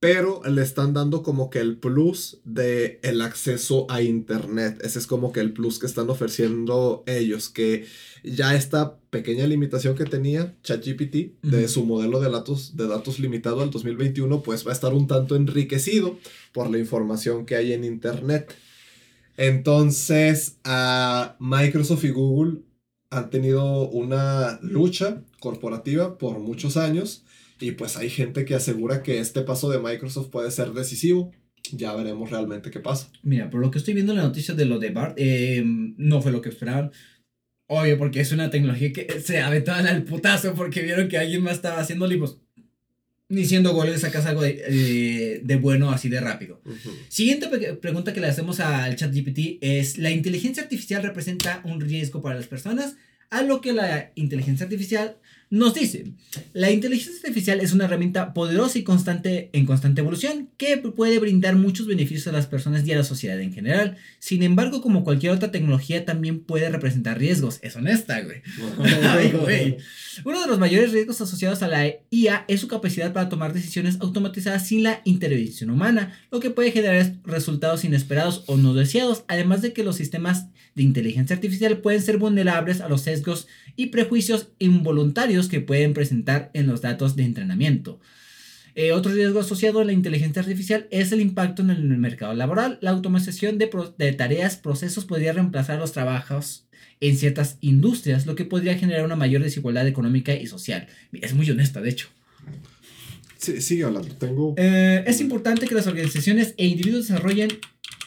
pero 0.00 0.42
le 0.44 0.62
están 0.62 0.94
dando 0.94 1.22
como 1.24 1.50
que 1.50 1.58
el 1.58 1.78
plus 1.78 2.40
de 2.44 3.00
el 3.02 3.20
acceso 3.20 3.86
a 3.90 4.00
internet. 4.00 4.78
Ese 4.82 5.00
es 5.00 5.08
como 5.08 5.32
que 5.32 5.40
el 5.40 5.52
plus 5.52 5.80
que 5.80 5.86
están 5.86 6.08
ofreciendo 6.08 7.02
ellos, 7.06 7.48
que 7.48 7.84
ya 8.22 8.54
esta 8.54 8.98
pequeña 9.10 9.46
limitación 9.46 9.96
que 9.96 10.04
tenía 10.04 10.56
ChatGPT 10.62 11.42
de 11.42 11.68
su 11.68 11.84
modelo 11.84 12.20
de 12.20 12.30
datos, 12.30 12.76
de 12.76 12.86
datos 12.86 13.18
limitado 13.18 13.60
al 13.62 13.70
2021, 13.70 14.42
pues 14.42 14.64
va 14.64 14.70
a 14.70 14.74
estar 14.74 14.94
un 14.94 15.08
tanto 15.08 15.34
enriquecido 15.34 16.18
por 16.52 16.70
la 16.70 16.78
información 16.78 17.44
que 17.44 17.56
hay 17.56 17.72
en 17.72 17.82
internet. 17.82 18.54
Entonces, 19.36 20.58
a 20.64 21.36
Microsoft 21.40 22.04
y 22.04 22.10
Google 22.10 22.62
han 23.10 23.30
tenido 23.30 23.88
una 23.88 24.60
lucha 24.62 25.24
corporativa 25.40 26.18
por 26.18 26.38
muchos 26.38 26.76
años 26.76 27.24
y 27.60 27.72
pues 27.72 27.96
hay 27.96 28.10
gente 28.10 28.44
que 28.44 28.54
asegura 28.54 29.02
que 29.02 29.18
este 29.18 29.42
paso 29.42 29.70
de 29.70 29.78
Microsoft 29.78 30.30
puede 30.30 30.50
ser 30.50 30.72
decisivo. 30.72 31.32
Ya 31.72 31.94
veremos 31.94 32.30
realmente 32.30 32.70
qué 32.70 32.80
pasa. 32.80 33.10
Mira, 33.22 33.50
por 33.50 33.60
lo 33.60 33.70
que 33.70 33.78
estoy 33.78 33.94
viendo 33.94 34.12
en 34.12 34.18
la 34.18 34.24
noticia 34.24 34.54
de 34.54 34.64
lo 34.64 34.78
de 34.78 34.90
BART, 34.90 35.14
eh, 35.18 35.62
no 35.64 36.22
fue 36.22 36.32
lo 36.32 36.40
que 36.40 36.48
esperaban. 36.48 36.92
Obvio, 37.66 37.98
porque 37.98 38.20
es 38.20 38.32
una 38.32 38.48
tecnología 38.48 38.92
que 38.92 39.20
se 39.20 39.40
aventaban 39.40 39.86
al 39.86 40.04
putazo 40.04 40.54
porque 40.54 40.82
vieron 40.82 41.08
que 41.08 41.18
alguien 41.18 41.42
más 41.42 41.56
estaba 41.56 41.80
haciendo 41.80 42.06
libros. 42.06 42.40
Ni 43.28 43.44
siendo 43.44 43.74
goles 43.74 44.00
sacas 44.00 44.24
algo 44.24 44.40
de, 44.40 45.42
de, 45.44 45.56
bueno 45.56 45.90
así 45.90 46.08
de 46.08 46.18
rápido. 46.18 46.62
Siguiente 47.08 47.48
pregunta 47.74 48.14
que 48.14 48.20
le 48.20 48.28
hacemos 48.28 48.58
al 48.58 48.96
chat 48.96 49.12
GPT 49.12 49.58
es, 49.60 49.98
¿la 49.98 50.10
inteligencia 50.10 50.62
artificial 50.62 51.02
representa 51.02 51.60
un 51.64 51.78
riesgo 51.78 52.22
para 52.22 52.36
las 52.36 52.46
personas? 52.46 52.96
A 53.28 53.42
lo 53.42 53.60
que 53.60 53.74
la 53.74 54.12
inteligencia 54.14 54.64
artificial 54.64 55.18
nos 55.50 55.72
dice, 55.72 56.12
la 56.52 56.70
inteligencia 56.70 57.20
artificial 57.22 57.60
es 57.60 57.72
una 57.72 57.86
herramienta 57.86 58.34
poderosa 58.34 58.78
y 58.78 58.82
constante 58.82 59.48
en 59.54 59.64
constante 59.64 60.02
evolución 60.02 60.50
que 60.58 60.76
puede 60.76 61.18
brindar 61.18 61.56
muchos 61.56 61.86
beneficios 61.86 62.26
a 62.26 62.32
las 62.32 62.46
personas 62.46 62.86
y 62.86 62.92
a 62.92 62.98
la 62.98 63.04
sociedad 63.04 63.40
en 63.40 63.54
general. 63.54 63.96
Sin 64.18 64.42
embargo, 64.42 64.82
como 64.82 65.04
cualquier 65.04 65.32
otra 65.32 65.50
tecnología, 65.50 66.04
también 66.04 66.40
puede 66.40 66.68
representar 66.68 67.18
riesgos. 67.18 67.60
Es 67.62 67.76
honesta, 67.76 68.20
güey. 68.20 68.42
Uno 70.24 70.40
de 70.40 70.46
los 70.46 70.58
mayores 70.58 70.92
riesgos 70.92 71.20
asociados 71.22 71.62
a 71.62 71.68
la 71.68 71.86
IA 72.10 72.44
es 72.46 72.60
su 72.60 72.68
capacidad 72.68 73.14
para 73.14 73.30
tomar 73.30 73.54
decisiones 73.54 73.96
automatizadas 74.00 74.66
sin 74.66 74.82
la 74.82 75.00
intervención 75.04 75.70
humana, 75.70 76.18
lo 76.30 76.40
que 76.40 76.50
puede 76.50 76.72
generar 76.72 77.14
resultados 77.24 77.84
inesperados 77.84 78.44
o 78.46 78.58
no 78.58 78.74
deseados, 78.74 79.24
además 79.28 79.62
de 79.62 79.72
que 79.72 79.84
los 79.84 79.96
sistemas 79.96 80.48
de 80.74 80.82
inteligencia 80.82 81.34
artificial 81.34 81.78
pueden 81.78 82.02
ser 82.02 82.18
vulnerables 82.18 82.80
a 82.80 82.88
los 82.88 83.02
sesgos 83.02 83.48
y 83.76 83.86
prejuicios 83.86 84.48
involuntarios 84.58 85.37
que 85.46 85.60
pueden 85.60 85.94
presentar 85.94 86.50
en 86.54 86.66
los 86.66 86.80
datos 86.80 87.14
de 87.14 87.22
entrenamiento. 87.22 88.00
Eh, 88.74 88.92
otro 88.92 89.12
riesgo 89.12 89.38
asociado 89.40 89.80
a 89.80 89.84
la 89.84 89.92
inteligencia 89.92 90.42
artificial 90.42 90.88
es 90.90 91.12
el 91.12 91.20
impacto 91.20 91.62
en 91.62 91.70
el 91.70 91.82
mercado 91.98 92.34
laboral. 92.34 92.78
La 92.80 92.90
automatización 92.90 93.58
de, 93.58 93.70
de 93.96 94.12
tareas, 94.12 94.56
procesos 94.56 95.04
podría 95.04 95.32
reemplazar 95.32 95.78
los 95.78 95.92
trabajos 95.92 96.68
en 97.00 97.16
ciertas 97.16 97.58
industrias, 97.60 98.26
lo 98.26 98.34
que 98.34 98.44
podría 98.44 98.76
generar 98.76 99.04
una 99.04 99.16
mayor 99.16 99.42
desigualdad 99.42 99.86
económica 99.86 100.34
y 100.34 100.46
social. 100.46 100.88
Es 101.12 101.34
muy 101.34 101.48
honesta, 101.50 101.80
de 101.80 101.90
hecho. 101.90 102.08
Sí, 103.36 103.60
sigue 103.60 103.84
hablando. 103.84 104.14
Tengo... 104.16 104.54
Eh, 104.56 105.04
es 105.06 105.20
importante 105.20 105.66
que 105.66 105.74
las 105.74 105.86
organizaciones 105.86 106.54
e 106.56 106.66
individuos 106.66 107.08
desarrollen 107.08 107.50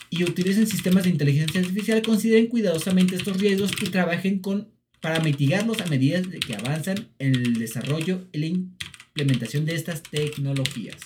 y 0.10 0.26
utilicen 0.26 0.68
sistemas 0.68 1.06
de 1.06 1.10
inteligencia 1.10 1.62
artificial, 1.62 2.02
consideren 2.02 2.48
cuidadosamente 2.48 3.16
estos 3.16 3.40
riesgos 3.40 3.72
y 3.82 3.90
trabajen 3.90 4.40
con, 4.40 4.68
para 5.02 5.20
mitigarlos 5.20 5.82
a 5.82 5.88
medida 5.88 6.22
que 6.22 6.56
avanzan 6.56 7.10
en 7.20 7.36
el 7.36 7.56
desarrollo 7.56 8.28
y 8.32 8.38
la 8.38 8.46
implementación 8.46 9.66
de 9.66 9.76
estas 9.76 10.04
tecnologías. 10.04 10.98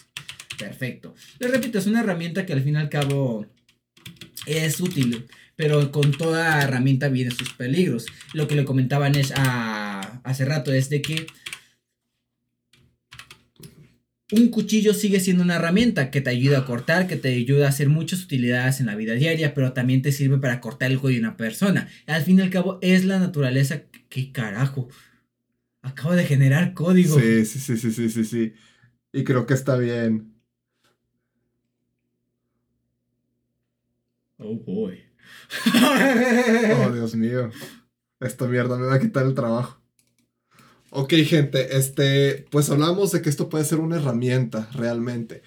Perfecto. 0.57 1.15
Les 1.39 1.51
repito, 1.51 1.79
es 1.79 1.87
una 1.87 2.01
herramienta 2.01 2.45
que 2.45 2.53
al 2.53 2.61
fin 2.61 2.75
y 2.75 2.77
al 2.77 2.89
cabo 2.89 3.45
es 4.45 4.79
útil, 4.79 5.25
pero 5.55 5.91
con 5.91 6.11
toda 6.11 6.61
herramienta 6.61 7.07
viene 7.09 7.31
sus 7.31 7.53
peligros. 7.53 8.05
Lo 8.33 8.47
que 8.47 8.55
le 8.55 8.65
comentaba 8.65 9.09
Nesh 9.09 9.31
a, 9.35 10.21
hace 10.23 10.45
rato 10.45 10.71
es 10.73 10.89
de 10.89 11.01
que 11.01 11.27
un 14.31 14.49
cuchillo 14.49 14.93
sigue 14.93 15.19
siendo 15.19 15.43
una 15.43 15.55
herramienta 15.55 16.09
que 16.09 16.21
te 16.21 16.31
ayuda 16.31 16.59
a 16.59 16.65
cortar, 16.65 17.07
que 17.07 17.15
te 17.15 17.29
ayuda 17.35 17.67
a 17.67 17.69
hacer 17.69 17.89
muchas 17.89 18.23
utilidades 18.23 18.79
en 18.79 18.87
la 18.87 18.95
vida 18.95 19.13
diaria, 19.13 19.53
pero 19.53 19.73
también 19.73 20.01
te 20.01 20.11
sirve 20.11 20.39
para 20.39 20.61
cortar 20.61 20.91
el 20.91 20.99
cuello 20.99 21.17
de 21.17 21.27
una 21.27 21.37
persona. 21.37 21.89
Al 22.07 22.23
fin 22.23 22.39
y 22.39 22.41
al 22.41 22.49
cabo 22.49 22.79
es 22.81 23.05
la 23.05 23.19
naturaleza. 23.19 23.83
¿Qué 24.09 24.31
carajo? 24.31 24.89
Acabo 25.81 26.15
de 26.15 26.25
generar 26.25 26.73
código. 26.73 27.19
Sí, 27.19 27.45
sí, 27.45 27.59
sí, 27.59 27.77
sí, 27.77 27.91
sí, 27.91 28.09
sí, 28.09 28.25
sí. 28.25 28.53
Y 29.13 29.23
creo 29.23 29.45
que 29.45 29.53
está 29.53 29.77
bien. 29.77 30.33
Oh 34.37 34.55
boy. 34.55 34.99
oh, 36.83 36.91
Dios 36.91 37.15
mío. 37.15 37.51
Esta 38.19 38.47
mierda 38.47 38.77
me 38.77 38.87
va 38.87 38.95
a 38.95 38.99
quitar 38.99 39.25
el 39.25 39.35
trabajo. 39.35 39.84
Ok, 40.91 41.13
gente, 41.25 41.77
este, 41.77 42.45
pues 42.51 42.69
hablamos 42.69 43.11
de 43.11 43.21
que 43.21 43.29
esto 43.29 43.49
puede 43.49 43.65
ser 43.65 43.79
una 43.79 43.97
herramienta 43.97 44.69
realmente, 44.73 45.41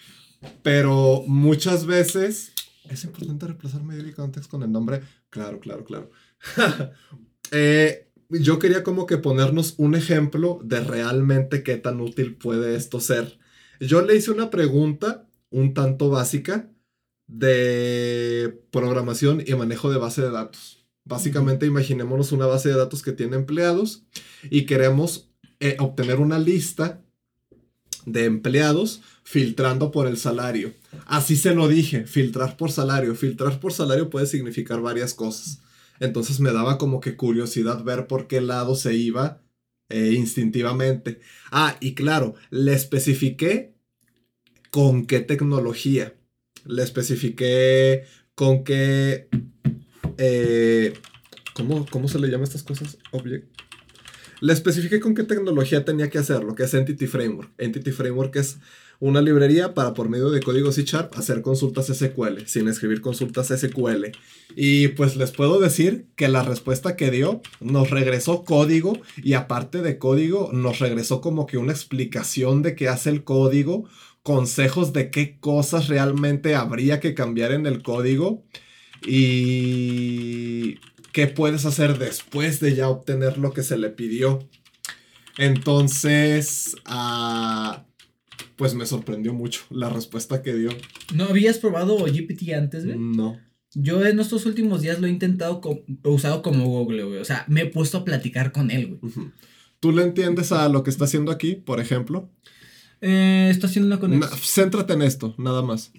pero 0.63 1.23
muchas 1.27 1.87
veces 1.87 2.53
es 2.89 3.05
importante 3.05 3.47
reemplazar 3.47 3.83
medio 3.83 4.07
y 4.07 4.13
context 4.13 4.51
con 4.51 4.63
el 4.63 4.73
nombre. 4.73 5.03
Claro, 5.31 5.61
claro, 5.61 5.85
claro. 5.85 6.11
Eh, 7.51 8.11
yo 8.29 8.59
quería 8.59 8.83
como 8.83 9.07
que 9.07 9.17
ponernos 9.17 9.75
un 9.79 9.95
ejemplo 9.95 10.61
de 10.63 10.81
realmente 10.81 11.63
qué 11.63 11.79
tan 11.79 11.99
útil 12.03 12.37
puede 12.37 12.77
esto 12.77 13.01
ser. 13.01 13.39
Yo 13.81 14.03
le 14.03 14.17
hice 14.17 14.31
una 14.31 14.51
pregunta 14.51 15.27
un 15.49 15.73
tanto 15.73 16.11
básica 16.11 16.71
de 17.27 18.63
programación 18.71 19.43
y 19.47 19.55
manejo 19.55 19.91
de 19.91 19.97
base 19.97 20.21
de 20.21 20.31
datos. 20.31 20.87
Básicamente, 21.05 21.65
imaginémonos 21.65 22.33
una 22.33 22.45
base 22.45 22.69
de 22.69 22.77
datos 22.77 23.03
que 23.03 23.13
tiene 23.13 23.37
empleados 23.37 24.05
y 24.51 24.67
queremos 24.67 25.28
eh, 25.61 25.77
obtener 25.79 26.21
una 26.21 26.39
lista 26.39 27.03
de 28.07 28.25
empleados 28.25 29.03
filtrando 29.23 29.91
por 29.91 30.07
el 30.07 30.17
salario. 30.17 30.73
Así 31.07 31.37
se 31.37 31.55
lo 31.55 31.69
dije, 31.69 32.07
filtrar 32.07 32.57
por 32.57 32.71
salario. 32.71 33.15
Filtrar 33.15 33.61
por 33.61 33.73
salario 33.73 34.11
puede 34.11 34.27
significar 34.27 34.81
varias 34.81 35.15
cosas. 35.15 35.61
Entonces 36.01 36.41
me 36.41 36.53
daba 36.53 36.79
como 36.79 37.01
que 37.01 37.17
curiosidad 37.17 37.83
ver 37.83 38.07
por 38.07 38.27
qué 38.29 38.41
lado 38.41 38.75
se 38.75 38.95
iba 38.95 39.43
eh, 39.89 40.13
instintivamente. 40.17 41.21
Ah, 41.51 41.77
y 41.81 41.95
claro, 41.95 42.35
le 42.51 42.73
especifiqué 42.73 43.75
con 44.71 45.07
qué 45.07 45.21
tecnología. 45.21 46.15
Le 46.65 46.83
especifiqué 46.83 48.05
con 48.35 48.65
qué... 48.65 49.29
Eh, 50.19 50.95
¿cómo, 51.55 51.87
¿Cómo 51.87 52.09
se 52.09 52.19
le 52.19 52.29
llama 52.29 52.45
estas 52.45 52.63
cosas? 52.63 52.99
Object. 53.13 53.58
Le 54.41 54.53
especifiqué 54.53 55.01
con 55.01 55.15
qué 55.15 55.25
tecnología 55.25 55.85
tenía 55.85 56.11
que 56.11 56.19
hacerlo, 56.19 56.55
que 56.55 56.65
es 56.65 56.75
Entity 56.75 57.07
Framework. 57.07 57.51
Entity 57.59 57.91
Framework 57.91 58.37
es 58.37 58.59
una 59.01 59.21
librería 59.21 59.75
para 59.75 59.95
por 59.95 60.09
medio 60.09 60.31
de 60.31 60.41
código 60.41 60.73
C 60.73 60.83
Sharp 60.85 61.17
hacer 61.17 61.41
consultas 61.43 61.87
SQL, 61.87 62.47
sin 62.47 62.69
escribir 62.69 63.01
consultas 63.01 63.49
SQL. 63.49 64.07
Y 64.57 64.89
pues 64.89 65.17
les 65.17 65.31
puedo 65.31 65.61
decir 65.61 66.07
que 66.17 66.29
la 66.29 66.43
respuesta 66.43 66.97
que 66.97 67.11
dio 67.11 67.41
nos 67.61 67.91
regresó 67.91 68.45
código 68.45 68.99
y 69.23 69.35
aparte 69.35 69.83
de 69.83 69.99
código 69.99 70.51
nos 70.53 70.81
regresó 70.81 71.21
como 71.21 71.47
que 71.47 71.59
una 71.59 71.73
explicación 71.73 72.63
de 72.63 72.75
qué 72.75 72.89
hace 72.89 73.11
el 73.11 73.23
código, 73.23 73.89
consejos 74.23 74.93
de 74.93 75.11
qué 75.11 75.39
cosas 75.39 75.89
realmente 75.89 76.57
habría 76.57 76.99
que 76.99 77.15
cambiar 77.15 77.53
en 77.53 77.67
el 77.67 77.83
código 77.83 78.45
y 79.07 80.77
qué 81.13 81.27
puedes 81.27 81.65
hacer 81.65 81.99
después 81.99 82.61
de 82.61 82.75
ya 82.75 82.89
obtener 82.89 83.39
lo 83.39 83.53
que 83.53 83.63
se 83.63 83.79
le 83.79 83.91
pidió. 83.91 84.49
Entonces, 85.37 86.77
ah, 86.85 87.87
pues 88.57 88.75
me 88.75 88.87
sorprendió 88.87 89.33
mucho 89.33 89.63
la 89.71 89.89
respuesta 89.89 90.43
que 90.43 90.55
dio. 90.55 90.71
¿No 91.15 91.25
habías 91.25 91.59
probado 91.59 91.97
GPT 92.05 92.53
antes, 92.55 92.85
güey? 92.85 92.99
No. 92.99 93.39
Yo 93.75 94.05
en 94.05 94.19
estos 94.19 94.47
últimos 94.47 94.81
días 94.83 94.99
lo 95.01 95.07
he 95.07 95.11
intentado, 95.11 95.61
he 96.05 96.09
usado 96.09 96.43
como 96.43 96.67
Google, 96.67 97.05
güey. 97.05 97.19
O 97.19 97.25
sea, 97.25 97.45
me 97.49 97.63
he 97.63 97.67
puesto 97.67 97.99
a 97.99 98.05
platicar 98.05 98.51
con 98.51 98.71
él, 98.71 98.99
güey. 98.99 99.13
¿Tú 99.81 99.93
le 99.93 100.03
entiendes 100.03 100.51
a 100.53 100.69
lo 100.69 100.83
que 100.83 100.91
está 100.91 101.05
haciendo 101.05 101.31
aquí, 101.31 101.55
por 101.55 101.79
ejemplo? 101.79 102.31
Eh, 103.01 103.49
está 103.51 103.69
haciendo 103.69 103.87
una 103.87 104.01
conexión. 104.01 104.41
céntrate 104.43 104.95
en 104.95 105.03
esto, 105.03 105.35
nada 105.39 105.63
más. 105.63 105.93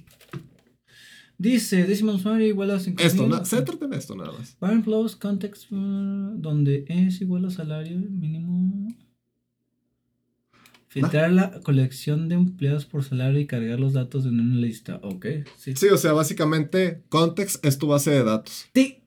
Dice, 1.40 1.86
décimo 1.86 2.12
usuario 2.12 2.46
igual 2.46 2.70
a 2.72 2.80
5. 2.82 3.02
Esto, 3.02 3.46
céntrate 3.46 3.86
en 3.86 3.94
esto 3.94 4.14
nada 4.14 4.34
más. 4.34 4.58
Parent 4.60 4.84
flows, 4.84 5.16
context, 5.16 5.72
uh, 5.72 6.36
donde 6.36 6.84
es 6.90 7.22
igual 7.22 7.46
a 7.46 7.50
salario 7.50 7.98
mínimo. 7.98 8.94
Filtrar 10.90 11.32
la 11.32 11.62
colección 11.62 12.28
de 12.28 12.36
empleados 12.36 12.86
por 12.86 13.06
salario 13.06 13.40
y 13.40 13.48
cargar 13.48 13.80
los 13.80 13.94
datos 13.94 14.26
en 14.26 14.38
una 14.38 14.58
lista. 14.58 15.00
Ok, 15.02 15.28
sí. 15.56 15.76
Sí, 15.78 15.88
o 15.88 15.98
sea, 15.98 16.12
básicamente, 16.12 17.04
context 17.08 17.64
es 17.66 17.78
tu 17.78 17.88
base 17.88 18.12
de 18.12 18.24
datos. 18.26 18.68
Sí. 18.74 19.06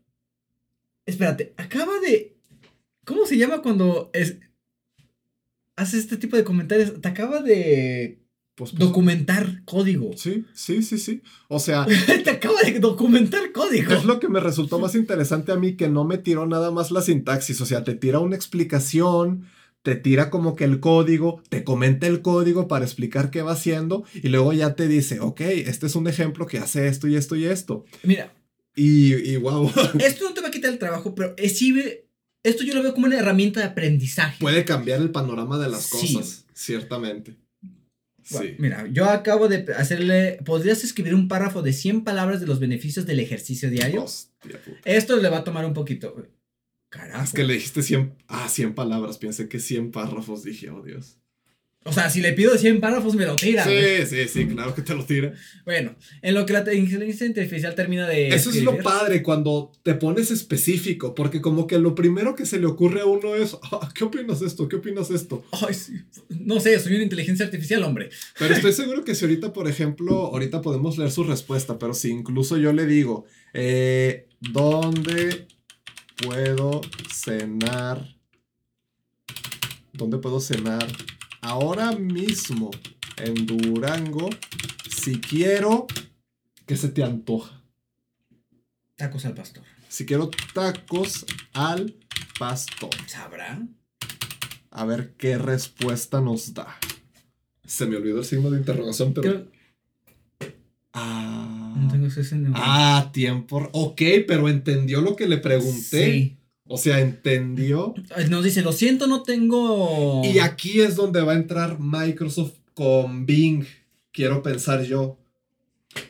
Espérate, 1.04 1.52
acaba 1.58 2.00
de. 2.00 2.38
¿Cómo 3.04 3.26
se 3.26 3.36
llama 3.36 3.60
cuando 3.60 4.10
es, 4.14 4.38
haces 5.76 6.00
este 6.04 6.16
tipo 6.16 6.38
de 6.38 6.44
comentarios? 6.44 6.98
Te 6.98 7.08
acaba 7.08 7.42
de 7.42 8.21
pues, 8.62 8.76
pues, 8.76 8.88
documentar 8.88 9.64
código. 9.64 10.12
Sí, 10.16 10.44
sí, 10.54 10.84
sí, 10.84 10.96
sí. 10.96 11.22
O 11.48 11.58
sea. 11.58 11.84
Te 12.24 12.30
acaba 12.30 12.60
de 12.62 12.78
documentar 12.78 13.50
código. 13.50 13.92
Es 13.92 14.04
lo 14.04 14.20
que 14.20 14.28
me 14.28 14.38
resultó 14.38 14.78
más 14.78 14.94
interesante 14.94 15.50
a 15.50 15.56
mí, 15.56 15.74
que 15.74 15.88
no 15.88 16.04
me 16.04 16.16
tiró 16.16 16.46
nada 16.46 16.70
más 16.70 16.92
la 16.92 17.02
sintaxis. 17.02 17.60
O 17.60 17.66
sea, 17.66 17.82
te 17.82 17.94
tira 17.94 18.20
una 18.20 18.36
explicación, 18.36 19.46
te 19.82 19.96
tira 19.96 20.30
como 20.30 20.54
que 20.54 20.62
el 20.62 20.78
código, 20.78 21.42
te 21.48 21.64
comenta 21.64 22.06
el 22.06 22.22
código 22.22 22.68
para 22.68 22.84
explicar 22.84 23.32
qué 23.32 23.42
va 23.42 23.52
haciendo, 23.52 24.04
y 24.14 24.28
luego 24.28 24.52
ya 24.52 24.76
te 24.76 24.86
dice, 24.86 25.18
ok, 25.18 25.40
este 25.40 25.86
es 25.86 25.96
un 25.96 26.06
ejemplo 26.06 26.46
que 26.46 26.58
hace 26.58 26.86
esto 26.86 27.08
y 27.08 27.16
esto 27.16 27.34
y 27.34 27.46
esto. 27.46 27.84
Mira. 28.04 28.32
Y, 28.76 29.14
y 29.28 29.36
wow. 29.38 29.72
Esto 29.98 30.24
no 30.24 30.34
te 30.34 30.40
va 30.40 30.48
a 30.48 30.52
quitar 30.52 30.72
el 30.72 30.78
trabajo, 30.78 31.16
pero 31.16 31.34
sirve. 31.48 32.06
Esto 32.44 32.62
yo 32.62 32.74
lo 32.74 32.82
veo 32.82 32.94
como 32.94 33.06
una 33.06 33.18
herramienta 33.18 33.58
de 33.58 33.66
aprendizaje. 33.66 34.38
Puede 34.40 34.64
cambiar 34.64 35.02
el 35.02 35.10
panorama 35.10 35.58
de 35.58 35.68
las 35.68 35.88
cosas, 35.88 36.46
ciertamente 36.54 37.41
Mira, 38.58 38.86
yo 38.88 39.06
acabo 39.06 39.48
de 39.48 39.72
hacerle. 39.76 40.38
¿Podrías 40.44 40.84
escribir 40.84 41.14
un 41.14 41.28
párrafo 41.28 41.62
de 41.62 41.72
100 41.72 42.04
palabras 42.04 42.40
de 42.40 42.46
los 42.46 42.60
beneficios 42.60 43.06
del 43.06 43.20
ejercicio 43.20 43.70
diario? 43.70 44.04
Esto 44.84 45.16
le 45.16 45.28
va 45.28 45.38
a 45.38 45.44
tomar 45.44 45.64
un 45.64 45.74
poquito. 45.74 46.14
Carajo. 46.88 47.24
Es 47.24 47.32
que 47.32 47.44
le 47.44 47.54
dijiste 47.54 47.82
100. 47.82 48.14
Ah, 48.28 48.48
100 48.48 48.74
palabras. 48.74 49.18
Pensé 49.18 49.48
que 49.48 49.58
100 49.58 49.92
párrafos. 49.92 50.44
Dije, 50.44 50.70
oh 50.70 50.82
Dios. 50.82 51.18
O 51.84 51.92
sea, 51.92 52.08
si 52.10 52.20
le 52.20 52.32
pido 52.32 52.56
100 52.56 52.80
párrafos, 52.80 53.16
me 53.16 53.26
lo 53.26 53.34
tira. 53.34 53.64
Sí, 53.64 54.06
sí, 54.06 54.28
sí, 54.28 54.46
claro 54.46 54.72
que 54.72 54.82
te 54.82 54.94
lo 54.94 55.04
tira. 55.04 55.32
Bueno, 55.64 55.96
en 56.22 56.34
lo 56.34 56.46
que 56.46 56.52
la 56.52 56.60
inteligencia 56.74 57.26
artificial 57.26 57.74
termina 57.74 58.06
de. 58.06 58.28
Eso 58.28 58.50
es 58.50 58.62
lo 58.62 58.78
padre 58.78 59.22
cuando 59.22 59.72
te 59.82 59.94
pones 59.94 60.30
específico, 60.30 61.14
porque 61.14 61.40
como 61.40 61.66
que 61.66 61.78
lo 61.78 61.94
primero 61.96 62.36
que 62.36 62.46
se 62.46 62.60
le 62.60 62.66
ocurre 62.66 63.00
a 63.00 63.06
uno 63.06 63.34
es, 63.34 63.56
ah, 63.72 63.88
¿qué 63.94 64.04
opinas 64.04 64.42
esto? 64.42 64.68
¿Qué 64.68 64.76
opinas 64.76 65.10
esto? 65.10 65.44
Ay, 65.66 65.74
sí. 65.74 65.94
No 66.28 66.60
sé, 66.60 66.78
soy 66.78 66.94
una 66.94 67.02
inteligencia 67.02 67.46
artificial, 67.46 67.82
hombre. 67.82 68.10
Pero 68.38 68.54
estoy 68.54 68.72
seguro 68.82 69.04
que 69.04 69.16
si 69.16 69.24
ahorita, 69.24 69.52
por 69.52 69.66
ejemplo, 69.66 70.26
ahorita 70.26 70.62
podemos 70.62 70.98
leer 70.98 71.10
su 71.10 71.24
respuesta, 71.24 71.78
pero 71.78 71.94
si 71.94 72.10
incluso 72.10 72.58
yo 72.58 72.72
le 72.72 72.86
digo, 72.86 73.24
eh, 73.54 74.28
¿dónde 74.40 75.46
puedo 76.22 76.80
cenar? 77.12 78.16
¿Dónde 79.92 80.18
puedo 80.18 80.40
cenar? 80.40 80.86
Ahora 81.42 81.92
mismo 81.92 82.70
en 83.18 83.46
Durango, 83.46 84.30
si 84.88 85.20
quiero, 85.20 85.86
¿qué 86.66 86.76
se 86.76 86.88
te 86.88 87.02
antoja? 87.02 87.62
Tacos 88.96 89.26
al 89.26 89.34
pastor. 89.34 89.64
Si 89.88 90.06
quiero 90.06 90.30
tacos 90.54 91.26
al 91.52 91.94
pastor. 92.38 92.90
¿Sabrá? 93.06 93.60
A 94.70 94.84
ver 94.86 95.14
qué 95.18 95.36
respuesta 95.36 96.20
nos 96.20 96.54
da. 96.54 96.78
Se 97.66 97.86
me 97.86 97.96
olvidó 97.96 98.20
el 98.20 98.24
signo 98.24 98.50
de 98.50 98.58
interrogación, 98.58 99.12
pero... 99.12 99.50
Ah, 100.94 101.74
no 101.76 101.90
tengo 101.90 102.06
ese 102.06 102.22
ah, 102.54 103.10
tiempo. 103.12 103.68
Ok, 103.72 104.02
pero 104.26 104.48
entendió 104.48 105.00
lo 105.00 105.16
que 105.16 105.26
le 105.26 105.38
pregunté. 105.38 106.12
Sí. 106.12 106.41
O 106.72 106.78
sea, 106.78 107.00
entendió. 107.00 107.92
Nos 108.30 108.44
dice, 108.44 108.62
lo 108.62 108.72
siento, 108.72 109.06
no 109.06 109.24
tengo. 109.24 110.22
Y 110.24 110.38
aquí 110.38 110.80
es 110.80 110.96
donde 110.96 111.20
va 111.20 111.32
a 111.32 111.36
entrar 111.36 111.78
Microsoft 111.78 112.54
con 112.72 113.26
Bing, 113.26 113.66
quiero 114.10 114.42
pensar 114.42 114.82
yo. 114.82 115.18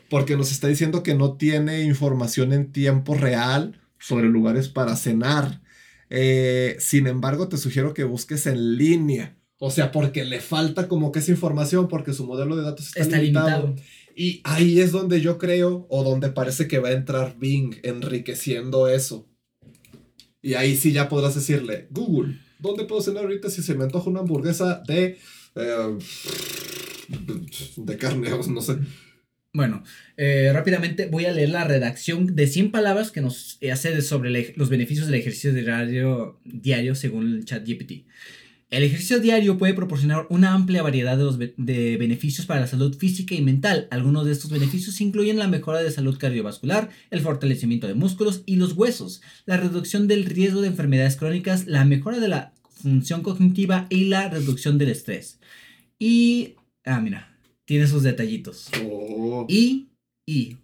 Porque 0.09 0.37
nos 0.37 0.53
está 0.53 0.69
diciendo 0.69 1.03
que 1.03 1.17
no 1.17 1.37
tiene 1.37 1.83
información 1.83 2.53
en 2.53 2.71
tiempo 2.71 3.15
real 3.15 3.81
sobre 3.99 4.29
lugares 4.29 4.69
para 4.69 4.95
cenar. 4.95 5.63
Eh, 6.11 6.77
sin 6.79 7.09
embargo, 7.09 7.49
te 7.49 7.59
sugiero 7.59 7.93
que 7.93 8.05
busques 8.05 8.47
en 8.47 8.77
línea. 8.77 9.37
O 9.59 9.73
sea, 9.73 9.91
porque 9.91 10.25
le 10.25 10.41
falta 10.41 10.87
como 10.87 11.11
que 11.11 11.19
esa 11.19 11.33
información, 11.33 11.89
porque 11.89 12.13
su 12.13 12.25
modelo 12.25 12.55
de 12.55 12.63
datos 12.63 12.97
está, 12.97 13.19
limitado. 13.19 13.75
Y 14.15 14.41
ahí 14.45 14.79
es 14.79 14.93
donde 14.93 15.21
yo 15.21 15.39
creo, 15.39 15.89
o 15.91 16.05
donde 16.05 16.29
parece 16.29 16.69
que 16.69 16.79
va 16.79 16.91
a 16.91 16.93
entrar 16.93 17.37
Bing, 17.37 17.81
enriqueciendo 17.83 18.87
eso. 18.87 19.27
Y 20.43 20.55
ahí 20.55 20.77
sí 20.77 20.93
ya 20.93 21.09
podrás 21.09 21.37
decirle, 21.37 21.87
Google, 21.91 22.39
¿dónde 22.59 22.85
puedo 22.85 23.01
cenar 23.01 23.25
ahorita 23.25 23.49
si 23.49 23.63
se 23.63 23.75
me 23.75 23.85
antoja 23.85 24.11
una 24.11 24.21
hamburguesa 24.21 24.83
de... 24.87 25.19
Eh, 25.55 25.99
de 27.77 27.97
carne, 27.97 28.29
no 28.49 28.61
sé. 28.61 28.79
Bueno, 29.55 29.85
eh, 30.17 30.51
rápidamente 30.53 31.07
voy 31.07 31.27
a 31.27 31.33
leer 31.33 31.51
la 31.51 31.65
redacción 31.65 32.35
de 32.35 32.47
100 32.47 32.71
palabras 32.71 33.11
que 33.11 33.21
nos 33.21 33.59
hace 33.71 34.01
sobre 34.01 34.55
los 34.57 34.71
beneficios 34.71 35.07
del 35.07 35.21
ejercicio 35.21 35.53
diario, 35.53 36.41
diario 36.45 36.95
según 36.95 37.35
el 37.35 37.45
chat 37.45 37.67
GPT. 37.67 38.07
El 38.73 38.85
ejercicio 38.85 39.21
diario 39.21 39.59
puede 39.59 39.75
proporcionar 39.75 40.27
una 40.31 40.55
amplia 40.55 40.83
variedad 40.83 41.19
de, 41.19 41.25
los 41.25 41.39
de, 41.39 41.97
beneficios 41.99 42.47
para 42.47 42.61
la 42.61 42.67
salud 42.67 42.97
física 42.97 43.35
y 43.35 43.43
mental. 43.43 43.87
Algunos 43.91 44.25
de 44.25 44.33
estos 44.33 44.51
beneficios 44.51 44.99
incluyen 45.03 45.39
la 45.39 45.47
mejora 45.47 45.83
de 45.83 45.91
salud 45.91 46.17
cardiovascular, 46.17 46.89
el 47.11 47.21
fortalecimiento 47.21 47.87
de 47.87 47.93
músculos 47.93 48.43
y 48.47 48.57
los 48.57 48.73
huesos, 48.73 49.21
la 49.45 49.59
reducción 49.59 50.09
del 50.09 50.25
riesgo 50.25 50.63
de 50.63 50.69
enfermedades 50.69 51.17
crónicas, 51.17 51.67
la 51.67 51.85
mejora 51.85 52.19
de 52.19 52.29
la 52.29 52.55
función 52.83 53.23
cognitiva 53.23 53.87
y 53.91 54.07
la 54.07 54.31
reducción 54.31 54.79
del 54.79 54.89
estrés. 54.89 55.39
Y... 55.99 56.55
Ah, 56.87 57.03
mira, 57.03 57.37
tiene 57.67 57.87
sus 57.87 58.03
detallitos. 58.03 58.71
Oh. 58.87 59.45
Y... 59.51 59.89
Y... 60.27 60.57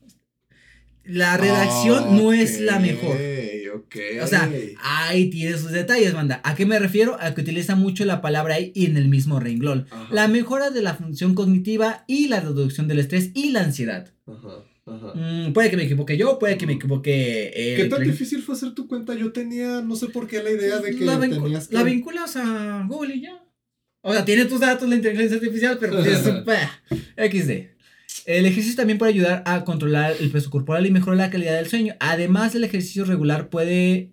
La 1.05 1.37
redacción 1.37 2.17
no 2.17 2.33
es 2.33 2.59
la 2.59 2.79
mejor. 2.79 3.19
O 4.23 4.27
sea, 4.27 4.51
ahí 4.83 5.31
tiene 5.31 5.57
sus 5.59 5.73
detalles, 5.73 6.13
banda. 6.15 6.41
¿A 6.45 6.55
qué 6.55 6.67
me 6.67 6.79
refiero? 6.79 7.17
A 7.21 7.35
que 7.35 7.41
utiliza 7.41 7.77
mucho 7.77 8.05
la 8.05 8.21
palabra 8.21 8.55
ahí 8.55 8.73
y 8.75 8.87
en 8.87 8.97
el 8.97 9.09
mismo 9.09 9.41
renglón. 9.41 9.87
Ajá. 9.91 10.09
La 10.13 10.29
mejora 10.29 10.71
de 10.71 10.83
la 10.83 10.95
función 10.95 11.35
cognitiva 11.35 12.05
y 12.07 12.29
la 12.29 12.41
reducción 12.41 12.89
del 12.89 12.99
estrés 12.99 13.31
y 13.35 13.51
la 13.51 13.61
ansiedad. 13.61 14.13
Ajá, 14.27 14.65
ajá. 14.87 15.13
Mm, 15.15 15.53
puede 15.53 15.71
que 15.71 15.77
me 15.77 15.85
equivoque 15.85 16.17
yo, 16.17 16.39
puede 16.39 16.59
que 16.59 16.67
me 16.67 16.75
equivoque. 16.75 17.53
eh, 17.55 17.77
¿Qué 17.77 17.85
tan 17.87 18.03
difícil 18.03 18.43
fue 18.43 18.55
hacer 18.55 18.75
tu 18.75 18.89
cuenta? 18.89 19.15
Yo 19.15 19.33
tenía, 19.33 19.81
no 19.81 19.97
sé 19.97 20.09
por 20.09 20.27
qué, 20.27 20.43
la 20.43 20.51
idea 20.51 20.79
de 20.79 20.97
que 20.97 21.05
la, 21.05 21.19
tenías 21.19 21.69
que... 21.69 21.75
la 21.75 21.83
vinculas 21.83 22.37
a 22.37 22.85
Google 22.89 23.17
y 23.17 23.23
ya. 23.23 23.45
O 24.01 24.13
sea, 24.13 24.25
tiene 24.25 24.45
tus 24.45 24.61
datos 24.61 24.89
la 24.89 24.97
inteligencia 24.97 25.37
artificial, 25.37 25.77
pero 25.81 25.99
es 26.05 26.21
XD. 26.21 27.78
El 28.29 28.45
ejercicio 28.45 28.77
también 28.77 28.99
puede 28.99 29.13
ayudar 29.13 29.43
a 29.47 29.65
controlar 29.65 30.13
el 30.21 30.31
peso 30.31 30.51
corporal 30.51 30.85
y 30.85 30.91
mejorar 30.91 31.17
la 31.17 31.31
calidad 31.31 31.57
del 31.57 31.67
sueño. 31.67 31.95
Además, 31.99 32.55
el 32.55 32.63
ejercicio 32.63 33.07
regular 33.07 33.49
puede 33.49 34.11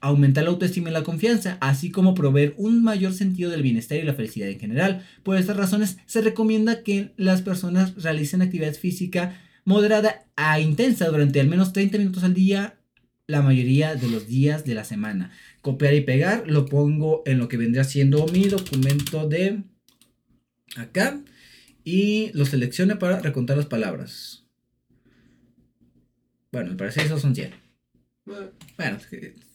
aumentar 0.00 0.42
la 0.42 0.50
autoestima 0.50 0.90
y 0.90 0.92
la 0.92 1.04
confianza, 1.04 1.56
así 1.60 1.92
como 1.92 2.14
proveer 2.14 2.54
un 2.56 2.82
mayor 2.82 3.12
sentido 3.12 3.48
del 3.48 3.62
bienestar 3.62 3.98
y 3.98 4.02
la 4.02 4.14
felicidad 4.14 4.48
en 4.48 4.58
general. 4.58 5.06
Por 5.22 5.36
estas 5.36 5.56
razones, 5.56 5.98
se 6.06 6.20
recomienda 6.20 6.82
que 6.82 7.12
las 7.16 7.42
personas 7.42 7.94
realicen 7.94 8.42
actividad 8.42 8.74
física 8.74 9.40
moderada 9.64 10.26
a 10.34 10.58
intensa 10.58 11.06
durante 11.06 11.38
al 11.38 11.46
menos 11.46 11.72
30 11.72 11.98
minutos 11.98 12.24
al 12.24 12.34
día 12.34 12.74
la 13.28 13.40
mayoría 13.40 13.94
de 13.94 14.08
los 14.08 14.26
días 14.26 14.64
de 14.64 14.74
la 14.74 14.82
semana. 14.82 15.30
Copiar 15.62 15.94
y 15.94 16.00
pegar, 16.00 16.42
lo 16.48 16.66
pongo 16.66 17.22
en 17.24 17.38
lo 17.38 17.46
que 17.46 17.56
vendría 17.56 17.84
siendo 17.84 18.26
mi 18.26 18.48
documento 18.48 19.28
de 19.28 19.62
acá 20.74 21.20
y 21.86 22.32
lo 22.32 22.44
selecciono 22.44 22.98
para 22.98 23.20
recontar 23.20 23.56
las 23.56 23.66
palabras. 23.66 24.42
Bueno, 26.50 26.70
me 26.70 26.76
parece 26.76 26.98
que 26.98 27.06
esos 27.06 27.22
son 27.22 27.32
100. 27.32 27.46
Eh, 27.46 27.52
Bueno, 28.76 28.98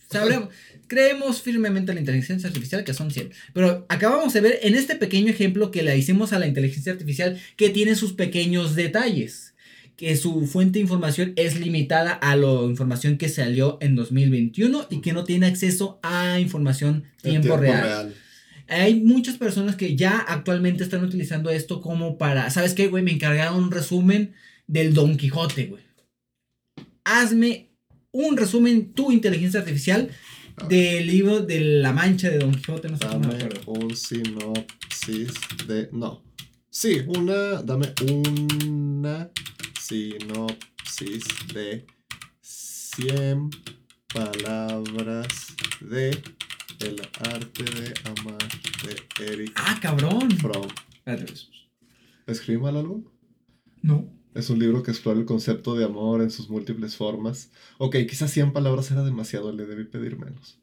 sabremos, 0.09 0.49
creemos 0.87 1.41
firmemente 1.41 1.91
en 1.91 1.95
la 1.95 1.99
inteligencia 1.99 2.47
artificial 2.47 2.85
que 2.85 2.93
son 2.93 3.11
100. 3.11 3.31
Pero 3.53 3.85
acabamos 3.89 4.31
de 4.31 4.39
ver 4.39 4.59
en 4.61 4.75
este 4.75 4.95
pequeño 4.95 5.29
ejemplo 5.29 5.71
que 5.71 5.83
le 5.83 5.97
hicimos 5.97 6.31
a 6.31 6.39
la 6.39 6.47
inteligencia 6.47 6.93
artificial 6.93 7.37
que 7.57 7.69
tiene 7.69 7.95
sus 7.95 8.13
pequeños 8.13 8.75
detalles. 8.75 9.53
Que 9.97 10.15
su 10.15 10.47
fuente 10.47 10.79
de 10.79 10.83
información 10.83 11.33
es 11.35 11.59
limitada 11.59 12.13
a 12.13 12.37
la 12.37 12.63
información 12.63 13.17
que 13.17 13.27
salió 13.27 13.77
en 13.81 13.97
2021 13.97 14.87
y 14.89 15.01
que 15.01 15.11
no 15.11 15.25
tiene 15.25 15.47
acceso 15.47 15.99
a 16.01 16.39
información 16.39 17.03
en 17.23 17.41
tiempo, 17.41 17.57
real. 17.57 18.15
Hay 18.71 19.01
muchas 19.01 19.37
personas 19.37 19.75
que 19.75 19.97
ya 19.97 20.17
actualmente 20.17 20.81
están 20.81 21.03
utilizando 21.03 21.49
esto 21.49 21.81
como 21.81 22.17
para, 22.17 22.49
¿sabes 22.49 22.73
qué, 22.73 22.87
güey? 22.87 23.03
Me 23.03 23.11
encargaron 23.11 23.61
un 23.61 23.69
resumen 23.69 24.33
del 24.65 24.93
Don 24.93 25.17
Quijote, 25.17 25.65
güey. 25.65 25.83
Hazme 27.03 27.69
un 28.11 28.37
resumen, 28.37 28.93
tu 28.93 29.11
inteligencia 29.11 29.59
artificial, 29.59 30.09
del 30.69 31.05
libro 31.05 31.41
de 31.41 31.59
La 31.59 31.91
Mancha 31.91 32.29
de 32.29 32.39
Don 32.39 32.53
Quijote, 32.55 32.87
no 32.87 32.97
sé 32.97 33.07
cómo 33.07 33.27
me 33.27 33.37
Dame 33.37 33.49
un 33.65 33.93
sinopsis 33.93 35.33
de... 35.67 35.89
No. 35.91 36.23
Sí, 36.69 37.01
una... 37.07 37.61
Dame 37.63 37.93
una 38.09 39.31
sinopsis 39.81 41.23
de 41.53 41.85
100 42.39 43.49
palabras 44.13 45.27
de 45.81 46.17
El 46.83 46.99
arte 47.19 47.63
de 47.63 47.93
amar 48.05 48.37
de 49.17 49.33
Eric 49.33 49.51
Ah, 49.55 49.77
cabrón. 49.81 50.31
Fromm. 50.31 50.67
Espérate, 50.95 51.25
pues. 51.25 51.49
¿Escribí 52.27 52.59
mal 52.59 52.75
algo? 52.77 53.03
No. 53.81 54.07
Es 54.33 54.49
un 54.49 54.59
libro 54.59 54.81
que 54.81 54.91
explora 54.91 55.19
el 55.19 55.25
concepto 55.25 55.75
de 55.75 55.83
amor 55.85 56.21
en 56.21 56.31
sus 56.31 56.49
múltiples 56.49 56.95
formas. 56.95 57.51
Ok, 57.77 57.97
quizás 58.09 58.31
100 58.31 58.53
palabras 58.53 58.89
era 58.91 59.03
demasiado, 59.03 59.51
le 59.51 59.65
debí 59.65 59.83
pedir 59.83 60.17
menos. 60.17 60.59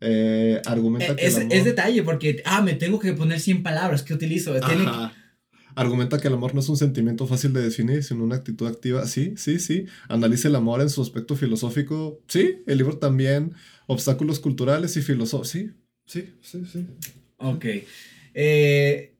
Eh, 0.00 0.62
argumenta 0.64 1.14
que 1.16 1.26
Es, 1.26 1.36
el 1.36 1.42
amor... 1.42 1.52
es 1.54 1.64
detalle 1.64 2.02
porque, 2.04 2.42
ah, 2.46 2.62
me 2.62 2.74
tengo 2.74 2.98
que 2.98 3.12
poner 3.12 3.40
100 3.40 3.62
palabras 3.62 4.02
que 4.02 4.14
utilizo. 4.14 4.52
Tiene-. 4.60 4.84
Argumenta 5.74 6.18
que 6.18 6.28
el 6.28 6.34
amor 6.34 6.54
no 6.54 6.60
es 6.60 6.68
un 6.68 6.76
sentimiento 6.76 7.26
fácil 7.26 7.52
de 7.52 7.62
definir, 7.62 8.02
sino 8.02 8.24
una 8.24 8.36
actitud 8.36 8.66
activa. 8.66 9.06
Sí, 9.06 9.34
sí, 9.36 9.58
sí. 9.58 9.86
Analiza 10.08 10.48
el 10.48 10.56
amor 10.56 10.80
en 10.80 10.90
su 10.90 11.02
aspecto 11.02 11.36
filosófico. 11.36 12.20
Sí, 12.28 12.62
el 12.66 12.78
libro 12.78 12.98
también. 12.98 13.54
Obstáculos 13.86 14.40
culturales 14.40 14.96
y 14.96 15.02
filosóficos. 15.02 15.48
Sí, 15.50 15.70
sí, 16.06 16.34
sí, 16.42 16.64
sí. 16.70 16.86
Ok. 17.38 17.64
Eh, 18.34 19.16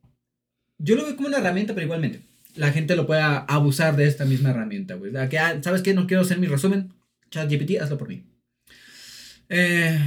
yo 0.78 0.96
lo 0.96 1.04
veo 1.04 1.16
como 1.16 1.28
una 1.28 1.38
herramienta, 1.38 1.74
pero 1.74 1.84
igualmente. 1.84 2.22
La 2.56 2.72
gente 2.72 2.96
lo 2.96 3.06
puede 3.06 3.22
abusar 3.22 3.96
de 3.96 4.06
esta 4.06 4.24
misma 4.24 4.50
herramienta, 4.50 4.94
güey. 4.94 5.12
Que, 5.28 5.38
ah, 5.38 5.60
¿Sabes 5.62 5.82
qué? 5.82 5.94
No 5.94 6.06
quiero 6.06 6.22
hacer 6.22 6.38
mi 6.38 6.46
resumen. 6.46 6.92
ChatGPT, 7.30 7.80
hazlo 7.80 7.96
por 7.96 8.08
mí. 8.08 8.24
Eh, 9.48 9.98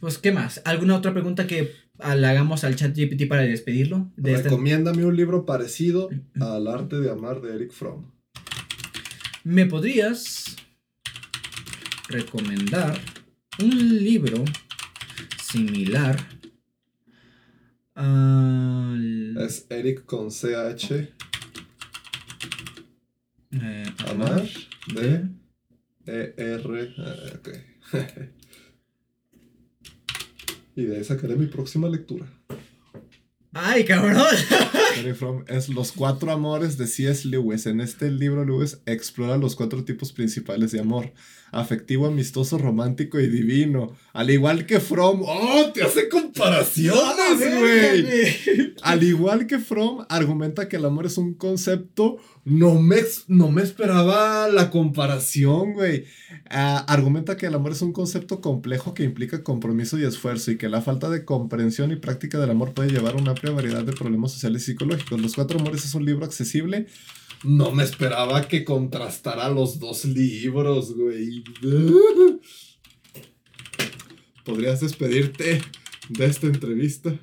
pues, 0.00 0.18
¿qué 0.18 0.32
más? 0.32 0.62
¿Alguna 0.64 0.96
otra 0.96 1.12
pregunta 1.12 1.46
que 1.46 1.72
le 2.16 2.26
hagamos 2.26 2.64
al 2.64 2.76
ChatGPT 2.76 3.28
para 3.28 3.42
despedirlo? 3.42 4.10
De 4.16 4.32
este- 4.32 4.44
Recomiéndame 4.44 5.04
un 5.04 5.16
libro 5.16 5.44
parecido 5.46 6.08
al 6.40 6.66
arte 6.66 6.96
de 7.00 7.10
amar 7.10 7.40
de 7.40 7.54
Eric 7.54 7.72
Fromm. 7.72 8.10
¿Me 9.44 9.66
podrías 9.66 10.56
recomendar 12.08 13.00
un 13.60 14.02
libro 14.04 14.44
similar 15.42 16.16
al... 17.94 19.36
Es 19.38 19.66
Eric 19.70 20.04
con 20.04 20.28
CH. 20.30 21.08
eh, 23.52 23.84
Amar 24.08 24.46
de 24.94 25.24
ER. 26.06 26.94
y 30.76 30.84
de 30.84 30.96
ahí 30.96 31.04
sacaré 31.04 31.36
mi 31.36 31.46
próxima 31.46 31.88
lectura. 31.88 32.26
¡Ay, 33.52 33.84
cabrón! 33.84 34.22
Es 35.48 35.68
Los 35.68 35.92
cuatro 35.92 36.30
amores 36.30 36.76
de 36.76 36.86
C.S. 36.86 37.26
Lewis. 37.26 37.66
En 37.66 37.80
este 37.80 38.10
libro, 38.10 38.44
Lewis 38.44 38.80
explora 38.86 39.36
los 39.36 39.56
cuatro 39.56 39.84
tipos 39.84 40.12
principales 40.12 40.72
de 40.72 40.80
amor: 40.80 41.12
afectivo, 41.52 42.06
amistoso, 42.06 42.58
romántico 42.58 43.18
y 43.18 43.28
divino. 43.28 43.96
Al 44.12 44.30
igual 44.30 44.66
que 44.66 44.80
Fromm. 44.80 45.22
¡Oh! 45.22 45.70
¡Te 45.72 45.82
hace 45.82 46.08
comparaciones, 46.08 47.38
güey! 47.38 48.74
Al 48.82 49.02
igual 49.02 49.46
que 49.46 49.58
Fromm, 49.58 50.04
argumenta 50.08 50.68
que 50.68 50.76
el 50.76 50.84
amor 50.84 51.06
es 51.06 51.18
un 51.18 51.34
concepto. 51.34 52.18
No 52.44 52.80
me, 52.80 52.96
no 53.28 53.50
me 53.50 53.62
esperaba 53.62 54.48
la 54.48 54.70
comparación, 54.70 55.74
güey. 55.74 56.04
Ah, 56.48 56.84
argumenta 56.88 57.36
que 57.36 57.46
el 57.46 57.54
amor 57.54 57.72
es 57.72 57.82
un 57.82 57.92
concepto 57.92 58.40
complejo 58.40 58.94
que 58.94 59.04
implica 59.04 59.44
compromiso 59.44 59.98
y 59.98 60.04
esfuerzo 60.04 60.50
y 60.50 60.56
que 60.56 60.68
la 60.68 60.80
falta 60.80 61.10
de 61.10 61.24
comprensión 61.24 61.92
y 61.92 61.96
práctica 61.96 62.38
del 62.38 62.50
amor 62.50 62.72
puede 62.72 62.90
llevar 62.90 63.14
a 63.14 63.18
una 63.18 63.32
amplia 63.32 63.52
variedad 63.52 63.84
de 63.84 63.92
problemas 63.92 64.32
sociales 64.32 64.62
y 64.62 64.66
psicológicos. 64.72 65.20
Los 65.20 65.34
Cuatro 65.34 65.60
Amores 65.60 65.84
es 65.84 65.94
un 65.94 66.04
libro 66.04 66.24
accesible. 66.24 66.86
No 67.44 67.72
me 67.72 67.84
esperaba 67.84 68.46
que 68.48 68.64
contrastara 68.64 69.48
los 69.48 69.78
dos 69.78 70.04
libros, 70.04 70.94
güey. 70.94 71.42
¿Podrías 74.44 74.80
despedirte 74.80 75.62
de 76.08 76.26
esta 76.26 76.46
entrevista? 76.46 77.18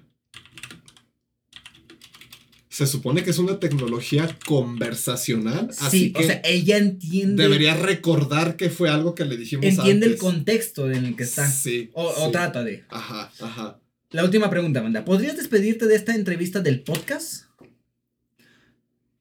Se 2.70 2.86
supone 2.86 3.24
que 3.24 3.32
es 3.32 3.40
una 3.40 3.60
tecnología 3.60 4.38
conversacional, 4.46 5.70
así 5.80 6.00
Sí, 6.00 6.14
que 6.14 6.24
o 6.24 6.28
sea, 6.28 6.42
ella 6.44 6.78
entiende, 6.78 7.42
debería 7.42 7.76
recordar 7.76 8.56
que 8.56 8.70
fue 8.70 8.90
algo 8.90 9.16
que 9.16 9.26
le 9.26 9.36
dijimos 9.36 9.66
entiende 9.66 10.06
el 10.06 10.18
contexto 10.18 10.92
en 10.92 11.06
el 11.06 11.16
que 11.16 11.24
está. 11.24 11.50
Sí. 11.50 11.90
O, 11.94 12.30
trata 12.30 12.64
de. 12.64 12.86
Ajá, 12.90 13.32
ajá. 13.40 13.82
La 14.12 14.24
última 14.24 14.52
pregunta, 14.52 14.80
Amanda. 14.80 15.04
¿Podrías 15.04 15.38
despedirte 15.38 15.88
de 15.88 15.96
esta 15.96 16.14
entrevista 16.14 16.60
del 16.60 16.84
podcast? 16.84 17.47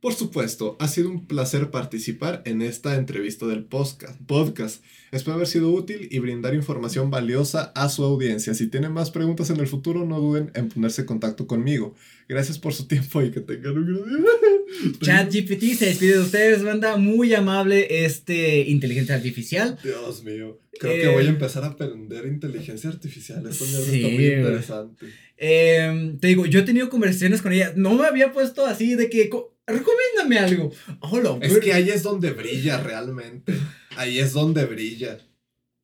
Por 0.01 0.13
supuesto, 0.13 0.77
ha 0.79 0.89
sido 0.89 1.09
un 1.11 1.27
placer 1.27 1.71
participar 1.71 2.43
en 2.45 2.61
esta 2.61 2.97
entrevista 2.97 3.47
del 3.47 3.65
podcast. 3.65 4.21
podcast. 4.27 4.85
Espero 5.11 5.35
haber 5.35 5.47
sido 5.47 5.71
útil 5.71 6.09
y 6.11 6.19
brindar 6.19 6.55
información 6.55 7.11
valiosa 7.11 7.73
a 7.75 7.89
su 7.89 8.05
audiencia. 8.05 8.53
Si 8.55 8.69
tienen 8.69 8.93
más 8.93 9.11
preguntas 9.11 9.49
en 9.51 9.59
el 9.59 9.67
futuro, 9.67 10.05
no 10.05 10.21
duden 10.21 10.51
en 10.55 10.69
ponerse 10.69 11.01
en 11.01 11.07
contacto 11.07 11.47
conmigo. 11.47 11.95
Gracias 12.29 12.59
por 12.59 12.75
su 12.75 12.87
tiempo 12.87 13.23
y 13.23 13.31
que 13.31 13.41
tengan 13.41 13.79
un 13.79 13.87
gran 13.87 14.05
día. 14.23 14.99
ChatGPT 15.01 15.63
se 15.79 15.87
despide 15.87 16.13
de 16.15 16.21
ustedes, 16.21 16.63
banda. 16.63 16.99
Muy 16.99 17.33
amable 17.35 18.05
este 18.05 18.61
inteligencia 18.69 19.15
artificial. 19.15 19.79
Dios 19.83 20.23
mío. 20.25 20.61
Creo 20.79 20.93
Eh, 20.93 21.01
que 21.01 21.09
voy 21.09 21.25
a 21.27 21.31
empezar 21.31 21.65
a 21.65 21.69
aprender 21.69 22.27
inteligencia 22.27 22.91
artificial. 22.91 23.47
Esto 23.49 23.65
mierda 23.65 23.87
Sí, 23.87 23.97
está 23.97 24.09
muy 24.15 24.27
interesante. 24.27 25.07
Eh, 25.39 26.17
te 26.21 26.29
digo, 26.29 26.45
yo 26.45 26.61
he 26.61 26.65
tenido 26.65 26.91
conversaciones 26.91 27.41
con 27.41 27.53
ella. 27.55 27.73
No 27.77 27.95
me 27.95 28.07
había 28.07 28.31
puesto 28.33 28.67
así 28.67 28.95
de 28.95 29.09
que. 29.09 29.31
Co- 29.67 29.73
Recomiéndame 29.73 30.39
algo. 30.39 30.73
Hola, 31.01 31.39
Es 31.43 31.59
que 31.59 31.73
ahí 31.73 31.91
es 31.91 32.03
donde 32.03 32.31
brilla 32.31 32.81
realmente. 32.83 33.55
Ahí 33.97 34.19
es 34.19 34.33
donde 34.33 34.65
brilla. 34.65 35.19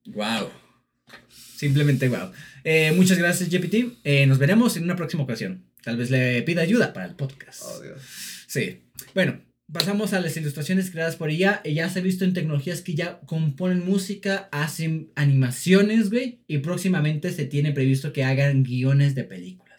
Wow. 0.06 0.48
Simplemente 1.56 2.08
wow. 2.08 2.32
Eh, 2.64 2.92
muchas 2.92 3.18
gracias, 3.18 3.48
GPT. 3.50 3.98
Eh, 4.04 4.26
nos 4.26 4.38
veremos 4.38 4.76
en 4.76 4.84
una 4.84 4.96
próxima 4.96 5.22
ocasión. 5.24 5.64
Tal 5.82 5.96
vez 5.96 6.10
le 6.10 6.42
pida 6.42 6.62
ayuda 6.62 6.92
para 6.92 7.06
el 7.06 7.14
podcast. 7.16 7.62
Oh, 7.64 7.80
Dios. 7.80 8.00
Sí. 8.46 8.82
Bueno, 9.14 9.40
pasamos 9.72 10.12
a 10.12 10.20
las 10.20 10.36
ilustraciones 10.36 10.90
creadas 10.90 11.16
por 11.16 11.30
ella. 11.30 11.60
Ella 11.64 11.88
se 11.88 11.98
ha 11.98 12.02
visto 12.02 12.24
en 12.24 12.34
tecnologías 12.34 12.80
que 12.82 12.94
ya 12.94 13.20
componen 13.26 13.84
música, 13.84 14.48
hacen 14.52 15.10
animaciones, 15.16 16.10
güey. 16.10 16.40
Y 16.46 16.58
próximamente 16.58 17.32
se 17.32 17.46
tiene 17.46 17.72
previsto 17.72 18.12
que 18.12 18.22
hagan 18.24 18.62
guiones 18.62 19.14
de 19.14 19.24
películas. 19.24 19.71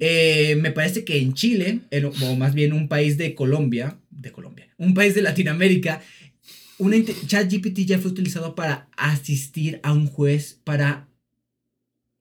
Eh, 0.00 0.56
me 0.60 0.70
parece 0.70 1.04
que 1.04 1.18
en 1.18 1.34
Chile, 1.34 1.80
o 2.22 2.36
más 2.36 2.54
bien 2.54 2.72
un 2.72 2.88
país 2.88 3.16
de 3.18 3.34
Colombia, 3.34 3.98
de 4.10 4.32
Colombia, 4.32 4.68
un 4.76 4.94
país 4.94 5.14
de 5.14 5.22
Latinoamérica, 5.22 6.02
una 6.78 6.96
ChatGPT 7.04 7.80
ya 7.80 7.98
fue 7.98 8.12
utilizado 8.12 8.54
para 8.54 8.88
asistir 8.96 9.80
a 9.82 9.92
un 9.92 10.06
juez 10.06 10.60
para 10.64 11.08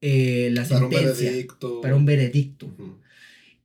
eh, 0.02 0.50
la 0.52 0.66
sentencia. 0.66 1.00
Para 1.00 1.12
un 1.12 1.18
veredicto. 1.18 1.82
Para 1.82 1.96
un 1.96 2.06
veredicto. 2.06 2.98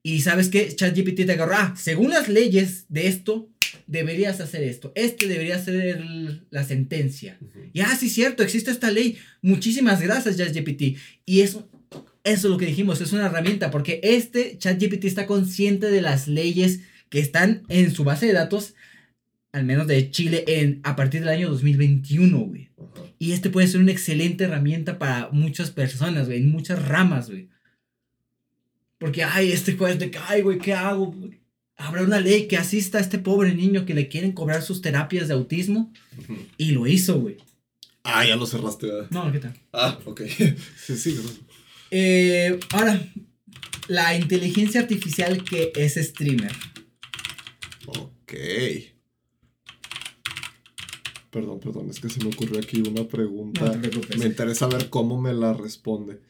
Y 0.03 0.21
sabes 0.21 0.49
qué, 0.49 0.75
ChatGPT 0.75 1.27
te 1.27 1.33
agarró, 1.33 1.55
ah, 1.55 1.75
según 1.77 2.11
las 2.11 2.29
leyes 2.29 2.87
de 2.89 3.07
esto, 3.07 3.49
deberías 3.87 4.41
hacer 4.41 4.65
esto. 4.65 4.93
Este 4.95 5.29
debería 5.29 5.63
ser 5.63 6.05
la 6.51 6.65
sentencia. 6.65 7.39
Y 7.73 7.81
ah, 7.81 7.97
sí, 7.99 8.09
cierto, 8.09 8.43
existe 8.43 8.71
esta 8.71 8.91
ley. 8.91 9.17
Muchísimas 9.43 10.01
gracias, 10.01 10.37
ChatGPT. 10.37 10.99
Y 11.25 11.41
eso, 11.41 11.69
eso 12.25 12.47
es 12.47 12.51
lo 12.51 12.59
que 12.59 12.67
dijimos, 12.67 13.01
es 13.01 13.13
una 13.13 13.27
herramienta, 13.27 13.71
porque 13.71 14.01
este 14.03 14.57
ChatGPT 14.59 15.05
está 15.05 15.27
consciente 15.27 15.91
de 15.91 16.03
las 16.03 16.29
leyes 16.29 16.81
que 17.09 17.19
están 17.19 17.63
en 17.69 17.93
su 17.93 18.05
base 18.05 18.27
de 18.27 18.33
datos, 18.33 18.75
al 19.53 19.65
menos 19.65 19.87
de 19.87 20.11
Chile, 20.11 20.45
en, 20.47 20.81
a 20.85 20.97
partir 20.97 21.21
del 21.21 21.31
año 21.31 21.51
2021, 21.51 22.39
güey. 22.39 22.71
Y 23.19 23.33
este 23.33 23.51
puede 23.51 23.67
ser 23.67 23.81
una 23.81 23.93
excelente 23.93 24.45
herramienta 24.45 24.99
para 24.99 25.29
muchas 25.31 25.71
personas, 25.71 26.27
güey, 26.27 26.39
en 26.39 26.51
muchas 26.51 26.87
ramas, 26.87 27.29
güey. 27.29 27.49
Porque, 28.99 29.25
ay, 29.25 29.51
este 29.51 29.77
juez 29.77 29.99
de 29.99 30.11
que, 30.11 30.19
ay, 30.29 30.43
güey, 30.43 30.59
¿qué 30.59 30.75
hago? 30.75 31.15
Habrá 31.77 32.03
una 32.03 32.21
ley 32.21 32.47
que 32.47 32.57
asista 32.57 32.99
a 32.99 33.01
este 33.01 33.19
pobre 33.19 33.53
niño 33.55 33.85
que 33.85 33.95
le 33.95 34.09
quieren 34.09 34.33
cobrar 34.33 34.63
sus 34.63 34.81
terapias 34.81 35.27
de 35.27 35.35
autismo. 35.35 35.93
Y 36.57 36.71
lo 36.71 36.87
hizo, 36.87 37.19
güey. 37.19 37.37
Ah, 38.05 38.25
ya 38.25 38.37
lo 38.37 38.47
cerraste. 38.47 38.87
No, 39.11 39.31
¿qué 39.33 39.41
tal? 39.41 39.55
Ah, 39.73 39.99
ok. 40.05 40.23
sí, 40.77 40.97
sí. 40.97 41.21
Eh, 41.95 42.59
ahora, 42.71 43.07
la 43.87 44.17
inteligencia 44.17 44.81
artificial 44.81 45.45
que 45.45 45.73
es 45.77 45.97
streamer. 45.97 46.51
Ok. 47.87 48.33
Perdón, 51.31 51.61
perdón, 51.61 51.91
es 51.91 52.01
que 52.01 52.09
se 52.09 52.25
me 52.25 52.31
ocurrió 52.31 52.59
aquí 52.59 52.81
una 52.81 53.07
pregunta. 53.07 53.79
me 54.19 54.25
interesa 54.25 54.69
ver 54.69 54.89
cómo 54.89 55.21
me 55.21 55.35
la 55.35 55.53
responde. 55.53 56.23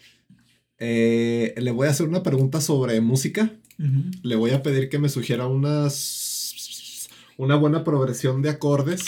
Eh, 0.79 1.55
le 1.57 1.71
voy 1.71 1.87
a 1.87 1.91
hacer 1.91 2.09
una 2.09 2.25
pregunta 2.25 2.61
sobre 2.61 3.01
música. 3.01 3.57
Le 4.25 4.35
voy 4.35 4.51
a 4.51 4.65
pedir 4.65 4.89
que 4.89 4.99
me 4.99 5.09
sugiera 5.09 5.47
unas. 5.47 7.09
Una 7.37 7.55
buena 7.55 7.85
progresión 7.85 8.43
de 8.43 8.51
acordes. 8.51 9.05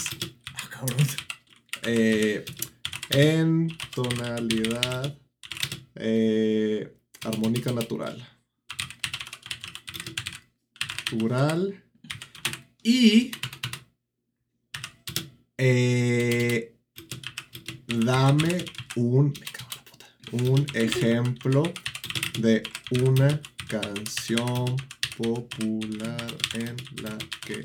Ah, 0.55 0.68
cabrón. 0.70 1.06
Eh, 1.82 2.44
en 3.10 3.68
tonalidad 3.93 5.18
eh, 5.97 6.97
armónica 7.25 7.73
natural. 7.73 8.29
Natural. 11.12 11.83
Y. 12.83 13.31
dame 17.87 18.65
un 18.97 19.33
un 20.43 20.66
ejemplo 20.75 21.62
de 22.39 22.62
una 23.03 23.41
canción 23.69 24.77
popular 25.16 26.37
en 26.55 26.77
la 27.03 27.16
que 27.47 27.62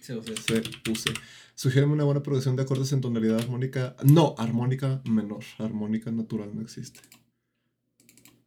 se 0.00 0.16
use. 0.16 1.12
Sugiéreme 1.56 1.94
una 1.94 2.04
buena 2.04 2.22
producción 2.22 2.54
de 2.54 2.62
acordes 2.64 2.92
en 2.92 3.00
tonalidad 3.00 3.40
armónica. 3.40 3.96
No, 4.04 4.34
armónica 4.36 5.00
menor. 5.08 5.42
Armónica 5.56 6.10
natural 6.10 6.54
no 6.54 6.60
existe. 6.60 7.00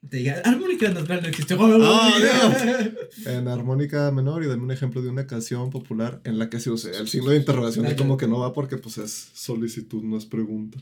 Te 0.07 0.17
diga, 0.17 0.41
armónica 0.45 0.89
natural 0.89 1.23
no 1.23 1.27
existe. 1.27 1.55
Ah, 1.59 2.87
en 3.25 3.47
armónica 3.47 4.11
menor 4.11 4.43
y 4.43 4.47
dame 4.47 4.61
un 4.61 4.69
ejemplo 4.69 5.01
de 5.01 5.09
una 5.09 5.25
canción 5.25 5.71
popular 5.71 6.21
en 6.23 6.37
la 6.37 6.51
que 6.51 6.59
se 6.59 6.69
use. 6.69 6.95
El 6.95 7.07
signo 7.07 7.31
de 7.31 7.37
interrogación 7.37 7.87
es 7.87 7.95
como 7.95 8.15
que 8.15 8.27
no 8.27 8.37
va 8.37 8.53
porque 8.53 8.77
pues 8.77 8.99
es 8.99 9.31
solicitud, 9.33 10.03
no 10.03 10.15
es 10.15 10.27
pregunta. 10.27 10.77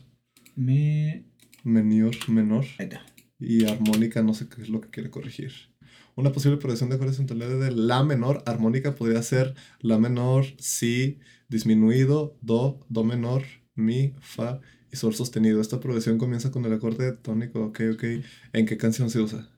Me 0.54 1.24
menor, 1.64 2.14
menor. 2.28 2.66
Y 3.40 3.64
armónica, 3.64 4.22
no 4.22 4.34
sé 4.34 4.50
qué 4.50 4.60
es 4.60 4.68
lo 4.68 4.82
que 4.82 4.90
quiere 4.90 5.10
corregir. 5.10 5.52
Una 6.18 6.32
posible 6.32 6.56
progresión 6.56 6.90
de 6.90 6.96
acordes 6.96 7.20
en 7.20 7.26
tonalidad 7.26 7.60
de 7.60 7.70
la 7.70 8.02
menor 8.02 8.42
armónica 8.44 8.96
podría 8.96 9.22
ser 9.22 9.54
la 9.78 9.98
menor, 10.00 10.46
si, 10.58 11.20
disminuido, 11.48 12.36
do, 12.42 12.80
do 12.88 13.04
menor, 13.04 13.44
mi, 13.76 14.14
fa 14.20 14.60
y 14.90 14.96
sol 14.96 15.14
sostenido. 15.14 15.60
Esta 15.60 15.78
progresión 15.78 16.18
comienza 16.18 16.50
con 16.50 16.64
el 16.64 16.72
acorde 16.72 17.12
tónico. 17.12 17.66
Ok, 17.66 17.82
ok. 17.94 18.04
¿En 18.52 18.66
qué 18.66 18.76
canción 18.76 19.10
se 19.10 19.20
usa? 19.20 19.48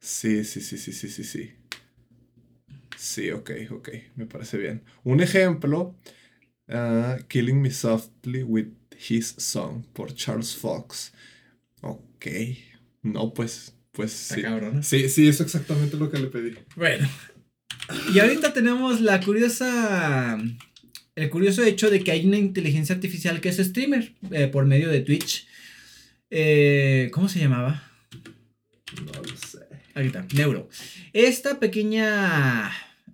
Sí, 0.00 0.44
sí, 0.44 0.60
sí, 0.60 0.76
sí, 0.76 0.92
sí, 0.92 1.08
sí, 1.08 1.24
sí. 1.24 1.52
Sí, 2.96 3.30
ok, 3.30 3.50
ok. 3.70 3.88
Me 4.16 4.26
parece 4.26 4.58
bien. 4.58 4.82
Un 5.04 5.20
ejemplo 5.20 5.94
Ah, 6.68 7.18
Killing 7.28 7.62
Me 7.62 7.70
Softly 7.70 8.44
with 8.44 8.68
His 8.98 9.34
Song 9.38 9.84
por 9.94 10.14
Charles 10.14 10.54
Fox. 10.56 11.12
Ok. 11.82 12.26
No, 13.02 13.32
pues, 13.32 13.74
pues 13.92 14.12
sí. 14.12 14.42
Sí, 14.82 15.08
sí, 15.08 15.28
es 15.28 15.40
exactamente 15.40 15.96
lo 15.96 16.10
que 16.10 16.18
le 16.18 16.26
pedí. 16.26 16.54
Bueno. 16.76 17.08
Y 18.14 18.18
ahorita 18.18 18.52
tenemos 18.52 19.00
la 19.00 19.20
curiosa. 19.20 20.38
El 21.16 21.28
curioso 21.28 21.62
hecho 21.64 21.90
de 21.90 22.02
que 22.02 22.12
hay 22.12 22.26
una 22.26 22.38
inteligencia 22.38 22.94
artificial 22.94 23.40
que 23.40 23.48
es 23.48 23.56
streamer 23.56 24.14
eh, 24.30 24.46
por 24.46 24.66
medio 24.66 24.88
de 24.88 25.00
Twitch. 25.00 25.46
Eh, 26.30 27.10
¿Cómo 27.12 27.28
se 27.28 27.40
llamaba? 27.40 27.82
No 29.04 29.12
lo 29.22 29.36
sé. 29.36 29.58
Ahorita, 29.94 30.26
Neuro. 30.34 30.68
Esta 31.12 31.58
pequeña 31.58 32.70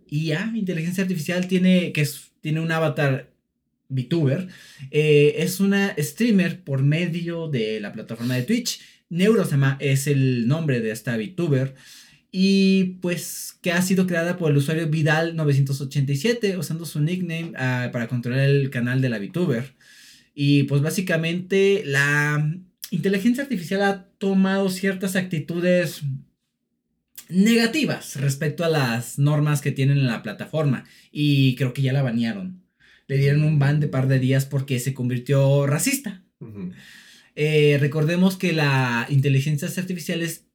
IA, 0.08 0.52
inteligencia 0.54 1.02
artificial, 1.02 1.48
tiene, 1.48 1.92
que 1.92 2.06
tiene 2.40 2.60
un 2.60 2.70
avatar 2.70 3.30
VTuber, 3.88 4.48
eh, 4.90 5.36
es 5.38 5.60
una 5.60 5.94
streamer 5.98 6.62
por 6.62 6.82
medio 6.82 7.48
de 7.48 7.80
la 7.80 7.92
plataforma 7.92 8.34
de 8.34 8.42
Twitch. 8.42 8.80
Neurosama 9.08 9.76
es 9.80 10.06
el 10.06 10.48
nombre 10.48 10.80
de 10.80 10.90
esta 10.90 11.16
VTuber. 11.16 11.74
Y 12.32 12.98
pues 13.00 13.56
que 13.62 13.72
ha 13.72 13.80
sido 13.80 14.06
creada 14.06 14.36
por 14.36 14.50
el 14.50 14.58
usuario 14.58 14.90
Vidal987 14.90 16.58
usando 16.58 16.84
su 16.84 17.00
nickname 17.00 17.52
ah, 17.56 17.90
para 17.92 18.08
controlar 18.08 18.48
el 18.48 18.70
canal 18.70 19.00
de 19.00 19.08
la 19.08 19.18
VTuber. 19.18 19.74
Y 20.34 20.64
pues 20.64 20.82
básicamente 20.82 21.82
la 21.86 22.58
inteligencia 22.90 23.42
artificial 23.42 23.82
ha 23.82 24.04
tomado 24.18 24.68
ciertas 24.68 25.16
actitudes 25.16 26.02
negativas 27.28 28.16
respecto 28.16 28.64
a 28.64 28.68
las 28.68 29.18
normas 29.18 29.62
que 29.62 29.72
tienen 29.72 29.98
en 29.98 30.06
la 30.06 30.22
plataforma. 30.22 30.84
Y 31.10 31.54
creo 31.56 31.72
que 31.72 31.82
ya 31.82 31.92
la 31.92 32.02
banearon 32.02 32.66
le 33.08 33.18
dieron 33.18 33.44
un 33.44 33.58
ban 33.58 33.80
de 33.80 33.88
par 33.88 34.08
de 34.08 34.18
días 34.18 34.46
porque 34.46 34.78
se 34.78 34.94
convirtió 34.94 35.66
racista. 35.66 36.22
Eh, 37.36 37.76
recordemos 37.78 38.36
que 38.36 38.52
las 38.52 39.10
inteligencias 39.10 39.76
artificiales 39.78 40.46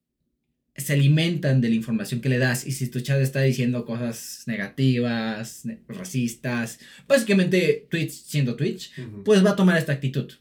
se 0.76 0.94
alimentan 0.94 1.62
de 1.62 1.70
la 1.70 1.76
información 1.76 2.22
que 2.22 2.30
le 2.30 2.38
das 2.38 2.66
y 2.66 2.72
si 2.72 2.88
tu 2.88 3.02
chat 3.02 3.22
está 3.22 3.42
diciendo 3.42 3.86
cosas 3.86 4.44
negativas, 4.48 5.64
racistas, 5.88 6.80
básicamente 7.08 7.88
Twitch 7.90 8.12
siendo 8.12 8.56
Twitch, 8.56 8.92
pues 9.24 9.46
va 9.46 9.52
a 9.52 9.56
tomar 9.56 9.78
esta 9.78 9.94
actitud. 9.94 10.32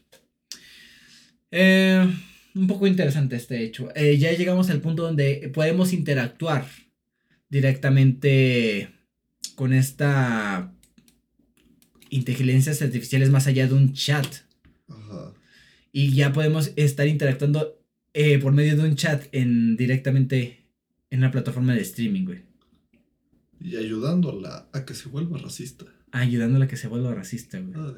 Eh, 1.51 2.05
un 2.55 2.67
poco 2.67 2.87
interesante 2.87 3.35
este 3.35 3.63
hecho. 3.63 3.89
Eh, 3.95 4.17
ya 4.17 4.31
llegamos 4.31 4.69
al 4.69 4.81
punto 4.81 5.03
donde 5.03 5.51
podemos 5.53 5.93
interactuar 5.93 6.65
directamente 7.49 8.89
con 9.55 9.73
esta 9.73 10.73
inteligencias 12.09 12.81
artificiales 12.81 13.29
más 13.29 13.47
allá 13.47 13.67
de 13.67 13.73
un 13.73 13.93
chat. 13.93 14.25
Y 15.91 16.13
ya 16.13 16.31
podemos 16.31 16.71
estar 16.75 17.07
interactuando 17.07 17.81
eh, 18.13 18.39
por 18.39 18.53
medio 18.53 18.75
de 18.75 18.83
un 18.83 18.95
chat 18.95 19.25
en, 19.31 19.75
directamente 19.77 20.65
en 21.09 21.21
la 21.21 21.31
plataforma 21.31 21.73
de 21.73 21.81
streaming, 21.81 22.25
güey. 22.25 22.39
Y 23.59 23.75
ayudándola 23.75 24.67
a 24.73 24.85
que 24.85 24.93
se 24.93 25.09
vuelva 25.09 25.37
racista. 25.37 25.85
Ayudándola 26.11 26.65
a 26.65 26.67
que 26.67 26.77
se 26.77 26.87
vuelva 26.87 27.13
racista, 27.13 27.59
güey. 27.59 27.73
Ah, 27.75 27.93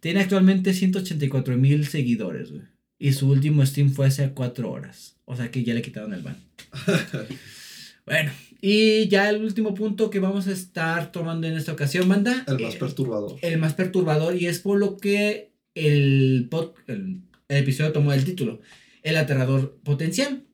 Tiene 0.00 0.20
actualmente 0.20 0.72
184 0.72 1.56
mil 1.56 1.86
seguidores, 1.86 2.50
güey. 2.50 2.62
Y 2.98 3.12
su 3.12 3.28
último 3.28 3.64
stream 3.66 3.90
fue 3.90 4.06
hace 4.06 4.30
4 4.30 4.70
horas. 4.70 5.16
O 5.24 5.36
sea 5.36 5.50
que 5.50 5.62
ya 5.62 5.74
le 5.74 5.82
quitaron 5.82 6.14
el 6.14 6.22
ban. 6.22 6.36
bueno, 8.06 8.30
y 8.60 9.08
ya 9.08 9.28
el 9.28 9.44
último 9.44 9.74
punto 9.74 10.10
que 10.10 10.20
vamos 10.20 10.46
a 10.46 10.52
estar 10.52 11.12
tomando 11.12 11.46
en 11.46 11.54
esta 11.54 11.72
ocasión, 11.72 12.08
banda. 12.08 12.44
El 12.46 12.60
más 12.60 12.74
eh, 12.74 12.78
perturbador. 12.78 13.38
El 13.42 13.58
más 13.58 13.74
perturbador 13.74 14.36
y 14.36 14.46
es 14.46 14.60
por 14.60 14.78
lo 14.78 14.96
que 14.96 15.53
el, 15.74 16.48
el, 16.86 17.22
episodio 17.48 17.92
tomó 17.92 18.12
el 18.12 18.24
título. 18.24 18.60
El 19.02 19.16
aterrador 19.16 19.78
potencial. 19.84 20.44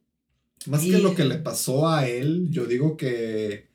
Más 0.66 0.82
que 0.82 0.98
lo 0.98 1.14
que 1.14 1.24
le 1.24 1.38
pasó 1.38 1.88
a 1.88 2.06
él, 2.08 2.48
yo 2.50 2.66
digo 2.66 2.96
que 2.96 3.70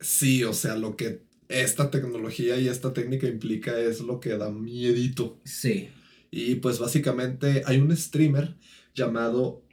sí, 0.00 0.42
o 0.44 0.54
sea, 0.54 0.76
lo 0.76 0.96
que 0.96 1.22
esta 1.48 1.90
tecnología 1.90 2.58
y 2.58 2.68
esta 2.68 2.92
técnica 2.92 3.26
implica 3.26 3.78
es 3.78 4.00
lo 4.00 4.20
que 4.20 4.36
da 4.36 4.50
miedito. 4.50 5.40
Sí. 5.44 5.88
Y 6.30 6.56
pues 6.56 6.78
básicamente 6.78 7.62
hay 7.66 7.78
un 7.78 7.94
streamer 7.96 8.56
llamado 8.94 9.64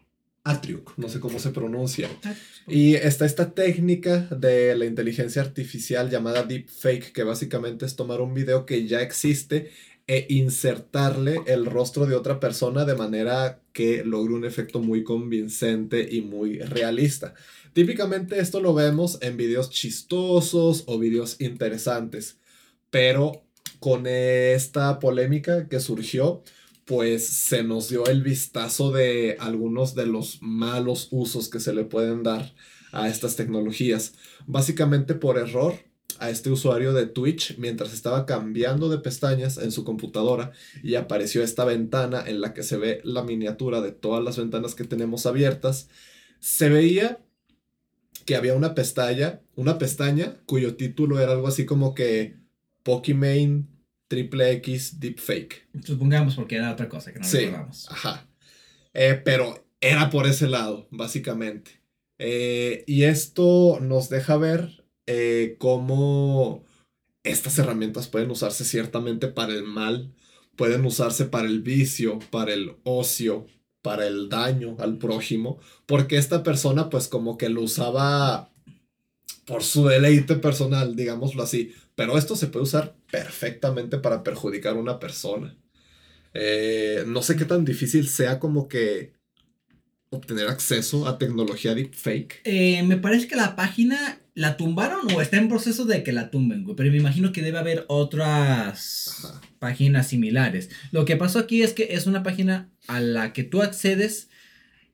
Atriuk, 0.43 0.97
no 0.97 1.07
sé 1.07 1.19
cómo 1.19 1.39
se 1.39 1.51
pronuncia. 1.51 2.09
Y 2.67 2.95
está 2.95 3.25
esta 3.25 3.53
técnica 3.53 4.27
de 4.31 4.75
la 4.75 4.85
inteligencia 4.85 5.41
artificial 5.41 6.09
llamada 6.09 6.43
deepfake, 6.43 7.11
que 7.11 7.23
básicamente 7.23 7.85
es 7.85 7.95
tomar 7.95 8.21
un 8.21 8.33
video 8.33 8.65
que 8.65 8.87
ya 8.87 9.01
existe 9.01 9.71
e 10.11 10.25
insertarle 10.27 11.41
el 11.45 11.65
rostro 11.65 12.05
de 12.05 12.15
otra 12.15 12.37
persona 12.41 12.83
de 12.83 12.95
manera 12.95 13.61
que 13.71 14.03
logre 14.03 14.33
un 14.33 14.43
efecto 14.43 14.81
muy 14.81 15.05
convincente 15.05 16.05
y 16.11 16.19
muy 16.19 16.59
realista. 16.59 17.33
Típicamente 17.71 18.37
esto 18.37 18.59
lo 18.59 18.73
vemos 18.73 19.19
en 19.21 19.37
videos 19.37 19.69
chistosos 19.69 20.83
o 20.87 20.99
videos 20.99 21.39
interesantes, 21.39 22.39
pero 22.89 23.45
con 23.79 24.05
esta 24.05 24.99
polémica 24.99 25.69
que 25.69 25.79
surgió, 25.79 26.43
pues 26.83 27.25
se 27.25 27.63
nos 27.63 27.87
dio 27.87 28.05
el 28.05 28.21
vistazo 28.21 28.91
de 28.91 29.37
algunos 29.39 29.95
de 29.95 30.07
los 30.07 30.39
malos 30.41 31.07
usos 31.11 31.47
que 31.47 31.61
se 31.61 31.73
le 31.73 31.85
pueden 31.85 32.21
dar 32.21 32.53
a 32.91 33.07
estas 33.07 33.37
tecnologías. 33.37 34.15
Básicamente 34.45 35.13
por 35.15 35.37
error, 35.37 35.75
a 36.21 36.29
este 36.29 36.51
usuario 36.51 36.93
de 36.93 37.07
Twitch 37.07 37.57
mientras 37.57 37.93
estaba 37.93 38.27
cambiando 38.27 38.89
de 38.89 38.99
pestañas 38.99 39.57
en 39.57 39.71
su 39.71 39.83
computadora 39.83 40.51
y 40.83 40.93
apareció 40.95 41.43
esta 41.43 41.65
ventana 41.65 42.23
en 42.25 42.41
la 42.41 42.53
que 42.53 42.61
se 42.61 42.77
ve 42.77 43.01
la 43.03 43.23
miniatura 43.23 43.81
de 43.81 43.91
todas 43.91 44.23
las 44.23 44.37
ventanas 44.37 44.75
que 44.75 44.83
tenemos 44.83 45.25
abiertas. 45.25 45.89
Se 46.39 46.69
veía 46.69 47.19
que 48.25 48.35
había 48.35 48.53
una 48.53 48.75
pestaña, 48.75 49.41
una 49.55 49.79
pestaña 49.79 50.37
cuyo 50.45 50.75
título 50.75 51.19
era 51.19 51.31
algo 51.31 51.47
así 51.47 51.65
como 51.65 51.95
que 51.95 52.37
Pokimane 52.83 53.65
Triple 54.07 54.51
X 54.51 54.99
Deepfake. 54.99 55.69
Supongamos 55.83 56.35
porque 56.35 56.57
era 56.57 56.71
otra 56.71 56.87
cosa 56.87 57.11
que 57.11 57.19
no 57.19 57.25
sí, 57.25 57.49
Ajá. 57.89 58.27
Eh, 58.93 59.19
pero 59.25 59.65
era 59.79 60.11
por 60.11 60.27
ese 60.27 60.47
lado, 60.47 60.87
básicamente. 60.91 61.81
Eh, 62.19 62.83
y 62.85 63.03
esto 63.05 63.79
nos 63.81 64.09
deja 64.09 64.37
ver 64.37 64.80
eh, 65.13 65.55
cómo 65.57 66.63
estas 67.23 67.59
herramientas 67.59 68.07
pueden 68.07 68.31
usarse 68.31 68.63
ciertamente 68.63 69.27
para 69.27 69.51
el 69.51 69.63
mal, 69.63 70.13
pueden 70.55 70.85
usarse 70.85 71.25
para 71.25 71.47
el 71.47 71.61
vicio, 71.61 72.19
para 72.29 72.53
el 72.53 72.77
ocio, 72.83 73.45
para 73.81 74.07
el 74.07 74.29
daño 74.29 74.77
al 74.79 74.97
prójimo, 74.97 75.59
porque 75.85 76.15
esta 76.15 76.43
persona 76.43 76.89
pues 76.89 77.09
como 77.09 77.37
que 77.37 77.49
lo 77.49 77.61
usaba 77.61 78.53
por 79.45 79.63
su 79.63 79.85
deleite 79.85 80.35
personal, 80.35 80.95
digámoslo 80.95 81.43
así, 81.43 81.73
pero 81.95 82.17
esto 82.17 82.37
se 82.37 82.47
puede 82.47 82.63
usar 82.63 82.95
perfectamente 83.11 83.97
para 83.97 84.23
perjudicar 84.23 84.75
a 84.75 84.79
una 84.79 84.97
persona. 84.97 85.57
Eh, 86.33 87.03
no 87.05 87.21
sé 87.21 87.35
qué 87.35 87.43
tan 87.43 87.65
difícil 87.65 88.07
sea 88.07 88.39
como 88.39 88.69
que 88.69 89.11
obtener 90.09 90.47
acceso 90.47 91.05
a 91.05 91.17
tecnología 91.17 91.75
deepfake. 91.75 92.41
Eh, 92.45 92.83
me 92.83 92.95
parece 92.95 93.27
que 93.27 93.35
la 93.35 93.57
página 93.57 94.20
la 94.33 94.57
tumbaron 94.57 95.11
o 95.13 95.21
está 95.21 95.37
en 95.37 95.49
proceso 95.49 95.85
de 95.85 96.03
que 96.03 96.13
la 96.13 96.29
tumben, 96.31 96.63
güey. 96.63 96.75
Pero 96.75 96.91
me 96.91 96.97
imagino 96.97 97.31
que 97.31 97.41
debe 97.41 97.59
haber 97.59 97.85
otras 97.87 99.41
páginas 99.59 100.07
similares. 100.07 100.69
Lo 100.91 101.05
que 101.05 101.17
pasó 101.17 101.39
aquí 101.39 101.63
es 101.63 101.73
que 101.73 101.89
es 101.91 102.07
una 102.07 102.23
página 102.23 102.69
a 102.87 103.01
la 103.01 103.33
que 103.33 103.43
tú 103.43 103.61
accedes 103.61 104.29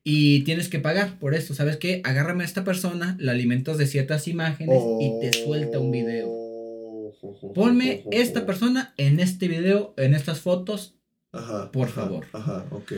y 0.03 0.41
tienes 0.41 0.69
que 0.69 0.79
pagar 0.79 1.19
por 1.19 1.33
esto. 1.35 1.53
¿Sabes 1.53 1.77
qué? 1.77 2.01
Agárrame 2.03 2.43
a 2.43 2.47
esta 2.47 2.63
persona, 2.63 3.15
la 3.19 3.33
alimentas 3.33 3.77
de 3.77 3.87
ciertas 3.87 4.27
imágenes 4.27 4.81
y 4.99 5.19
te 5.19 5.33
suelta 5.33 5.79
un 5.79 5.91
video. 5.91 6.27
Ponme 7.53 8.03
esta 8.11 8.45
persona 8.45 8.93
en 8.97 9.19
este 9.19 9.47
video, 9.47 9.93
en 9.97 10.15
estas 10.15 10.39
fotos, 10.39 10.95
por 11.71 11.89
favor. 11.89 12.25
Ajá, 12.33 12.65
ok. 12.71 12.93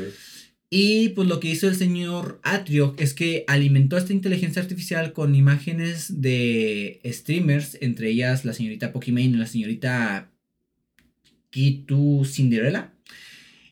Y 0.71 1.09
pues 1.09 1.27
lo 1.27 1.39
que 1.39 1.49
hizo 1.49 1.67
el 1.67 1.75
señor 1.75 2.39
Atrio 2.43 2.93
es 2.99 3.15
que 3.15 3.43
alimentó 3.47 3.97
esta 3.97 4.13
inteligencia 4.13 4.61
artificial 4.61 5.13
con 5.13 5.33
imágenes 5.33 6.21
de 6.21 7.01
streamers, 7.05 7.77
entre 7.81 8.09
ellas 8.09 8.45
la 8.45 8.53
señorita 8.53 8.93
Pokimane 8.93 9.25
y 9.25 9.33
la 9.33 9.47
señorita 9.47 10.31
Kitu 11.49 12.23
Cinderella. 12.23 12.93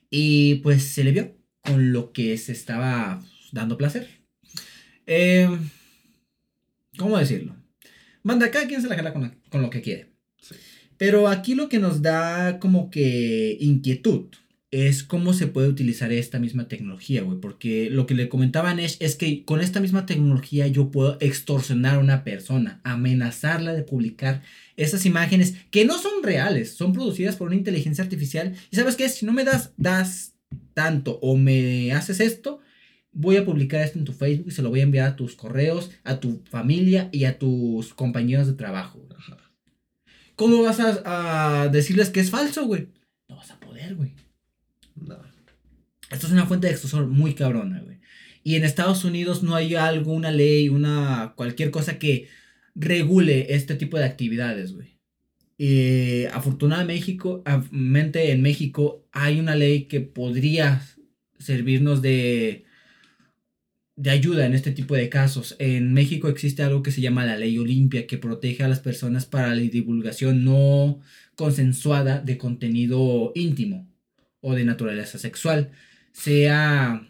Y 0.10 0.56
pues 0.56 0.84
se 0.84 1.04
le 1.04 1.12
vio 1.12 1.38
con 1.62 1.92
lo 1.94 2.12
que 2.14 2.36
se 2.38 2.52
estaba 2.54 3.24
dando 3.52 3.78
placer. 3.78 4.08
Em, 5.06 5.70
¿Cómo 6.98 7.20
decirlo? 7.20 7.56
Manda, 8.24 8.50
cada 8.50 8.68
quien 8.68 8.82
se 8.82 8.88
la 8.88 8.96
jala 8.96 9.14
con, 9.14 9.40
con 9.50 9.62
lo 9.62 9.70
que 9.70 9.82
quiere. 9.82 10.14
Pero 10.98 11.28
aquí 11.28 11.54
lo 11.54 11.70
que 11.70 11.78
nos 11.78 12.02
da 12.02 12.60
como 12.60 12.90
que 12.90 13.56
inquietud 13.60 14.30
es 14.72 15.04
cómo 15.04 15.34
se 15.34 15.48
puede 15.48 15.70
utilizar 15.70 16.12
esta 16.12 16.40
misma 16.40 16.68
tecnología, 16.68 17.22
güey. 17.24 17.40
Porque 17.40 17.90
lo 17.90 18.06
que 18.06 18.16
le 18.16 18.30
comentaba 18.30 18.74
Nesh 18.74 18.98
es 19.00 19.16
que 19.16 19.46
con 19.46 19.62
esta 19.62 19.80
misma 19.80 20.06
tecnología 20.06 20.68
yo 20.68 20.92
puedo 20.92 21.18
extorsionar 21.22 21.96
a 21.96 22.00
una 22.00 22.24
persona, 22.24 22.82
amenazarla 22.84 23.74
de 23.74 23.84
publicar 23.84 24.44
esas 24.76 25.06
imágenes 25.06 25.56
que 25.72 25.86
no 25.86 25.98
son 25.98 26.24
reales, 26.24 26.74
son 26.74 26.94
producidas 26.94 27.38
por 27.38 27.48
una 27.48 27.56
inteligencia 27.56 28.04
artificial. 28.04 28.56
Y 28.70 28.76
sabes 28.76 28.96
qué, 28.96 29.08
si 29.10 29.26
no 29.26 29.34
me 29.34 29.46
das, 29.46 29.74
das 29.78 30.36
tanto 30.74 31.18
o 31.22 31.38
me 31.38 31.94
haces 31.94 32.20
esto, 32.20 32.60
voy 33.14 33.38
a 33.38 33.46
publicar 33.46 33.82
esto 33.82 34.00
en 34.00 34.06
tu 34.06 34.14
Facebook 34.14 34.50
y 34.50 34.52
se 34.52 34.62
lo 34.62 34.70
voy 34.70 34.82
a 34.82 34.84
enviar 34.84 35.08
a 35.08 35.16
tus 35.16 35.36
correos, 35.36 35.92
a 36.04 36.20
tu 36.20 36.44
familia 36.50 37.10
y 37.12 37.24
a 37.24 37.40
tus 37.40 37.94
compañeros 37.94 38.48
de 38.48 38.54
trabajo. 38.54 39.04
¿Cómo 40.36 40.62
vas 40.62 40.80
a, 40.80 41.64
a 41.64 41.68
decirles 41.70 42.12
que 42.12 42.20
es 42.20 42.30
falso, 42.30 42.68
güey? 42.68 42.90
No 43.28 43.38
vas 43.38 43.50
a 43.50 43.60
poder, 43.60 43.96
güey. 43.96 44.14
No. 45.00 45.38
Esto 46.10 46.28
es 46.28 46.34
una 46.34 46.46
fuente 46.46 46.68
de 46.68 46.74
extorsor 46.74 47.08
muy 47.08 47.34
cabrona, 47.34 47.82
güey. 47.82 48.00
Y 48.44 48.56
en 48.56 48.64
Estados 48.64 49.04
Unidos 49.04 49.44
no 49.44 49.56
hay 49.56 49.76
algo, 49.76 50.14
una 50.14 50.32
ley, 50.32 50.70
una 50.70 51.34
cualquier 51.36 51.70
cosa 51.70 52.00
que 52.00 52.30
regule 52.76 53.54
este 53.54 53.76
tipo 53.76 53.98
de 53.98 54.06
actividades, 54.06 54.74
güey. 54.74 54.98
Afortunadamente 56.32 58.32
en 58.32 58.42
México 58.42 59.06
hay 59.12 59.40
una 59.40 59.56
ley 59.56 59.86
que 59.86 60.02
podría 60.02 60.82
servirnos 61.40 62.02
de, 62.02 62.66
de 63.96 64.10
ayuda 64.12 64.46
en 64.46 64.54
este 64.54 64.72
tipo 64.72 64.96
de 64.96 65.10
casos. 65.10 65.56
En 65.60 65.94
México 65.94 66.30
existe 66.30 66.64
algo 66.64 66.84
que 66.84 66.92
se 66.92 67.02
llama 67.02 67.26
la 67.26 67.38
ley 67.38 67.58
Olimpia 67.58 68.08
que 68.08 68.18
protege 68.18 68.64
a 68.64 68.70
las 68.70 68.80
personas 68.80 69.26
para 69.26 69.50
la 69.50 69.62
divulgación 69.62 70.46
no 70.46 71.02
consensuada 71.36 72.20
de 72.22 72.38
contenido 72.38 73.32
íntimo 73.36 73.87
o 74.48 74.56
de 74.56 74.64
naturaleza 74.64 75.20
sexual, 75.20 75.72
sea 76.14 77.06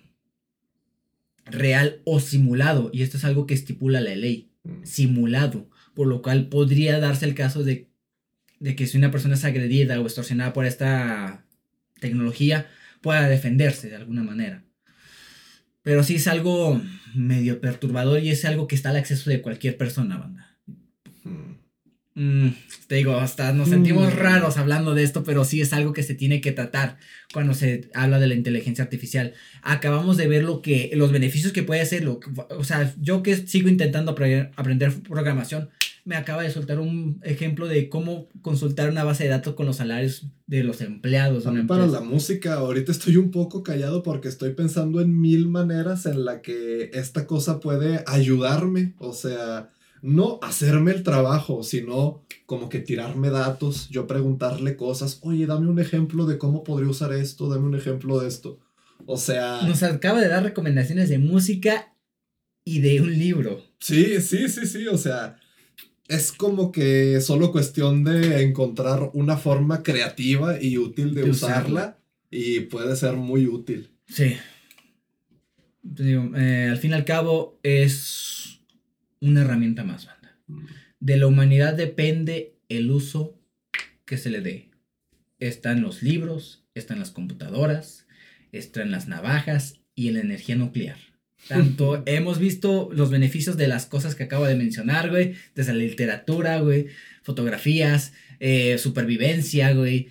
real 1.46 2.02
o 2.04 2.20
simulado. 2.20 2.90
Y 2.92 3.04
esto 3.04 3.18
es 3.18 3.26
algo 3.26 3.46
que 3.46 3.54
estipula 3.54 4.02
la 4.02 4.16
ley, 4.16 4.50
mm. 4.64 4.84
simulado, 4.86 5.70
por 5.94 6.08
lo 6.08 6.24
cual 6.24 6.50
podría 6.50 7.00
darse 7.00 7.26
el 7.26 7.36
caso 7.36 7.64
de, 7.64 7.92
de 8.60 8.76
que 8.76 8.88
si 8.88 8.98
una 8.98 9.12
persona 9.12 9.36
es 9.36 9.46
agredida 9.46 10.02
o 10.02 10.04
extorsionada 10.04 10.52
por 10.52 10.66
esta 10.66 11.46
tecnología, 12.00 12.72
pueda 13.02 13.30
defenderse 13.30 13.88
de 13.88 13.98
alguna 13.98 14.24
manera. 14.24 14.66
Pero 15.84 16.04
sí 16.04 16.16
es 16.16 16.28
algo 16.28 16.82
medio 17.14 17.62
perturbador 17.62 18.24
y 18.24 18.32
es 18.32 18.46
algo 18.46 18.68
que 18.68 18.74
está 18.74 18.90
al 18.90 18.96
acceso 18.96 19.30
de 19.30 19.44
cualquier 19.44 19.78
persona, 19.78 20.18
banda. 20.18 20.57
Mm. 22.18 22.48
Te 22.88 22.96
digo, 22.96 23.16
hasta 23.18 23.54
nos 23.54 23.70
sentimos 23.70 24.12
mm. 24.12 24.18
raros 24.18 24.58
hablando 24.58 24.96
de 24.96 25.04
esto, 25.04 25.24
pero 25.24 25.46
sí 25.46 25.62
es 25.62 25.72
algo 25.72 25.94
que 25.94 26.02
se 26.02 26.16
tiene 26.16 26.42
que 26.42 26.52
tratar 26.52 26.98
cuando 27.32 27.54
se 27.54 27.92
habla 27.94 28.20
de 28.20 28.26
la 28.26 28.34
inteligencia 28.34 28.84
artificial. 28.84 29.34
Acabamos 29.62 30.18
de 30.18 30.28
ver 30.28 30.44
lo 30.44 30.64
que, 30.64 30.90
los 30.96 31.12
beneficios 31.12 31.54
que 31.54 31.62
puede 31.62 31.82
hacer, 31.82 32.04
lo, 32.04 32.20
o 32.50 32.64
sea, 32.64 32.92
yo 33.00 33.22
que 33.22 33.36
sigo 33.36 33.70
intentando 33.70 34.12
aprender 34.12 34.94
programación, 35.04 35.70
me 36.06 36.16
acaba 36.16 36.42
de 36.42 36.50
soltar 36.50 36.80
un 36.80 37.20
ejemplo 37.24 37.68
de 37.68 37.88
cómo 37.88 38.30
consultar 38.42 38.90
una 38.90 39.04
base 39.04 39.26
de 39.26 39.30
datos 39.30 39.54
con 39.54 39.68
los 39.68 39.76
salarios 39.76 40.26
de 40.48 40.64
los 40.64 40.82
empleados. 40.82 41.44
para 41.68 41.86
la 41.86 42.02
música, 42.02 42.56
ahorita 42.56 42.92
estoy 42.94 43.18
un 43.18 43.30
poco 43.30 43.62
callado 43.62 44.02
porque 44.02 44.30
estoy 44.30 44.54
pensando 44.54 45.02
en 45.02 45.20
mil 45.22 45.50
maneras 45.50 46.08
en 46.08 46.26
la 46.26 46.42
que 46.42 46.90
esta 46.94 47.28
cosa 47.28 47.60
puede 47.60 48.04
ayudarme, 48.08 48.96
o 48.98 49.14
sea 49.14 49.70
no 50.08 50.40
hacerme 50.42 50.92
el 50.92 51.04
trabajo, 51.04 51.64
sino 51.64 52.24
como 52.46 52.70
que 52.70 52.80
tirarme 52.80 53.30
datos, 53.30 53.90
yo 53.90 54.08
preguntarle 54.08 54.78
cosas, 54.78 55.20
oye, 55.22 55.46
dame 55.46 55.68
un 55.68 55.80
ejemplo 55.80 56.26
de 56.26 56.38
cómo 56.38 56.64
podría 56.64 56.90
usar 56.90 57.12
esto, 57.12 57.50
dame 57.50 57.66
un 57.66 57.76
ejemplo 57.76 58.18
de 58.20 58.30
esto. 58.30 58.58
O 59.06 59.18
sea... 59.18 59.64
Nos 59.64 59.84
acaba 59.84 60.22
de 60.22 60.30
dar 60.30 60.44
recomendaciones 60.44 61.10
de 61.10 61.18
música 61.18 61.94
y 62.64 62.80
de 62.80 63.02
un 63.02 63.18
libro. 63.20 63.62
Sí, 63.80 64.22
sí, 64.22 64.48
sí, 64.48 64.66
sí, 64.66 64.88
o 64.88 64.98
sea, 64.98 65.36
es 66.08 66.32
como 66.32 66.72
que 66.72 67.20
solo 67.20 67.52
cuestión 67.52 68.06
de 68.06 68.44
encontrar 68.44 69.10
una 69.14 69.36
forma 69.36 69.84
creativa 69.84 70.62
y 70.62 70.78
útil 70.78 71.16
de, 71.16 71.30
usarla, 71.30 72.00
y 72.32 72.62
puede 72.62 72.96
ser 72.96 73.14
muy 73.18 73.46
útil. 73.46 73.92
Sí. 74.08 74.38
Digo, 75.82 76.32
eh, 76.38 76.70
al 76.72 76.78
fin 76.78 76.92
y 76.92 76.94
al 76.94 77.04
cabo 77.04 77.60
es 77.62 78.57
una 79.22 79.42
herramienta 79.42 79.84
más, 79.84 80.06
banda. 80.06 80.38
De 81.00 81.18
la 81.18 81.28
humanidad 81.28 81.74
depende 81.74 82.56
el 82.70 82.92
uso 82.92 83.40
que 84.06 84.18
se 84.18 84.30
le 84.30 84.42
dé. 84.42 84.72
Está 85.40 85.72
en 85.72 85.82
los 85.82 86.02
libros, 86.02 86.66
está 86.74 86.94
en 86.94 87.00
las 87.00 87.12
computadoras, 87.12 88.08
está 88.52 88.82
en 88.82 88.92
las 88.92 89.08
navajas 89.08 89.82
y 89.96 90.12
la 90.12 90.22
energía 90.22 90.56
nuclear. 90.56 90.98
Tanto 91.48 92.04
hemos 92.08 92.40
visto 92.40 92.90
los 92.92 93.12
beneficios 93.12 93.58
de 93.58 93.68
las 93.68 93.86
cosas 93.86 94.16
que 94.16 94.24
acabo 94.24 94.46
de 94.46 94.56
mencionar, 94.56 95.10
güey, 95.10 95.36
desde 95.56 95.74
la 95.74 95.80
literatura, 95.80 96.60
güey, 96.60 96.88
fotografías, 97.22 98.14
eh, 98.40 98.78
supervivencia, 98.78 99.74
güey, 99.74 100.10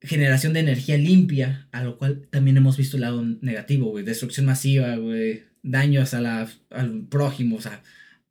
generación 0.00 0.52
de 0.52 0.60
energía 0.60 0.96
limpia, 0.96 1.68
a 1.72 1.82
lo 1.82 1.98
cual 1.98 2.26
también 2.30 2.56
hemos 2.56 2.76
visto 2.76 2.96
el 2.96 3.02
lado 3.02 3.22
negativo, 3.40 3.90
güey, 3.90 4.04
destrucción 4.04 4.46
masiva, 4.46 4.96
güey, 4.96 5.44
daños 5.62 6.14
a 6.14 6.20
la, 6.20 6.48
al 6.70 7.06
prójimo, 7.08 7.56
o 7.56 7.60
sea, 7.60 7.82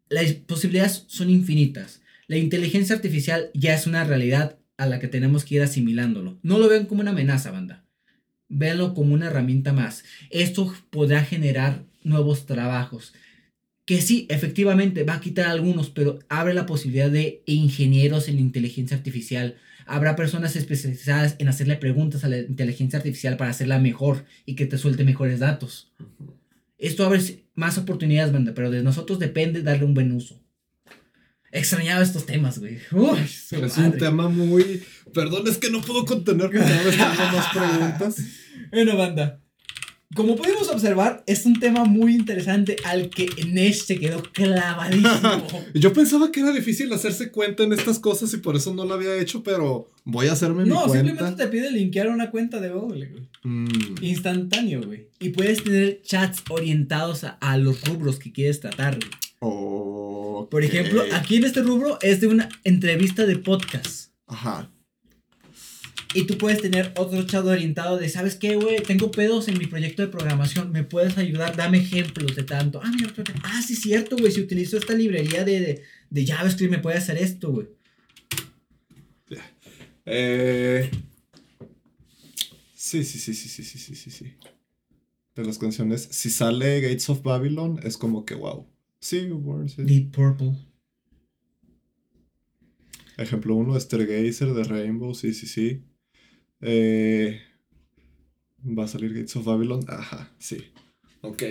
las 0.10 0.34
posibilidades 0.34 1.06
son 1.08 1.30
infinitas. 1.30 2.02
La 2.28 2.38
inteligencia 2.38 2.96
artificial 2.96 3.50
ya 3.54 3.74
es 3.74 3.88
una 3.88 4.04
realidad 4.04 4.58
a 4.78 4.86
la 4.86 5.00
que 5.00 5.08
tenemos 5.08 5.46
que 5.46 5.56
ir 5.56 5.62
asimilándolo. 5.62 6.40
No 6.44 6.60
lo 6.60 6.68
vean 6.68 6.86
como 6.86 7.02
una 7.02 7.12
amenaza, 7.12 7.52
banda. 7.52 7.86
Véanlo 8.50 8.94
como 8.94 9.14
una 9.14 9.28
herramienta 9.28 9.74
más. 9.74 10.04
Esto 10.30 10.74
podrá 10.90 11.24
generar 11.24 11.84
nuevos 12.04 12.46
trabajos. 12.46 13.14
Que 13.86 14.02
sí, 14.02 14.26
efectivamente, 14.30 15.04
va 15.04 15.16
a 15.16 15.22
quitar 15.22 15.48
algunos, 15.48 15.90
pero 15.90 16.20
abre 16.30 16.54
la 16.54 16.66
posibilidad 16.66 17.10
de 17.10 17.44
ingenieros 17.46 18.28
en 18.28 18.40
inteligencia 18.40 18.98
artificial. 18.98 19.58
Habrá 19.86 20.16
personas 20.16 20.56
especializadas 20.56 21.36
en 21.38 21.48
hacerle 21.48 21.76
preguntas 21.76 22.24
a 22.24 22.30
la 22.30 22.40
inteligencia 22.40 22.98
artificial 22.98 23.38
para 23.38 23.52
hacerla 23.52 23.80
mejor 23.80 24.26
y 24.46 24.56
que 24.56 24.66
te 24.66 24.80
suelte 24.80 25.04
mejores 25.04 25.40
datos. 25.40 25.92
Esto 26.80 27.06
abre 27.06 27.45
más 27.56 27.78
oportunidades, 27.78 28.32
banda, 28.32 28.54
pero 28.54 28.70
de 28.70 28.84
nosotros 28.84 29.20
depende 29.20 29.64
darle 29.64 29.86
un 29.86 29.94
buen 29.94 30.12
uso. 30.12 30.42
Extrañaba 31.52 32.04
estos 32.04 32.26
temas, 32.26 32.60
güey. 32.60 32.76
es 32.76 33.78
un 33.78 33.98
tema 33.98 34.28
muy. 34.28 34.84
Perdón, 35.14 35.48
es 35.48 35.58
que 35.58 35.70
no 35.70 35.82
puedo 35.82 36.04
contenerme 36.04 36.60
cada 36.60 36.84
vez 36.84 36.98
tengo 36.98 37.32
más 37.32 37.48
preguntas. 37.54 38.18
Bueno, 38.72 38.98
banda. 38.98 39.40
Como 40.16 40.38
pudimos 40.38 40.70
observar, 40.70 41.24
es 41.28 41.46
un 41.46 41.60
tema 41.60 41.84
muy 41.84 42.16
interesante 42.16 42.78
al 42.86 43.10
que 43.10 43.28
Nesh 43.48 43.84
se 43.84 44.00
quedó 44.00 44.24
clavadísimo. 44.24 45.46
Yo 45.74 45.92
pensaba 45.92 46.32
que 46.32 46.40
era 46.40 46.54
difícil 46.54 46.92
hacerse 46.94 47.32
cuenta 47.32 47.64
en 47.64 47.74
estas 47.74 48.00
cosas 48.00 48.34
y 48.34 48.38
por 48.38 48.56
eso 48.56 48.74
no 48.74 48.86
lo 48.86 48.94
había 48.94 49.14
hecho, 49.18 49.44
pero 49.44 49.90
voy 50.06 50.28
a 50.28 50.32
hacerme 50.32 50.64
mi 50.64 50.70
cuenta. 50.70 50.88
No, 50.88 50.94
simplemente 50.94 51.44
te 51.44 51.50
pide 51.50 51.70
linkear 51.70 52.08
una 52.08 52.32
cuenta 52.32 52.62
de 52.62 52.70
Google, 52.70 53.08
güey. 53.08 53.28
Mm. 53.44 53.96
Instantáneo, 54.02 54.82
güey. 54.84 55.10
Y 55.20 55.30
puedes 55.30 55.64
tener 55.66 56.02
chats 56.02 56.44
orientados 56.50 57.26
a, 57.26 57.58
los 57.58 57.84
rubros 57.84 58.18
que 58.18 58.32
quieres 58.32 58.62
tratar, 58.62 58.98
güey. 58.98 60.48
Por 60.50 60.64
ejemplo, 60.64 61.04
aquí 61.14 61.36
en 61.36 61.44
este 61.44 61.62
rubro 61.62 62.00
es 62.02 62.22
de 62.22 62.28
una 62.28 62.48
entrevista 62.64 63.26
de 63.26 63.36
podcast. 63.36 64.12
Ajá. 64.28 64.72
Y 66.16 66.24
tú 66.24 66.38
puedes 66.38 66.62
tener 66.62 66.94
otro 66.96 67.22
chat 67.24 67.46
orientado 67.46 67.98
de, 67.98 68.08
¿sabes 68.08 68.36
qué, 68.36 68.56
güey? 68.56 68.82
Tengo 68.82 69.12
pedos 69.12 69.50
en 69.50 69.58
mi 69.58 69.68
proyecto 69.68 70.02
de 70.02 70.08
programación, 70.08 70.72
¿me 70.72 70.86
puedes 70.86 71.18
ayudar? 71.18 71.58
Dame 71.58 71.80
ejemplos 71.80 72.34
de 72.38 72.44
tanto. 72.44 72.80
Ah, 72.82 72.90
mira, 72.90 73.14
ah, 73.44 73.62
sí, 73.62 73.76
cierto, 73.76 74.16
güey. 74.16 74.32
Si 74.32 74.40
utilizo 74.40 74.78
esta 74.78 74.94
librería 74.94 75.44
de, 75.44 75.84
de, 76.10 76.26
JavaScript, 76.26 76.72
me 76.72 76.80
puede 76.80 76.98
hacer 76.98 77.18
esto, 77.18 77.52
güey. 77.52 77.68
Eh... 80.06 80.90
Sí, 82.74 83.04
sí, 83.04 83.20
sí, 83.20 83.34
sí, 83.34 83.50
sí, 83.50 83.64
sí, 83.66 83.78
sí, 83.78 83.96
sí, 83.96 84.10
sí. 84.10 84.34
De 85.36 85.44
las 85.44 85.58
canciones, 85.58 86.08
si 86.12 86.30
sale 86.30 86.80
Gates 86.80 87.10
of 87.10 87.24
Babylon, 87.24 87.82
es 87.84 87.98
como 87.98 88.24
que 88.24 88.36
wow. 88.36 88.66
Sí, 89.02 89.28
sí. 89.68 89.84
Deep 89.84 90.12
Purple. 90.12 90.54
Ejemplo 93.18 93.56
1, 93.56 93.78
Stargazer 93.82 94.54
de 94.54 94.64
Rainbow, 94.64 95.14
sí, 95.14 95.34
sí, 95.34 95.46
sí. 95.48 95.84
Eh, 96.62 97.40
va 98.66 98.86
a 98.86 98.88
salir 98.88 99.14
Gates 99.14 99.36
of 99.36 99.46
Babylon. 99.46 99.82
Ajá, 99.88 100.32
sí. 100.40 100.58
Ok. 101.22 101.44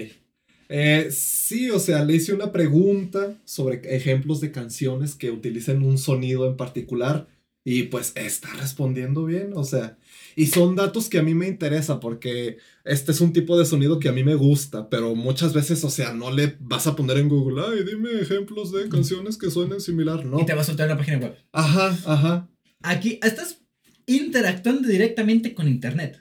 Eh, 0.68 1.08
sí, 1.10 1.70
o 1.70 1.78
sea, 1.78 2.04
le 2.04 2.14
hice 2.14 2.32
una 2.32 2.50
pregunta 2.50 3.36
sobre 3.44 3.80
ejemplos 3.94 4.40
de 4.40 4.50
canciones 4.50 5.14
que 5.14 5.30
utilicen 5.30 5.82
un 5.82 5.98
sonido 5.98 6.48
en 6.48 6.56
particular 6.56 7.28
y 7.64 7.84
pues 7.84 8.12
está 8.14 8.52
respondiendo 8.54 9.24
bien, 9.24 9.52
o 9.54 9.64
sea, 9.64 9.96
y 10.36 10.46
son 10.46 10.76
datos 10.76 11.08
que 11.08 11.18
a 11.18 11.22
mí 11.22 11.34
me 11.34 11.48
interesa 11.48 11.98
porque 11.98 12.58
este 12.84 13.12
es 13.12 13.22
un 13.22 13.32
tipo 13.32 13.58
de 13.58 13.64
sonido 13.64 13.98
que 13.98 14.10
a 14.10 14.12
mí 14.12 14.22
me 14.22 14.34
gusta, 14.34 14.90
pero 14.90 15.14
muchas 15.14 15.54
veces, 15.54 15.82
o 15.82 15.90
sea, 15.90 16.12
no 16.12 16.30
le 16.30 16.56
vas 16.60 16.86
a 16.86 16.94
poner 16.94 17.16
en 17.16 17.30
Google, 17.30 17.62
ay, 17.66 17.84
dime 17.84 18.20
ejemplos 18.20 18.70
de 18.70 18.88
canciones 18.90 19.38
que 19.38 19.50
suenen 19.50 19.80
similar, 19.80 20.26
¿no? 20.26 20.40
Y 20.40 20.46
te 20.46 20.54
va 20.54 20.60
a 20.60 20.64
soltar 20.64 20.88
la 20.88 20.98
página 20.98 21.18
web. 21.18 21.36
Ajá, 21.52 21.96
ajá. 22.04 22.48
Aquí 22.82 23.18
estás 23.22 23.63
interactuando 24.06 24.88
directamente 24.88 25.54
con 25.54 25.68
Internet, 25.68 26.20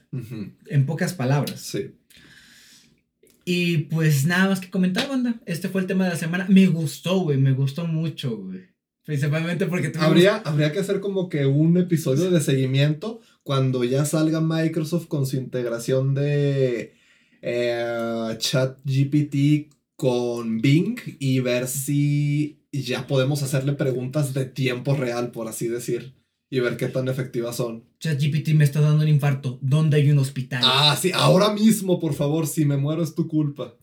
en 0.68 0.85
pocas 0.85 1.14
palabras. 1.14 1.60
Sí. 1.61 1.91
Y 3.45 3.77
pues 3.89 4.26
nada 4.26 4.49
más 4.49 4.60
que 4.60 4.69
comentar, 4.69 5.10
banda. 5.10 5.41
Este 5.45 5.68
fue 5.68 5.81
el 5.81 5.88
tema 5.88 6.05
de 6.05 6.11
la 6.11 6.15
semana. 6.18 6.45
Me 6.49 6.68
gustó, 6.68 7.19
güey. 7.19 7.38
Me 7.38 7.51
gustó 7.51 7.85
mucho, 7.85 8.38
güey. 8.38 8.61
Principalmente 9.05 9.65
porque 9.65 9.91
habría, 9.99 10.38
habría 10.38 10.72
que 10.72 10.80
hacer 10.80 11.01
como 11.01 11.27
que 11.27 11.45
un 11.45 11.77
episodio 11.77 12.31
de 12.31 12.39
seguimiento 12.39 13.19
cuando 13.43 13.84
ya 13.84 14.05
salga 14.05 14.39
Microsoft 14.39 15.07
con 15.07 15.26
su 15.26 15.35
integración 15.35 16.14
de 16.14 16.93
eh, 17.41 18.35
ChatGPT 18.38 19.73
con 19.97 20.61
Bing 20.61 20.97
y 21.19 21.41
ver 21.41 21.68
si 21.68 22.61
ya 22.72 23.05
podemos 23.05 23.43
hacerle 23.43 23.73
preguntas 23.73 24.34
de 24.34 24.45
tiempo 24.45 24.95
real, 24.95 25.31
por 25.31 25.49
así 25.49 25.68
decir 25.68 26.14
y 26.53 26.59
ver 26.59 26.77
qué 26.77 26.88
tan 26.88 27.07
efectivas 27.07 27.55
son. 27.55 27.84
ChatGPT 27.99 28.49
me 28.49 28.63
está 28.63 28.80
dando 28.80 29.01
un 29.01 29.09
infarto. 29.09 29.57
¿Dónde 29.63 29.97
hay 29.97 30.11
un 30.11 30.19
hospital? 30.19 30.61
Ah, 30.63 30.95
sí, 31.01 31.09
ahora 31.11 31.51
mismo, 31.51 31.99
por 31.99 32.13
favor, 32.13 32.45
si 32.45 32.63
me 32.63 32.77
muero 32.77 33.01
es 33.01 33.15
tu 33.15 33.27
culpa. 33.27 33.75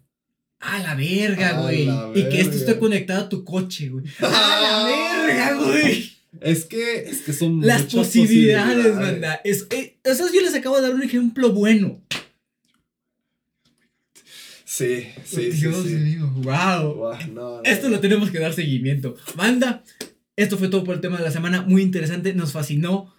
A 0.60 0.78
la 0.78 0.94
verga, 0.94 1.62
güey. 1.62 1.88
Y 2.14 2.28
que 2.28 2.40
esto 2.40 2.56
esté 2.56 2.78
conectado 2.78 3.24
a 3.24 3.28
tu 3.28 3.44
coche, 3.44 3.88
güey. 3.88 4.04
A 4.20 4.60
la 4.62 4.84
verga, 5.26 5.54
güey. 5.64 6.12
Es 6.40 6.64
que, 6.64 7.08
es 7.08 7.22
que 7.22 7.32
son 7.32 7.60
Las 7.66 7.92
posibilidades, 7.92 8.94
banda. 8.94 9.40
Es, 9.42 9.66
eh, 9.70 9.98
yo 10.04 10.40
les 10.40 10.54
acabo 10.54 10.76
de 10.76 10.82
dar 10.82 10.94
un 10.94 11.02
ejemplo 11.02 11.50
bueno. 11.52 12.00
Sí, 14.64 15.08
sí, 15.24 15.50
Dios 15.50 15.84
sí, 15.84 15.96
mío, 15.96 16.30
wow. 16.36 17.10
Esto 17.64 17.88
lo 17.88 17.98
tenemos 17.98 18.30
que 18.30 18.38
dar 18.38 18.52
seguimiento. 18.52 19.16
Banda, 19.34 19.82
esto 20.42 20.56
fue 20.56 20.68
todo 20.68 20.84
por 20.84 20.94
el 20.94 21.00
tema 21.02 21.18
de 21.18 21.24
la 21.24 21.30
semana, 21.30 21.62
muy 21.62 21.82
interesante, 21.82 22.32
nos 22.32 22.52
fascinó. 22.52 23.12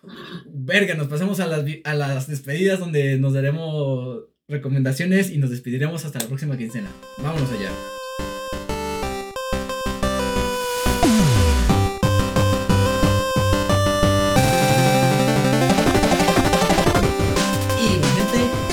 Verga, 0.45 0.95
nos 0.95 1.07
pasamos 1.07 1.39
a 1.39 1.45
las, 1.45 1.64
a 1.84 1.93
las 1.93 2.27
despedidas 2.27 2.80
donde 2.80 3.18
nos 3.19 3.34
daremos 3.34 4.23
recomendaciones 4.48 5.30
y 5.30 5.38
nos 5.38 5.52
despediremos 5.52 6.03
hasta 6.03 6.19
la 6.19 6.27
próxima 6.27 6.57
quincena. 6.57 6.89
Vámonos 7.19 7.52
allá. 7.52 7.69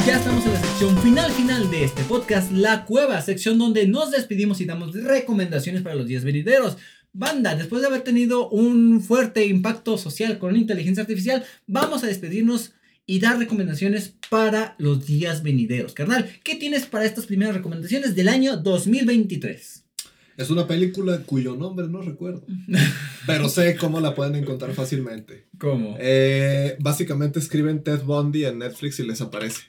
ya 0.06 0.16
estamos 0.16 0.42
en 0.46 0.54
la 0.54 0.58
final 1.02 1.30
final 1.32 1.70
de 1.70 1.84
este 1.84 2.02
podcast, 2.04 2.50
La 2.50 2.86
Cueva, 2.86 3.20
sección 3.20 3.58
donde 3.58 3.86
nos 3.86 4.10
despedimos 4.10 4.58
y 4.62 4.64
damos 4.64 4.94
recomendaciones 4.94 5.82
para 5.82 5.96
los 5.96 6.06
días 6.06 6.24
venideros. 6.24 6.78
Banda, 7.19 7.57
después 7.57 7.82
de 7.82 7.89
haber 7.89 8.03
tenido 8.03 8.49
un 8.49 9.03
fuerte 9.03 9.45
impacto 9.45 9.99
social 9.99 10.39
con 10.39 10.53
la 10.53 10.61
inteligencia 10.61 11.03
artificial, 11.03 11.45
vamos 11.66 12.05
a 12.05 12.07
despedirnos 12.07 12.74
y 13.07 13.19
dar 13.19 13.40
recomendaciones 13.40 14.15
para 14.31 14.77
los 14.78 15.05
días 15.05 15.43
venideros. 15.43 15.95
Carnal, 15.95 16.31
¿qué 16.45 16.55
tienes 16.55 16.86
para 16.86 17.07
estas 17.07 17.27
primeras 17.27 17.57
recomendaciones 17.57 18.15
del 18.15 18.28
año 18.28 18.57
2023? 18.59 19.85
Es 20.36 20.51
una 20.51 20.69
película 20.69 21.19
cuyo 21.27 21.57
nombre 21.57 21.89
no 21.89 22.03
recuerdo, 22.03 22.47
pero 23.27 23.49
sé 23.49 23.74
cómo 23.74 23.99
la 23.99 24.15
pueden 24.15 24.36
encontrar 24.36 24.73
fácilmente. 24.73 25.49
¿Cómo? 25.59 25.97
Eh, 25.99 26.77
básicamente 26.78 27.40
escriben 27.40 27.82
Ted 27.82 28.05
Bundy 28.05 28.45
en 28.45 28.61
Netflix 28.61 29.01
y 29.01 29.03
les 29.05 29.20
aparece. 29.20 29.62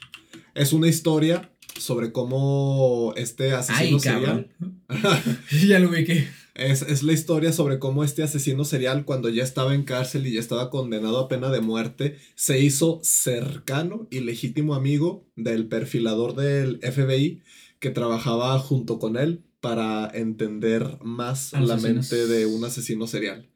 Es 0.54 0.72
una 0.72 0.88
historia 0.88 1.50
sobre 1.80 2.12
cómo 2.12 3.14
este 3.18 3.54
asesino 3.54 3.98
Ay, 3.98 4.00
serial. 4.00 4.50
ya 5.68 5.80
lo 5.80 5.90
ubiqué. 5.90 6.28
Es, 6.60 7.04
la 7.04 7.14
historia 7.14 7.54
sobre 7.54 7.80
cómo 7.80 8.04
este 8.04 8.22
asesino 8.22 8.66
serial, 8.66 9.06
cuando 9.06 9.30
ya 9.30 9.44
estaba 9.44 9.74
en 9.74 9.84
cárcel 9.84 10.28
y 10.28 10.34
ya 10.34 10.40
estaba 10.40 10.70
condenado 10.70 11.20
a 11.20 11.28
pena 11.28 11.50
de 11.50 11.62
muerte, 11.62 12.18
se 12.36 12.60
hizo 12.60 13.00
cercano 13.02 14.08
y 14.12 14.20
legítimo 14.20 14.76
amigo 14.76 15.26
del 15.36 15.68
perfilador 15.68 16.36
del 16.36 16.80
FBI 16.82 17.42
que 17.80 17.92
trabajaba 17.92 18.60
junto 18.60 19.00
con 19.00 19.16
él 19.16 19.44
para 19.62 20.10
entender 20.14 20.98
más 21.02 21.54
la 21.54 21.78
mente 21.78 22.28
de 22.28 22.46
un 22.46 22.64
asesino 22.66 23.08
serial. 23.08 23.50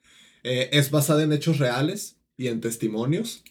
Eh, 0.44 0.70
es 0.72 0.90
basada 0.90 1.24
en 1.24 1.34
hechos 1.34 1.60
reales 1.60 2.18
y 2.38 2.48
en 2.48 2.62
testimonios. 2.62 3.44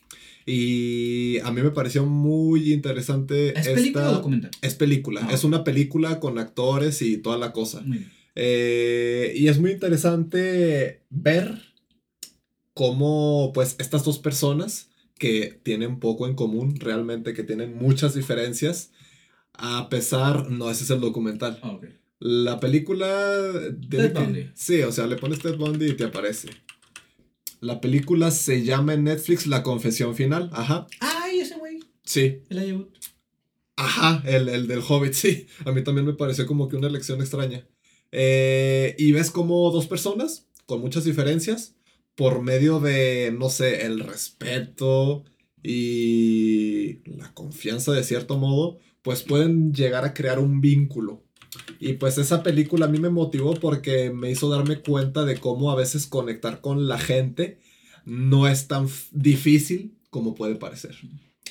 Y 0.45 1.39
a 1.41 1.53
mí 1.53 1.63
me 1.63 1.71
pareció 1.71 2.05
muy 2.05 2.73
interesante. 2.73 3.59
¿Es 3.59 3.69
película 3.69 4.11
o 4.11 4.15
documental? 4.15 4.51
Es 4.61 4.75
película. 4.75 5.21
Ah. 5.25 5.33
Es 5.33 5.45
una 5.45 5.63
película 5.63 6.21
con 6.21 6.39
actores 6.39 7.01
y 7.03 7.19
toda 7.19 7.39
la 7.39 7.53
cosa. 7.53 7.81
Muy 7.83 7.99
bien. 7.99 8.22
Eh, 8.35 9.33
y 9.37 9.49
es 9.49 9.59
muy 9.59 9.71
interesante 9.73 11.03
ver 11.11 11.61
cómo, 12.75 13.53
pues, 13.55 13.77
estas 13.79 14.05
dos 14.05 14.19
personas 14.19 14.89
que 15.19 15.61
tienen 15.63 16.01
poco 16.01 16.27
en 16.27 16.35
común, 16.35 16.77
realmente 16.81 17.35
que 17.35 17.45
tienen 17.45 17.77
muchas 17.77 18.15
diferencias, 18.15 18.91
a 19.53 19.89
pesar, 19.89 20.51
no, 20.51 20.71
ese 20.71 20.85
es 20.85 20.91
el 20.91 21.01
documental. 21.01 21.59
Ah, 21.63 21.73
ok. 21.73 21.87
La 22.19 22.59
película... 22.61 23.37
tiene 23.91 24.09
Ted 24.09 24.13
que- 24.13 24.19
Bundy. 24.21 24.51
Sí, 24.55 24.81
o 24.83 24.93
sea, 24.93 25.07
le 25.07 25.17
pones 25.17 25.41
Ted 25.41 25.57
Bundy 25.57 25.91
y 25.91 25.95
te 25.97 26.05
aparece. 26.05 26.49
La 27.61 27.81
película 27.81 28.31
se 28.31 28.65
llama 28.65 28.95
en 28.95 29.05
Netflix 29.05 29.47
La 29.47 29.63
Confesión 29.63 30.17
Final. 30.17 30.51
Ajá. 30.53 30.87
Ay, 31.01 31.41
ese 31.41 31.57
güey. 31.57 31.79
Sí. 32.05 32.41
El 32.49 32.59
Ayabut. 32.59 32.97
Ajá, 33.77 34.23
el, 34.27 34.49
el 34.49 34.67
del 34.67 34.81
Hobbit, 34.87 35.13
sí. 35.15 35.47
A 35.65 35.73
mí 35.73 35.83
también 35.85 36.07
me 36.07 36.15
pareció 36.15 36.47
como 36.47 36.69
que 36.69 36.77
una 36.77 36.89
elección 36.89 37.21
extraña. 37.21 37.65
Eh, 38.13 38.95
y 38.99 39.13
ves 39.13 39.31
como 39.31 39.71
dos 39.71 39.87
personas 39.87 40.47
con 40.67 40.81
muchas 40.81 41.05
diferencias 41.05 41.75
por 42.15 42.43
medio 42.43 42.79
de, 42.79 43.35
no 43.37 43.49
sé, 43.49 43.87
el 43.87 44.01
respeto 44.01 45.25
y 45.63 47.01
la 47.09 47.33
confianza 47.33 47.93
de 47.93 48.05
cierto 48.05 48.37
modo, 48.37 48.79
pues 49.03 49.23
pueden 49.23 49.73
llegar 49.73 50.05
a 50.05 50.15
crear 50.15 50.39
un 50.39 50.61
vínculo. 50.61 51.25
Y 51.81 51.95
pues 51.95 52.19
esa 52.19 52.43
película 52.43 52.87
a 52.87 52.89
mí 52.89 52.99
me 52.99 53.11
motivó 53.11 53.55
porque 53.55 54.11
me 54.11 54.31
hizo 54.31 54.49
darme 54.49 54.81
cuenta 54.81 55.25
de 55.25 55.39
cómo 55.39 55.71
a 55.71 55.77
veces 55.77 56.07
conectar 56.07 56.61
con 56.61 56.89
la 56.89 56.99
gente 56.99 57.61
no 58.05 58.49
es 58.49 58.69
tan 58.69 58.89
difícil 59.11 59.99
como 60.11 60.35
puede 60.35 60.57
parecer. 60.57 60.97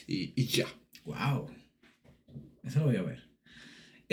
Y, 0.08 0.34
y 0.36 0.46
ya. 0.46 0.68
Wow. 1.06 1.48
Eso 2.64 2.80
lo 2.80 2.86
voy 2.86 2.96
a 2.98 3.04
ver. 3.04 3.31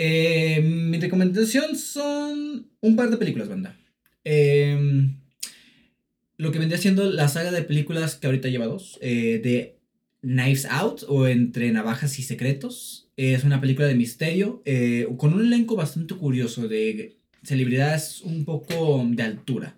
Eh, 0.01 0.61
mi 0.61 0.97
recomendación 0.97 1.75
son 1.75 2.69
un 2.79 2.95
par 2.95 3.09
de 3.09 3.17
películas, 3.17 3.49
banda. 3.49 3.77
Eh, 4.23 5.09
lo 6.37 6.53
que 6.53 6.59
vendría 6.59 6.79
siendo 6.79 7.11
la 7.11 7.27
saga 7.27 7.51
de 7.51 7.63
películas 7.63 8.15
que 8.15 8.27
ahorita 8.27 8.47
lleva 8.47 8.65
dos. 8.65 8.97
eh, 9.01 9.41
de 9.43 9.77
Knives 10.21 10.65
Out 10.67 11.03
o 11.09 11.27
Entre 11.27 11.69
Navajas 11.71 12.17
y 12.17 12.23
Secretos. 12.23 13.09
Es 13.17 13.43
una 13.43 13.59
película 13.59 13.89
de 13.89 13.95
misterio 13.95 14.61
eh, 14.63 15.05
con 15.17 15.33
un 15.33 15.41
elenco 15.45 15.75
bastante 15.75 16.15
curioso 16.15 16.69
de 16.69 17.17
celebridades 17.43 18.21
un 18.21 18.45
poco 18.45 19.05
de 19.05 19.23
altura. 19.23 19.75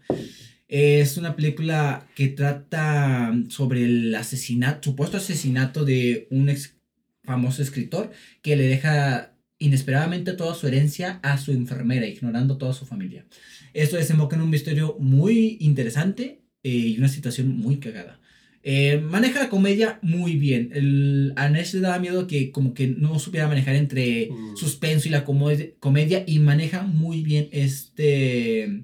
Es 0.68 1.18
una 1.18 1.35
película 1.35 2.07
que 2.14 2.27
trata 2.27 3.34
sobre 3.49 3.85
el 3.85 4.14
asesinato, 4.14 4.91
supuesto 4.91 5.18
asesinato 5.18 5.84
de 5.84 6.27
un 6.30 6.48
ex 6.49 6.76
famoso 7.23 7.64
escritor 7.64 8.11
que 8.43 8.56
le 8.56 8.68
deja 8.68 9.30
inesperadamente 9.61 10.33
toda 10.33 10.53
su 10.55 10.67
herencia 10.67 11.19
a 11.23 11.38
su 11.38 11.51
enfermera, 11.51 12.05
ignorando 12.07 12.57
toda 12.57 12.73
su 12.73 12.85
familia. 12.85 13.25
Esto 13.73 13.95
desemboca 13.97 14.35
en 14.35 14.41
un 14.41 14.49
misterio 14.49 14.97
muy 14.99 15.57
interesante 15.61 16.41
eh, 16.63 16.69
y 16.69 16.97
una 16.97 17.07
situación 17.07 17.47
muy 17.57 17.77
cagada. 17.77 18.19
Eh, 18.63 18.99
maneja 18.99 19.39
la 19.39 19.49
comedia 19.49 19.97
muy 20.03 20.35
bien. 20.35 20.69
El, 20.73 21.33
a 21.35 21.49
Nash 21.49 21.73
le 21.73 21.79
daba 21.79 21.97
miedo 21.99 22.27
que 22.27 22.51
como 22.51 22.73
que 22.73 22.88
no 22.88 23.17
supiera 23.17 23.47
manejar 23.47 23.75
entre 23.75 24.29
Mm. 24.29 24.55
suspenso 24.57 25.07
y 25.07 25.11
la 25.11 25.23
comedia 25.23 26.23
y 26.27 26.39
maneja 26.39 26.83
muy 26.83 27.23
bien 27.23 27.49
este 27.51 28.83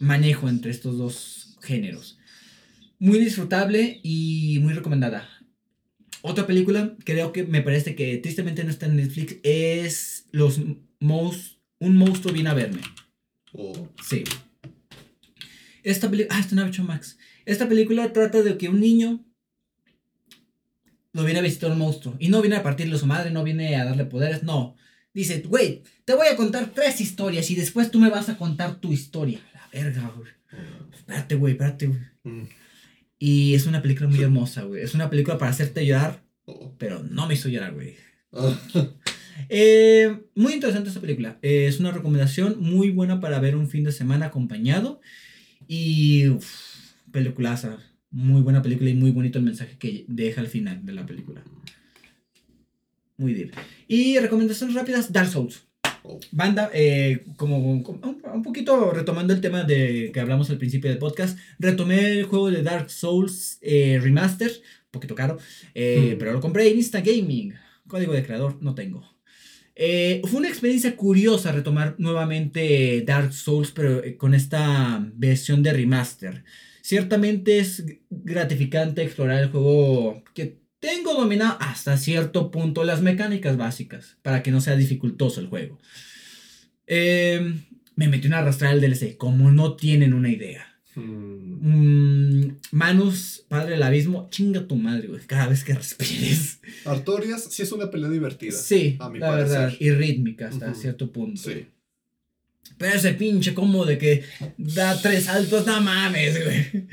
manejo 0.00 0.48
entre 0.48 0.70
estos 0.70 0.98
dos 0.98 1.56
géneros. 1.62 2.18
Muy 2.98 3.18
disfrutable 3.20 4.00
y 4.02 4.58
muy 4.62 4.72
recomendada. 4.72 5.28
Otra 6.22 6.46
película, 6.46 6.96
creo 7.04 7.32
que 7.32 7.44
me 7.44 7.62
parece 7.62 7.94
que 7.94 8.16
tristemente 8.18 8.64
no 8.64 8.70
está 8.70 8.86
en 8.86 8.96
Netflix, 8.96 9.36
es 9.42 10.26
los 10.32 10.60
mous- 11.00 11.56
Un 11.80 11.96
monstruo 11.96 12.32
viene 12.34 12.50
a 12.50 12.54
verme. 12.54 12.80
Oh. 13.52 13.88
Sí. 14.08 14.24
Esta 15.84 16.10
película. 16.10 16.36
Ah, 16.36 16.40
está 16.40 16.54
en 16.54 16.60
HBO 16.72 16.84
Max. 16.84 17.18
Esta 17.46 17.68
película 17.68 18.12
trata 18.12 18.42
de 18.42 18.58
que 18.58 18.68
un 18.68 18.80
niño 18.80 19.24
lo 21.12 21.24
viene 21.24 21.38
a 21.40 21.42
visitar 21.42 21.70
un 21.70 21.78
monstruo. 21.78 22.16
Y 22.18 22.28
no 22.28 22.40
viene 22.40 22.56
a 22.56 22.62
partirle 22.62 22.96
a 22.96 22.98
su 22.98 23.06
madre, 23.06 23.30
no 23.30 23.44
viene 23.44 23.76
a 23.76 23.84
darle 23.84 24.04
poderes, 24.04 24.42
no. 24.42 24.76
Dice, 25.14 25.40
güey, 25.46 25.82
te 26.04 26.14
voy 26.14 26.26
a 26.26 26.36
contar 26.36 26.72
tres 26.74 27.00
historias 27.00 27.50
y 27.50 27.54
después 27.54 27.90
tú 27.90 27.98
me 28.00 28.10
vas 28.10 28.28
a 28.28 28.36
contar 28.36 28.80
tu 28.80 28.92
historia. 28.92 29.40
La 29.54 29.68
verga, 29.72 30.12
güey. 30.16 30.30
Espérate, 30.94 31.34
güey, 31.36 31.52
espérate, 31.52 31.86
güey. 31.86 32.00
Mm. 32.24 32.42
Y 33.18 33.54
es 33.54 33.66
una 33.66 33.82
película 33.82 34.08
muy 34.08 34.20
hermosa, 34.22 34.62
güey. 34.62 34.82
Es 34.82 34.94
una 34.94 35.10
película 35.10 35.38
para 35.38 35.50
hacerte 35.50 35.84
llorar, 35.86 36.22
Oh. 36.44 36.74
pero 36.78 37.02
no 37.02 37.26
me 37.26 37.34
hizo 37.34 37.48
llorar, 37.48 37.74
güey. 37.74 37.96
Ah. 38.32 38.58
Eh, 39.48 40.18
muy 40.34 40.52
interesante 40.54 40.88
esta 40.88 41.00
película. 41.00 41.38
Eh, 41.42 41.66
es 41.68 41.78
una 41.78 41.92
recomendación 41.92 42.56
muy 42.58 42.90
buena 42.90 43.20
para 43.20 43.38
ver 43.38 43.54
un 43.54 43.68
fin 43.68 43.84
de 43.84 43.92
semana 43.92 44.26
acompañado. 44.26 45.00
Y 45.68 46.24
peliculaza. 47.12 47.78
Muy 48.10 48.42
buena 48.42 48.62
película 48.62 48.90
y 48.90 48.94
muy 48.94 49.12
bonito 49.12 49.38
el 49.38 49.44
mensaje 49.44 49.78
que 49.78 50.04
deja 50.08 50.40
al 50.40 50.48
final 50.48 50.84
de 50.84 50.92
la 50.92 51.06
película. 51.06 51.44
Muy 53.16 53.32
bien. 53.32 53.52
Y 53.86 54.18
recomendaciones 54.18 54.74
rápidas: 54.74 55.12
Dark 55.12 55.28
Souls. 55.28 55.67
Banda, 56.32 56.70
eh, 56.72 57.24
como, 57.36 57.58
un, 57.58 57.84
un 58.34 58.42
poquito 58.42 58.90
retomando 58.92 59.32
el 59.34 59.40
tema 59.40 59.64
de 59.64 60.10
que 60.12 60.20
hablamos 60.20 60.50
al 60.50 60.58
principio 60.58 60.90
del 60.90 60.98
podcast, 60.98 61.38
retomé 61.58 62.18
el 62.18 62.24
juego 62.24 62.50
de 62.50 62.62
Dark 62.62 62.90
Souls 62.90 63.58
eh, 63.62 63.98
Remaster, 64.02 64.50
un 64.50 64.90
poquito 64.90 65.14
caro, 65.14 65.38
eh, 65.74 66.12
Hmm. 66.14 66.18
pero 66.18 66.32
lo 66.32 66.40
compré 66.40 66.68
en 66.68 66.76
Instagaming. 66.78 67.54
Código 67.88 68.12
de 68.12 68.22
creador 68.24 68.58
no 68.62 68.74
tengo. 68.74 69.02
Eh, 69.74 70.20
fue 70.24 70.40
una 70.40 70.48
experiencia 70.48 70.96
curiosa 70.96 71.52
retomar 71.52 71.94
nuevamente 71.98 73.02
Dark 73.06 73.32
Souls, 73.32 73.70
pero 73.70 74.02
con 74.18 74.34
esta 74.34 75.00
versión 75.14 75.62
de 75.62 75.72
remaster. 75.72 76.44
Ciertamente 76.82 77.58
es 77.58 77.84
gratificante 78.10 79.02
explorar 79.02 79.42
el 79.42 79.50
juego 79.50 80.22
que 80.34 80.58
tengo 80.80 81.14
dominado 81.14 81.56
hasta 81.60 81.96
cierto 81.96 82.50
punto 82.50 82.84
las 82.84 83.02
mecánicas 83.02 83.56
básicas 83.56 84.16
para 84.22 84.42
que 84.42 84.50
no 84.50 84.60
sea 84.60 84.76
dificultoso 84.76 85.40
el 85.40 85.48
juego. 85.48 85.78
Eh, 86.86 87.54
me 87.96 88.08
metí 88.08 88.30
a 88.32 88.38
arrastrar 88.38 88.74
el 88.74 88.80
DLC, 88.80 89.16
como 89.16 89.50
no 89.50 89.74
tienen 89.76 90.14
una 90.14 90.30
idea. 90.30 90.64
Mm. 90.94 91.48
Mm, 91.60 92.56
Manus, 92.70 93.44
padre 93.48 93.72
del 93.72 93.82
abismo, 93.82 94.28
chinga 94.30 94.66
tu 94.66 94.76
madre, 94.76 95.08
güey, 95.08 95.20
cada 95.26 95.48
vez 95.48 95.64
que 95.64 95.74
respires. 95.74 96.60
Artorias 96.84 97.44
sí 97.50 97.62
es 97.62 97.72
una 97.72 97.90
pelea 97.90 98.08
divertida. 98.08 98.52
Sí, 98.52 98.96
a 99.00 99.10
mi 99.10 99.18
la 99.18 99.28
parecer. 99.28 99.58
verdad, 99.58 99.76
y 99.80 99.90
rítmica 99.90 100.48
hasta 100.48 100.74
cierto 100.74 101.10
punto. 101.12 101.42
Sí. 101.42 101.66
Pero 102.76 102.94
ese 102.94 103.14
pinche 103.14 103.54
combo 103.54 103.84
de 103.84 103.98
que 103.98 104.24
da 104.56 105.00
tres 105.00 105.24
saltos, 105.24 105.66
no 105.66 105.80
mames, 105.80 106.44
güey. 106.44 106.86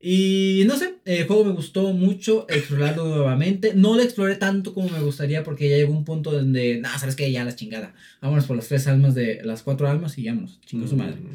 Y 0.00 0.62
no 0.66 0.76
sé, 0.76 0.94
el 1.04 1.26
juego 1.26 1.44
me 1.44 1.52
gustó 1.52 1.92
mucho 1.92 2.46
explorarlo 2.48 3.08
nuevamente. 3.08 3.72
No 3.74 3.96
lo 3.96 4.02
exploré 4.02 4.36
tanto 4.36 4.72
como 4.72 4.88
me 4.88 5.00
gustaría 5.00 5.42
porque 5.42 5.68
ya 5.68 5.76
llegó 5.76 5.92
un 5.92 6.04
punto 6.04 6.30
donde, 6.30 6.78
nah, 6.78 6.96
sabes 6.98 7.16
que 7.16 7.30
ya 7.32 7.44
la 7.44 7.56
chingada. 7.56 7.94
Vámonos 8.20 8.46
por 8.46 8.56
las 8.56 8.68
tres 8.68 8.86
almas 8.86 9.14
de 9.16 9.40
las 9.42 9.62
cuatro 9.62 9.88
almas 9.88 10.16
y 10.16 10.26
vámonos, 10.26 10.60
chingó 10.64 10.86
su 10.86 10.96
madre. 10.96 11.16
Mm. 11.16 11.34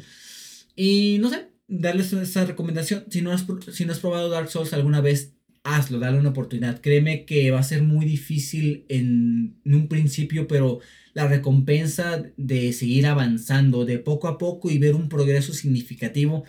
Y 0.76 1.18
no 1.20 1.28
sé, 1.28 1.48
darles 1.68 2.12
esa 2.14 2.46
recomendación. 2.46 3.04
Si 3.10 3.20
no, 3.20 3.32
has, 3.32 3.44
si 3.72 3.84
no 3.84 3.92
has 3.92 4.00
probado 4.00 4.30
Dark 4.30 4.50
Souls 4.50 4.72
alguna 4.72 5.02
vez, 5.02 5.34
hazlo, 5.62 5.98
dale 5.98 6.18
una 6.18 6.30
oportunidad. 6.30 6.80
Créeme 6.80 7.26
que 7.26 7.50
va 7.50 7.58
a 7.58 7.64
ser 7.64 7.82
muy 7.82 8.06
difícil 8.06 8.86
en, 8.88 9.56
en 9.66 9.74
un 9.74 9.88
principio, 9.88 10.48
pero 10.48 10.80
la 11.12 11.28
recompensa 11.28 12.24
de 12.38 12.72
seguir 12.72 13.06
avanzando 13.06 13.84
de 13.84 13.98
poco 13.98 14.26
a 14.26 14.38
poco 14.38 14.70
y 14.70 14.78
ver 14.78 14.94
un 14.94 15.10
progreso 15.10 15.52
significativo 15.52 16.44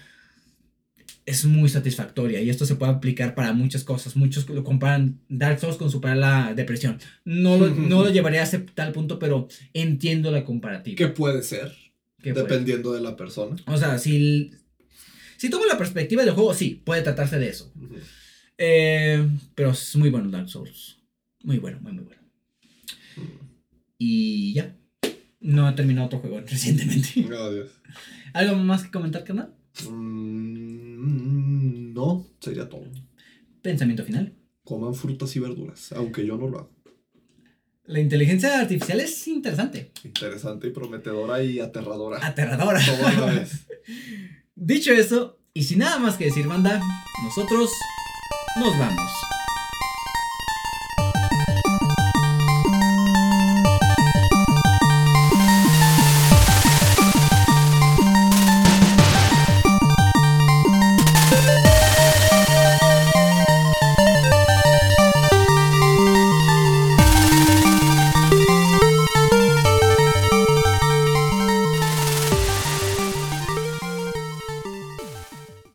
es 1.25 1.45
muy 1.45 1.69
satisfactoria. 1.69 2.41
Y 2.41 2.49
esto 2.49 2.65
se 2.65 2.75
puede 2.75 2.91
aplicar 2.91 3.33
para 3.35 3.51
muchas 3.53 3.83
cosas. 3.83 4.15
Muchos 4.15 4.47
lo 4.49 4.63
comparan 4.63 5.19
Dark 5.29 5.59
Souls 5.59 5.77
con 5.77 5.89
superar 5.89 6.17
la 6.17 6.53
depresión. 6.53 6.99
No 7.23 7.57
lo, 7.57 7.67
no 7.73 8.03
lo 8.03 8.11
llevaría 8.11 8.41
a 8.41 8.43
ese 8.43 8.59
tal 8.59 8.91
punto, 8.91 9.17
pero 9.19 9.47
entiendo 9.73 10.31
la 10.31 10.43
comparativa. 10.45 10.95
¿Qué 10.97 11.07
puede 11.07 11.41
ser? 11.43 11.73
puede- 12.21 12.33
Dependiendo 12.35 12.93
de 12.93 13.01
la 13.01 13.15
persona. 13.15 13.55
o 13.67 13.77
sea, 13.77 13.97
si, 13.99 14.51
si 15.37 15.49
tomo 15.49 15.65
la 15.65 15.77
perspectiva 15.77 16.23
del 16.23 16.33
juego, 16.33 16.53
sí, 16.53 16.81
puede 16.83 17.01
tratarse 17.01 17.37
de 17.39 17.49
eso. 17.49 17.71
Eh, 18.57 19.27
pero 19.55 19.71
es 19.71 19.95
muy 19.95 20.09
bueno 20.09 20.29
Dark 20.29 20.49
Souls. 20.49 20.97
Muy 21.43 21.57
bueno, 21.59 21.79
muy, 21.81 21.91
muy 21.93 22.03
bueno. 22.03 22.21
Y 23.97 24.53
ya. 24.53 24.75
No 25.39 25.69
he 25.69 25.73
terminado 25.73 26.07
otro 26.07 26.19
juego 26.19 26.39
recientemente. 26.47 27.09
Oh, 27.33 27.51
Dios. 27.51 27.69
¿Algo 28.33 28.55
más 28.57 28.83
que 28.83 28.91
comentar, 28.91 29.23
carnal? 29.23 29.53
Mm, 29.89 31.93
no, 31.93 32.27
sería 32.39 32.69
todo. 32.69 32.85
Pensamiento 33.61 34.03
final. 34.03 34.33
Coman 34.63 34.95
frutas 34.95 35.35
y 35.35 35.39
verduras, 35.39 35.91
aunque 35.93 36.25
yo 36.25 36.37
no 36.37 36.47
lo 36.47 36.59
hago. 36.59 36.71
La 37.85 37.99
inteligencia 37.99 38.59
artificial 38.59 38.99
es 38.99 39.27
interesante. 39.27 39.91
Interesante 40.03 40.67
y 40.67 40.71
prometedora 40.71 41.43
y 41.43 41.59
aterradora. 41.59 42.25
Aterradora. 42.25 42.79
Todo 42.83 43.07
a 43.07 43.13
la 43.13 43.25
vez. 43.33 43.67
Dicho 44.55 44.91
eso, 44.91 45.39
y 45.53 45.63
sin 45.63 45.79
nada 45.79 45.99
más 45.99 46.17
que 46.17 46.25
decir, 46.25 46.47
banda, 46.47 46.81
nosotros 47.23 47.69
nos 48.59 48.79
vamos. 48.79 49.11